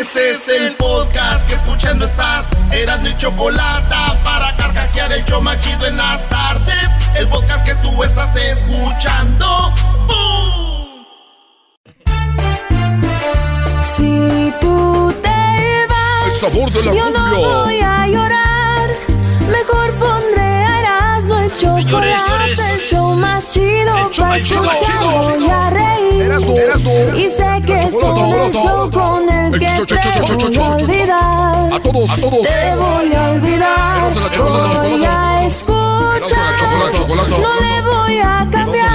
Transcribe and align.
Este 0.00 0.30
es 0.30 0.48
el 0.48 0.76
podcast 0.76 1.48
que 1.48 1.56
escuchando 1.56 2.04
estás. 2.04 2.44
Eran 2.70 3.02
mi 3.02 3.16
chocolate 3.16 3.96
para 4.22 4.56
carcajear 4.56 5.12
el 5.12 5.24
show 5.24 5.42
machido 5.42 5.86
en 5.86 5.96
las 5.96 6.28
tardes. 6.28 6.88
El 7.16 7.26
podcast 7.26 7.64
que 7.66 7.74
tú 7.76 8.04
estás 8.04 8.36
escuchando. 8.36 9.72
¡Bum! 10.06 11.04
Si 13.82 14.54
tú 14.60 15.12
te 15.20 15.86
vas, 15.88 16.32
El 16.32 16.34
sabor 16.48 16.70
de 16.70 16.84
la 16.84 16.94
yo 16.94 17.10
no 17.10 17.30
cumbia. 17.30 17.48
voy 17.48 17.80
a 17.80 18.06
llorar. 18.06 18.88
Mejor 19.50 19.92
Erasmo 19.98 20.17
el 21.48 21.54
chocolate, 21.54 22.56
señores. 22.56 22.58
el 22.58 22.80
show 22.80 23.16
más 23.16 23.52
chido 23.52 23.96
El 23.96 24.16
para 24.16 24.36
escuchar. 24.36 25.36
Voy 25.36 25.48
a 25.48 25.70
reír. 25.70 26.22
Erasmo, 26.22 26.58
Erasmo. 26.58 26.92
Y 27.16 27.30
sé 27.30 27.62
que 27.66 27.80
El 27.80 27.92
son 27.92 28.18
el 28.18 28.52
show 28.52 28.90
con 28.90 29.30
el 29.30 29.54
El 29.54 29.60
que 29.60 29.96
te 29.96 30.34
voy 30.34 30.56
a 30.56 30.70
olvidar. 30.72 31.72
A 31.72 31.80
todos, 31.80 32.10
a 32.10 32.16
todos. 32.16 32.42
Te 32.42 32.76
voy 32.76 33.14
a 33.14 33.30
olvidar. 33.30 34.14
Voy 34.82 35.04
a 35.04 35.46
escuchar. 35.46 36.54
No 37.08 37.60
le 37.60 37.80
voy 37.82 38.18
a 38.18 38.46
cambiar. 38.50 38.88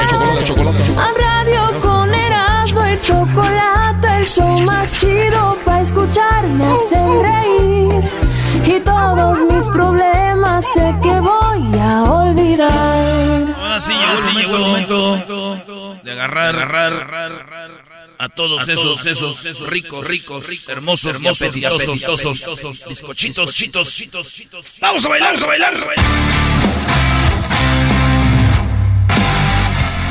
A 0.98 1.12
radio 1.18 1.80
con 1.82 2.14
Erasmo 2.14 2.88
y 2.88 3.00
chocolate, 3.02 4.18
el 4.20 4.28
show 4.28 4.62
más 4.62 4.92
chido 5.00 5.58
para 5.66 5.82
escuchar 5.82 6.48
me 6.48 6.66
hacen 6.66 7.22
reír. 7.22 8.23
Y 8.66 8.80
todos 8.80 9.40
mis 9.52 9.68
problemas 9.68 10.66
sé 10.74 10.96
que 11.02 11.20
voy 11.20 11.80
a 11.80 12.04
olvidar. 12.04 13.56
Ahora 13.58 13.80
sí 13.80 13.94
llegó 14.36 14.56
el 14.56 14.62
momento, 14.62 16.00
de 16.04 16.12
agarrar, 16.12 16.56
agarrar, 16.56 16.94
agarrar 16.94 17.72
a 18.18 18.30
todos 18.30 18.68
esos, 18.70 19.06
esos, 19.06 19.68
ricos, 19.68 20.08
ricos, 20.08 20.70
hermosos, 20.70 21.16
hermosos, 21.16 21.58
y 21.58 21.66
apetitosos, 21.66 22.86
bizcochitos, 22.88 23.54
chitos, 23.54 23.94
chitos. 23.94 24.78
Vamos 24.80 25.06
a 25.06 25.10
bailar, 25.10 25.34
vamos 25.34 25.44
a 25.44 25.48
bailar, 25.48 25.74
vamos 25.74 25.84
a 25.84 25.88
bailar. 25.88 27.04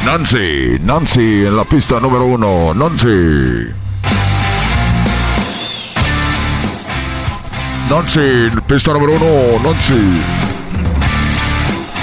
Nancy, 0.04 0.78
Nancy 0.80 1.46
en 1.46 1.56
la 1.56 1.64
pista 1.64 2.00
número 2.00 2.24
uno. 2.26 2.74
Nancy. 2.74 3.72
Nancy, 7.88 8.50
pista 8.66 8.93
número 8.93 9.15
uno. 9.15 9.59
Nancy. 9.62 10.22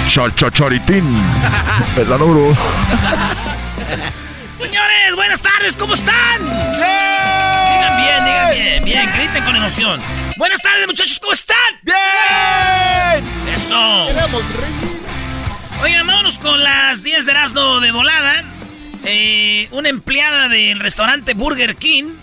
Cha, 0.08 0.30
cha, 0.34 0.50
charitín. 0.50 1.04
La 1.96 2.16
número. 2.18 2.56
Señores, 4.56 5.16
buenas 5.16 5.40
tardes, 5.40 5.76
¿cómo 5.76 5.94
están? 5.94 6.40
Digan 6.40 7.96
bien, 7.96 8.24
digan 8.24 8.50
bien, 8.52 8.84
bien, 8.84 9.12
griten 9.16 9.44
con 9.44 9.56
emoción. 9.56 10.00
Buenas 10.36 10.60
tardes, 10.62 10.86
muchachos, 10.86 11.18
¿cómo 11.18 11.32
están? 11.32 11.56
¡Bien! 11.82 13.24
Eso. 13.54 14.06
Queremos 14.06 14.42
reír. 14.54 14.90
Oigan, 15.82 16.06
vámonos 16.06 16.38
con 16.38 16.62
las 16.62 17.02
10 17.02 17.24
de 17.24 17.32
Erasmo 17.32 17.80
de 17.80 17.90
volada. 17.90 18.44
Eh, 19.04 19.68
una 19.72 19.88
empleada 19.88 20.48
del 20.48 20.78
restaurante 20.78 21.32
Burger 21.34 21.76
King 21.76 22.16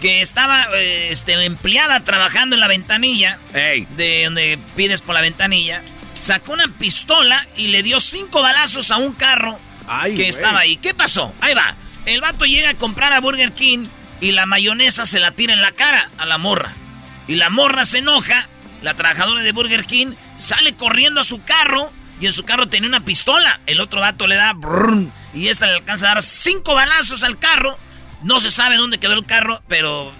que 0.00 0.20
estaba 0.22 0.66
este, 0.78 1.32
empleada 1.44 2.04
trabajando 2.04 2.56
en 2.56 2.60
la 2.60 2.68
ventanilla, 2.68 3.38
de 3.52 4.22
donde 4.24 4.58
pides 4.76 5.02
por 5.02 5.14
la 5.14 5.20
ventanilla, 5.20 5.82
sacó 6.18 6.52
una 6.52 6.68
pistola 6.78 7.46
y 7.56 7.68
le 7.68 7.82
dio 7.82 8.00
cinco 8.00 8.42
balazos 8.42 8.90
a 8.90 8.96
un 8.96 9.12
carro 9.12 9.58
Ay, 9.86 10.14
que 10.14 10.28
estaba 10.28 10.60
ahí. 10.60 10.76
¿Qué 10.76 10.94
pasó? 10.94 11.34
Ahí 11.40 11.54
va. 11.54 11.74
El 12.06 12.20
vato 12.20 12.44
llega 12.44 12.70
a 12.70 12.74
comprar 12.74 13.12
a 13.12 13.20
Burger 13.20 13.52
King 13.52 13.86
y 14.20 14.32
la 14.32 14.46
mayonesa 14.46 15.06
se 15.06 15.20
la 15.20 15.32
tira 15.32 15.52
en 15.52 15.62
la 15.62 15.72
cara 15.72 16.10
a 16.18 16.26
la 16.26 16.38
morra. 16.38 16.72
Y 17.26 17.36
la 17.36 17.50
morra 17.50 17.84
se 17.84 17.98
enoja, 17.98 18.48
la 18.82 18.94
trabajadora 18.94 19.42
de 19.42 19.52
Burger 19.52 19.84
King 19.84 20.14
sale 20.36 20.74
corriendo 20.74 21.20
a 21.20 21.24
su 21.24 21.42
carro 21.42 21.92
y 22.20 22.26
en 22.26 22.32
su 22.32 22.44
carro 22.44 22.68
tenía 22.68 22.88
una 22.88 23.04
pistola. 23.04 23.60
El 23.66 23.80
otro 23.80 24.00
vato 24.00 24.26
le 24.26 24.36
da 24.36 24.54
y 25.34 25.48
esta 25.48 25.66
le 25.66 25.74
alcanza 25.76 26.06
a 26.06 26.14
dar 26.14 26.22
cinco 26.22 26.74
balazos 26.74 27.22
al 27.22 27.38
carro. 27.38 27.78
No 28.22 28.40
se 28.40 28.50
sabe 28.50 28.76
dónde 28.76 28.98
quedó 28.98 29.14
el 29.14 29.24
carro, 29.24 29.62
pero 29.68 30.12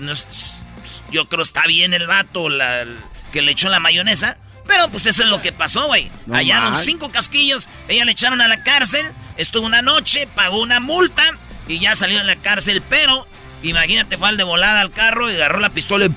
yo 1.10 1.28
creo 1.28 1.42
está 1.42 1.66
bien 1.66 1.92
el 1.94 2.06
vato 2.06 2.48
la- 2.48 2.84
que 3.32 3.42
le 3.42 3.52
echó 3.52 3.68
la 3.68 3.80
mayonesa. 3.80 4.36
Pero 4.66 4.88
pues 4.88 5.06
eso 5.06 5.22
es 5.22 5.28
lo 5.28 5.40
que 5.42 5.52
pasó, 5.52 5.86
güey. 5.88 6.10
No 6.26 6.34
Hallaron 6.36 6.76
cinco 6.84 7.10
casquillos, 7.10 7.68
ella 7.88 8.04
le 8.04 8.12
echaron 8.12 8.40
a 8.40 8.46
la 8.48 8.62
cárcel, 8.62 9.04
estuvo 9.36 9.66
una 9.66 9.82
noche, 9.82 10.28
pagó 10.34 10.60
una 10.60 10.78
multa 10.80 11.24
y 11.66 11.80
ya 11.80 11.96
salió 11.96 12.18
de 12.18 12.24
la 12.24 12.36
cárcel. 12.36 12.82
Pero 12.88 13.26
imagínate, 13.62 14.16
fue 14.16 14.28
al 14.28 14.36
de 14.36 14.44
volada 14.44 14.80
al 14.80 14.92
carro 14.92 15.30
y 15.30 15.34
agarró 15.34 15.58
la 15.60 15.70
pistola 15.70 16.06
y 16.06 16.10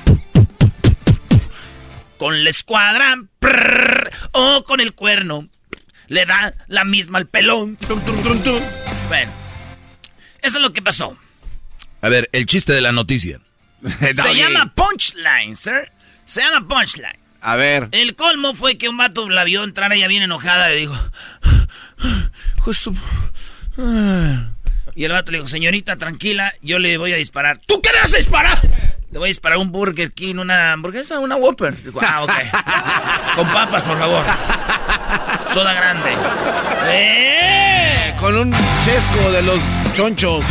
con 2.17 2.43
la 2.43 2.49
escuadra 2.49 3.15
prrr, 3.39 4.09
o 4.31 4.63
con 4.63 4.79
el 4.79 4.93
cuerno. 4.93 5.47
Le 6.07 6.25
da 6.25 6.53
la 6.67 6.83
misma 6.83 7.17
al 7.17 7.27
pelón. 7.27 7.77
Bueno, 9.07 9.31
eso 10.41 10.57
es 10.57 10.61
lo 10.61 10.73
que 10.73 10.81
pasó. 10.81 11.17
A 12.03 12.09
ver, 12.09 12.29
el 12.33 12.45
chiste 12.45 12.73
de 12.73 12.81
la 12.81 12.91
noticia. 12.91 13.39
Se 14.11 14.35
llama 14.35 14.73
Punchline, 14.75 15.55
sir. 15.55 15.89
Se 16.25 16.41
llama 16.41 16.67
Punchline. 16.67 17.17
A 17.39 17.55
ver. 17.55 17.87
El 17.93 18.15
colmo 18.15 18.53
fue 18.53 18.77
que 18.77 18.89
un 18.89 18.97
vato 18.97 19.29
la 19.29 19.45
vio 19.45 19.63
entrar 19.63 19.91
ella 19.93 20.07
bien 20.07 20.21
enojada 20.21 20.73
y 20.73 20.81
dijo... 20.81 20.95
Justo... 22.59 22.93
Y 24.95 25.05
el 25.05 25.11
vato 25.11 25.31
le 25.31 25.39
dijo, 25.39 25.47
señorita, 25.47 25.95
tranquila, 25.95 26.53
yo 26.61 26.77
le 26.77 26.99
voy 26.99 27.13
a 27.13 27.15
disparar. 27.15 27.59
¿Tú 27.65 27.81
qué 27.81 27.89
le 27.91 28.01
vas 28.01 28.13
a 28.13 28.17
disparar? 28.17 28.59
Le 29.09 29.17
voy 29.17 29.25
a 29.25 29.29
disparar 29.29 29.57
un 29.57 29.71
Burger 29.71 30.11
King, 30.11 30.35
una 30.35 30.73
hamburguesa, 30.73 31.17
una 31.17 31.35
Whopper. 31.35 31.81
Digo, 31.81 31.99
ah, 32.03 32.23
ok. 32.23 32.31
Con 33.35 33.47
papas, 33.47 33.85
por 33.85 33.97
favor. 33.97 34.23
Soda 35.51 35.73
grande. 35.73 36.11
¡Eh! 36.91 38.13
Con 38.19 38.37
un 38.37 38.55
chesco 38.85 39.31
de 39.31 39.41
los 39.41 39.59
chonchos. 39.95 40.45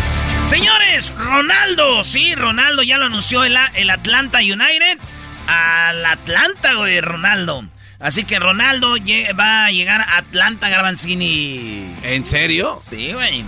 Señores, 0.46 1.14
Ronaldo, 1.16 2.04
sí, 2.04 2.34
Ronaldo 2.34 2.82
ya 2.82 2.98
lo 2.98 3.06
anunció 3.06 3.44
el, 3.44 3.56
el 3.74 3.90
Atlanta 3.90 4.38
United. 4.38 4.98
Al 5.46 6.04
Atlanta, 6.04 6.74
güey, 6.74 7.00
Ronaldo. 7.00 7.64
Así 7.98 8.24
que 8.24 8.38
Ronaldo 8.38 8.96
va 9.38 9.66
a 9.66 9.70
llegar 9.70 10.00
a 10.00 10.18
Atlanta 10.18 10.68
Garbanzini. 10.68 11.94
¿En 12.02 12.26
serio? 12.26 12.82
Sí, 12.90 13.12
güey. 13.12 13.44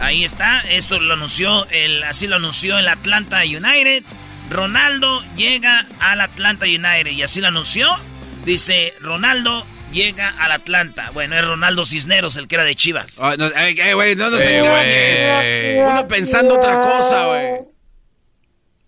Ahí 0.00 0.24
está, 0.24 0.60
esto 0.60 0.98
lo 0.98 1.14
anunció, 1.14 1.66
el, 1.70 2.02
así 2.02 2.26
lo 2.26 2.36
anunció 2.36 2.78
el 2.78 2.88
Atlanta 2.88 3.42
United. 3.42 4.02
Ronaldo 4.50 5.22
llega 5.36 5.86
al 6.00 6.20
Atlanta 6.20 6.66
United 6.66 7.10
y 7.10 7.22
así 7.22 7.40
lo 7.40 7.48
anunció. 7.48 7.88
Dice, 8.44 8.94
Ronaldo 9.00 9.66
llega 9.94 10.28
al 10.28 10.52
Atlanta. 10.52 11.10
Bueno, 11.12 11.36
es 11.36 11.44
Ronaldo 11.44 11.86
Cisneros, 11.86 12.36
el 12.36 12.48
que 12.48 12.56
era 12.56 12.64
de 12.64 12.74
Chivas. 12.74 13.18
Ah, 13.20 13.34
no, 13.38 13.46
eh, 13.46 13.74
eh, 13.78 14.16
no, 14.16 14.30
no 14.30 14.38
Eh, 14.38 14.58
engañe. 14.58 15.90
Uno 15.90 16.08
pensando 16.08 16.54
otra 16.54 16.80
cosa, 16.82 17.26
güey. 17.26 17.60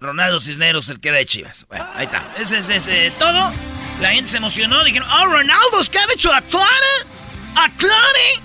Ronaldo 0.00 0.40
Cisneros, 0.40 0.88
el 0.90 1.00
que 1.00 1.08
era 1.08 1.18
de 1.18 1.26
Chivas. 1.26 1.64
Bueno, 1.68 1.88
ahí 1.94 2.04
está. 2.04 2.34
Ese 2.38 2.58
es 2.58 2.68
ese, 2.68 3.10
todo. 3.12 3.52
La 4.00 4.10
gente 4.10 4.30
se 4.30 4.36
emocionó. 4.36 4.84
Dijeron, 4.84 5.08
oh, 5.08 5.26
Ronaldo's 5.26 5.88
coming 5.88 6.18
to 6.20 6.32
Atlanta. 6.34 6.66
Atlanta. 7.54 8.42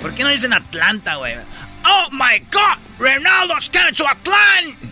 ¿Por 0.00 0.14
qué 0.14 0.24
no 0.24 0.30
dicen 0.30 0.52
Atlanta, 0.52 1.14
güey? 1.16 1.36
Oh, 1.86 2.08
my 2.10 2.40
God. 2.50 2.78
Ronaldo's 2.98 3.70
coming 3.70 3.94
to 3.94 4.08
Atlanta. 4.08 4.88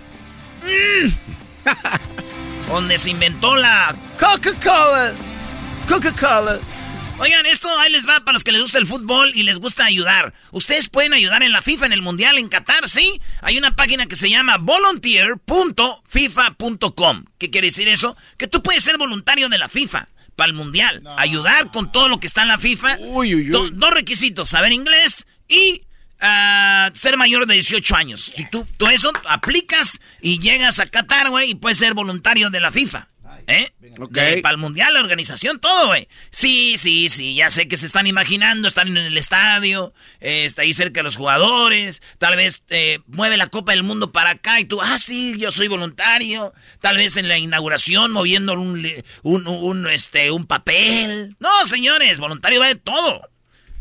Mm. 0.63 1.13
donde 2.69 2.97
se 2.99 3.11
inventó 3.11 3.57
la 3.57 3.95
Coca-Cola. 4.19 5.13
Coca-Cola. 5.89 6.59
Oigan, 7.19 7.45
esto 7.47 7.69
ahí 7.79 7.93
les 7.93 8.09
va 8.09 8.19
para 8.21 8.33
los 8.33 8.43
que 8.43 8.51
les 8.53 8.63
gusta 8.63 8.79
el 8.79 8.87
fútbol 8.87 9.31
y 9.35 9.43
les 9.45 9.61
gusta 9.61 9.85
ayudar. 9.85 10.33
Ustedes 10.51 10.89
pueden 10.89 11.13
ayudar 11.13 11.43
en 11.45 11.53
la 11.53 11.63
FIFA, 11.63 11.87
en 11.87 11.93
el 11.93 12.03
Mundial, 12.03 12.37
en 12.39 12.49
Qatar, 12.49 12.89
¿sí? 12.89 13.21
Hay 13.43 13.57
una 13.59 13.77
página 13.77 14.07
que 14.07 14.17
se 14.17 14.29
llama 14.29 14.57
volunteer.fifa.com. 14.59 17.25
¿Qué 17.39 17.51
quiere 17.51 17.69
decir 17.69 17.87
eso? 17.87 18.17
Que 18.39 18.49
tú 18.49 18.61
puedes 18.63 18.83
ser 18.83 18.99
voluntario 18.99 19.49
de 19.49 19.59
la 19.59 19.69
FIFA 19.69 20.09
para 20.35 20.49
el 20.49 20.55
Mundial. 20.55 21.05
Ayudar 21.17 21.71
con 21.71 21.93
todo 21.93 22.09
lo 22.09 22.19
que 22.19 22.27
está 22.27 22.43
en 22.43 22.49
la 22.49 22.59
FIFA. 22.59 22.97
Uy, 22.99 23.37
uy, 23.37 23.43
uy. 23.43 23.49
Do- 23.51 23.71
dos 23.71 23.91
requisitos, 23.93 24.49
saber 24.49 24.73
inglés 24.73 25.25
y 25.49 25.83
ah, 26.21 26.91
ser 26.95 27.17
mayor 27.17 27.47
de 27.47 27.55
18 27.55 27.95
años. 27.95 28.35
Y 28.37 28.47
tú, 28.47 28.67
tú 28.79 28.89
eso 28.89 29.13
aplicas 29.29 30.01
y 30.21 30.41
llegas 30.41 30.81
a 30.81 30.87
Qatar, 30.87 31.31
güey, 31.31 31.51
y 31.51 31.55
puedes 31.55 31.79
ser 31.79 31.95
voluntario 31.95 32.51
de 32.51 32.59
la 32.59 32.73
FIFA. 32.73 33.07
¿Eh? 33.47 33.73
Ok. 33.99 34.19
para 34.43 34.53
el 34.53 34.59
mundial, 34.59 34.95
la 34.95 35.01
organización, 35.01 35.61
todo, 35.61 35.89
güey. 35.89 36.09
Sí, 36.31 36.77
sí, 36.79 37.09
sí, 37.09 37.35
ya 37.35 37.51
sé 37.51 37.69
que 37.69 37.77
se 37.77 37.87
están 37.87 38.07
imaginando, 38.07 38.69
están 38.69 38.89
en 38.89 38.97
el 38.97 39.19
estadio, 39.19 39.93
eh, 40.21 40.45
está 40.45 40.63
ahí 40.63 40.73
cerca 40.73 41.01
de 41.01 41.05
los 41.05 41.17
jugadores, 41.17 42.03
tal 42.19 42.37
vez 42.37 42.63
eh, 42.71 43.01
mueve 43.07 43.37
la 43.37 43.49
Copa 43.49 43.73
del 43.73 43.83
Mundo 43.83 44.13
para 44.13 44.31
acá 44.31 44.61
y 44.61 44.65
tú, 44.65 44.81
ah, 44.81 44.99
sí, 44.99 45.37
yo 45.39 45.51
soy 45.51 45.69
voluntario, 45.69 46.53
tal 46.81 46.97
vez 46.97 47.17
en 47.17 47.29
la 47.29 47.39
inauguración 47.39 48.13
moviendo 48.13 48.53
un, 48.55 48.87
un, 49.23 49.47
un, 49.47 49.87
este, 49.89 50.31
un 50.31 50.47
papel. 50.47 51.37
No, 51.41 51.67
señores, 51.67 52.21
voluntario 52.21 52.61
va 52.61 52.69
de 52.69 52.77
todo. 52.77 53.29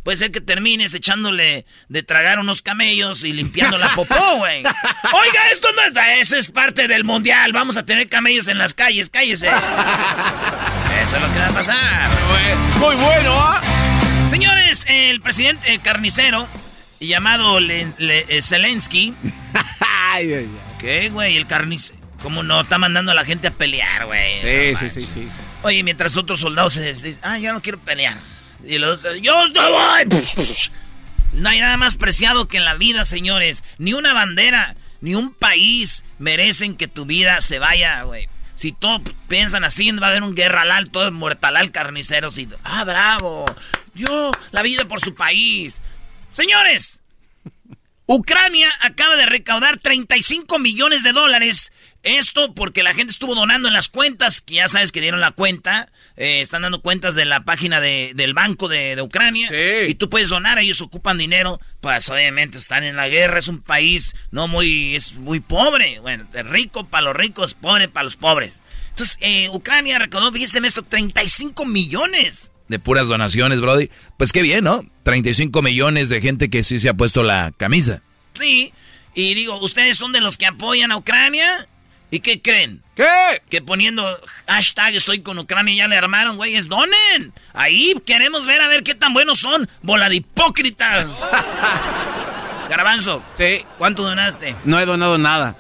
Puede 0.04 0.18
ser 0.18 0.32
que 0.32 0.42
termines 0.42 0.94
echándole 0.96 1.66
de 1.90 2.04
tragar 2.04 2.40
unos 2.40 2.62
camellos 2.64 3.24
y 3.24 3.34
limpiando 3.34 3.78
la 3.78 3.90
popó, 3.90 4.38
güey. 4.38 4.64
Oiga, 4.64 5.50
esto 5.52 5.68
no 5.74 5.82
es... 5.84 6.22
Esa 6.22 6.38
es 6.40 6.50
parte 6.52 6.88
del 6.88 7.04
mundial. 7.04 7.52
Vamos 7.54 7.78
a 7.78 7.86
tener 7.86 8.10
camellos 8.10 8.48
en 8.48 8.58
las 8.58 8.74
calles, 8.74 9.10
cállese. 9.12 9.48
Eso 9.48 11.16
es 11.16 11.22
lo 11.22 11.32
que 11.34 11.40
va 11.40 11.48
a 11.48 11.54
pasar. 11.54 12.10
Muy 12.80 12.96
bueno, 12.96 13.32
¿ah? 13.36 13.62
Señores, 14.28 14.86
el 14.88 15.22
presidente 15.22 15.78
carnicero, 15.80 16.48
llamado 17.00 17.60
Le- 17.60 17.94
Le- 17.98 18.26
eh, 18.30 18.42
Zelensky... 18.42 19.14
¿Qué, 20.80 21.10
güey? 21.10 21.38
El 21.38 21.48
carnicero... 21.48 22.00
¿Cómo 22.22 22.44
no? 22.44 22.62
Está 22.62 22.78
mandando 22.78 23.12
a 23.12 23.16
la 23.16 23.26
gente 23.26 23.48
a 23.48 23.52
pelear, 23.52 24.06
güey. 24.06 24.42
Sí, 24.42 24.72
No 24.74 24.80
sí, 24.80 24.90
sí, 24.92 25.06
sí. 25.12 25.28
Oye, 25.64 25.82
mientras 25.84 26.18
otros 26.18 26.40
soldados 26.40 26.74
se 26.74 26.94
dicen, 26.94 27.18
ah, 27.24 27.38
ya 27.40 27.52
no 27.52 27.62
quiero 27.62 27.80
pelear. 27.80 28.18
Y 28.66 28.78
los, 28.78 29.06
yo 29.22 29.48
no 29.50 29.72
voy. 29.72 30.22
No 31.34 31.50
hay 31.50 31.60
nada 31.60 31.78
más 31.78 31.98
preciado 31.98 32.48
que 32.48 32.58
en 32.58 32.66
la 32.66 32.76
vida, 32.76 33.06
señores. 33.06 33.64
Ni 33.78 33.94
una 33.94 34.14
bandera, 34.14 34.76
ni 35.00 35.16
un 35.16 35.34
país 35.34 36.04
merecen 36.20 36.76
que 36.76 36.88
tu 36.88 37.06
vida 37.06 37.40
se 37.42 37.60
vaya, 37.60 38.04
güey. 38.04 38.28
Si 38.56 38.72
todos 38.72 39.02
piensan 39.28 39.64
así, 39.64 39.92
va 39.92 40.08
a 40.08 40.10
haber 40.12 40.24
un 40.24 40.36
guerralal, 40.36 40.90
todo 40.92 41.12
muertalal, 41.12 41.72
carniceros. 41.72 42.36
Ah, 42.64 42.84
bravo. 42.84 43.46
Yo, 43.96 44.32
la 44.52 44.62
vida 44.62 44.86
por 44.88 45.00
su 45.00 45.16
país. 45.16 45.82
Señores, 46.30 47.02
Ucrania 48.06 48.70
acaba 48.82 49.16
de 49.16 49.26
recaudar 49.26 49.78
35 49.78 50.60
millones 50.60 51.02
de 51.04 51.14
dólares. 51.14 51.72
Esto 52.04 52.54
porque 52.54 52.84
la 52.84 52.94
gente 52.94 53.12
estuvo 53.12 53.36
donando 53.36 53.68
en 53.68 53.74
las 53.74 53.90
cuentas, 53.90 54.42
que 54.42 54.56
ya 54.56 54.68
sabes 54.68 54.92
que 54.92 55.02
dieron 55.02 55.22
la 55.22 55.32
cuenta. 55.32 55.92
Eh, 56.22 56.42
están 56.42 56.62
dando 56.62 56.82
cuentas 56.82 57.16
de 57.16 57.26
la 57.26 57.44
página 57.44 57.82
de- 57.82 58.12
del 58.16 58.34
banco 58.34 58.68
de, 58.68 58.96
de 58.96 59.02
Ucrania. 59.02 59.50
Sí. 59.50 59.90
Y 59.90 59.96
tú 59.96 60.10
puedes 60.10 60.30
donar, 60.30 60.60
ellos 60.60 60.80
ocupan 60.82 61.18
dinero. 61.18 61.60
Pues 61.82 62.08
obviamente 62.10 62.58
están 62.60 62.84
en 62.84 62.96
la 62.96 63.10
guerra, 63.10 63.40
es 63.40 63.48
un 63.48 63.62
país 63.62 64.16
no 64.30 64.48
muy, 64.48 64.96
es 64.96 65.14
muy 65.16 65.40
pobre. 65.40 66.00
Bueno, 66.00 66.28
rico 66.46 66.86
para 66.88 67.06
los 67.06 67.16
ricos, 67.16 67.56
pobre 67.56 67.88
para 67.88 68.04
los 68.04 68.16
pobres. 68.18 68.62
Entonces, 68.90 69.18
eh, 69.22 69.50
Ucrania 69.52 69.98
recaudó, 70.00 70.32
fíjense 70.32 70.60
esto, 70.66 70.84
35 70.84 71.66
millones. 71.66 72.52
de 72.68 72.78
puras 72.80 73.08
donaciones, 73.08 73.60
Brody. 73.60 73.90
Pues 74.18 74.32
qué 74.32 74.42
bien, 74.44 74.64
¿no? 74.64 74.86
35 75.04 75.62
millones 75.62 76.08
de 76.10 76.22
gente 76.22 76.50
que 76.50 76.64
sí 76.64 76.80
se 76.80 76.88
ha 76.90 76.94
puesto 76.94 77.24
la 77.24 77.52
camisa. 77.58 78.02
Sí. 78.36 78.72
Y 79.14 79.34
digo, 79.34 79.58
¿ustedes 79.60 79.98
son 79.98 80.14
de 80.14 80.22
los 80.22 80.38
que 80.38 80.46
apoyan 80.46 80.92
a 80.92 80.98
Ucrania? 80.98 81.68
¿Y 82.12 82.20
qué 82.20 82.42
creen? 82.42 82.84
¿Qué? 82.94 83.08
Que 83.50 83.62
poniendo 83.62 84.06
hashtag 84.48 84.96
estoy 84.96 85.22
con 85.22 85.40
Ucrania 85.40 85.74
ya 85.74 85.88
le 85.88 85.96
armaron, 85.98 86.36
güeyes. 86.36 86.68
¡Donen! 86.68 87.34
Ahí 87.54 87.94
queremos 88.06 88.46
ver 88.46 88.60
a 88.62 88.68
ver 88.68 88.84
qué 88.84 88.94
tan 88.96 89.14
buenos 89.14 89.40
son. 89.40 89.70
Bola 89.82 90.10
de 90.10 90.16
hipócritas. 90.18 91.08
Garbanzo, 92.70 93.24
Sí. 93.38 93.66
¿cuánto 93.78 94.04
donaste? 94.04 94.56
No 94.66 94.80
he 94.80 94.86
donado 94.86 95.18
nada. 95.18 95.56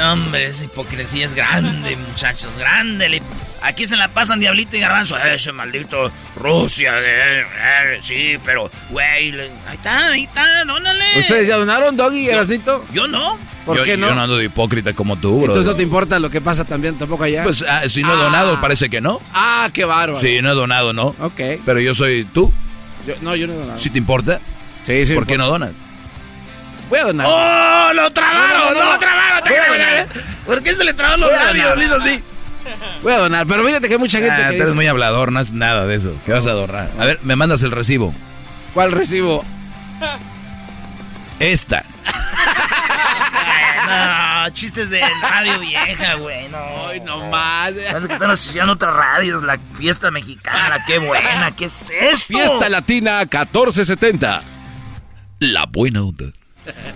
Hombre, 0.00 0.46
esa 0.46 0.64
hipocresía 0.64 1.24
es 1.24 1.34
grande, 1.34 1.96
muchachos, 1.96 2.50
grande. 2.58 3.08
Le- 3.08 3.22
Aquí 3.62 3.86
se 3.86 3.96
la 3.96 4.08
pasan 4.08 4.40
Diablito 4.40 4.76
y 4.76 4.80
Garbanzo. 4.80 5.16
Ese 5.18 5.52
maldito 5.52 6.10
Rusia, 6.36 6.94
eh, 6.98 7.40
eh, 7.42 7.98
sí, 8.00 8.38
pero, 8.44 8.70
güey, 8.90 9.06
ahí 9.06 9.50
está, 9.72 10.06
ahí 10.08 10.24
está, 10.24 10.64
dónale. 10.64 11.04
¿Ustedes 11.18 11.46
ya 11.48 11.56
donaron, 11.56 11.96
Doggy 11.96 12.20
y 12.20 12.28
Erasnito? 12.30 12.84
Yo 12.92 13.08
no. 13.08 13.38
¿Por 13.66 13.76
yo, 13.78 13.84
qué 13.84 13.96
no? 13.96 14.08
Yo 14.08 14.14
no 14.14 14.22
ando 14.22 14.38
de 14.38 14.44
hipócrita 14.46 14.94
como 14.94 15.16
tú, 15.18 15.36
bro. 15.40 15.46
Entonces 15.46 15.64
no 15.66 15.76
te 15.76 15.82
importa 15.82 16.18
lo 16.18 16.30
que 16.30 16.40
pasa 16.40 16.64
también 16.64 16.96
tampoco 16.98 17.24
allá. 17.24 17.42
Pues 17.42 17.62
ah, 17.68 17.82
si 17.88 18.02
no 18.02 18.10
he 18.10 18.16
Ah. 18.16 18.22
donado, 18.24 18.60
parece 18.60 18.88
que 18.88 19.00
no. 19.00 19.20
ah, 19.34 19.68
qué 19.72 19.84
bárbaro. 19.84 20.20
Sí, 20.20 20.40
no 20.40 20.52
he 20.52 20.54
donado, 20.54 20.92
¿no? 20.92 21.14
Ok. 21.20 21.40
Pero 21.66 21.80
yo 21.80 21.94
soy 21.94 22.24
tú. 22.32 22.52
Yo- 23.06 23.14
no, 23.20 23.34
yo 23.36 23.46
no 23.46 23.52
he 23.54 23.56
donado. 23.56 23.78
¿Sí 23.78 23.90
te 23.90 23.98
importa? 23.98 24.40
Sí, 24.84 25.04
sí. 25.04 25.14
¿Por 25.14 25.26
qué 25.26 25.36
no 25.36 25.46
donas? 25.48 25.72
Voy 26.88 26.98
a 27.00 27.04
donar. 27.04 27.26
¡Oh, 27.28 27.92
lo 27.92 28.10
trabaron! 28.12 28.58
No, 28.58 28.74
no, 28.74 28.84
no. 28.84 28.92
¡Lo 28.94 28.98
trabaron! 28.98 29.40
Voy 29.46 29.58
a 29.58 29.68
donar. 29.72 30.08
¿Por 30.46 30.62
qué 30.62 30.74
se 30.74 30.84
le 30.84 30.94
trabó 30.94 31.18
los 31.18 31.30
labios? 31.30 31.76
donar, 31.90 32.00
sí. 32.08 32.22
Voy 33.02 33.12
a 33.12 33.18
donar, 33.18 33.46
pero 33.46 33.64
fíjate 33.64 33.88
que 33.88 33.94
hay 33.94 33.98
mucha 34.00 34.18
gente 34.18 34.32
Ah, 34.32 34.36
que 34.36 34.44
tú 34.44 34.50
dice, 34.52 34.62
eres 34.62 34.74
muy 34.74 34.86
hablador, 34.86 35.32
no 35.32 35.40
es 35.40 35.52
nada 35.52 35.86
de 35.86 35.94
eso. 35.94 36.14
¿Qué 36.26 36.32
vas 36.32 36.46
a 36.46 36.50
adornar? 36.50 36.90
A 36.98 37.04
ver, 37.04 37.20
me 37.22 37.36
mandas 37.36 37.62
el 37.62 37.70
recibo. 37.70 38.14
¿cuál 38.74 38.92
recibo? 38.92 39.44
Esta. 41.38 41.84
No, 43.88 44.50
chistes 44.50 44.90
de 44.90 45.00
radio 45.22 45.58
vieja, 45.60 46.14
güey. 46.16 46.46
No. 46.50 46.88
Ay, 46.88 47.00
no 47.00 47.30
más. 47.30 47.72
Parece 47.72 48.06
que 48.06 48.12
están 48.12 48.30
asociando 48.30 48.74
otras 48.74 48.94
radios, 48.94 49.42
la 49.42 49.58
fiesta 49.74 50.10
mexicana, 50.10 50.84
qué 50.86 50.98
buena, 50.98 51.52
¿qué 51.56 51.64
es 51.66 51.88
esto? 51.90 52.26
Fiesta 52.26 52.68
Latina 52.68 53.20
1470. 53.20 54.42
La 55.40 55.64
buena 55.66 56.02
onda. 56.02 56.26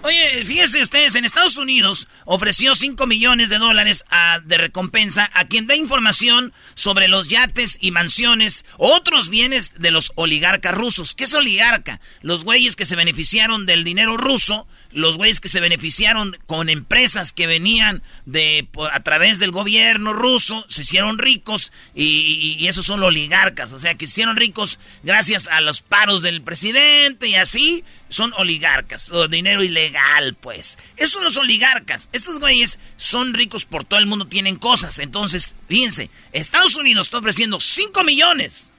Oye, 0.02 0.44
fíjense 0.44 0.82
ustedes, 0.82 1.14
en 1.14 1.24
Estados 1.24 1.56
Unidos 1.56 2.08
ofreció 2.24 2.74
5 2.74 3.06
millones 3.06 3.50
de 3.50 3.58
dólares 3.58 4.04
a- 4.10 4.40
de 4.40 4.58
recompensa 4.58 5.30
a 5.34 5.46
quien 5.46 5.66
da 5.66 5.76
información 5.76 6.52
sobre 6.74 7.08
los 7.08 7.28
yates 7.28 7.78
y 7.80 7.90
mansiones, 7.90 8.64
otros 8.78 9.28
bienes 9.28 9.74
de 9.80 9.90
los 9.90 10.12
oligarcas 10.16 10.74
rusos. 10.74 11.14
¿Qué 11.14 11.24
es 11.24 11.34
oligarca? 11.34 12.00
Los 12.20 12.44
güeyes 12.44 12.76
que 12.76 12.84
se 12.86 12.96
beneficiaron 12.96 13.66
del 13.66 13.84
dinero 13.84 14.16
ruso, 14.16 14.66
los 14.92 15.16
güeyes 15.16 15.40
que 15.40 15.48
se 15.48 15.60
beneficiaron 15.60 16.36
con 16.46 16.68
empresas 16.68 17.32
que 17.32 17.46
venían 17.46 18.02
de 18.26 18.68
a 18.92 19.02
través 19.02 19.38
del 19.38 19.50
gobierno 19.50 20.12
ruso, 20.12 20.64
se 20.68 20.82
hicieron 20.82 21.18
ricos 21.18 21.72
y, 21.94 22.66
esos 22.66 22.86
son 22.86 23.00
los 23.00 23.08
oligarcas, 23.08 23.72
o 23.72 23.78
sea, 23.78 23.96
que 23.96 24.06
se 24.06 24.12
hicieron 24.12 24.36
ricos 24.36 24.78
gracias 25.02 25.48
a 25.48 25.60
los 25.60 25.80
paros 25.80 26.22
del 26.22 26.42
presidente 26.42 27.28
y 27.28 27.34
así 27.34 27.84
son 28.08 28.32
oligarcas, 28.36 29.10
o 29.10 29.26
dinero 29.28 29.64
ilegal, 29.64 30.34
pues. 30.34 30.78
Esos 30.96 31.12
son 31.14 31.24
los 31.24 31.36
oligarcas. 31.38 32.08
Estos 32.12 32.40
güeyes 32.40 32.78
son 32.96 33.34
ricos 33.34 33.64
por 33.64 33.84
todo 33.84 33.98
el 33.98 34.06
mundo, 34.06 34.26
tienen 34.26 34.56
cosas. 34.56 34.98
Entonces, 34.98 35.56
fíjense, 35.68 36.10
Estados 36.32 36.76
Unidos 36.76 37.06
está 37.06 37.18
ofreciendo 37.18 37.58
5 37.58 38.04
millones. 38.04 38.70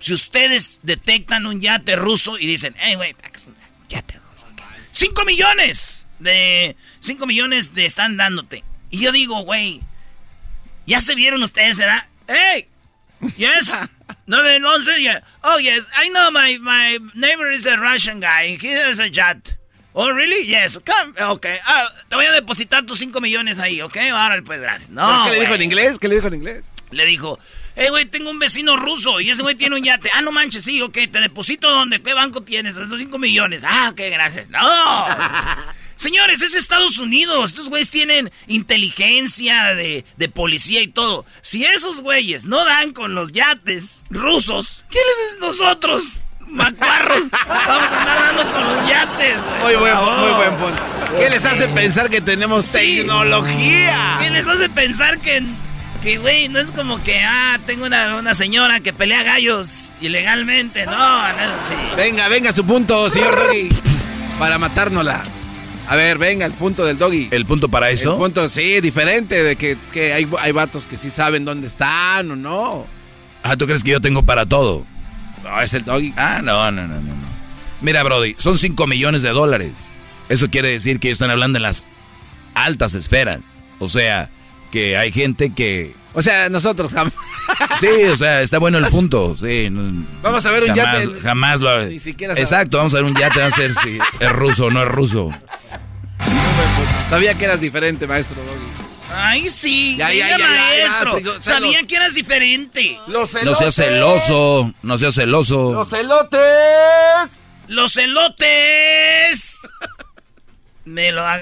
Si 0.00 0.12
ustedes 0.12 0.80
detectan 0.82 1.46
un 1.46 1.60
yate 1.60 1.96
ruso 1.96 2.38
y 2.38 2.46
dicen, 2.46 2.74
hey, 2.78 2.94
güey, 2.94 3.14
un 3.46 3.54
yate 3.88 4.14
ruso. 4.14 4.23
Acá". 4.94 4.98
5 4.98 5.24
millones 5.24 6.06
de... 6.18 6.76
5 7.00 7.26
millones 7.26 7.74
de 7.74 7.86
están 7.86 8.16
dándote. 8.16 8.64
Y 8.90 9.00
yo 9.00 9.12
digo, 9.12 9.42
güey, 9.42 9.80
¿ya 10.86 11.00
se 11.00 11.14
vieron 11.14 11.42
ustedes, 11.42 11.78
edad? 11.78 12.02
¡Hey! 12.28 12.68
Yes. 13.36 13.74
No, 14.26 14.42
no, 14.42 14.58
no 14.58 14.82
sé. 14.82 15.02
yeah. 15.02 15.22
Oh, 15.42 15.58
yes. 15.58 15.86
I 15.96 16.08
know 16.08 16.30
my, 16.30 16.58
my 16.58 16.98
neighbor 17.14 17.50
is 17.50 17.66
a 17.66 17.76
Russian 17.76 18.20
guy. 18.20 18.56
He 18.60 18.72
has 18.72 18.98
a 18.98 19.08
yacht. 19.08 19.56
Oh, 19.94 20.10
really? 20.10 20.46
Yes. 20.46 20.78
Come. 20.78 21.14
Okay. 21.18 21.58
Ah, 21.66 21.90
te 22.08 22.16
voy 22.16 22.24
a 22.26 22.32
depositar 22.32 22.86
tus 22.86 22.98
5 22.98 23.20
millones 23.20 23.58
ahí, 23.58 23.82
¿ok? 23.82 23.96
Ahora, 24.12 24.40
pues, 24.42 24.60
gracias. 24.60 24.90
No, 24.90 25.24
¿Qué 25.26 25.32
le 25.32 25.40
dijo 25.40 25.54
en 25.54 25.62
inglés? 25.62 25.98
¿Qué 25.98 26.08
le 26.08 26.14
dijo 26.16 26.28
en 26.28 26.34
inglés? 26.34 26.64
Le 26.90 27.04
dijo, 27.06 27.38
hey, 27.76 27.88
güey, 27.90 28.04
tengo 28.06 28.30
un 28.30 28.38
vecino 28.38 28.76
ruso 28.76 29.20
y 29.20 29.30
ese 29.30 29.42
güey 29.42 29.54
tiene 29.54 29.76
un 29.76 29.84
yate. 29.84 30.10
Ah, 30.14 30.22
no 30.22 30.32
manches, 30.32 30.64
sí, 30.64 30.80
ok, 30.82 30.92
te 31.10 31.20
deposito 31.20 31.70
donde, 31.70 32.02
¿qué 32.02 32.14
banco 32.14 32.42
tienes? 32.42 32.76
Esos 32.76 32.98
5 32.98 33.18
millones. 33.18 33.62
Ah, 33.66 33.88
ok, 33.92 34.00
gracias. 34.10 34.48
No. 34.50 34.60
Señores, 35.96 36.42
es 36.42 36.54
Estados 36.54 36.98
Unidos. 36.98 37.50
Estos 37.50 37.70
güeyes 37.70 37.90
tienen 37.90 38.30
inteligencia 38.48 39.74
de, 39.74 40.04
de 40.16 40.28
policía 40.28 40.82
y 40.82 40.88
todo. 40.88 41.24
Si 41.40 41.64
esos 41.64 42.02
güeyes 42.02 42.44
no 42.44 42.64
dan 42.64 42.92
con 42.92 43.14
los 43.14 43.32
yates 43.32 44.02
rusos, 44.10 44.84
¿qué 44.90 44.98
les 44.98 45.32
es 45.32 45.40
nosotros? 45.40 46.02
macuarros. 46.46 47.30
Vamos 47.48 47.92
a 47.92 48.00
andar 48.00 48.36
dando 48.36 48.52
con 48.52 48.62
los 48.64 48.88
yates, 48.88 49.36
güey. 49.42 49.62
Muy 49.62 49.74
buen, 49.76 49.96
muy 49.96 50.30
buen 50.32 50.56
punto. 50.56 50.82
¿Qué 51.18 51.30
les 51.30 51.44
hace 51.44 51.68
pensar 51.68 52.10
que 52.10 52.20
tenemos 52.20 52.64
Sí. 52.66 52.98
tecnología? 52.98 54.18
¿Qué 54.20 54.30
les 54.30 54.46
hace 54.46 54.68
pensar 54.68 55.18
que, 55.20 55.42
que 56.04 56.18
güey, 56.18 56.48
no 56.50 56.58
es 56.58 56.70
como 56.70 57.02
que, 57.02 57.18
ah, 57.22 57.58
tengo 57.66 57.86
una, 57.86 58.16
una 58.16 58.34
señora 58.34 58.80
que 58.80 58.92
pelea 58.92 59.22
gallos 59.22 59.92
ilegalmente? 60.02 60.84
No, 60.84 60.92
no 60.92 61.40
es 61.40 61.48
así. 61.48 61.96
Venga, 61.96 62.28
venga 62.28 62.52
su 62.52 62.64
punto, 62.64 63.08
señor 63.08 63.34
Doggy. 63.34 63.70
Para 64.38 64.58
matárnosla. 64.58 65.24
A 65.88 65.96
ver, 65.96 66.18
venga, 66.18 66.44
el 66.44 66.52
punto 66.52 66.84
del 66.84 66.98
Doggy. 66.98 67.28
¿El 67.30 67.46
punto 67.46 67.70
para 67.70 67.88
El 67.88 67.94
eso? 67.94 68.18
punto, 68.18 68.48
sí, 68.50 68.80
diferente, 68.82 69.42
de 69.42 69.56
que, 69.56 69.78
que 69.92 70.12
hay, 70.12 70.28
hay 70.40 70.52
vatos 70.52 70.86
que 70.86 70.98
sí 70.98 71.08
saben 71.08 71.46
dónde 71.46 71.68
están 71.68 72.30
o 72.30 72.36
no. 72.36 72.86
Ah, 73.42 73.56
¿tú 73.56 73.66
crees 73.66 73.82
que 73.82 73.92
yo 73.92 74.00
tengo 74.00 74.22
para 74.22 74.46
todo? 74.46 74.86
No, 75.42 75.60
es 75.62 75.72
el 75.72 75.84
Doggy. 75.84 76.12
Ah, 76.16 76.40
no, 76.42 76.70
no, 76.70 76.86
no, 76.86 76.94
no. 76.96 77.00
no. 77.00 77.24
Mira, 77.80 78.02
Brody, 78.02 78.34
son 78.38 78.58
5 78.58 78.86
millones 78.86 79.22
de 79.22 79.30
dólares. 79.30 79.72
Eso 80.28 80.50
quiere 80.50 80.68
decir 80.68 81.00
que 81.00 81.08
ellos 81.08 81.16
están 81.16 81.30
hablando 81.30 81.58
en 81.58 81.62
las 81.62 81.86
altas 82.54 82.94
esferas. 82.94 83.62
O 83.78 83.88
sea, 83.88 84.30
que 84.74 84.96
hay 84.96 85.12
gente 85.12 85.54
que... 85.54 85.94
O 86.14 86.20
sea, 86.22 86.48
nosotros 86.48 86.92
jam- 86.92 87.12
Sí, 87.78 87.86
o 88.10 88.16
sea, 88.16 88.40
está 88.42 88.58
bueno 88.58 88.78
el 88.78 88.86
punto. 88.86 89.36
Sí, 89.36 89.68
Vamos 90.20 90.44
a 90.44 90.50
ver 90.50 90.64
un 90.64 90.74
jamás, 90.74 91.04
yate. 91.04 91.20
Jamás 91.20 91.60
lo... 91.60 91.84
Ni 91.86 92.00
siquiera. 92.00 92.34
Exacto, 92.34 92.78
vamos 92.78 92.92
a 92.94 92.96
ver 92.96 93.04
un 93.04 93.14
yate, 93.14 93.38
vamos 93.38 93.56
a 93.56 93.60
ver 93.60 93.74
si 93.74 93.98
es 94.18 94.32
ruso 94.32 94.66
o 94.66 94.70
no 94.72 94.82
es 94.82 94.88
ruso. 94.88 95.30
Sabía 97.08 97.34
que 97.38 97.44
eras 97.44 97.60
diferente, 97.60 98.06
maestro. 98.08 98.36
Ay, 99.16 99.48
sí, 99.48 99.96
Ya, 99.96 100.12
ya, 100.12 100.24
venga, 100.26 100.38
ya, 100.38 100.46
ya, 100.48 100.88
maestro. 100.88 101.18
ya, 101.20 101.42
Sabía 101.42 101.86
que 101.86 101.94
eras 101.96 102.14
diferente. 102.14 102.98
Los 103.06 103.32
No 103.44 103.54
seas 103.54 103.74
celoso, 103.76 104.74
no 104.82 104.98
seas 104.98 105.14
celoso. 105.14 105.72
Los 105.72 105.92
elotes. 105.92 106.40
¡Los 107.68 107.96
elotes! 107.96 109.58
Me 110.84 111.12
lo 111.12 111.24
ha-. 111.24 111.40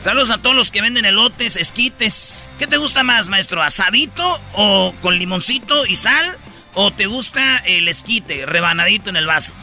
Saludos 0.00 0.30
a 0.30 0.38
todos 0.38 0.56
los 0.56 0.70
que 0.70 0.80
venden 0.80 1.04
elotes, 1.04 1.56
esquites. 1.56 2.48
¿Qué 2.58 2.66
te 2.66 2.78
gusta 2.78 3.02
más, 3.04 3.28
maestro? 3.28 3.62
¿Asadito 3.62 4.40
o 4.54 4.94
con 5.02 5.18
limoncito 5.18 5.84
y 5.86 5.94
sal? 5.96 6.24
¿O 6.74 6.90
te 6.90 7.06
gusta 7.06 7.58
el 7.58 7.86
esquite, 7.86 8.46
rebanadito 8.46 9.10
en 9.10 9.16
el 9.16 9.26
vaso? 9.26 9.54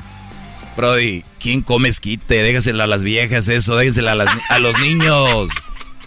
Brody, 0.75 1.23
¿quién 1.39 1.61
come 1.61 1.89
esquite? 1.89 2.43
Déjasela 2.43 2.83
a 2.83 2.87
las 2.87 3.03
viejas 3.03 3.47
eso, 3.49 3.75
déjasela 3.77 4.11
a, 4.11 4.15
las- 4.15 4.37
a 4.49 4.59
los 4.59 4.77
niños. 4.79 5.49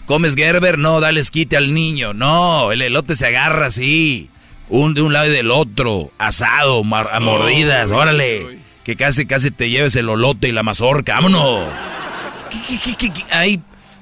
¿Comes 0.05 0.35
Gerber? 0.35 0.77
No, 0.77 1.01
dale 1.01 1.19
esquite 1.19 1.57
al 1.57 1.73
niño. 1.73 2.13
No, 2.13 2.71
el 2.71 2.81
elote 2.81 3.15
se 3.15 3.27
agarra 3.27 3.65
así. 3.67 4.29
Un 4.69 4.93
de 4.93 5.01
un 5.01 5.11
lado 5.11 5.27
y 5.27 5.31
del 5.31 5.51
otro. 5.51 6.11
Asado, 6.17 6.85
mar- 6.85 7.09
a 7.11 7.19
mordidas, 7.19 7.91
órale. 7.91 8.59
Que 8.85 8.95
casi, 8.95 9.25
casi 9.25 9.51
te 9.51 9.69
lleves 9.69 9.95
el 9.97 10.07
olote 10.07 10.47
y 10.47 10.51
la 10.53 10.63
mazorca. 10.63 11.15
¡Vámonos! 11.15 11.67
¿Qué, 12.49 12.79
qué, 12.95 13.11
qué, 13.11 13.25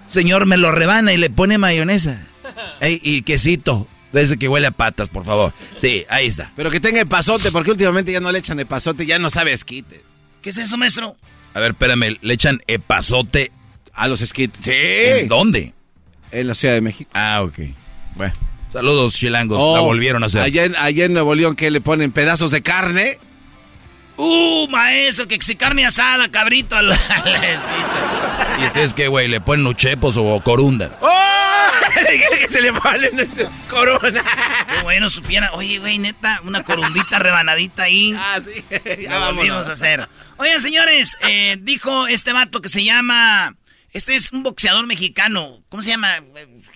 señor, 0.10 0.46
me 0.46 0.58
lo 0.58 0.72
rebana 0.72 1.13
y 1.13 1.18
le 1.18 1.30
pone 1.30 1.58
mayonesa. 1.58 2.28
Ey, 2.82 3.00
y 3.01 3.22
quesito. 3.22 3.88
Desde 4.12 4.38
que 4.38 4.48
huele 4.48 4.68
a 4.68 4.72
patas, 4.72 5.08
por 5.08 5.24
favor. 5.24 5.54
Sí, 5.78 6.04
ahí 6.10 6.25
está. 6.25 6.51
Pero 6.56 6.72
que 6.72 6.80
tenga 6.80 7.00
epazote, 7.00 7.51
porque 7.51 7.72
últimamente 7.72 8.12
ya 8.12 8.20
no 8.20 8.32
le 8.32 8.39
echan 8.39 8.60
epazote, 8.60 9.06
ya 9.06 9.20
no 9.20 9.30
sabe 9.30 9.54
esquite. 9.54 10.01
¿Qué 10.42 10.50
es 10.50 10.58
eso, 10.58 10.78
maestro? 10.78 11.16
A 11.54 11.60
ver, 11.60 11.72
espérame, 11.72 12.18
le 12.22 12.34
echan 12.34 12.60
epazote. 12.68 13.51
A 13.94 14.08
los 14.08 14.22
esquites. 14.22 14.63
Sí. 14.63 14.72
¿En 14.74 15.28
dónde? 15.28 15.74
En 16.32 16.48
la 16.48 16.56
Ciudad 16.56 16.74
de 16.74 16.82
México. 16.82 17.10
Ah, 17.13 17.42
ok. 17.44 17.60
Bueno. 18.16 18.34
Saludos, 18.70 19.16
chilangos. 19.16 19.58
Oh, 19.60 19.75
la 19.75 19.82
volvieron 19.82 20.24
a 20.24 20.28
hacer. 20.28 20.42
Allá 20.42 20.63
en, 20.63 20.75
allá 20.75 21.06
en 21.06 21.13
Nuevo 21.13 21.36
León, 21.36 21.56
que 21.56 21.70
le 21.70 21.82
ponen 21.82 22.12
pedazos 22.12 22.51
de 22.51 22.62
carne. 22.62 23.20
¡Uh, 24.22 24.68
maestro! 24.68 25.30
Que 25.30 25.40
si 25.42 25.56
carne 25.56 25.86
asada, 25.86 26.30
cabrito 26.30 26.76
al, 26.76 26.92
al. 27.10 27.60
¿Y 28.62 28.66
ustedes 28.66 28.94
qué, 28.94 29.08
güey? 29.08 29.30
¿Le 29.30 29.40
ponen 29.40 29.66
uchepos 29.66 30.18
o 30.18 30.42
corundas? 30.42 30.98
¡Oh! 31.00 31.70
que 32.40 32.48
se 32.50 32.62
le 32.62 32.74
ponen 32.74 33.32
corona. 33.70 34.22
Qué 34.22 34.84
bueno 34.84 35.10
supiera. 35.10 35.52
Oye, 35.54 35.80
güey, 35.80 36.00
neta, 36.00 36.42
una 36.44 36.64
corundita 36.64 37.18
rebanadita 37.18 37.84
ahí. 37.84 38.14
Ah, 38.18 38.40
sí. 38.44 38.62
Ya 39.02 39.20
vámonos. 39.20 39.70
a 39.70 39.72
hacer. 39.72 40.10
Oigan, 40.36 40.60
señores, 40.60 41.16
eh, 41.22 41.58
dijo 41.62 42.08
este 42.08 42.34
vato 42.34 42.62
que 42.62 42.68
se 42.68 42.84
llama. 42.84 43.56
Este 43.94 44.18
es 44.18 44.34
un 44.34 44.44
boxeador 44.44 44.86
mexicano. 44.86 45.64
¿Cómo 45.70 45.82
se 45.82 45.92
llama? 45.92 46.10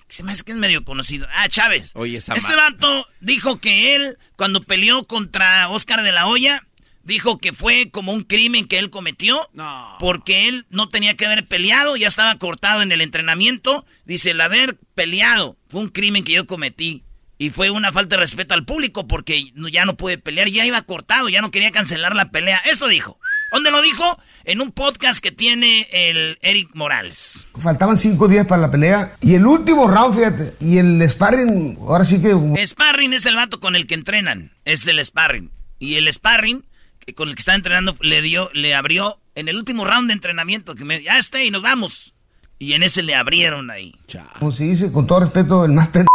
Se 0.08 0.22
me 0.22 0.32
hace 0.32 0.44
que 0.44 0.52
es 0.52 0.58
medio 0.58 0.82
conocido. 0.82 1.26
Ah, 1.34 1.46
Chávez. 1.50 1.90
Oye, 1.92 2.16
esa 2.16 2.34
Este 2.34 2.56
vato 2.56 3.06
dijo 3.20 3.60
que 3.60 3.94
él, 3.94 4.16
cuando 4.36 4.62
peleó 4.62 5.04
contra 5.04 5.68
Oscar 5.68 6.02
de 6.02 6.12
la 6.12 6.26
Hoya, 6.26 6.62
dijo 7.04 7.38
que 7.38 7.52
fue 7.52 7.90
como 7.90 8.12
un 8.12 8.22
crimen 8.22 8.66
que 8.66 8.78
él 8.78 8.90
cometió. 8.90 9.48
No. 9.52 9.96
Porque 10.00 10.48
él 10.48 10.66
no 10.70 10.88
tenía 10.88 11.16
que 11.16 11.26
haber 11.26 11.46
peleado, 11.46 11.96
ya 11.96 12.08
estaba 12.08 12.36
cortado 12.38 12.82
en 12.82 12.92
el 12.92 13.00
entrenamiento. 13.00 13.84
Dice, 14.04 14.30
el 14.30 14.40
haber 14.40 14.76
peleado 14.94 15.56
fue 15.68 15.82
un 15.82 15.88
crimen 15.88 16.24
que 16.24 16.32
yo 16.32 16.46
cometí. 16.46 17.04
Y 17.36 17.50
fue 17.50 17.70
una 17.70 17.92
falta 17.92 18.16
de 18.16 18.20
respeto 18.20 18.54
al 18.54 18.64
público 18.64 19.08
porque 19.08 19.52
ya 19.72 19.84
no 19.84 19.96
pude 19.96 20.18
pelear, 20.18 20.48
ya 20.48 20.64
iba 20.64 20.80
cortado, 20.82 21.28
ya 21.28 21.40
no 21.40 21.50
quería 21.50 21.72
cancelar 21.72 22.14
la 22.14 22.30
pelea. 22.30 22.58
Esto 22.64 22.88
dijo. 22.88 23.18
¿Dónde 23.52 23.70
lo 23.70 23.82
dijo? 23.82 24.18
En 24.42 24.60
un 24.60 24.72
podcast 24.72 25.22
que 25.22 25.30
tiene 25.30 25.86
el 25.92 26.38
Eric 26.42 26.70
Morales. 26.74 27.46
Faltaban 27.56 27.96
cinco 27.96 28.26
días 28.26 28.48
para 28.48 28.62
la 28.62 28.70
pelea. 28.70 29.14
Y 29.20 29.34
el 29.34 29.46
último 29.46 29.86
round, 29.86 30.16
fíjate. 30.16 30.54
Y 30.58 30.78
el 30.78 31.00
sparring, 31.08 31.78
ahora 31.80 32.04
sí 32.04 32.20
que. 32.20 32.66
Sparring 32.66 33.12
es 33.12 33.26
el 33.26 33.36
vato 33.36 33.60
con 33.60 33.76
el 33.76 33.86
que 33.86 33.94
entrenan. 33.94 34.50
Es 34.64 34.88
el 34.88 35.04
sparring. 35.04 35.52
Y 35.78 35.94
el 35.94 36.12
sparring 36.12 36.64
con 37.12 37.28
el 37.28 37.34
que 37.34 37.40
está 37.40 37.54
entrenando 37.54 37.96
le 38.00 38.22
dio, 38.22 38.50
le 38.54 38.74
abrió 38.74 39.18
en 39.34 39.48
el 39.48 39.56
último 39.56 39.84
round 39.84 40.08
de 40.08 40.14
entrenamiento 40.14 40.74
que 40.74 40.84
me 40.84 41.02
ya 41.02 41.18
esté 41.18 41.44
y 41.44 41.50
nos 41.50 41.62
vamos. 41.62 42.14
Y 42.58 42.72
en 42.72 42.82
ese 42.82 43.02
le 43.02 43.14
abrieron 43.14 43.70
ahí. 43.70 43.94
Como 44.38 44.52
se 44.52 44.64
dice, 44.64 44.92
con 44.92 45.06
todo 45.06 45.20
respeto, 45.20 45.64
el 45.64 45.72
más 45.72 45.88
pendejo 45.88 46.08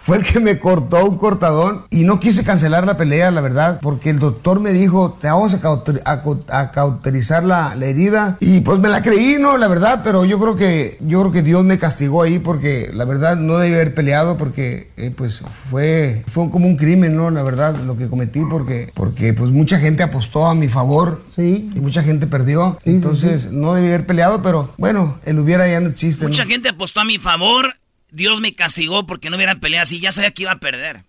fue 0.00 0.16
el 0.16 0.22
que 0.24 0.40
me 0.40 0.58
cortó 0.58 1.04
un 1.04 1.18
cortadón. 1.18 1.84
Y 1.90 2.04
no 2.04 2.18
quise 2.18 2.44
cancelar 2.44 2.86
la 2.86 2.96
pelea, 2.96 3.30
la 3.30 3.40
verdad. 3.42 3.78
Porque 3.82 4.10
el 4.10 4.18
doctor 4.18 4.58
me 4.60 4.72
dijo, 4.72 5.18
te 5.20 5.28
vamos 5.28 5.52
a, 5.54 5.60
cauter- 5.60 6.00
a 6.04 6.22
a 6.48 6.70
cauterizar 6.70 7.44
la, 7.44 7.74
la 7.76 7.86
herida. 7.86 8.36
Y 8.40 8.60
pues 8.60 8.78
me 8.78 8.88
la 8.88 9.02
creí, 9.02 9.36
¿no? 9.38 9.58
La 9.58 9.68
verdad. 9.68 10.00
Pero 10.02 10.24
yo 10.24 10.38
creo 10.40 10.56
que, 10.56 10.96
yo 11.00 11.20
creo 11.20 11.32
que 11.32 11.42
Dios 11.42 11.62
me 11.64 11.78
castigó 11.78 12.22
ahí 12.22 12.38
porque 12.38 12.90
la 12.94 13.04
verdad 13.04 13.36
no 13.36 13.58
debí 13.58 13.74
haber 13.74 13.94
peleado 13.94 14.36
porque 14.38 14.90
eh, 14.96 15.12
pues 15.14 15.40
fue, 15.70 16.24
fue 16.28 16.48
como 16.50 16.66
un 16.66 16.76
crimen, 16.76 17.16
¿no? 17.16 17.30
La 17.30 17.42
verdad, 17.42 17.76
lo 17.76 17.96
que 17.96 18.08
cometí 18.08 18.40
porque, 18.48 18.90
porque 18.94 19.34
pues 19.34 19.50
mucha 19.50 19.78
gente 19.78 20.02
apostó 20.02 20.46
a 20.46 20.54
mi 20.54 20.68
favor. 20.68 21.22
Sí. 21.28 21.70
Y 21.74 21.80
mucha 21.80 22.02
gente 22.02 22.26
perdió. 22.26 22.78
Entonces 22.84 23.52
no 23.52 23.74
debí 23.74 23.88
haber 23.88 24.06
peleado, 24.06 24.40
pero 24.42 24.70
bueno, 24.78 25.18
el 25.26 25.38
hubiera 25.38 25.68
ya 25.68 25.80
no 25.80 25.90
existe. 25.90 26.24
¿no? 26.24 26.30
Mucha 26.30 26.44
gente 26.46 26.70
apostó 26.70 27.00
a 27.00 27.04
mi 27.04 27.18
favor. 27.18 27.74
Dios 28.10 28.40
me 28.40 28.54
castigó 28.54 29.06
porque 29.06 29.30
no 29.30 29.36
hubiera 29.36 29.56
peleado 29.56 29.82
así. 29.84 30.00
Ya 30.00 30.12
sabía 30.12 30.30
que 30.32 30.42
iba 30.42 30.52
a 30.52 30.60
perder. 30.60 31.02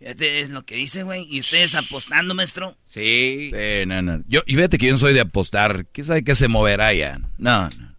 Es 0.00 0.50
lo 0.50 0.64
que 0.64 0.74
dice, 0.76 1.02
güey. 1.04 1.26
Y 1.30 1.40
ustedes 1.40 1.74
apostando, 1.74 2.34
maestro. 2.34 2.76
Sí. 2.84 3.50
Sí, 3.52 3.86
no, 3.86 4.02
no. 4.02 4.22
Yo, 4.28 4.42
y 4.46 4.54
fíjate 4.54 4.76
que 4.78 4.86
yo 4.86 4.92
no 4.92 4.98
soy 4.98 5.14
de 5.14 5.20
apostar. 5.20 5.86
¿Qué 5.86 6.04
sabe 6.04 6.22
que 6.22 6.34
se 6.34 6.48
moverá 6.48 6.92
ya? 6.92 7.18
No, 7.38 7.68
no. 7.70 7.96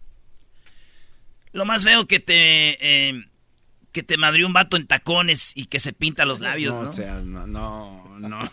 Lo 1.52 1.64
más 1.64 1.84
feo 1.84 2.06
que 2.06 2.20
te. 2.20 2.78
eh, 2.80 3.24
que 3.90 4.02
te 4.02 4.16
madrió 4.16 4.46
un 4.46 4.52
vato 4.52 4.76
en 4.76 4.86
tacones 4.86 5.52
y 5.56 5.64
que 5.64 5.80
se 5.80 5.92
pinta 5.92 6.24
los 6.24 6.38
labios, 6.40 6.74
¿no? 6.74 6.82
No, 6.84 6.90
o 6.90 6.92
sea, 6.92 7.14
no, 7.24 7.46
no, 7.48 8.18
no. 8.20 8.52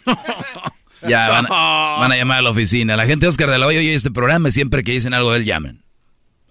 Ya 1.07 1.29
van, 1.29 1.45
a- 1.51 1.97
van 1.99 2.11
a 2.11 2.15
llamar 2.17 2.39
a 2.39 2.41
la 2.41 2.49
oficina. 2.49 2.95
La 2.95 3.05
gente 3.05 3.25
de 3.25 3.29
Oscar 3.29 3.49
de 3.51 3.59
la 3.59 3.67
Hoya 3.67 3.79
oye 3.79 3.93
este 3.93 4.09
programa 4.11 4.49
y 4.49 4.53
siempre 4.53 4.83
que 4.83 4.93
dicen 4.93 5.13
algo 5.13 5.31
de 5.33 5.39
él 5.39 5.45
llaman. 5.45 5.83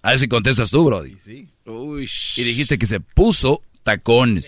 A 0.05 0.09
ver 0.11 0.19
si 0.19 0.27
contestas 0.27 0.69
tú, 0.69 0.85
Brody. 0.85 1.17
Uy, 1.65 2.07
Y 2.35 2.43
dijiste 2.43 2.77
que 2.77 2.85
se 2.85 2.99
puso 2.99 3.63
tacones 3.81 4.47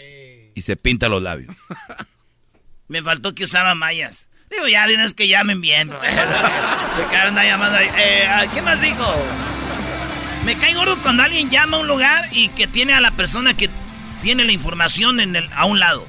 y 0.53 0.61
se 0.61 0.75
pinta 0.75 1.09
los 1.09 1.19
labios. 1.19 1.55
Me 2.87 3.01
faltó 3.01 3.33
que 3.33 3.45
usaba 3.45 3.73
mallas. 3.73 4.27
Digo, 4.51 4.67
ya 4.67 4.85
tienes 4.85 5.15
que 5.15 5.27
llamen 5.27 5.59
bien. 5.59 5.89
bro. 5.89 5.99
Me 5.99 7.39
ahí 7.39 7.47
llamando 7.47 7.75
ahí. 7.75 7.87
Eh, 7.97 8.23
ah, 8.27 8.45
¿Qué 8.53 8.61
más 8.61 8.81
dijo? 8.81 9.03
Me 10.45 10.55
cae 10.59 10.75
gordo 10.75 11.01
cuando 11.01 11.23
alguien 11.23 11.49
llama 11.49 11.77
a 11.77 11.79
un 11.79 11.87
lugar 11.87 12.29
y 12.33 12.49
que 12.49 12.67
tiene 12.67 12.93
a 12.93 13.01
la 13.01 13.17
persona 13.17 13.57
que 13.57 13.67
tiene 14.21 14.45
la 14.45 14.51
información 14.51 15.19
en 15.19 15.35
el, 15.35 15.49
a 15.55 15.65
un 15.65 15.79
lado. 15.79 16.05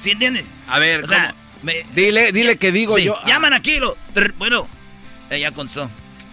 ¿Sí 0.00 0.10
entiendes? 0.10 0.44
A 0.66 0.80
ver, 0.80 1.04
O 1.04 1.06
sea, 1.06 1.36
Dile, 1.94 2.32
dile 2.32 2.56
que 2.56 2.72
digo 2.72 2.96
Sí, 2.96 3.04
yo. 3.04 3.16
Llaman 3.26 3.52
aquí, 3.52 3.78
lo, 3.78 3.96
bueno, 4.38 4.66
ya 5.30 5.52
constó. 5.52 5.88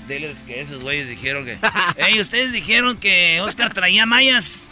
Diles 0.08 0.38
que 0.46 0.62
esos 0.62 0.82
güeyes 0.82 1.08
dijeron 1.10 1.46
que. 1.46 1.58
Ey, 1.98 2.20
ustedes 2.20 2.52
dijeron 2.54 2.98
que 2.98 3.42
Oscar 3.42 3.74
traía 3.74 4.06
mallas. 4.06 4.70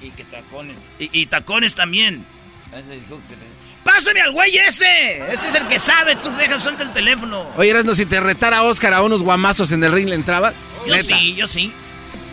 Y 0.00 0.10
que 0.10 0.24
tacones. 0.24 0.76
Y, 0.98 1.10
y 1.12 1.26
tacones 1.26 1.74
también. 1.74 2.24
¡Pásame 3.84 4.20
al 4.22 4.32
güey 4.32 4.56
ese! 4.56 5.18
Ese 5.30 5.48
es 5.48 5.54
el 5.54 5.68
que 5.68 5.78
sabe, 5.78 6.16
tú 6.16 6.30
dejas 6.36 6.62
suelta 6.62 6.82
el 6.82 6.92
teléfono. 6.92 7.52
Oye, 7.56 7.70
Erasmo, 7.70 7.94
si 7.94 8.06
te 8.06 8.18
retara 8.18 8.62
Oscar 8.62 8.94
a 8.94 9.02
unos 9.02 9.22
guamazos 9.22 9.70
en 9.72 9.84
el 9.84 9.92
ring, 9.92 10.08
¿le 10.08 10.14
entrabas? 10.14 10.54
yo 10.86 10.94
Neta. 10.94 11.18
sí, 11.18 11.34
yo 11.34 11.46
sí. 11.46 11.72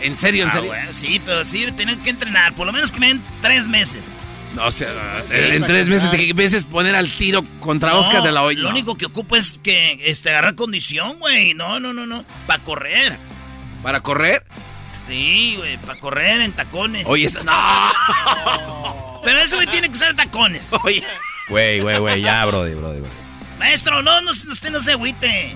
¿En 0.02 0.18
serio, 0.18 0.44
en 0.44 0.50
Ah, 0.50 0.54
serio? 0.54 0.68
bueno, 0.70 0.94
sí, 0.94 1.22
pero 1.24 1.46
sí, 1.46 1.66
tienen 1.76 2.02
que 2.02 2.10
entrenar. 2.10 2.56
Por 2.56 2.66
lo 2.66 2.74
menos 2.74 2.92
que 2.92 3.00
me 3.00 3.08
den 3.10 3.22
tres 3.42 3.68
meses. 3.68 4.18
No, 4.56 4.66
o 4.66 4.72
sea, 4.72 5.22
en 5.32 5.64
tres 5.66 5.88
meses 5.88 6.12
te 6.12 6.34
veces 6.34 6.66
poner 6.66 6.96
al 6.96 7.16
tiro 7.16 7.44
contra 7.62 7.96
Oscar 7.96 8.22
de 8.22 8.32
la 8.32 8.44
Hoya. 8.44 8.60
Lo 8.60 8.70
único 8.70 8.98
que 8.98 9.06
ocupo 9.06 9.36
es 9.36 9.60
que 9.64 10.00
este, 10.06 10.30
agarrar 10.30 10.56
condición, 10.56 11.20
güey. 11.20 11.54
No, 11.54 11.80
no, 11.80 11.94
no, 11.94 12.06
no. 12.06 12.26
Para 12.48 12.62
correr. 12.64 13.18
¿Para 13.82 14.02
correr? 14.02 14.46
Sí, 15.08 15.56
güey, 15.58 15.78
para 15.78 16.00
correr 16.00 16.42
en 16.42 16.52
tacones. 16.54 17.06
Oye, 17.08 17.26
esta... 17.26 17.44
no. 17.44 19.22
Pero 19.24 19.40
eso, 19.40 19.56
güey, 19.56 19.68
tiene 19.68 19.88
que 19.88 19.96
usar 19.96 20.16
tacones. 20.16 20.68
Oye. 20.84 21.04
Güey, 21.50 21.80
güey, 21.80 22.00
güey, 22.00 22.22
ya, 22.22 22.46
brody, 22.46 22.74
brody, 22.74 23.00
brody. 23.00 23.14
Maestro, 23.60 24.02
no, 24.02 24.22
no, 24.22 24.32
usted 24.32 24.70
no 24.70 24.80
se 24.80 24.92
agüite. 24.92 25.56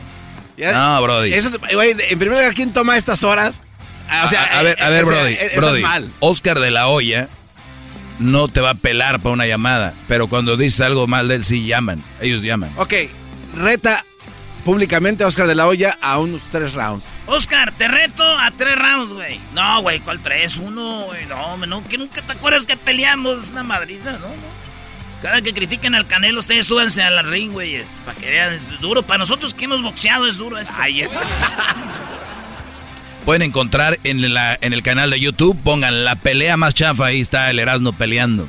No, 0.57 1.01
brody. 1.01 1.33
Eso, 1.33 1.51
güey, 1.73 1.91
en 1.91 2.19
primer 2.19 2.37
lugar, 2.37 2.53
¿quién 2.53 2.71
toma 2.73 2.97
estas 2.97 3.23
horas? 3.23 3.61
O 4.23 4.27
sea, 4.27 4.43
a, 4.43 4.61
ver, 4.61 4.81
a 4.81 4.89
ver, 4.89 5.05
brody, 5.05 5.37
brody. 5.55 5.83
Oscar 6.19 6.59
de 6.59 6.71
la 6.71 6.87
Hoya 6.87 7.29
no 8.19 8.47
te 8.47 8.61
va 8.61 8.71
a 8.71 8.75
pelar 8.75 9.19
para 9.19 9.33
una 9.33 9.47
llamada, 9.47 9.93
pero 10.07 10.27
cuando 10.27 10.57
dices 10.57 10.81
algo 10.81 11.07
mal 11.07 11.27
de 11.27 11.35
él, 11.35 11.45
sí 11.45 11.65
llaman. 11.65 12.03
Ellos 12.21 12.43
llaman. 12.43 12.71
Ok, 12.77 12.93
reta 13.55 14.05
públicamente 14.63 15.23
a 15.23 15.27
Oscar 15.27 15.47
de 15.47 15.55
la 15.55 15.67
Hoya 15.67 15.97
a 16.01 16.19
unos 16.19 16.41
tres 16.51 16.73
rounds. 16.73 17.05
Oscar, 17.27 17.71
te 17.71 17.87
reto 17.87 18.23
a 18.23 18.51
tres 18.51 18.75
rounds, 18.77 19.13
güey. 19.13 19.39
No, 19.53 19.81
güey, 19.81 19.99
¿cuál 19.99 20.19
tres? 20.19 20.57
Uno, 20.57 21.05
güey. 21.05 21.25
No, 21.27 21.57
no, 21.65 21.83
que 21.87 21.97
nunca 21.97 22.21
te 22.21 22.33
acuerdas 22.33 22.65
que 22.65 22.77
peleamos. 22.77 23.49
Una 23.49 23.63
madriza, 23.63 24.13
¿no? 24.13 24.27
no. 24.27 24.65
Cada 25.21 25.41
que 25.41 25.53
critiquen 25.53 25.95
al 25.95 26.07
Canelo, 26.07 26.39
ustedes 26.39 26.67
súbanse 26.67 27.01
a 27.01 27.09
la 27.09 27.21
ring, 27.21 27.51
güey. 27.51 27.83
Para 28.05 28.17
que 28.19 28.29
vean, 28.29 28.53
es 28.53 28.63
duro. 28.79 29.03
Para 29.03 29.19
nosotros 29.19 29.53
que 29.53 29.65
hemos 29.65 29.81
boxeado 29.81 30.27
es 30.27 30.37
duro 30.37 30.57
esto. 30.57 30.73
Ay, 30.77 31.01
es... 31.01 31.11
Pueden 33.25 33.41
encontrar 33.41 33.99
en, 34.03 34.33
la, 34.35 34.55
en 34.61 34.71
el 34.73 34.83
canal 34.83 35.09
de 35.09 35.19
YouTube, 35.19 35.59
pongan 35.63 36.05
la 36.05 36.15
pelea 36.15 36.57
más 36.57 36.75
chafa, 36.75 37.07
ahí 37.07 37.21
está 37.21 37.49
el 37.49 37.57
Erasmo 37.57 37.97
peleando. 37.97 38.47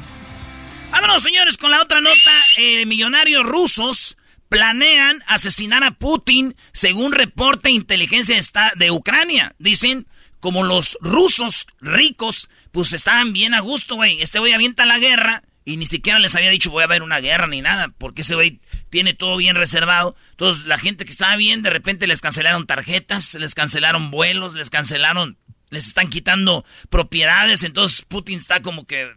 Vámonos, 0.91 1.23
señores, 1.23 1.57
con 1.57 1.71
la 1.71 1.81
otra 1.81 2.03
nota. 2.03 2.31
Eh, 2.59 2.85
millonarios 2.85 3.43
rusos 3.43 4.19
planean 4.51 5.23
asesinar 5.29 5.83
a 5.83 5.93
Putin 5.93 6.55
según 6.75 7.13
reporte 7.13 7.71
inteligencia 7.71 8.39
de 8.77 8.91
Ucrania. 8.91 9.55
Dicen, 9.59 10.07
como 10.41 10.63
los 10.63 10.99
rusos 11.01 11.69
ricos, 11.81 12.51
pues 12.71 12.93
estaban 12.93 13.33
bien 13.33 13.55
a 13.55 13.61
gusto, 13.61 13.95
güey. 13.95 14.21
Este 14.21 14.41
güey 14.41 14.53
avienta 14.53 14.85
la 14.85 14.99
guerra 14.99 15.43
y 15.67 15.77
ni 15.79 15.85
siquiera 15.85 16.21
les 16.21 16.35
había 16.37 16.51
dicho 16.51 16.71
voy 16.71 16.83
a 16.83 16.85
haber 16.85 17.03
una 17.03 17.19
guerra 17.19 17.49
ni 17.49 17.61
nada, 17.61 17.93
porque 17.99 18.23
ese 18.23 18.37
güey 18.37 18.61
tiene 18.89 19.15
todo 19.15 19.37
bien 19.37 19.57
reservado. 19.57 20.15
Entonces 20.31 20.65
la 20.65 20.79
gente 20.79 21.05
que 21.05 21.11
estaba 21.11 21.37
bien, 21.37 21.63
de 21.63 21.71
repente 21.71 22.07
les 22.07 22.21
cancelaron 22.21 22.69
tarjetas, 22.69 23.35
les 23.35 23.57
cancelaron 23.57 24.13
vuelos, 24.13 24.55
les 24.55 24.71
cancelaron, 24.71 25.39
les 25.71 25.89
están 25.89 26.09
quitando 26.09 26.65
propiedades. 26.89 27.65
Entonces 27.65 28.03
Putin 28.03 28.39
está 28.39 28.63
como 28.63 28.87
que... 28.87 29.13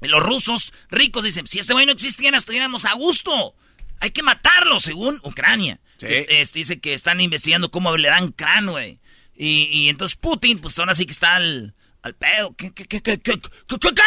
Los 0.00 0.22
rusos 0.22 0.72
ricos 0.90 1.24
dicen, 1.24 1.46
si 1.46 1.58
este 1.58 1.74
güey 1.74 1.84
no 1.84 1.92
existiera, 1.92 2.38
estuviéramos 2.38 2.86
a 2.86 2.94
gusto. 2.94 3.54
Hay 4.00 4.10
que 4.10 4.22
matarlo, 4.22 4.80
según 4.80 5.20
Ucrania. 5.22 5.80
Este, 6.00 6.40
este, 6.40 6.60
dice 6.60 6.80
que 6.80 6.94
están 6.94 7.20
investigando 7.20 7.70
cómo 7.70 7.94
le 7.96 8.08
dan 8.08 8.32
crán, 8.32 8.68
güey. 8.68 9.00
Y, 9.36 9.64
y, 9.64 9.88
entonces 9.90 10.16
Putin, 10.16 10.60
pues 10.60 10.78
ahora 10.78 10.94
sí 10.94 11.04
que 11.04 11.12
está 11.12 11.36
al, 11.36 11.74
al 12.00 12.14
pedo. 12.14 12.54
¿Qué, 12.56 12.72
qué, 12.72 12.86
qué, 12.86 13.02
qué, 13.02 13.18
qué, 13.20 13.38
qué, 13.38 13.78
qué, 13.80 14.02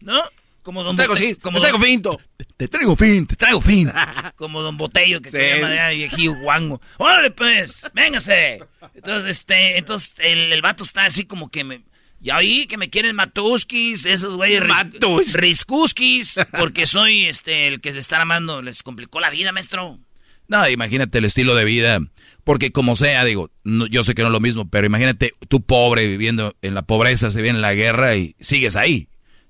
¿No? 0.00 0.22
Como 0.66 0.82
Don 0.82 0.96
te 0.96 1.04
traigo, 1.04 1.16
sí, 1.16 1.36
como 1.36 1.58
te 1.58 1.68
traigo 1.68 1.78
finto. 1.78 2.20
Te, 2.56 2.66
traigo 2.66 2.96
fin, 2.96 3.24
te 3.24 3.36
traigo 3.36 3.60
fin. 3.60 3.88
como 4.34 4.62
Don 4.62 4.76
Botello 4.76 5.22
que 5.22 5.30
sí, 5.30 5.36
se 5.36 5.60
llama 5.60 5.68
de 5.70 5.94
viejillo 5.94 6.34
guango. 6.40 6.80
¡Órale, 6.96 7.30
pues! 7.30 7.82
¡Véngase! 7.94 8.58
Entonces, 8.92 9.30
este, 9.30 9.78
entonces 9.78 10.16
el, 10.18 10.52
el 10.52 10.62
vato 10.62 10.82
está 10.82 11.04
así 11.04 11.22
como 11.22 11.50
que 11.50 11.62
me... 11.62 11.84
Ya 12.18 12.38
oí 12.38 12.66
que 12.66 12.78
me 12.78 12.90
quieren 12.90 13.14
matuskis, 13.14 14.06
esos 14.06 14.34
güeyes 14.34 14.60
ris, 14.60 15.34
riskuskis, 15.34 16.40
porque 16.58 16.86
soy 16.86 17.26
este 17.26 17.68
el 17.68 17.80
que 17.80 17.92
le 17.92 18.00
están 18.00 18.22
amando, 18.22 18.60
les 18.60 18.82
complicó 18.82 19.20
la 19.20 19.30
vida, 19.30 19.52
maestro. 19.52 20.00
No, 20.48 20.68
imagínate 20.68 21.18
el 21.18 21.26
estilo 21.26 21.54
de 21.54 21.64
vida, 21.64 22.00
porque 22.42 22.72
como 22.72 22.96
sea, 22.96 23.24
digo, 23.24 23.52
yo 23.62 24.02
sé 24.02 24.16
que 24.16 24.22
no 24.22 24.28
es 24.28 24.32
lo 24.32 24.40
mismo, 24.40 24.68
pero 24.68 24.84
imagínate 24.84 25.30
tú 25.46 25.62
pobre 25.62 26.08
viviendo 26.08 26.56
en 26.60 26.74
la 26.74 26.82
pobreza, 26.82 27.30
se 27.30 27.40
viene 27.40 27.60
la 27.60 27.74
guerra 27.74 28.16
y 28.16 28.34
sigues 28.40 28.74
ahí. 28.74 29.08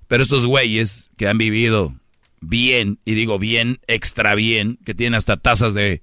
Pero 0.09 0.23
estos 0.23 0.47
güeyes 0.47 1.11
que 1.17 1.27
han 1.27 1.39
vivido 1.39 1.95
bien, 2.41 2.99
y 3.05 3.15
digo 3.15 3.39
bien, 3.39 3.81
extra 3.87 4.35
bien, 4.35 4.79
que 4.85 4.95
tienen 4.95 5.15
hasta 5.15 5.37
tazas 5.37 5.75
de 5.75 6.03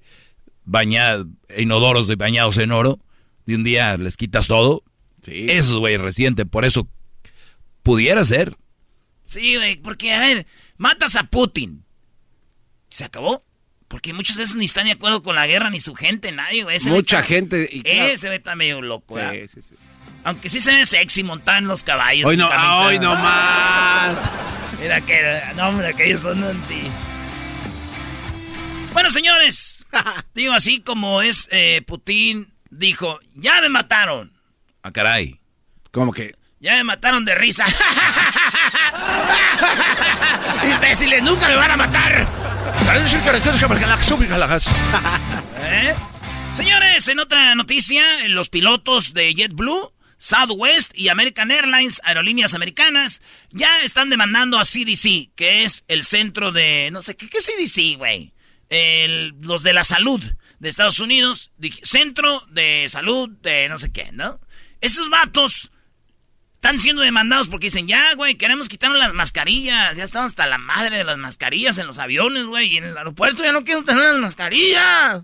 bañados, 0.64 1.26
inodoros 1.56 2.06
de 2.06 2.16
bañados 2.16 2.58
en 2.58 2.72
oro, 2.72 3.00
de 3.46 3.56
un 3.56 3.64
día 3.64 3.96
les 3.96 4.16
quitas 4.16 4.48
todo. 4.48 4.82
Sí. 5.22 5.46
Esos 5.48 5.78
güeyes 5.78 6.00
recientes, 6.00 6.46
por 6.46 6.64
eso 6.64 6.88
pudiera 7.82 8.24
ser. 8.24 8.56
Sí, 9.24 9.56
güey, 9.56 9.76
porque 9.76 10.12
a 10.12 10.20
ver, 10.20 10.46
matas 10.76 11.16
a 11.16 11.24
Putin. 11.24 11.84
¿Se 12.90 13.04
acabó? 13.04 13.44
Porque 13.88 14.12
muchos 14.12 14.36
de 14.36 14.44
esos 14.44 14.56
ni 14.56 14.64
están 14.64 14.86
de 14.86 14.92
acuerdo 14.92 15.22
con 15.22 15.34
la 15.34 15.46
guerra, 15.46 15.70
ni 15.70 15.80
su 15.80 15.94
gente, 15.94 16.32
nadie, 16.32 16.64
güey. 16.64 16.78
Mucha 16.86 17.22
gente. 17.22 17.68
Y 17.70 17.82
Ese 17.84 18.28
ve 18.28 18.36
está 18.36 18.54
medio 18.54 18.82
loco, 18.82 19.18
Sí, 19.18 19.48
sí, 19.48 19.62
sí. 19.62 19.74
Aunque 20.24 20.48
sí 20.48 20.58
se 20.60 20.74
ve 20.74 20.86
sexy 20.86 21.22
montar 21.22 21.58
en 21.58 21.68
los 21.68 21.84
caballos. 21.84 22.28
Hoy 22.28 22.36
no, 22.36 22.48
hoy 22.80 22.98
no 22.98 23.14
más. 23.14 24.16
Mira 24.80 25.00
que, 25.02 25.42
no, 25.54 25.68
hombre, 25.68 25.94
que 25.94 26.06
ellos 26.06 26.20
son 26.22 26.42
anti. 26.42 26.90
Bueno, 28.92 29.10
señores, 29.10 29.86
digo 30.34 30.52
así 30.54 30.80
como 30.80 31.20
es 31.20 31.48
eh, 31.50 31.82
Putin, 31.86 32.48
dijo, 32.70 33.20
ya 33.34 33.60
me 33.60 33.68
mataron. 33.68 34.32
Ah, 34.82 34.92
caray. 34.92 35.40
¿Cómo 35.90 36.12
que? 36.12 36.34
Ya 36.60 36.74
me 36.76 36.84
mataron 36.84 37.24
de 37.24 37.34
risa. 37.34 37.66
Imbéciles, 40.74 41.22
nunca 41.22 41.48
me 41.48 41.56
van 41.56 41.70
a 41.72 41.76
matar. 41.76 42.26
¿Eh? 45.60 45.94
Señores, 46.54 47.08
en 47.08 47.18
otra 47.20 47.54
noticia, 47.54 48.02
los 48.28 48.48
pilotos 48.48 49.12
de 49.12 49.34
JetBlue 49.34 49.93
Southwest 50.24 50.96
y 50.96 51.10
American 51.10 51.50
Airlines, 51.50 52.00
aerolíneas 52.02 52.54
americanas, 52.54 53.20
ya 53.50 53.82
están 53.82 54.08
demandando 54.08 54.58
a 54.58 54.64
CDC, 54.64 55.34
que 55.36 55.64
es 55.64 55.84
el 55.86 56.02
centro 56.02 56.50
de, 56.50 56.88
no 56.92 57.02
sé, 57.02 57.14
¿qué, 57.14 57.28
qué 57.28 57.40
CDC, 57.40 57.98
güey? 57.98 58.32
Los 59.42 59.62
de 59.62 59.74
la 59.74 59.84
salud 59.84 60.22
de 60.60 60.68
Estados 60.70 60.98
Unidos, 60.98 61.52
centro 61.82 62.40
de 62.48 62.86
salud 62.88 63.28
de 63.42 63.68
no 63.68 63.76
sé 63.76 63.92
qué, 63.92 64.12
¿no? 64.12 64.40
Esos 64.80 65.10
vatos 65.10 65.70
están 66.54 66.80
siendo 66.80 67.02
demandados 67.02 67.50
porque 67.50 67.66
dicen, 67.66 67.86
ya, 67.86 68.14
güey, 68.14 68.36
queremos 68.36 68.70
quitarnos 68.70 68.98
las 68.98 69.12
mascarillas, 69.12 69.94
ya 69.94 70.04
estamos 70.04 70.30
hasta 70.30 70.46
la 70.46 70.56
madre 70.56 70.96
de 70.96 71.04
las 71.04 71.18
mascarillas 71.18 71.76
en 71.76 71.86
los 71.86 71.98
aviones, 71.98 72.46
güey, 72.46 72.72
y 72.72 72.76
en 72.78 72.84
el 72.84 72.96
aeropuerto 72.96 73.44
ya 73.44 73.52
no 73.52 73.62
quiero 73.62 73.84
tener 73.84 74.04
las 74.04 74.20
mascarillas. 74.20 75.22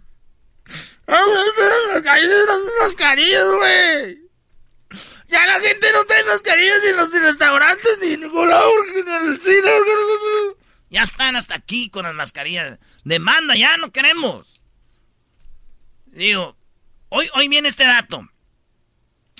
las 2.46 2.60
mascarillas, 2.82 3.44
güey! 3.56 4.19
Ya 5.30 5.46
la 5.46 5.60
gente 5.60 5.86
no 5.92 6.04
trae 6.04 6.24
mascarillas 6.24 6.78
ni 6.82 6.90
en 6.90 6.96
los 6.96 7.12
restaurantes 7.12 7.98
ni 8.02 8.14
en 8.14 8.20
ningún 8.20 8.50
el 8.50 9.40
cine. 9.40 9.70
Ya 10.90 11.02
están 11.02 11.36
hasta 11.36 11.54
aquí 11.54 11.88
con 11.88 12.02
las 12.02 12.14
mascarillas. 12.14 12.78
Demanda, 13.04 13.54
ya 13.54 13.76
no 13.76 13.92
queremos. 13.92 14.62
Digo, 16.06 16.56
hoy, 17.10 17.28
hoy 17.34 17.46
viene 17.46 17.68
este 17.68 17.84
dato. 17.84 18.28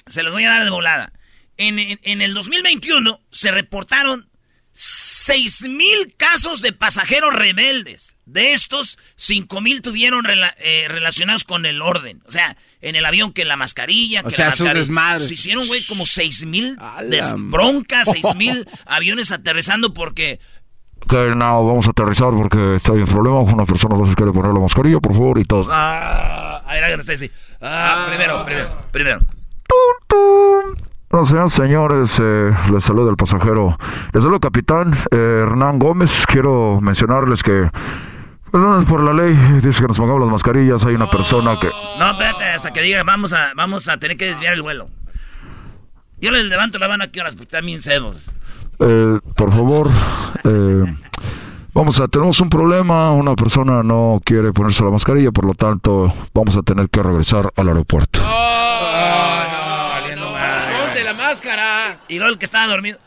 Se 0.07 0.23
los 0.23 0.33
voy 0.33 0.45
a 0.45 0.51
dar 0.51 0.65
de 0.65 0.71
volada. 0.71 1.13
En, 1.57 1.79
en 1.79 2.23
el 2.23 2.35
2021 2.35 3.21
se 3.31 3.51
reportaron 3.51 4.31
6.000 4.75 6.15
casos 6.17 6.63
de 6.63 6.73
pasajeros 6.73 7.35
rebeldes. 7.35 8.17
De 8.27 8.53
estos, 8.53 8.99
5.000 9.19 9.83
tuvieron 9.83 10.25
eh, 10.59 10.87
relacionados 10.89 11.45
con 11.45 11.67
el 11.67 11.83
orden. 11.83 12.23
O 12.27 12.31
sea, 12.31 12.57
en 12.81 12.97
el 12.97 13.05
avión 13.05 13.33
que 13.33 13.45
la 13.45 13.57
mascarilla, 13.57 14.23
que 14.23 14.29
o 14.29 14.31
sea, 14.31 14.47
la 14.47 14.51
mascarilla. 14.51 15.19
Se 15.19 15.35
hicieron, 15.35 15.67
güey, 15.67 15.85
como 15.87 16.05
6.000 16.05 17.51
broncas, 17.51 18.09
6.000 18.09 18.69
aviones 18.87 19.33
aterrizando 19.33 19.93
porque... 19.93 20.41
Que 21.09 21.35
no, 21.35 21.67
vamos 21.67 21.87
a 21.87 21.91
aterrizar 21.91 22.31
porque 22.31 22.77
está 22.77 22.93
bien 22.93 23.07
problema. 23.07 23.41
Una 23.41 23.65
persona 23.65 23.97
no 23.97 24.07
se 24.07 24.15
quiere 24.15 24.33
poner 24.33 24.53
la 24.53 24.61
mascarilla, 24.61 25.01
por 25.01 25.13
favor, 25.13 25.39
y 25.39 25.45
todo. 25.45 25.67
Ah, 25.71 26.63
a 26.67 26.75
ver, 26.75 27.01
Ah, 27.63 28.05
primero, 28.09 28.45
primero, 28.45 28.69
primero. 28.93 29.21
Bueno, 31.11 31.27
señores, 31.27 31.53
señores, 31.53 32.19
eh, 32.23 32.53
les 32.73 32.85
saluda 32.85 33.11
el 33.11 33.17
pasajero. 33.17 33.77
Les 34.13 34.23
saluda 34.23 34.37
el 34.37 34.41
capitán 34.41 34.95
eh, 35.11 35.43
Hernán 35.43 35.79
Gómez. 35.79 36.25
Quiero 36.27 36.81
mencionarles 36.81 37.43
que, 37.43 37.69
perdón, 38.51 38.85
por 38.85 39.03
la 39.03 39.13
ley, 39.13 39.35
dice 39.63 39.81
que 39.83 39.89
nos 39.89 39.99
pongamos 39.99 40.23
las 40.23 40.31
mascarillas. 40.31 40.85
Hay 40.85 40.95
una 40.95 41.09
persona 41.09 41.57
que... 41.61 41.69
No, 41.99 42.11
espérate, 42.11 42.45
hasta 42.45 42.73
que 42.73 42.81
diga, 42.83 43.03
vamos 43.03 43.33
a, 43.33 43.53
vamos 43.55 43.89
a 43.89 43.99
tener 43.99 44.17
que 44.17 44.27
desviar 44.27 44.55
el 44.55 44.63
vuelo. 44.63 44.89
Yo 46.21 46.31
les 46.31 46.45
levanto 46.45 46.79
la 46.79 46.89
mano 46.89 47.05
aquí 47.05 47.21
a 47.21 47.25
las 47.25 47.37
porque 47.37 47.51
también 47.51 47.81
cebos. 47.81 48.19
Eh, 48.79 49.19
por 49.37 49.51
favor, 49.51 49.91
eh, 50.45 50.85
vamos 51.73 52.01
a, 52.01 52.09
tenemos 52.09 52.41
un 52.41 52.51
problema. 52.51 53.13
Una 53.13 53.35
persona 53.35 53.83
no 53.83 54.21
quiere 54.25 54.53
ponerse 54.53 54.85
la 54.85 54.91
mascarilla, 54.91 55.33
por 55.33 55.47
lo 55.47 55.55
tanto, 55.55 56.13
vamos 56.35 56.57
a 56.57 56.63
tener 56.63 56.91
que 56.91 57.03
regresar 57.03 57.53
al 57.57 57.69
aeropuerto. 57.69 58.21
máscara. 61.31 61.99
Y 62.09 62.17
luego 62.17 62.33
el 62.33 62.39
que 62.39 62.45
estaba 62.45 62.67
dormido. 62.67 62.99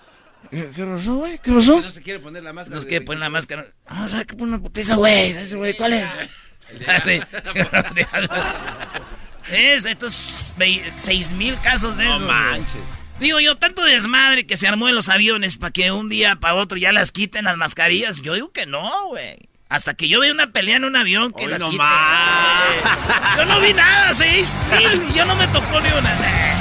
¿Qué, 0.53 0.69
qué 0.75 0.85
pasó, 0.85 1.15
güey? 1.15 1.39
¿Qué 1.39 1.51
pasó? 1.51 1.81
No 1.81 1.89
se 1.89 2.03
quiere 2.03 2.19
poner 2.19 2.43
la 2.43 2.53
máscara. 2.53 2.75
No 2.75 2.81
se 2.81 2.87
quiere 2.87 3.03
poner 3.03 3.21
la 3.21 3.29
máscara. 3.31 3.65
Ah, 3.87 4.03
o 4.05 4.09
sea, 4.09 4.23
que 4.23 4.35
pone 4.35 4.51
una 4.53 4.61
putiza, 4.61 4.93
güey. 4.95 5.31
Ese 5.31 5.55
güey, 5.55 5.75
¿cuál 5.75 5.93
es? 5.93 6.05
es, 9.51 9.85
estos 9.85 10.55
seis 10.95 11.33
mil 11.33 11.59
casos 11.61 11.97
de 11.97 12.03
eso. 12.05 12.19
No 12.19 12.27
manches. 12.27 12.81
Digo 13.19 13.39
yo, 13.39 13.57
tanto 13.57 13.83
desmadre 13.83 14.45
que 14.45 14.55
se 14.55 14.67
armó 14.67 14.89
en 14.89 14.95
los 14.95 15.09
aviones 15.09 15.57
para 15.57 15.71
que 15.71 15.91
un 15.91 16.07
día 16.09 16.35
para 16.35 16.55
otro 16.55 16.77
ya 16.77 16.91
las 16.91 17.11
quiten 17.11 17.45
las 17.45 17.57
mascarillas. 17.57 18.21
Yo 18.21 18.35
digo 18.35 18.51
que 18.51 18.67
no, 18.67 19.07
güey. 19.07 19.49
Hasta 19.69 19.95
que 19.95 20.07
yo 20.07 20.19
vea 20.19 20.31
una 20.31 20.51
pelea 20.51 20.75
en 20.75 20.83
un 20.83 20.95
avión 20.95 21.31
que 21.33 21.45
Hoy 21.45 21.51
las 21.51 21.61
no 21.61 21.71
quiten. 21.71 21.83
más. 21.85 23.37
Yo 23.37 23.45
no 23.45 23.59
vi 23.59 23.73
nada, 23.73 24.13
seis 24.13 24.59
mil. 24.77 25.01
y 25.09 25.17
Yo 25.17 25.25
no 25.25 25.35
me 25.35 25.47
tocó 25.47 25.81
ni 25.81 25.89
una. 25.89 26.52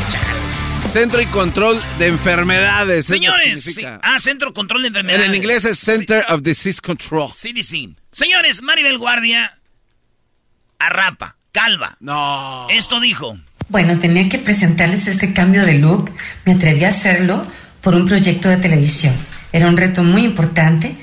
Centro 0.92 1.22
y 1.22 1.26
Control 1.26 1.82
de 1.98 2.08
Enfermedades. 2.08 3.06
¿eso 3.06 3.14
Señores, 3.14 3.64
sí. 3.64 3.82
ah, 4.02 4.20
Centro 4.20 4.52
Control 4.52 4.82
de 4.82 4.88
Enfermedades. 4.88 5.26
En 5.26 5.34
inglés 5.34 5.64
es 5.64 5.78
Center 5.78 6.22
of 6.28 6.42
Disease 6.42 6.82
Control. 6.82 7.30
CDC. 7.32 7.96
Señores, 8.12 8.60
Maribel 8.60 8.98
Guardia 8.98 9.54
arrapa, 10.78 11.36
calva. 11.50 11.96
No. 12.00 12.66
Esto 12.68 13.00
dijo. 13.00 13.38
Bueno, 13.70 13.98
tenía 13.98 14.28
que 14.28 14.36
presentarles 14.38 15.06
este 15.06 15.32
cambio 15.32 15.64
de 15.64 15.78
look. 15.78 16.10
Me 16.44 16.52
atreví 16.52 16.84
a 16.84 16.90
hacerlo 16.90 17.46
por 17.80 17.94
un 17.94 18.06
proyecto 18.06 18.50
de 18.50 18.58
televisión. 18.58 19.14
Era 19.50 19.68
un 19.68 19.78
reto 19.78 20.02
muy 20.04 20.24
importante 20.26 20.94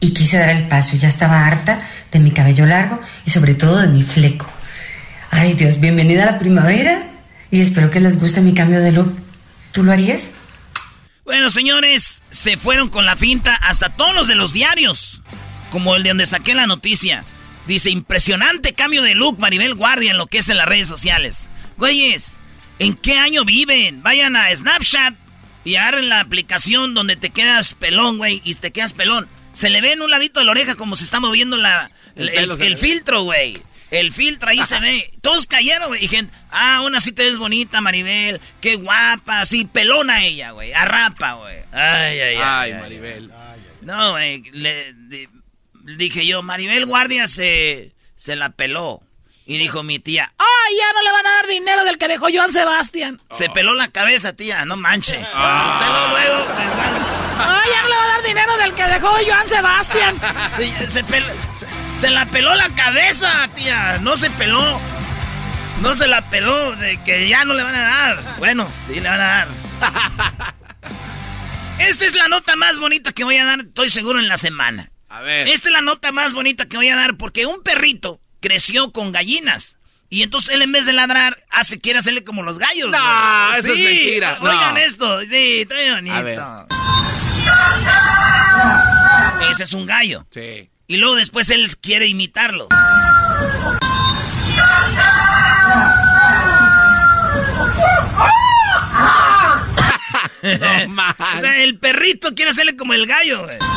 y 0.00 0.14
quise 0.14 0.38
dar 0.38 0.48
el 0.50 0.66
paso. 0.66 0.96
Ya 0.96 1.06
estaba 1.06 1.46
harta 1.46 1.88
de 2.10 2.18
mi 2.18 2.32
cabello 2.32 2.66
largo 2.66 3.00
y 3.24 3.30
sobre 3.30 3.54
todo 3.54 3.78
de 3.78 3.86
mi 3.86 4.02
fleco. 4.02 4.50
Ay 5.30 5.54
Dios, 5.54 5.78
bienvenida 5.78 6.24
a 6.24 6.32
la 6.32 6.38
primavera 6.40 7.04
y 7.52 7.60
espero 7.60 7.92
que 7.92 8.00
les 8.00 8.18
guste 8.18 8.40
mi 8.40 8.52
cambio 8.52 8.80
de 8.80 8.90
look. 8.90 9.27
¿Tú 9.72 9.82
lo 9.82 9.92
harías? 9.92 10.30
Bueno, 11.24 11.50
señores, 11.50 12.22
se 12.30 12.56
fueron 12.56 12.88
con 12.88 13.04
la 13.04 13.16
finta 13.16 13.54
hasta 13.54 13.90
todos 13.90 14.14
los 14.14 14.28
de 14.28 14.34
los 14.34 14.52
diarios. 14.52 15.22
Como 15.70 15.94
el 15.94 16.02
de 16.02 16.10
donde 16.10 16.26
saqué 16.26 16.54
la 16.54 16.66
noticia. 16.66 17.24
Dice, 17.66 17.90
impresionante 17.90 18.72
cambio 18.72 19.02
de 19.02 19.14
look 19.14 19.38
Maribel 19.38 19.74
Guardia 19.74 20.10
en 20.10 20.16
lo 20.16 20.26
que 20.26 20.38
es 20.38 20.48
en 20.48 20.56
las 20.56 20.66
redes 20.66 20.88
sociales. 20.88 21.50
Güeyes, 21.76 22.36
¿en 22.78 22.94
qué 22.94 23.18
año 23.18 23.44
viven? 23.44 24.02
Vayan 24.02 24.36
a 24.36 24.54
Snapchat 24.56 25.14
y 25.64 25.76
agarren 25.76 26.08
la 26.08 26.20
aplicación 26.20 26.94
donde 26.94 27.16
te 27.16 27.28
quedas 27.28 27.74
pelón, 27.74 28.16
güey, 28.16 28.40
y 28.42 28.54
te 28.54 28.70
quedas 28.70 28.94
pelón. 28.94 29.28
Se 29.52 29.68
le 29.68 29.82
ve 29.82 29.92
en 29.92 30.00
un 30.00 30.10
ladito 30.10 30.40
de 30.40 30.46
la 30.46 30.52
oreja 30.52 30.76
como 30.76 30.96
se 30.96 31.04
está 31.04 31.20
moviendo 31.20 31.58
la, 31.58 31.90
El 32.16 32.30
el, 32.30 32.76
filtro, 32.78 33.24
güey. 33.24 33.62
El 33.90 34.12
filtro 34.12 34.50
ahí 34.50 34.62
se 34.64 34.78
ve. 34.80 35.10
Todos 35.22 35.46
cayeron, 35.46 35.88
güey. 35.88 36.04
Y 36.04 36.08
gente, 36.08 36.32
ah, 36.50 36.76
aún 36.76 36.94
así 36.94 37.12
te 37.12 37.24
ves 37.24 37.38
bonita, 37.38 37.80
Maribel. 37.80 38.40
Qué 38.60 38.76
guapa, 38.76 39.40
así, 39.40 39.64
pelona 39.64 40.24
ella, 40.24 40.50
güey. 40.50 40.72
Arrapa, 40.74 41.34
güey. 41.34 41.56
Ay, 41.72 42.20
ay, 42.20 42.20
ay. 42.20 42.38
Ay, 42.42 42.72
ay. 42.72 42.80
Maribel. 42.80 43.32
No, 43.80 44.10
güey. 44.12 44.42
le- 44.52 44.92
di- 44.92 45.28
dije 45.96 46.26
yo, 46.26 46.42
Maribel 46.42 46.84
Guardia 46.84 47.26
se, 47.28 47.92
se 48.16 48.36
la 48.36 48.50
peló. 48.50 49.02
Y 49.46 49.56
dijo 49.56 49.82
mi 49.82 49.98
tía, 49.98 50.30
¡ay, 50.36 50.74
ya 50.78 50.92
no 50.92 51.00
le 51.02 51.10
van 51.10 51.26
a 51.26 51.30
dar 51.36 51.46
dinero 51.46 51.84
del 51.84 51.96
que 51.96 52.06
dejó 52.06 52.26
Joan 52.30 52.52
Sebastián! 52.52 53.18
Se 53.30 53.48
peló 53.48 53.72
la 53.72 53.88
cabeza, 53.88 54.34
tía, 54.34 54.66
no 54.66 54.76
manche. 54.76 55.16
Usted 55.16 55.26
lo 55.32 56.08
luego 56.10 56.46
pensando, 56.48 57.06
¡ay, 57.38 57.70
ya 57.74 57.80
no 57.82 57.88
le 57.88 57.96
va 57.96 58.04
a 58.04 58.08
dar 58.08 58.22
dinero 58.24 58.56
del 58.58 58.74
que 58.74 58.82
dejó 58.88 59.08
Joan 59.26 59.48
Sebastián! 59.48 60.20
Se, 60.54 60.88
se 60.90 61.02
pel- 61.06 61.24
se- 61.54 61.66
se 61.98 62.10
la 62.10 62.26
peló 62.26 62.54
la 62.54 62.68
cabeza, 62.70 63.48
tía, 63.56 63.98
no 64.00 64.16
se 64.16 64.30
peló. 64.30 64.80
No 65.82 65.94
se 65.94 66.06
la 66.06 66.30
peló 66.30 66.76
de 66.76 67.02
que 67.02 67.28
ya 67.28 67.44
no 67.44 67.54
le 67.54 67.62
van 67.62 67.74
a 67.74 67.80
dar. 67.80 68.36
Bueno, 68.38 68.70
sí 68.86 69.00
le 69.00 69.08
van 69.08 69.20
a 69.20 69.26
dar. 69.26 69.48
Esta 71.78 72.04
es 72.04 72.14
la 72.14 72.28
nota 72.28 72.54
más 72.56 72.78
bonita 72.78 73.12
que 73.12 73.24
voy 73.24 73.36
a 73.36 73.44
dar, 73.44 73.60
estoy 73.60 73.90
seguro, 73.90 74.18
en 74.18 74.28
la 74.28 74.38
semana. 74.38 74.90
A 75.08 75.22
ver. 75.22 75.48
Esta 75.48 75.68
es 75.68 75.72
la 75.72 75.80
nota 75.80 76.12
más 76.12 76.34
bonita 76.34 76.66
que 76.66 76.76
voy 76.76 76.88
a 76.88 76.96
dar 76.96 77.16
porque 77.16 77.46
un 77.46 77.62
perrito 77.62 78.20
creció 78.40 78.92
con 78.92 79.10
gallinas. 79.10 79.78
Y 80.10 80.22
entonces 80.22 80.54
él 80.54 80.62
en 80.62 80.72
vez 80.72 80.86
de 80.86 80.92
ladrar, 80.92 81.36
hace, 81.50 81.80
quiere 81.80 81.98
hacerle 81.98 82.24
como 82.24 82.42
los 82.42 82.58
gallos. 82.58 82.90
No, 82.90 83.54
eso 83.54 83.72
es 83.72 83.78
mentira, 83.78 84.38
no. 84.40 84.50
Oigan 84.50 84.76
esto, 84.78 85.20
sí, 85.22 85.60
está 85.62 85.74
bien 85.76 85.94
bonito. 85.96 86.14
A 86.14 86.22
ver. 86.22 86.40
Ese 89.50 89.64
es 89.64 89.72
un 89.72 89.84
gallo. 89.86 90.26
Sí. 90.30 90.70
Y 90.90 90.96
luego 90.96 91.16
después 91.16 91.50
él 91.50 91.76
quiere 91.76 92.06
imitarlo. 92.06 92.68
No. 100.42 101.04
O 101.36 101.40
sea, 101.40 101.62
el 101.62 101.78
perrito 101.78 102.34
quiere 102.34 102.50
hacerle 102.50 102.76
como 102.76 102.94
el 102.94 103.06
gallo, 103.06 103.44
güey. 103.44 103.58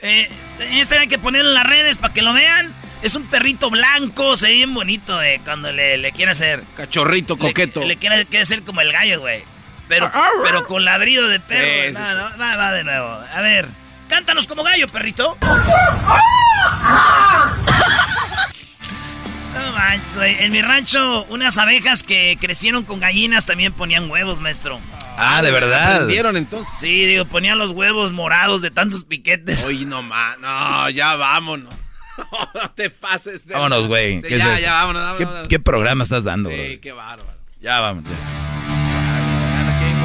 Eh, 0.00 0.28
este 0.74 0.98
hay 0.98 1.08
que 1.08 1.18
ponerlo 1.18 1.48
en 1.48 1.54
las 1.54 1.66
redes 1.66 1.98
para 1.98 2.12
que 2.14 2.22
lo 2.22 2.32
vean. 2.32 2.72
Es 3.02 3.14
un 3.16 3.24
perrito 3.26 3.70
blanco, 3.70 4.36
se 4.36 4.48
ve 4.48 4.54
bien 4.54 4.72
bonito, 4.74 5.20
eh, 5.22 5.40
cuando 5.44 5.72
le, 5.72 5.96
le 5.98 6.12
quiere 6.12 6.30
hacer. 6.32 6.62
Cachorrito 6.76 7.34
Le- 7.34 7.40
coqueto. 7.40 7.84
Le, 7.84 7.96
quiere, 7.96 8.24
quiere 8.26 8.42
hacer 8.42 8.62
como 8.62 8.80
el 8.82 8.92
gallo, 8.92 9.20
güey. 9.20 9.42
Pero, 9.88 10.10
pero 10.42 10.66
con 10.66 10.84
ladrido 10.84 11.28
de 11.28 11.38
perro. 11.40 11.64
Sí, 11.64 11.70
güey. 11.76 11.88
sí, 11.94 12.00
no, 12.00 12.30
sí. 12.30 12.34
no, 12.36 12.38
va, 12.44 12.56
va 12.56 12.72
de 12.72 12.84
nuevo. 12.84 13.08
A 13.34 13.40
ver, 13.40 13.68
cántanos 14.08 14.46
como 14.46 14.62
gallo, 14.64 14.88
perrito. 14.88 15.36
No 19.54 19.72
manches, 19.72 20.14
güey. 20.16 20.36
En 20.44 20.52
mi 20.52 20.60
rancho, 20.60 21.24
unas 21.30 21.56
abejas 21.58 22.02
que 22.02 22.36
crecieron 22.40 22.84
con 22.84 23.00
gallinas 23.00 23.46
también 23.46 23.72
ponían 23.72 24.10
huevos, 24.10 24.40
maestro. 24.40 24.80
Ah, 25.18 25.40
de 25.40 25.50
verdad. 25.50 25.94
¿Aprendieron 25.94 26.36
entonces? 26.36 26.74
Sí, 26.78 27.06
digo, 27.06 27.24
ponían 27.24 27.56
los 27.58 27.70
huevos 27.70 28.12
morados 28.12 28.60
de 28.60 28.70
tantos 28.70 29.04
piquetes. 29.04 29.64
Oye, 29.64 29.86
no 29.86 30.02
más. 30.02 30.38
No, 30.38 30.90
ya 30.90 31.16
vámonos. 31.16 31.72
No 32.54 32.70
te 32.70 32.88
pases 32.88 33.46
de. 33.46 33.52
Vámonos, 33.54 33.88
güey. 33.88 34.20
de- 34.22 34.28
¿Qué 34.28 34.36
es 34.36 34.42
ya, 34.42 34.58
ya, 34.58 34.72
vámonos. 34.74 35.02
vámonos, 35.02 35.18
¿Qué, 35.18 35.24
vámonos. 35.26 35.48
qué 35.48 35.58
programa 35.60 36.02
estás 36.02 36.24
dando, 36.24 36.48
Sí, 36.50 36.56
bro? 36.72 36.80
qué 36.80 36.92
bárbaro. 36.92 37.38
Ya 37.60 37.78
vamos. 37.80 38.04
ya. 38.04 38.55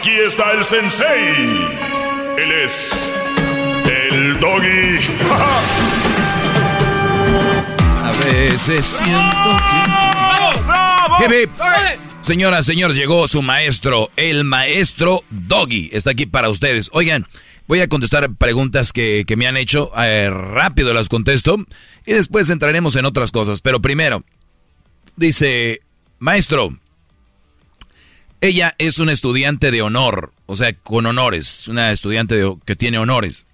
Aquí 0.00 0.18
está 0.18 0.52
el 0.52 0.64
sensei. 0.64 1.68
Él 2.38 2.52
es. 2.64 3.12
El 3.84 4.40
doggy. 4.40 4.96
A 8.02 8.12
veces 8.24 8.86
siento 8.86 9.36
que... 11.18 11.24
Hip, 11.26 11.32
hip. 11.42 11.50
Señoras, 12.22 12.64
señores, 12.64 12.96
llegó 12.96 13.28
su 13.28 13.42
maestro, 13.42 14.10
el 14.16 14.44
maestro 14.44 15.22
Doggy. 15.28 15.90
Está 15.92 16.12
aquí 16.12 16.24
para 16.24 16.48
ustedes. 16.48 16.88
Oigan, 16.94 17.26
voy 17.66 17.82
a 17.82 17.88
contestar 17.88 18.34
preguntas 18.36 18.94
que, 18.94 19.24
que 19.26 19.36
me 19.36 19.46
han 19.48 19.58
hecho. 19.58 19.92
eh, 19.98 20.30
rápido 20.30 20.94
las 20.94 21.10
contesto. 21.10 21.58
Y 22.06 22.14
después 22.14 22.48
entraremos 22.48 22.96
en 22.96 23.04
otras 23.04 23.32
cosas. 23.32 23.60
Pero 23.60 23.82
primero, 23.82 24.24
dice, 25.16 25.82
maestro, 26.18 26.70
ella 28.40 28.74
es 28.78 28.98
una 28.98 29.12
estudiante 29.12 29.70
de 29.70 29.82
honor. 29.82 30.32
O 30.46 30.56
sea, 30.56 30.72
con 30.72 31.06
honores. 31.06 31.68
Una 31.68 31.92
estudiante 31.92 32.36
de- 32.36 32.56
que 32.64 32.76
tiene 32.76 32.98
honores. 32.98 33.46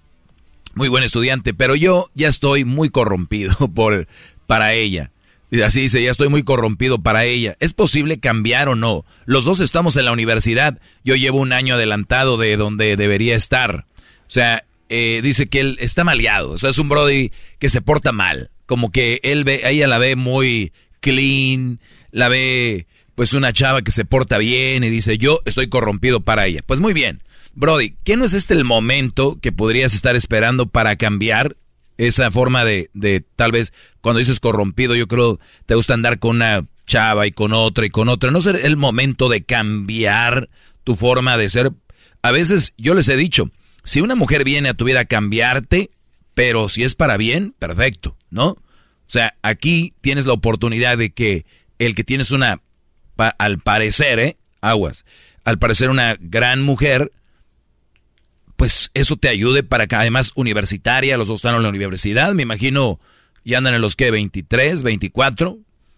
Muy 0.75 0.87
buen 0.89 1.03
estudiante, 1.03 1.53
pero 1.53 1.75
yo 1.75 2.09
ya 2.13 2.27
estoy 2.27 2.63
muy 2.65 2.89
corrompido 2.89 3.55
por, 3.73 4.07
para 4.45 4.73
ella. 4.73 5.11
Y 5.49 5.61
así 5.61 5.81
dice, 5.81 6.03
ya 6.03 6.11
estoy 6.11 6.27
muy 6.27 6.43
corrompido 6.43 6.99
para 6.99 7.23
ella. 7.23 7.55
¿Es 7.59 7.73
posible 7.73 8.19
cambiar 8.19 8.67
o 8.67 8.75
no? 8.75 9.05
Los 9.25 9.45
dos 9.45 9.59
estamos 9.61 9.95
en 9.95 10.05
la 10.05 10.11
universidad. 10.11 10.79
Yo 11.05 11.15
llevo 11.15 11.39
un 11.39 11.53
año 11.53 11.75
adelantado 11.75 12.37
de 12.37 12.57
donde 12.57 12.97
debería 12.97 13.35
estar. 13.35 13.85
O 14.21 14.29
sea, 14.29 14.65
eh, 14.89 15.21
dice 15.23 15.47
que 15.47 15.61
él 15.61 15.77
está 15.79 16.03
maleado. 16.03 16.51
O 16.51 16.57
sea, 16.57 16.69
es 16.69 16.77
un 16.79 16.89
Brody 16.89 17.31
que 17.59 17.69
se 17.69 17.81
porta 17.81 18.11
mal. 18.11 18.51
Como 18.65 18.91
que 18.91 19.21
él 19.23 19.45
ve, 19.45 19.61
ella 19.63 19.87
la 19.87 19.97
ve 19.97 20.17
muy 20.17 20.73
clean, 20.99 21.79
la 22.11 22.27
ve 22.27 22.85
pues 23.17 23.33
una 23.33 23.51
chava 23.51 23.81
que 23.81 23.91
se 23.91 24.05
porta 24.05 24.37
bien 24.37 24.83
y 24.83 24.91
dice, 24.91 25.17
yo 25.17 25.41
estoy 25.45 25.69
corrompido 25.69 26.21
para 26.21 26.45
ella. 26.45 26.61
Pues 26.63 26.79
muy 26.79 26.93
bien. 26.93 27.23
Brody, 27.55 27.95
¿qué 28.03 28.15
no 28.15 28.23
es 28.23 28.33
este 28.33 28.53
el 28.53 28.63
momento 28.63 29.39
que 29.41 29.51
podrías 29.51 29.95
estar 29.95 30.15
esperando 30.15 30.67
para 30.67 30.97
cambiar 30.97 31.57
esa 31.97 32.29
forma 32.29 32.63
de, 32.63 32.91
de 32.93 33.21
tal 33.35 33.51
vez 33.51 33.73
cuando 34.01 34.19
dices 34.19 34.39
corrompido, 34.39 34.93
yo 34.93 35.07
creo 35.07 35.39
te 35.65 35.73
gusta 35.73 35.95
andar 35.95 36.19
con 36.19 36.35
una 36.35 36.67
chava 36.85 37.25
y 37.25 37.31
con 37.31 37.53
otra 37.53 37.87
y 37.87 37.89
con 37.89 38.07
otra. 38.07 38.29
No 38.29 38.37
es 38.37 38.45
el 38.45 38.77
momento 38.77 39.29
de 39.29 39.43
cambiar 39.43 40.47
tu 40.83 40.95
forma 40.95 41.37
de 41.37 41.49
ser. 41.49 41.71
A 42.21 42.29
veces 42.29 42.75
yo 42.77 42.93
les 42.93 43.07
he 43.07 43.17
dicho, 43.17 43.49
si 43.83 43.99
una 43.99 44.13
mujer 44.13 44.43
viene 44.43 44.69
a 44.69 44.75
tu 44.75 44.85
vida 44.85 44.99
a 44.99 45.05
cambiarte, 45.05 45.89
pero 46.35 46.69
si 46.69 46.83
es 46.83 46.93
para 46.93 47.17
bien, 47.17 47.55
perfecto, 47.57 48.15
¿no? 48.29 48.49
O 48.49 48.59
sea, 49.07 49.33
aquí 49.41 49.95
tienes 50.01 50.27
la 50.27 50.33
oportunidad 50.33 50.99
de 50.99 51.09
que 51.09 51.47
el 51.79 51.95
que 51.95 52.03
tienes 52.03 52.29
una, 52.29 52.61
al 53.17 53.59
parecer, 53.59 54.19
¿eh? 54.19 54.37
Aguas, 54.61 55.05
al 55.43 55.59
parecer 55.59 55.89
una 55.89 56.17
gran 56.19 56.61
mujer, 56.61 57.11
pues 58.55 58.91
eso 58.93 59.15
te 59.17 59.29
ayude 59.29 59.63
para 59.63 59.87
que 59.87 59.95
además 59.95 60.31
universitaria, 60.35 61.17
los 61.17 61.27
dos 61.27 61.39
están 61.39 61.55
en 61.55 61.63
la 61.63 61.69
universidad, 61.69 62.33
me 62.33 62.43
imagino, 62.43 62.99
ya 63.45 63.59
andan 63.59 63.75
en 63.75 63.81
los 63.81 63.95
que 63.95 64.11
23, 64.11 64.83
24. 64.83 65.57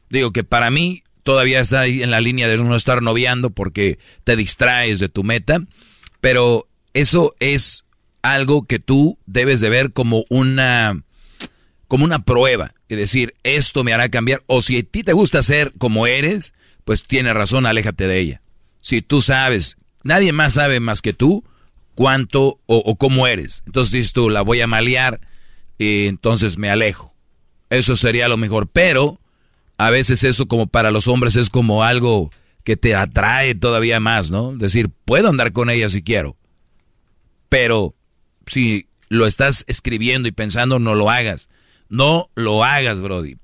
Digo 0.09 0.31
que 0.31 0.43
para 0.43 0.69
mí 0.69 1.03
todavía 1.23 1.61
está 1.61 1.81
ahí 1.81 2.03
en 2.03 2.11
la 2.11 2.21
línea 2.21 2.47
de 2.47 2.57
no 2.57 2.75
estar 2.75 3.01
noviando 3.01 3.49
porque 3.49 3.99
te 4.23 4.35
distraes 4.35 4.99
de 4.99 5.09
tu 5.09 5.23
meta, 5.23 5.61
pero 6.21 6.67
eso 6.93 7.33
es 7.39 7.85
algo 8.21 8.65
que 8.65 8.79
tú 8.79 9.17
debes 9.25 9.61
de 9.61 9.69
ver 9.69 9.93
como 9.93 10.25
una 10.29 11.03
como 11.87 12.05
una 12.05 12.23
prueba 12.23 12.73
y 12.87 12.95
decir, 12.95 13.33
esto 13.43 13.83
me 13.83 13.93
hará 13.93 14.09
cambiar 14.09 14.41
o 14.45 14.61
si 14.61 14.77
a 14.77 14.83
ti 14.83 15.03
te 15.03 15.13
gusta 15.13 15.41
ser 15.41 15.73
como 15.77 16.05
eres, 16.05 16.53
pues 16.89 17.03
tiene 17.03 17.35
razón, 17.35 17.67
aléjate 17.67 18.07
de 18.07 18.17
ella. 18.19 18.41
Si 18.81 19.03
tú 19.03 19.21
sabes, 19.21 19.77
nadie 20.01 20.33
más 20.33 20.55
sabe 20.55 20.79
más 20.79 21.03
que 21.03 21.13
tú, 21.13 21.43
cuánto 21.93 22.59
o, 22.65 22.95
cómo 22.95 23.27
eres. 23.27 23.61
Entonces 23.67 23.91
dices 23.91 24.11
tú, 24.11 24.27
la 24.27 24.41
voy 24.41 24.61
a 24.61 24.65
malear 24.65 25.21
y 25.77 26.07
entonces 26.07 26.57
me 26.57 26.67
alejo. 26.67 27.13
Eso 27.69 27.95
sería 27.95 28.27
lo 28.27 28.37
mejor. 28.37 28.69
Pero 28.69 29.19
a 29.77 29.91
veces 29.91 30.23
eso 30.23 30.47
como 30.47 30.65
para 30.65 30.89
los 30.89 31.07
hombres 31.07 31.35
es 31.35 31.51
como 31.51 31.83
algo 31.83 32.31
que 32.63 32.75
te 32.75 32.95
atrae 32.95 33.53
todavía 33.53 33.99
más, 33.99 34.31
¿no? 34.31 34.57
Decir, 34.57 34.89
puedo 35.05 35.29
andar 35.29 35.53
con 35.53 35.69
ella 35.69 35.89
si 35.89 36.01
quiero. 36.01 36.37
Pero 37.49 37.93
si 38.47 38.87
lo 39.09 39.27
estás 39.27 39.63
escribiendo 39.67 40.27
y 40.27 40.31
pensando, 40.31 40.79
no 40.79 40.95
lo 40.95 41.11
hagas. 41.11 41.49
No 41.87 42.31
lo 42.33 42.63
hagas, 42.63 42.99
Brody. 42.99 43.37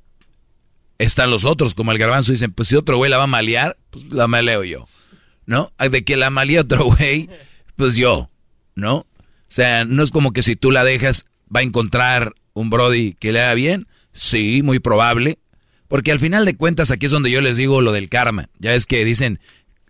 Están 0.97 1.29
los 1.29 1.45
otros, 1.45 1.75
como 1.75 1.91
el 1.91 1.97
garbanzo, 1.97 2.31
dicen, 2.31 2.51
pues 2.51 2.69
si 2.69 2.75
otro 2.75 2.97
güey 2.97 3.12
la 3.12 3.17
va 3.17 3.23
a 3.23 3.27
malear, 3.27 3.77
pues 3.89 4.05
la 4.05 4.27
maleo 4.27 4.63
yo. 4.63 4.88
¿No? 5.45 5.71
De 5.77 6.03
que 6.03 6.17
la 6.17 6.29
malea 6.29 6.62
otro 6.62 6.86
güey, 6.97 7.29
pues 7.75 7.95
yo. 7.95 8.29
¿no? 8.75 8.97
O 8.97 9.08
sea, 9.55 9.86
no 9.86 10.03
es 10.03 10.12
como 10.12 10.34
que 10.34 10.43
si 10.43 10.55
tú 10.55 10.71
la 10.71 10.84
dejas, 10.84 11.25
va 11.53 11.62
a 11.62 11.63
encontrar 11.63 12.36
un 12.53 12.69
Brody 12.69 13.13
que 13.13 13.31
le 13.31 13.41
haga 13.41 13.53
bien. 13.53 13.88
Sí, 14.13 14.62
muy 14.63 14.79
probable. 14.79 15.39
Porque 15.88 16.12
al 16.12 16.19
final 16.19 16.45
de 16.45 16.58
cuentas, 16.58 16.91
aquí 16.91 17.05
es 17.05 17.12
donde 17.12 17.31
yo 17.31 17.41
les 17.41 17.58
digo 17.58 17.81
lo 17.81 17.91
del 17.91 18.10
karma. 18.10 18.49
Ya 18.60 18.73
es 18.73 18.86
que 18.86 19.05
dicen, 19.05 19.39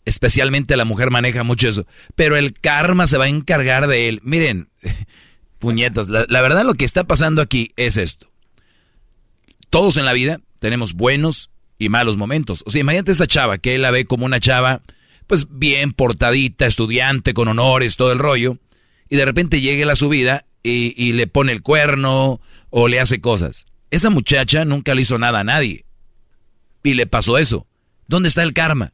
especialmente 0.03 0.77
la 0.77 0.85
mujer 0.85 1.09
maneja 1.09 1.43
mucho 1.43 1.67
eso. 1.67 1.87
Pero 2.15 2.37
el 2.37 2.53
karma 2.53 3.07
se 3.07 3.17
va 3.17 3.25
a 3.25 3.29
encargar 3.29 3.87
de 3.87 4.07
él. 4.07 4.19
Miren, 4.23 4.69
puñetas, 5.59 6.09
la, 6.09 6.25
la 6.27 6.41
verdad 6.41 6.63
lo 6.63 6.75
que 6.75 6.85
está 6.85 7.05
pasando 7.05 7.41
aquí 7.41 7.71
es 7.75 7.97
esto. 7.97 8.29
Todos 9.69 9.97
en 9.97 10.05
la 10.05 10.13
vida 10.13 10.41
tenemos 10.65 10.93
buenos 10.93 11.51
y 11.77 11.89
malos 11.89 12.17
momentos. 12.17 12.63
O 12.65 12.71
sea, 12.71 12.81
imagínate 12.81 13.11
esa 13.11 13.27
chava 13.27 13.59
que 13.59 13.75
él 13.75 13.83
la 13.83 13.91
ve 13.91 14.05
como 14.05 14.25
una 14.25 14.39
chava, 14.39 14.81
pues 15.27 15.45
bien 15.49 15.93
portadita, 15.93 16.65
estudiante, 16.65 17.35
con 17.35 17.47
honores, 17.47 17.97
todo 17.97 18.11
el 18.11 18.19
rollo 18.19 18.57
y 19.09 19.15
de 19.15 19.25
repente 19.25 19.61
llegue 19.61 19.83
a 19.89 19.95
su 19.95 20.09
vida 20.09 20.45
y, 20.63 21.13
le 21.13 21.27
pone 21.27 21.51
el 21.51 21.61
cuerno 21.61 22.41
o 22.71 22.87
le 22.87 22.99
hace 22.99 23.21
cosas. 23.21 23.67
Esa 23.91 24.09
muchacha 24.09 24.65
nunca 24.65 24.95
le 24.95 25.03
hizo 25.03 25.19
nada 25.19 25.41
a 25.41 25.43
nadie. 25.43 25.85
Y 26.81 26.95
le 26.95 27.05
pasó 27.05 27.37
eso. 27.37 27.67
¿Dónde 28.07 28.29
está 28.29 28.41
el 28.41 28.53
karma? 28.53 28.93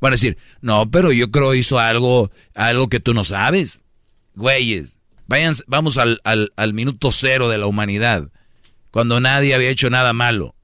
Van 0.00 0.12
a 0.12 0.16
decir, 0.16 0.36
no, 0.60 0.90
pero 0.90 1.12
yo 1.12 1.30
creo 1.30 1.54
hizo 1.54 1.78
algo, 1.78 2.32
algo 2.54 2.88
que 2.88 2.98
tú 2.98 3.14
no 3.14 3.22
sabes. 3.22 3.84
Güeyes, 4.34 4.98
vayan, 5.28 5.54
vamos 5.68 5.98
al, 5.98 6.20
minuto 6.72 7.12
cero 7.12 7.48
de 7.48 7.58
la 7.58 7.66
humanidad, 7.66 8.30
cuando 8.90 9.20
nadie 9.20 9.54
había 9.54 9.70
hecho 9.70 9.88
nada 9.88 10.12
malo. 10.12 10.56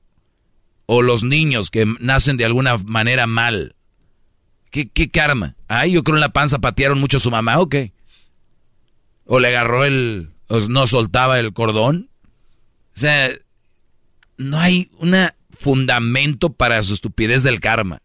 O 0.90 1.02
los 1.02 1.22
niños 1.22 1.70
que 1.70 1.84
nacen 2.00 2.38
de 2.38 2.46
alguna 2.46 2.78
manera 2.78 3.26
mal. 3.26 3.76
¿Qué, 4.70 4.88
qué 4.88 5.10
karma? 5.10 5.54
Ay, 5.68 5.92
yo 5.92 6.02
creo 6.02 6.16
en 6.16 6.20
la 6.20 6.32
panza 6.32 6.58
patearon 6.58 6.98
mucho 6.98 7.18
a 7.18 7.20
su 7.20 7.30
mamá, 7.30 7.58
¿o 7.58 7.68
qué? 7.68 7.92
o 9.28 9.38
le 9.40 9.48
agarró 9.48 9.84
el, 9.84 10.30
o 10.48 10.58
no 10.68 10.86
soltaba 10.86 11.38
el 11.38 11.52
cordón. 11.52 12.08
O 12.96 12.98
sea, 12.98 13.30
no 14.38 14.58
hay 14.58 14.90
un 14.98 15.14
fundamento 15.50 16.52
para 16.54 16.82
su 16.82 16.94
estupidez 16.94 17.42
del 17.42 17.60
karma. 17.60 18.00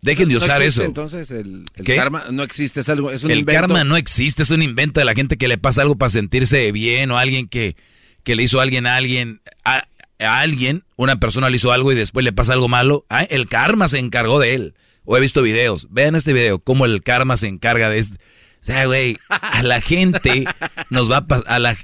Dejen 0.00 0.28
de 0.28 0.36
usar 0.36 0.62
eso. 0.62 0.84
Entonces 0.84 1.32
el, 1.32 1.64
karma 1.84 2.26
no 2.30 2.44
existe, 2.44 2.80
es 2.80 2.88
algo, 2.88 3.10
es 3.10 3.24
un 3.24 3.32
el 3.32 3.44
karma 3.44 3.82
no 3.82 3.96
existe, 3.96 4.44
es 4.44 4.52
un 4.52 4.62
invento 4.62 5.00
de 5.00 5.04
la 5.04 5.14
gente 5.14 5.36
que 5.36 5.48
le 5.48 5.58
pasa 5.58 5.82
algo 5.82 5.98
para 5.98 6.10
sentirse 6.10 6.70
bien 6.70 7.10
o 7.10 7.18
alguien 7.18 7.48
que, 7.48 7.74
que 8.22 8.36
le 8.36 8.44
hizo 8.44 8.60
alguien 8.60 8.86
a 8.86 8.94
alguien 8.94 9.40
a, 9.64 9.82
alguien, 10.18 10.84
una 10.96 11.20
persona 11.20 11.50
le 11.50 11.56
hizo 11.56 11.72
algo 11.72 11.92
y 11.92 11.94
después 11.94 12.24
le 12.24 12.32
pasa 12.32 12.52
algo 12.52 12.68
malo. 12.68 13.04
Ah, 13.08 13.22
el 13.22 13.48
karma 13.48 13.88
se 13.88 13.98
encargó 13.98 14.38
de 14.38 14.54
él. 14.54 14.74
O 15.04 15.16
he 15.16 15.20
visto 15.20 15.42
videos. 15.42 15.88
Vean 15.90 16.16
este 16.16 16.32
video, 16.32 16.58
cómo 16.58 16.84
el 16.84 17.02
karma 17.02 17.36
se 17.36 17.48
encarga 17.48 17.88
de 17.88 17.98
este 17.98 18.18
o 18.60 18.64
sea, 18.64 18.86
güey, 18.86 19.18
a 19.28 19.62
la 19.62 19.80
gente 19.80 20.44
nos 20.90 21.10
va 21.10 21.24
a 21.28 21.54
a 21.54 21.58
la 21.58 21.76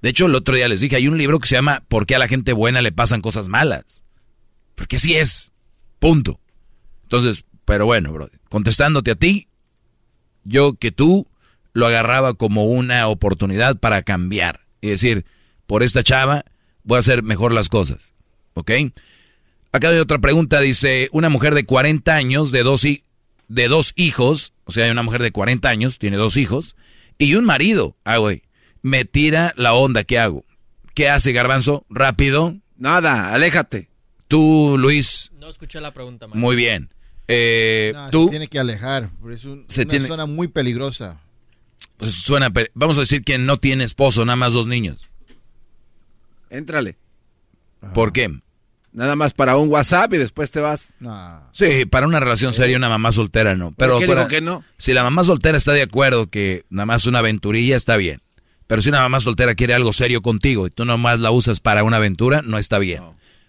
De 0.00 0.08
hecho, 0.08 0.26
el 0.26 0.34
otro 0.34 0.54
día 0.54 0.68
les 0.68 0.80
dije, 0.80 0.96
hay 0.96 1.08
un 1.08 1.18
libro 1.18 1.38
que 1.38 1.48
se 1.48 1.54
llama 1.54 1.84
¿Por 1.88 2.06
qué 2.06 2.14
a 2.14 2.18
la 2.18 2.28
gente 2.28 2.52
buena 2.52 2.80
le 2.80 2.92
pasan 2.92 3.20
cosas 3.20 3.48
malas? 3.48 4.02
Porque 4.74 4.96
así 4.96 5.14
es. 5.14 5.52
Punto. 5.98 6.40
Entonces, 7.04 7.44
pero 7.64 7.86
bueno, 7.86 8.12
bro, 8.12 8.28
contestándote 8.48 9.12
a 9.12 9.14
ti, 9.14 9.48
yo 10.44 10.74
que 10.74 10.90
tú 10.90 11.28
lo 11.74 11.86
agarraba 11.86 12.34
como 12.34 12.64
una 12.64 13.06
oportunidad 13.08 13.76
para 13.76 14.02
cambiar 14.02 14.60
y 14.80 14.88
decir, 14.88 15.24
por 15.66 15.82
esta 15.82 16.02
chava 16.02 16.44
voy 16.84 16.96
a 16.96 17.00
hacer 17.00 17.22
mejor 17.22 17.52
las 17.52 17.68
cosas. 17.68 18.14
¿Ok? 18.54 18.70
Acá 19.72 19.88
hay 19.88 19.98
otra 19.98 20.18
pregunta, 20.18 20.60
dice, 20.60 21.08
una 21.12 21.30
mujer 21.30 21.54
de 21.54 21.64
40 21.64 22.14
años, 22.14 22.52
de 22.52 22.62
dos, 22.62 22.82
de 22.82 23.68
dos 23.68 23.92
hijos, 23.96 24.52
o 24.64 24.72
sea, 24.72 24.84
hay 24.84 24.90
una 24.90 25.02
mujer 25.02 25.22
de 25.22 25.32
40 25.32 25.68
años, 25.68 25.98
tiene 25.98 26.18
dos 26.18 26.36
hijos, 26.36 26.76
y 27.16 27.34
un 27.36 27.44
marido. 27.44 27.96
Ah, 28.04 28.18
güey, 28.18 28.42
me 28.82 29.04
tira 29.04 29.54
la 29.56 29.72
onda, 29.72 30.04
¿qué 30.04 30.18
hago? 30.18 30.44
¿Qué 30.94 31.08
hace 31.08 31.32
Garbanzo? 31.32 31.86
Rápido. 31.88 32.56
Nada, 32.76 33.32
aléjate. 33.32 33.88
Tú, 34.28 34.76
Luis. 34.78 35.30
No 35.38 35.48
escuché 35.48 35.80
la 35.80 35.94
pregunta. 35.94 36.26
Muy 36.26 36.54
bien. 36.56 36.90
Eh, 37.28 37.94
tú. 38.10 38.24
Se 38.24 38.30
tiene 38.30 38.48
que 38.48 38.58
alejar, 38.58 39.10
es 39.30 39.44
una 39.44 39.64
zona 40.06 40.26
muy 40.26 40.48
peligrosa. 40.48 41.18
Pues 41.96 42.14
suena, 42.14 42.52
vamos 42.74 42.98
a 42.98 43.00
decir 43.00 43.24
que 43.24 43.38
no 43.38 43.56
tiene 43.56 43.84
esposo, 43.84 44.24
nada 44.24 44.36
más 44.36 44.52
dos 44.52 44.66
niños. 44.66 45.11
Éntrale. 46.52 46.96
¿Por 47.94 48.12
qué? 48.12 48.30
Nada 48.92 49.16
más 49.16 49.32
para 49.32 49.56
un 49.56 49.70
WhatsApp 49.70 50.12
y 50.12 50.18
después 50.18 50.50
te 50.50 50.60
vas. 50.60 50.88
Sí, 51.52 51.86
para 51.86 52.06
una 52.06 52.20
relación 52.20 52.52
seria 52.52 52.76
una 52.76 52.90
mamá 52.90 53.10
soltera 53.10 53.56
no. 53.56 53.72
Pero 53.76 53.98
¿Por 54.00 54.28
qué 54.28 54.42
no? 54.42 54.62
Si 54.76 54.92
la 54.92 55.02
mamá 55.02 55.24
soltera 55.24 55.56
está 55.56 55.72
de 55.72 55.82
acuerdo 55.82 56.28
que 56.28 56.64
nada 56.68 56.86
más 56.86 57.06
una 57.06 57.20
aventurilla 57.20 57.74
está 57.74 57.96
bien. 57.96 58.20
Pero 58.66 58.82
si 58.82 58.90
una 58.90 59.00
mamá 59.00 59.20
soltera 59.20 59.54
quiere 59.54 59.74
algo 59.74 59.92
serio 59.92 60.20
contigo 60.20 60.66
y 60.66 60.70
tú 60.70 60.84
nomás 60.84 61.18
la 61.20 61.30
usas 61.30 61.60
para 61.60 61.84
una 61.84 61.96
aventura, 61.96 62.42
no 62.42 62.58
está 62.58 62.78
bien. 62.78 63.02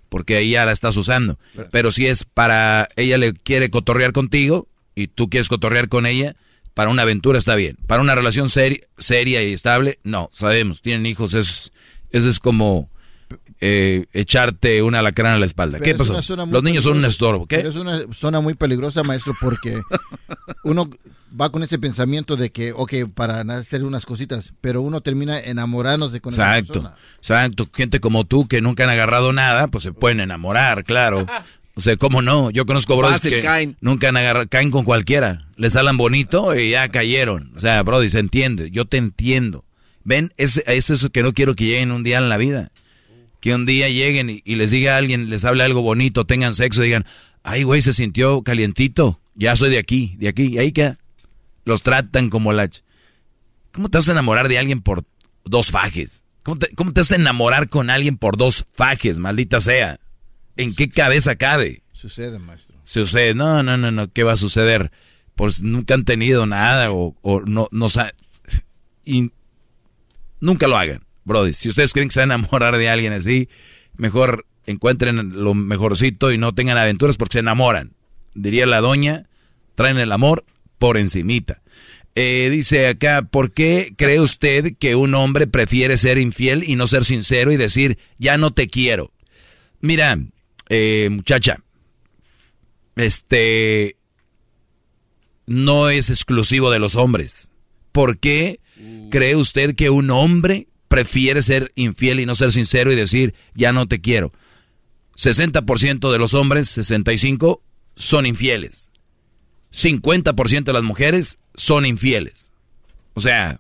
Porque 0.07 0.37
ahí 0.37 0.51
ya 0.51 0.65
la 0.65 0.71
estás 0.71 0.95
usando. 0.95 1.37
Pero, 1.71 1.91
si 1.91 2.07
es 2.07 2.23
para 2.23 2.87
ella 2.95 3.17
le 3.17 3.33
quiere 3.33 3.69
cotorrear 3.69 4.13
contigo 4.13 4.67
y 4.95 5.07
tú 5.07 5.29
quieres 5.29 5.49
cotorrear 5.49 5.89
con 5.89 6.05
ella, 6.05 6.35
para 6.73 6.89
una 6.89 7.01
aventura 7.01 7.37
está 7.37 7.55
bien. 7.55 7.77
Para 7.87 8.01
una 8.01 8.15
relación 8.15 8.47
seria 8.49 9.43
y 9.43 9.53
estable, 9.53 9.99
no. 10.03 10.29
Sabemos, 10.31 10.81
tienen 10.81 11.05
hijos, 11.05 11.33
es, 11.33 11.71
eso 12.11 12.29
es 12.29 12.39
como 12.39 12.89
eh, 13.65 14.07
echarte 14.11 14.81
una 14.81 14.99
alacrán 14.99 15.35
a 15.35 15.39
la 15.39 15.45
espalda. 15.45 15.79
¿Qué 15.79 15.95
pasó? 15.95 16.19
Los 16.45 16.63
niños 16.63 16.83
son 16.83 16.97
un 16.97 17.05
estorbo. 17.05 17.47
¿Qué? 17.47 17.61
es 17.61 17.77
una 17.77 18.01
zona 18.11 18.41
muy 18.41 18.55
peligrosa, 18.55 19.03
maestro, 19.03 19.33
porque 19.39 19.79
uno 20.65 20.89
va 21.39 21.49
con 21.49 21.63
ese 21.63 21.79
pensamiento 21.79 22.35
de 22.35 22.51
que, 22.51 22.73
ok, 22.73 22.93
para 23.15 23.39
hacer 23.55 23.85
unas 23.85 24.05
cositas, 24.05 24.51
pero 24.59 24.81
uno 24.81 24.99
termina 24.99 25.39
enamorándose 25.39 26.19
con 26.19 26.33
exacto, 26.33 26.57
esa 26.57 26.73
persona. 26.73 26.95
Exacto. 27.19 27.69
Gente 27.73 28.01
como 28.01 28.25
tú 28.25 28.49
que 28.49 28.59
nunca 28.59 28.83
han 28.83 28.89
agarrado 28.89 29.31
nada, 29.31 29.67
pues 29.67 29.85
se 29.85 29.93
pueden 29.93 30.19
enamorar, 30.19 30.83
claro. 30.83 31.25
O 31.75 31.79
sea, 31.79 31.95
¿cómo 31.95 32.21
no? 32.21 32.51
Yo 32.51 32.65
conozco 32.65 32.97
bros 32.97 33.21
que 33.21 33.75
nunca 33.79 34.09
han 34.09 34.17
agarrado, 34.17 34.45
caen 34.49 34.71
con 34.71 34.83
cualquiera. 34.83 35.47
Les 35.55 35.71
salen 35.71 35.95
bonito 35.95 36.53
y 36.53 36.71
ya 36.71 36.89
cayeron. 36.89 37.53
O 37.55 37.61
sea, 37.61 37.81
brody, 37.81 38.09
se 38.09 38.19
entiende. 38.19 38.71
Yo 38.71 38.83
te 38.83 38.97
entiendo. 38.97 39.63
Ven, 40.03 40.33
es, 40.35 40.61
es 40.67 40.89
eso 40.89 41.09
que 41.11 41.23
no 41.23 41.31
quiero 41.31 41.55
que 41.55 41.63
lleguen 41.63 41.91
un 41.91 42.03
día 42.03 42.17
en 42.17 42.27
la 42.27 42.35
vida 42.35 42.71
que 43.43 43.53
un 43.53 43.65
día 43.65 43.89
lleguen 43.89 44.29
y, 44.29 44.55
les 44.55 44.71
diga 44.71 44.93
a 44.93 44.97
alguien, 44.97 45.29
les 45.29 45.43
hable 45.43 45.65
algo 45.65 45.81
bonito, 45.81 46.25
tengan 46.25 46.53
sexo, 46.53 46.81
digan, 46.81 47.05
ay, 47.43 47.63
güey, 47.63 47.81
se 47.81 47.91
sintió 47.91 48.41
calientito, 48.41 49.19
ya 49.35 49.57
soy 49.57 49.69
de 49.69 49.79
aquí, 49.79 50.15
de 50.17 50.29
aquí, 50.29 50.43
y 50.43 50.59
ahí 50.59 50.71
que 50.71 50.95
los 51.65 51.83
tratan 51.83 52.29
como 52.29 52.53
la... 52.53 52.69
¿Cómo 53.73 53.89
te 53.89 53.97
vas 53.97 54.07
a 54.07 54.13
enamorar 54.13 54.47
de 54.47 54.59
alguien 54.59 54.79
por 54.79 55.03
dos 55.43 55.71
fajes? 55.71 56.23
¿Cómo 56.43 56.57
te, 56.57 56.73
¿Cómo 56.73 56.93
te 56.93 57.01
vas 57.01 57.11
a 57.11 57.15
enamorar 57.15 57.67
con 57.67 57.89
alguien 57.89 58.17
por 58.17 58.37
dos 58.37 58.65
fajes, 58.71 59.19
maldita 59.19 59.59
sea? 59.59 59.99
¿En 60.55 60.73
qué 60.73 60.89
cabeza 60.89 61.35
cabe? 61.35 61.83
Sucede, 61.91 62.39
maestro. 62.39 62.77
Sucede. 62.85 63.33
No, 63.33 63.61
no, 63.61 63.75
no, 63.75 63.91
no. 63.91 64.09
¿Qué 64.09 64.23
va 64.23 64.31
a 64.33 64.37
suceder? 64.37 64.93
Pues 65.35 65.61
nunca 65.61 65.95
han 65.95 66.05
tenido 66.05 66.45
nada 66.45 66.93
o, 66.93 67.17
o 67.21 67.41
no, 67.41 67.67
no 67.71 67.87
y 69.03 69.33
nunca 70.39 70.69
lo 70.69 70.77
hagan, 70.77 71.03
Brody. 71.25 71.53
Si 71.53 71.69
ustedes 71.69 71.93
creen 71.93 72.09
que 72.09 72.13
se 72.13 72.19
van 72.19 72.31
a 72.31 72.35
enamorar 72.35 72.77
de 72.77 72.89
alguien 72.89 73.13
así, 73.13 73.49
mejor 73.95 74.45
encuentren 74.65 75.43
lo 75.43 75.53
mejorcito 75.53 76.31
y 76.31 76.37
no 76.37 76.53
tengan 76.53 76.77
aventuras 76.77 77.17
porque 77.17 77.33
se 77.33 77.39
enamoran. 77.39 77.93
Diría 78.33 78.65
la 78.65 78.81
doña, 78.81 79.27
traen 79.75 79.97
el 79.97 80.11
amor 80.11 80.45
por 80.77 80.97
encimita. 80.97 81.61
Eh, 82.15 82.49
dice 82.51 82.87
acá, 82.87 83.23
¿por 83.23 83.53
qué 83.53 83.93
cree 83.97 84.19
usted 84.19 84.75
que 84.77 84.95
un 84.95 85.15
hombre 85.15 85.47
prefiere 85.47 85.97
ser 85.97 86.19
infiel 86.19 86.63
y 86.67 86.75
no 86.75 86.85
ser 86.87 87.05
sincero 87.05 87.51
y 87.51 87.57
decir, 87.57 87.97
ya 88.19 88.37
no 88.37 88.51
te 88.51 88.67
quiero? 88.67 89.11
Mira, 89.81 90.19
eh, 90.69 91.09
muchacha, 91.11 91.57
este 92.95 93.97
no 95.47 95.89
es 95.89 96.09
exclusivo 96.09 96.69
de 96.71 96.79
los 96.79 96.95
hombres. 96.95 97.49
¿Por 97.91 98.19
qué 98.19 98.59
cree 99.09 99.35
usted 99.35 99.75
que 99.75 99.89
un 99.89 100.09
hombre 100.11 100.67
prefiere 100.93 101.41
ser 101.41 101.71
infiel 101.73 102.19
y 102.19 102.27
no 102.27 102.35
ser 102.35 102.51
sincero 102.51 102.91
y 102.91 102.95
decir, 102.95 103.33
ya 103.55 103.73
no 103.73 103.87
te 103.87 103.99
quiero? 103.99 104.31
60% 105.17 106.11
de 106.11 106.19
los 106.19 106.35
hombres, 106.35 106.77
65%, 106.77 107.61
son 107.95 108.27
infieles. 108.27 108.91
50% 109.71 110.65
de 110.65 110.73
las 110.73 110.83
mujeres 110.83 111.39
son 111.55 111.87
infieles. 111.87 112.51
O 113.15 113.21
sea, 113.21 113.59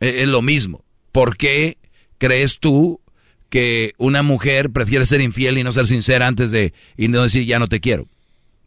e- 0.00 0.22
es 0.22 0.28
lo 0.28 0.40
mismo. 0.40 0.86
¿Por 1.12 1.36
qué 1.36 1.76
crees 2.16 2.60
tú 2.60 3.02
que 3.50 3.92
una 3.98 4.22
mujer 4.22 4.70
prefiere 4.70 5.04
ser 5.04 5.20
infiel 5.20 5.58
y 5.58 5.64
no 5.64 5.72
ser 5.72 5.86
sincera 5.86 6.28
antes 6.28 6.50
de 6.50 6.72
y 6.96 7.08
no 7.08 7.24
decir 7.24 7.44
ya 7.44 7.58
no 7.58 7.68
te 7.68 7.80
quiero? 7.80 8.08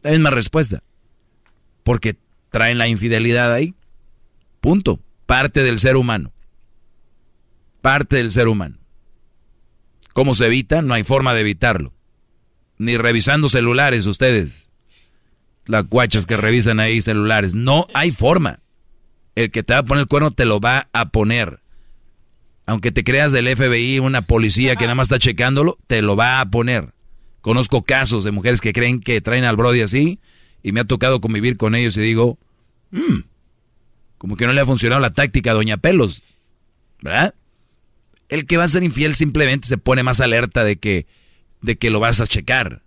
La 0.03 0.11
misma 0.11 0.29
respuesta. 0.29 0.83
Porque 1.81 2.15
traen 2.51 2.77
la 2.77 2.87
infidelidad 2.87 3.51
ahí. 3.51 3.73
Punto. 4.59 4.99
Parte 5.25 5.63
del 5.63 5.79
ser 5.79 5.95
humano. 5.95 6.31
Parte 7.81 8.17
del 8.17 8.31
ser 8.31 8.47
humano. 8.47 8.77
¿Cómo 10.13 10.35
se 10.35 10.45
evita? 10.45 10.81
No 10.81 10.93
hay 10.93 11.03
forma 11.03 11.33
de 11.33 11.41
evitarlo. 11.41 11.93
Ni 12.77 12.97
revisando 12.97 13.49
celulares 13.49 14.05
ustedes. 14.05 14.69
Las 15.65 15.85
cuachas 15.85 16.25
que 16.25 16.37
revisan 16.37 16.79
ahí 16.79 17.01
celulares. 17.01 17.53
No 17.53 17.87
hay 17.93 18.11
forma. 18.11 18.59
El 19.35 19.51
que 19.51 19.63
te 19.63 19.73
va 19.73 19.79
a 19.79 19.83
poner 19.83 20.01
el 20.01 20.07
cuerno 20.07 20.31
te 20.31 20.45
lo 20.45 20.59
va 20.59 20.89
a 20.93 21.09
poner. 21.09 21.61
Aunque 22.65 22.91
te 22.91 23.03
creas 23.03 23.31
del 23.31 23.47
FBI, 23.47 23.99
una 23.99 24.21
policía 24.21 24.75
que 24.75 24.85
nada 24.85 24.95
más 24.95 25.05
está 25.05 25.19
checándolo, 25.19 25.77
te 25.87 26.01
lo 26.01 26.15
va 26.15 26.41
a 26.41 26.49
poner. 26.49 26.93
Conozco 27.41 27.83
casos 27.83 28.23
de 28.23 28.31
mujeres 28.31 28.61
que 28.61 28.73
creen 28.73 28.99
que 28.99 29.19
traen 29.21 29.45
al 29.45 29.55
Brody 29.55 29.81
así 29.81 30.19
y 30.61 30.71
me 30.71 30.81
ha 30.81 30.85
tocado 30.85 31.21
convivir 31.21 31.57
con 31.57 31.73
ellos 31.73 31.97
y 31.97 32.01
digo, 32.01 32.37
"Mm, 32.91 33.21
como 34.17 34.35
que 34.35 34.45
no 34.45 34.53
le 34.53 34.61
ha 34.61 34.65
funcionado 34.65 35.01
la 35.01 35.13
táctica 35.13 35.51
a 35.51 35.55
Doña 35.55 35.77
Pelos, 35.77 36.21
¿verdad? 37.01 37.33
El 38.31 38.47
que 38.47 38.57
va 38.57 38.63
a 38.63 38.69
ser 38.69 38.81
infiel 38.81 39.13
simplemente 39.13 39.67
se 39.67 39.77
pone 39.77 40.01
más 40.01 40.19
alerta 40.21 40.63
de 40.63 40.77
que, 40.77 41.05
de 41.61 41.77
que 41.77 41.91
lo 41.91 41.99
vas 41.99 42.19
a 42.19 42.25
checar 42.25 42.81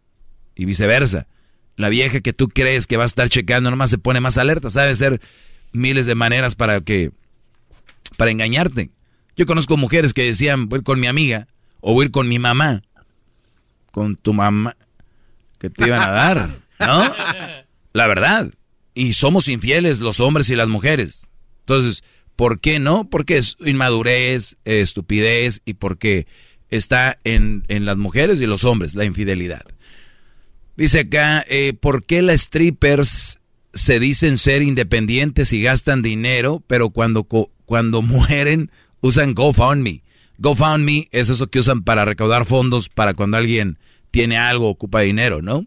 y 0.56 0.64
viceversa. 0.64 1.28
La 1.76 1.88
vieja 1.88 2.20
que 2.20 2.32
tú 2.32 2.48
crees 2.48 2.88
que 2.88 2.96
va 2.96 3.04
a 3.04 3.06
estar 3.06 3.28
checando 3.28 3.70
nomás 3.70 3.90
se 3.90 3.98
pone 3.98 4.20
más 4.20 4.38
alerta, 4.38 4.70
sabe 4.70 4.94
ser 4.96 5.20
miles 5.72 6.06
de 6.06 6.16
maneras 6.16 6.56
para 6.56 6.80
que, 6.80 7.12
para 8.16 8.32
engañarte. 8.32 8.90
Yo 9.36 9.46
conozco 9.46 9.76
mujeres 9.76 10.14
que 10.14 10.24
decían, 10.24 10.68
voy 10.68 10.78
a 10.78 10.80
ir 10.80 10.84
con 10.84 10.98
mi 10.98 11.06
amiga 11.06 11.46
o 11.80 11.92
voy 11.92 12.04
a 12.04 12.06
ir 12.06 12.10
con 12.10 12.28
mi 12.28 12.40
mamá 12.40 12.82
con 13.94 14.16
tu 14.16 14.34
mamá 14.34 14.76
que 15.60 15.70
te 15.70 15.86
iban 15.86 16.02
a 16.02 16.10
dar, 16.10 16.58
¿no? 16.80 17.14
La 17.92 18.08
verdad. 18.08 18.52
Y 18.92 19.12
somos 19.12 19.46
infieles 19.46 20.00
los 20.00 20.18
hombres 20.18 20.50
y 20.50 20.56
las 20.56 20.68
mujeres. 20.68 21.30
Entonces, 21.60 22.02
¿por 22.36 22.60
qué 22.60 22.78
no? 22.78 23.08
Porque 23.08 23.38
es 23.38 23.56
inmadurez, 23.64 24.56
estupidez 24.64 25.62
y 25.64 25.74
porque 25.74 26.26
está 26.70 27.18
en, 27.24 27.64
en 27.68 27.84
las 27.84 27.96
mujeres 27.96 28.40
y 28.40 28.46
los 28.46 28.64
hombres 28.64 28.94
la 28.94 29.04
infidelidad. 29.04 29.64
Dice 30.76 31.00
acá, 31.00 31.44
eh, 31.48 31.72
¿por 31.78 32.04
qué 32.04 32.20
las 32.22 32.42
strippers 32.42 33.38
se 33.72 34.00
dicen 34.00 34.38
ser 34.38 34.62
independientes 34.62 35.52
y 35.52 35.62
gastan 35.62 36.02
dinero, 36.02 36.62
pero 36.66 36.90
cuando, 36.90 37.24
cuando 37.24 38.02
mueren 38.02 38.70
usan 39.00 39.34
GoFundMe? 39.34 40.02
GoFundMe 40.38 41.06
es 41.12 41.28
eso 41.28 41.46
que 41.46 41.60
usan 41.60 41.82
para 41.82 42.04
recaudar 42.04 42.44
fondos 42.44 42.88
para 42.88 43.14
cuando 43.14 43.36
alguien 43.36 43.78
tiene 44.10 44.36
algo, 44.36 44.68
ocupa 44.68 45.00
dinero, 45.00 45.42
¿no? 45.42 45.66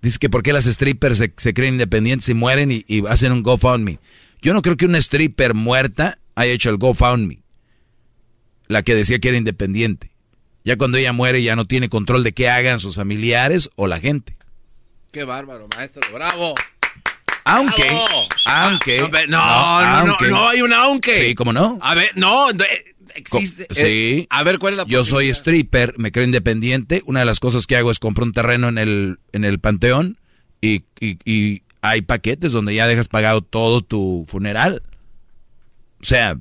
Dice 0.00 0.18
que 0.18 0.30
por 0.30 0.42
qué 0.42 0.52
las 0.52 0.64
strippers 0.64 1.18
se, 1.18 1.32
se 1.36 1.54
creen 1.54 1.74
independientes 1.74 2.28
y 2.28 2.34
mueren 2.34 2.72
y, 2.72 2.84
y 2.88 3.06
hacen 3.06 3.32
un 3.32 3.42
GoFundMe. 3.42 3.98
Yo 4.42 4.52
no 4.54 4.60
creo 4.62 4.76
que 4.76 4.86
una 4.86 4.98
stripper 4.98 5.54
muerta 5.54 6.18
haya 6.34 6.52
hecho 6.52 6.68
el 6.70 6.76
GoFundMe. 6.76 7.42
La 8.66 8.82
que 8.82 8.94
decía 8.94 9.18
que 9.18 9.28
era 9.28 9.38
independiente. 9.38 10.10
Ya 10.64 10.76
cuando 10.76 10.98
ella 10.98 11.12
muere 11.12 11.42
ya 11.42 11.56
no 11.56 11.64
tiene 11.64 11.88
control 11.88 12.22
de 12.24 12.32
qué 12.32 12.48
hagan 12.48 12.78
sus 12.80 12.96
familiares 12.96 13.70
o 13.76 13.86
la 13.86 13.98
gente. 14.00 14.36
Qué 15.10 15.24
bárbaro, 15.24 15.68
maestro. 15.76 16.02
Bravo. 16.12 16.54
Aunque, 17.44 17.82
Bravo. 17.84 18.28
aunque, 18.46 18.98
No, 18.98 19.08
no, 19.08 19.18
no, 19.28 20.04
no, 20.06 20.10
aunque. 20.12 20.28
no 20.28 20.48
hay 20.48 20.62
un 20.62 20.72
aunque. 20.72 21.12
Sí, 21.28 21.34
¿cómo 21.34 21.52
no? 21.52 21.78
A 21.82 21.94
ver, 21.96 22.10
no, 22.14 22.50
eh, 22.50 22.94
existe. 23.16 23.66
Co- 23.66 23.74
eh, 23.74 23.84
sí. 24.20 24.26
a 24.30 24.44
ver, 24.44 24.58
¿cuál 24.60 24.74
es 24.74 24.76
la 24.78 24.84
Yo 24.86 25.04
soy 25.04 25.28
stripper, 25.30 25.94
me 25.98 26.12
creo 26.12 26.24
independiente. 26.24 27.02
Una 27.04 27.20
de 27.20 27.26
las 27.26 27.40
cosas 27.40 27.66
que 27.66 27.76
hago 27.76 27.90
es 27.90 27.98
comprar 27.98 28.24
un 28.26 28.32
terreno 28.32 28.68
en 28.68 28.78
el, 28.78 29.18
en 29.32 29.44
el 29.44 29.58
panteón 29.58 30.18
y, 30.60 30.84
y- 31.00 31.18
y 31.24 31.62
hay 31.82 32.00
paquetes 32.02 32.52
donde 32.52 32.74
ya 32.74 32.86
dejas 32.86 33.08
pagado 33.08 33.42
todo 33.42 33.82
tu 33.82 34.24
funeral. 34.28 34.82
O 36.00 36.04
sea, 36.04 36.38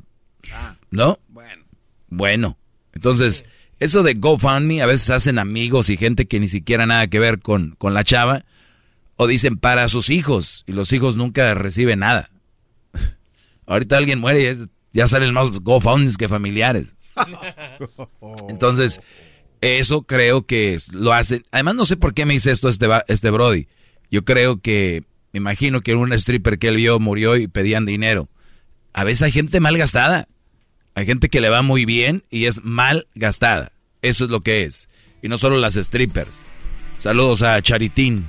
¿no? 0.89 1.19
Bueno. 1.27 1.63
Bueno, 2.09 2.57
entonces, 2.93 3.45
eso 3.79 4.03
de 4.03 4.13
GoFundMe, 4.15 4.81
a 4.81 4.85
veces 4.85 5.09
hacen 5.09 5.39
amigos 5.39 5.89
y 5.89 5.97
gente 5.97 6.25
que 6.27 6.39
ni 6.39 6.47
siquiera 6.47 6.85
nada 6.85 7.07
que 7.07 7.19
ver 7.19 7.39
con, 7.39 7.75
con 7.77 7.93
la 7.93 8.03
chava, 8.03 8.43
o 9.15 9.27
dicen 9.27 9.57
para 9.57 9.87
sus 9.87 10.09
hijos, 10.09 10.63
y 10.67 10.73
los 10.73 10.91
hijos 10.93 11.15
nunca 11.15 11.53
reciben 11.53 11.99
nada. 11.99 12.29
Ahorita 13.65 13.97
alguien 13.97 14.19
muere 14.19 14.41
y 14.41 14.45
es- 14.45 14.67
ya 14.93 15.07
salen 15.07 15.33
más 15.33 15.49
GoFundMes 15.51 16.17
que 16.17 16.27
familiares. 16.27 16.93
Entonces, 18.49 18.99
eso 19.61 20.03
creo 20.03 20.45
que 20.45 20.77
lo 20.91 21.13
hacen. 21.13 21.45
Además, 21.51 21.75
no 21.75 21.85
sé 21.85 21.97
por 21.97 22.13
qué 22.13 22.25
me 22.25 22.33
dice 22.33 22.51
esto 22.51 22.67
este, 22.67 22.87
este 23.07 23.29
Brody. 23.29 23.67
Yo 24.09 24.25
creo 24.25 24.59
que, 24.61 25.03
me 25.33 25.37
imagino 25.37 25.81
que 25.81 25.95
un 25.95 26.11
stripper 26.13 26.59
que 26.59 26.67
él 26.69 26.75
vio 26.77 26.99
murió 26.99 27.35
y 27.37 27.47
pedían 27.47 27.85
dinero. 27.85 28.27
A 28.93 29.03
veces 29.03 29.23
hay 29.23 29.31
gente 29.31 29.59
mal 29.59 29.77
gastada. 29.77 30.27
Hay 30.95 31.05
gente 31.05 31.29
que 31.29 31.39
le 31.41 31.49
va 31.49 31.61
muy 31.61 31.85
bien 31.85 32.23
y 32.29 32.45
es 32.45 32.63
mal 32.63 33.07
gastada. 33.15 33.71
Eso 34.01 34.25
es 34.25 34.29
lo 34.31 34.41
que 34.41 34.63
es. 34.63 34.89
Y 35.21 35.29
no 35.29 35.37
solo 35.37 35.57
las 35.57 35.75
strippers. 35.75 36.51
Saludos 36.97 37.41
a 37.43 37.61
Charitín. 37.61 38.25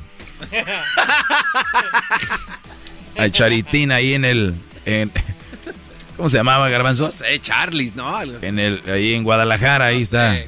A 3.18 3.28
Charitín 3.30 3.92
ahí 3.92 4.14
en 4.14 4.24
el... 4.24 4.54
en- 4.86 5.12
¿Cómo 6.16 6.28
se 6.28 6.36
llamaba 6.38 6.68
Garbanzo? 6.68 7.06
No 7.06 7.12
sé, 7.12 7.38
Charlie, 7.40 7.92
¿no? 7.94 8.22
En 8.22 8.58
el, 8.58 8.82
ahí 8.86 9.14
en 9.14 9.22
Guadalajara, 9.24 9.86
ahí 9.86 10.02
está. 10.02 10.38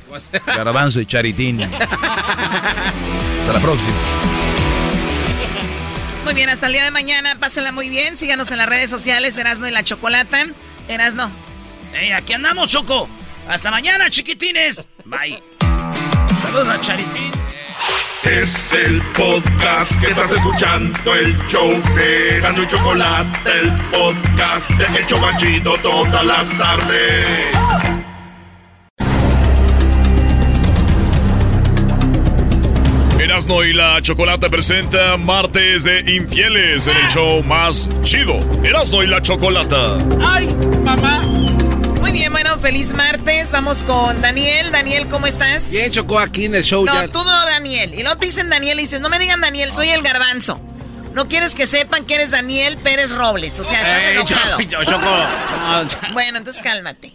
Garbanzo 0.47 1.01
y 1.01 1.07
Charitín. 1.07 1.63
Hasta 1.63 3.53
la 3.53 3.61
próxima. 3.61 3.97
Muy 6.25 6.33
bien, 6.33 6.49
hasta 6.49 6.67
el 6.69 6.73
día 6.73 6.85
de 6.85 6.91
mañana. 6.91 7.37
Pásenla 7.39 7.71
muy 7.71 7.91
bien. 7.91 8.17
Síganos 8.17 8.51
en 8.51 8.59
las 8.59 8.69
redes 8.69 8.91
sociales. 8.91 9.37
Erasno 9.37 9.69
y 9.69 9.71
la 9.71 9.85
Chocolata. 9.85 10.45
Erasno. 10.89 11.31
Ey, 11.93 12.13
aquí 12.13 12.33
andamos, 12.33 12.71
Choco. 12.71 13.09
Hasta 13.47 13.71
mañana, 13.71 14.09
chiquitines. 14.09 14.87
Bye. 15.05 15.43
Saludos 16.43 16.69
a 16.69 16.81
Charitín. 16.81 17.31
Es 18.23 18.73
el 18.73 19.03
podcast 19.13 20.01
que 20.01 20.07
estás 20.07 20.33
escuchando, 20.33 21.15
el 21.15 21.37
show 21.47 21.71
de 21.95 22.41
Gano 22.41 22.63
y 22.63 22.67
Chocolate, 22.69 23.51
el 23.61 23.71
podcast 23.91 24.71
de 24.71 24.99
El 24.99 25.07
Chobachito 25.07 25.77
todas 25.83 26.25
las 26.25 26.57
tardes. 26.57 27.94
Erasno 33.25 33.65
y 33.65 33.73
la 33.73 34.03
Chocolata 34.03 34.51
presenta 34.51 35.17
Martes 35.17 35.83
de 35.85 36.01
Infieles 36.15 36.87
en 36.87 36.95
el 36.95 37.09
show 37.09 37.43
más 37.43 37.89
chido. 38.03 38.35
Erasno 38.63 39.03
y 39.03 39.07
la 39.07 39.23
Chocolata. 39.23 39.97
¡Ay, 40.23 40.47
mamá! 40.83 41.21
Muy 42.01 42.13
bien, 42.13 42.31
bueno, 42.33 42.59
feliz 42.59 42.93
martes. 42.93 43.51
Vamos 43.51 43.83
con 43.83 44.21
Daniel. 44.21 44.71
Daniel, 44.71 45.07
¿cómo 45.09 45.27
estás? 45.27 45.71
Bien, 45.73 45.91
chocó 45.91 46.19
aquí 46.19 46.45
en 46.45 46.55
el 46.55 46.65
show 46.65 46.85
No, 46.85 46.93
ya. 46.93 47.09
tú 47.09 47.19
no, 47.25 47.47
Daniel. 47.47 47.95
Y 47.95 48.03
luego 48.03 48.19
te 48.19 48.27
dicen 48.27 48.51
Daniel 48.51 48.79
y 48.79 48.83
dices, 48.83 49.01
no 49.01 49.09
me 49.09 49.19
digan 49.19 49.41
Daniel, 49.41 49.73
soy 49.73 49.89
el 49.89 50.03
garbanzo. 50.03 50.61
No 51.15 51.27
quieres 51.27 51.55
que 51.55 51.67
sepan 51.67 52.05
que 52.05 52.17
eres 52.17 52.31
Daniel 52.33 52.77
Pérez 52.77 53.11
Robles. 53.11 53.59
O 53.59 53.65
sea, 53.65 53.81
estás 53.81 54.05
Ey, 54.05 54.17
enojado. 54.17 54.59
Cho- 54.61 54.85
Choco. 54.85 55.01
No. 55.01 56.13
Bueno, 56.13 56.37
entonces 56.39 56.63
cálmate. 56.63 57.15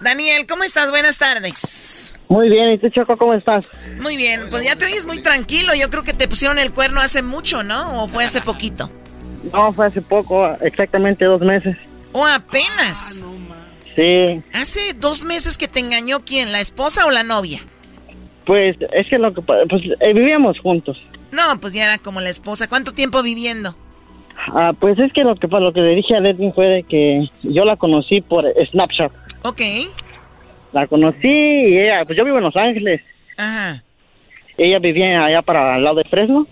Daniel, 0.00 0.44
¿cómo 0.48 0.64
estás? 0.64 0.90
Buenas 0.90 1.18
tardes. 1.18 2.15
Muy 2.28 2.48
bien, 2.48 2.72
¿y 2.72 2.78
tú, 2.78 2.88
Choco, 2.90 3.16
cómo 3.16 3.34
estás? 3.34 3.68
Muy 4.00 4.16
bien, 4.16 4.42
pues 4.50 4.64
ya 4.64 4.74
te 4.76 4.84
oyes 4.86 5.06
muy 5.06 5.22
tranquilo. 5.22 5.72
Yo 5.74 5.90
creo 5.90 6.02
que 6.02 6.12
te 6.12 6.26
pusieron 6.26 6.58
el 6.58 6.72
cuerno 6.72 7.00
hace 7.00 7.22
mucho, 7.22 7.62
¿no? 7.62 8.02
¿O 8.02 8.08
fue 8.08 8.24
hace 8.24 8.40
poquito? 8.40 8.90
No, 9.52 9.72
fue 9.72 9.86
hace 9.86 10.02
poco, 10.02 10.48
exactamente 10.60 11.24
dos 11.24 11.40
meses. 11.40 11.76
¿O 12.12 12.26
apenas? 12.26 13.22
Sí. 13.94 14.40
¿Hace 14.54 14.92
dos 14.94 15.24
meses 15.24 15.56
que 15.56 15.68
te 15.68 15.78
engañó 15.80 16.18
quién? 16.24 16.50
¿La 16.52 16.60
esposa 16.60 17.06
o 17.06 17.10
la 17.10 17.22
novia? 17.22 17.60
Pues 18.44 18.76
es 18.92 19.06
que 19.08 19.18
lo 19.18 19.32
que 19.32 19.42
pues 19.42 19.82
eh, 20.00 20.12
vivíamos 20.12 20.58
juntos. 20.60 21.00
No, 21.32 21.60
pues 21.60 21.72
ya 21.72 21.84
era 21.84 21.98
como 21.98 22.20
la 22.20 22.30
esposa. 22.30 22.68
¿Cuánto 22.68 22.92
tiempo 22.92 23.22
viviendo? 23.22 23.74
Ah, 24.54 24.72
pues 24.78 24.98
es 24.98 25.12
que 25.12 25.22
lo 25.24 25.34
que 25.36 25.48
pa- 25.48 25.60
lo 25.60 25.72
que 25.72 25.80
le 25.80 25.94
dije 25.96 26.14
a 26.14 26.18
Edwin 26.18 26.52
fue 26.54 26.66
de 26.66 26.82
que 26.82 27.28
yo 27.42 27.64
la 27.64 27.76
conocí 27.76 28.20
por 28.20 28.44
Snapchat. 28.70 29.10
Ok. 29.42 29.60
La 30.72 30.86
conocí 30.86 31.28
y 31.28 31.78
ella, 31.78 32.04
pues 32.04 32.16
yo 32.16 32.24
vivo 32.24 32.38
en 32.38 32.44
Los 32.44 32.56
Ángeles. 32.56 33.00
Ajá. 33.36 33.82
Ella 34.58 34.78
vivía 34.78 35.24
allá 35.24 35.42
para 35.42 35.76
el 35.76 35.84
lado 35.84 35.96
de 35.96 36.04
Fresno. 36.04 36.46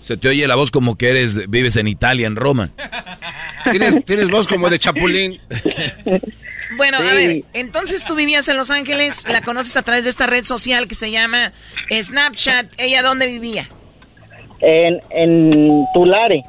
Se 0.00 0.16
te 0.16 0.28
oye 0.28 0.46
la 0.46 0.56
voz 0.56 0.70
como 0.70 0.96
que 0.96 1.10
eres, 1.10 1.48
vives 1.48 1.76
en 1.76 1.88
Italia, 1.88 2.26
en 2.26 2.36
Roma. 2.36 2.70
Tienes, 3.70 4.04
tienes 4.04 4.30
voz 4.30 4.46
como 4.46 4.68
de 4.68 4.78
chapulín. 4.78 5.40
Bueno, 6.76 6.96
a 6.96 7.02
ver, 7.02 7.44
entonces 7.52 8.04
tú 8.04 8.14
vivías 8.14 8.48
en 8.48 8.56
Los 8.56 8.70
Ángeles, 8.70 9.28
la 9.28 9.42
conoces 9.42 9.76
a 9.76 9.82
través 9.82 10.04
de 10.04 10.10
esta 10.10 10.26
red 10.26 10.42
social 10.42 10.88
que 10.88 10.94
se 10.94 11.10
llama 11.10 11.52
Snapchat. 11.90 12.66
¿Ella 12.78 13.02
dónde 13.02 13.26
vivía? 13.26 13.68
En, 14.60 14.98
en 15.10 15.84
Tulare. 15.92 16.42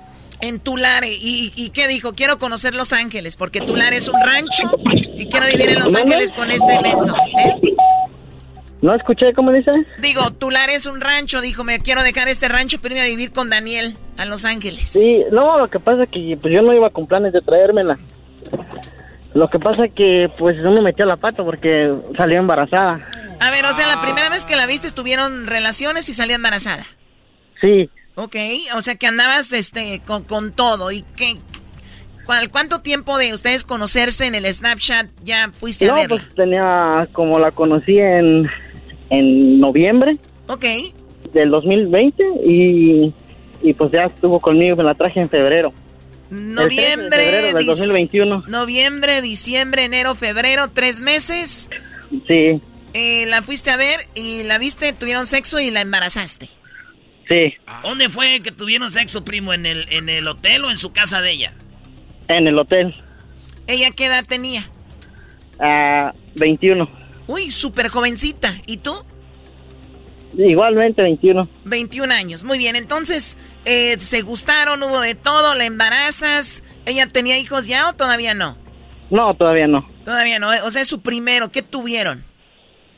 En 0.43 0.59
Tulare. 0.59 1.07
¿Y, 1.07 1.53
y 1.55 1.69
qué 1.69 1.87
dijo? 1.87 2.15
Quiero 2.15 2.37
conocer 2.37 2.75
Los 2.75 2.91
Ángeles, 2.91 3.37
porque 3.37 3.61
Tulare 3.61 3.95
es 3.95 4.09
un 4.09 4.19
rancho 4.19 4.77
y 5.15 5.27
quiero 5.27 5.45
vivir 5.47 5.69
en 5.69 5.79
Los. 5.79 5.95
Ángeles 5.95 6.33
con 6.33 6.51
este 6.51 6.81
menso. 6.81 7.15
¿eh? 7.37 7.73
¿No 8.81 8.93
escuché 8.93 9.31
cómo 9.33 9.53
dice? 9.53 9.71
Digo, 9.99 10.31
Tulare 10.31 10.75
es 10.75 10.85
un 10.85 10.99
rancho, 10.99 11.39
dijo, 11.39 11.63
me 11.63 11.79
quiero 11.79 12.03
dejar 12.03 12.27
este 12.27 12.49
rancho 12.49 12.81
para 12.81 12.95
irme 12.95 13.05
a 13.05 13.07
vivir 13.07 13.31
con 13.31 13.49
Daniel 13.49 13.95
a 14.17 14.25
Los 14.25 14.43
Ángeles. 14.43 14.89
Sí, 14.89 15.23
no, 15.31 15.59
lo 15.59 15.69
que 15.69 15.79
pasa 15.79 16.03
es 16.03 16.09
que 16.09 16.37
pues 16.41 16.53
yo 16.53 16.61
no 16.61 16.73
iba 16.73 16.89
con 16.89 17.07
planes 17.07 17.31
de 17.31 17.39
traérmela. 17.39 17.97
Lo 19.33 19.49
que 19.49 19.59
pasa 19.59 19.85
es 19.85 19.93
que 19.93 20.29
pues 20.37 20.57
no 20.57 20.73
me 20.73 20.81
metió 20.81 21.05
la 21.05 21.15
pata 21.15 21.41
porque 21.45 21.89
salió 22.17 22.37
embarazada. 22.37 22.99
A 23.39 23.49
ver, 23.49 23.63
o 23.63 23.71
sea, 23.71 23.87
la 23.87 24.01
primera 24.01 24.29
vez 24.29 24.45
que 24.45 24.57
la 24.57 24.65
viste 24.65 24.91
tuvieron 24.91 25.47
relaciones 25.47 26.09
y 26.09 26.13
salió 26.13 26.35
embarazada. 26.35 26.83
Sí, 27.61 27.89
Ok, 28.15 28.35
o 28.75 28.81
sea 28.81 28.95
que 28.95 29.07
andabas 29.07 29.51
este 29.53 30.01
con, 30.05 30.23
con 30.23 30.51
todo. 30.51 30.91
¿Y 30.91 31.03
qué? 31.15 31.37
¿Cuál, 32.25 32.49
¿Cuánto 32.51 32.81
tiempo 32.81 33.17
de 33.17 33.33
ustedes 33.33 33.63
conocerse 33.63 34.25
en 34.25 34.35
el 34.35 34.45
Snapchat 34.53 35.07
ya 35.23 35.51
fuiste 35.51 35.85
a 35.85 35.89
no, 35.89 35.95
verla? 35.95 36.17
pues 36.17 36.35
tenía 36.35 37.07
como 37.11 37.37
la 37.39 37.51
conocí 37.51 37.97
en, 37.99 38.47
en 39.09 39.59
noviembre 39.59 40.17
Ok, 40.47 40.63
del 41.33 41.49
2020 41.49 42.23
y, 42.45 43.13
y 43.61 43.73
pues 43.73 43.91
ya 43.91 44.03
estuvo 44.05 44.39
conmigo, 44.39 44.77
me 44.77 44.83
la 44.83 44.93
traje 44.95 45.19
en 45.19 45.27
febrero. 45.27 45.73
noviembre, 46.29 47.03
El 47.03 47.09
13 47.09 47.25
de 47.25 47.31
febrero 47.31 47.57
del 47.57 47.65
dic- 47.65 47.69
2021. 47.69 48.43
noviembre, 48.47 49.21
diciembre, 49.21 49.83
enero, 49.85 50.15
febrero, 50.15 50.69
tres 50.73 51.01
meses. 51.01 51.69
Sí, 52.27 52.61
Eh, 52.93 53.25
la 53.25 53.41
fuiste 53.41 53.71
a 53.71 53.75
ver 53.77 53.99
y 54.15 54.43
la 54.43 54.59
viste, 54.59 54.93
tuvieron 54.93 55.25
sexo 55.25 55.59
y 55.59 55.71
la 55.71 55.81
embarazaste. 55.81 56.47
Sí, 57.27 57.53
¿Dónde 57.83 58.09
fue 58.09 58.41
que 58.41 58.51
tuvieron 58.51 58.89
sexo, 58.89 59.23
primo? 59.25 59.53
¿En 59.53 59.65
el, 59.65 59.85
¿En 59.89 60.09
el 60.09 60.27
hotel 60.27 60.65
o 60.65 60.71
en 60.71 60.77
su 60.77 60.91
casa 60.91 61.21
de 61.21 61.31
ella? 61.31 61.53
en 62.29 62.47
el 62.47 62.57
hotel. 62.57 62.95
¿Ella 63.67 63.91
qué 63.91 64.05
edad 64.05 64.25
tenía? 64.25 64.63
a 65.59 66.13
21. 66.35 66.89
Uy, 67.27 67.51
súper 67.51 67.89
jovencita. 67.89 68.49
¿Y 68.65 68.77
tú? 68.77 68.95
Igualmente 70.37 71.01
21. 71.01 71.47
21 71.65 72.11
años. 72.13 72.43
Muy 72.43 72.57
bien, 72.57 72.75
entonces, 72.75 73.37
eh, 73.65 73.97
¿se 73.99 74.21
gustaron? 74.21 74.81
¿Hubo 74.81 74.99
de 75.01 75.15
todo? 75.15 75.53
¿La 75.55 75.65
embarazas? 75.65 76.63
¿Ella 76.85 77.07
tenía 77.07 77.37
hijos 77.37 77.67
ya 77.67 77.89
o 77.89 77.93
todavía 77.93 78.33
no? 78.33 78.57
No, 79.11 79.33
todavía 79.35 79.67
no. 79.67 79.87
Todavía 80.05 80.39
no. 80.39 80.49
O 80.65 80.71
sea, 80.71 80.81
es 80.81 80.87
su 80.87 81.01
primero. 81.01 81.51
¿Qué 81.51 81.61
tuvieron? 81.61 82.23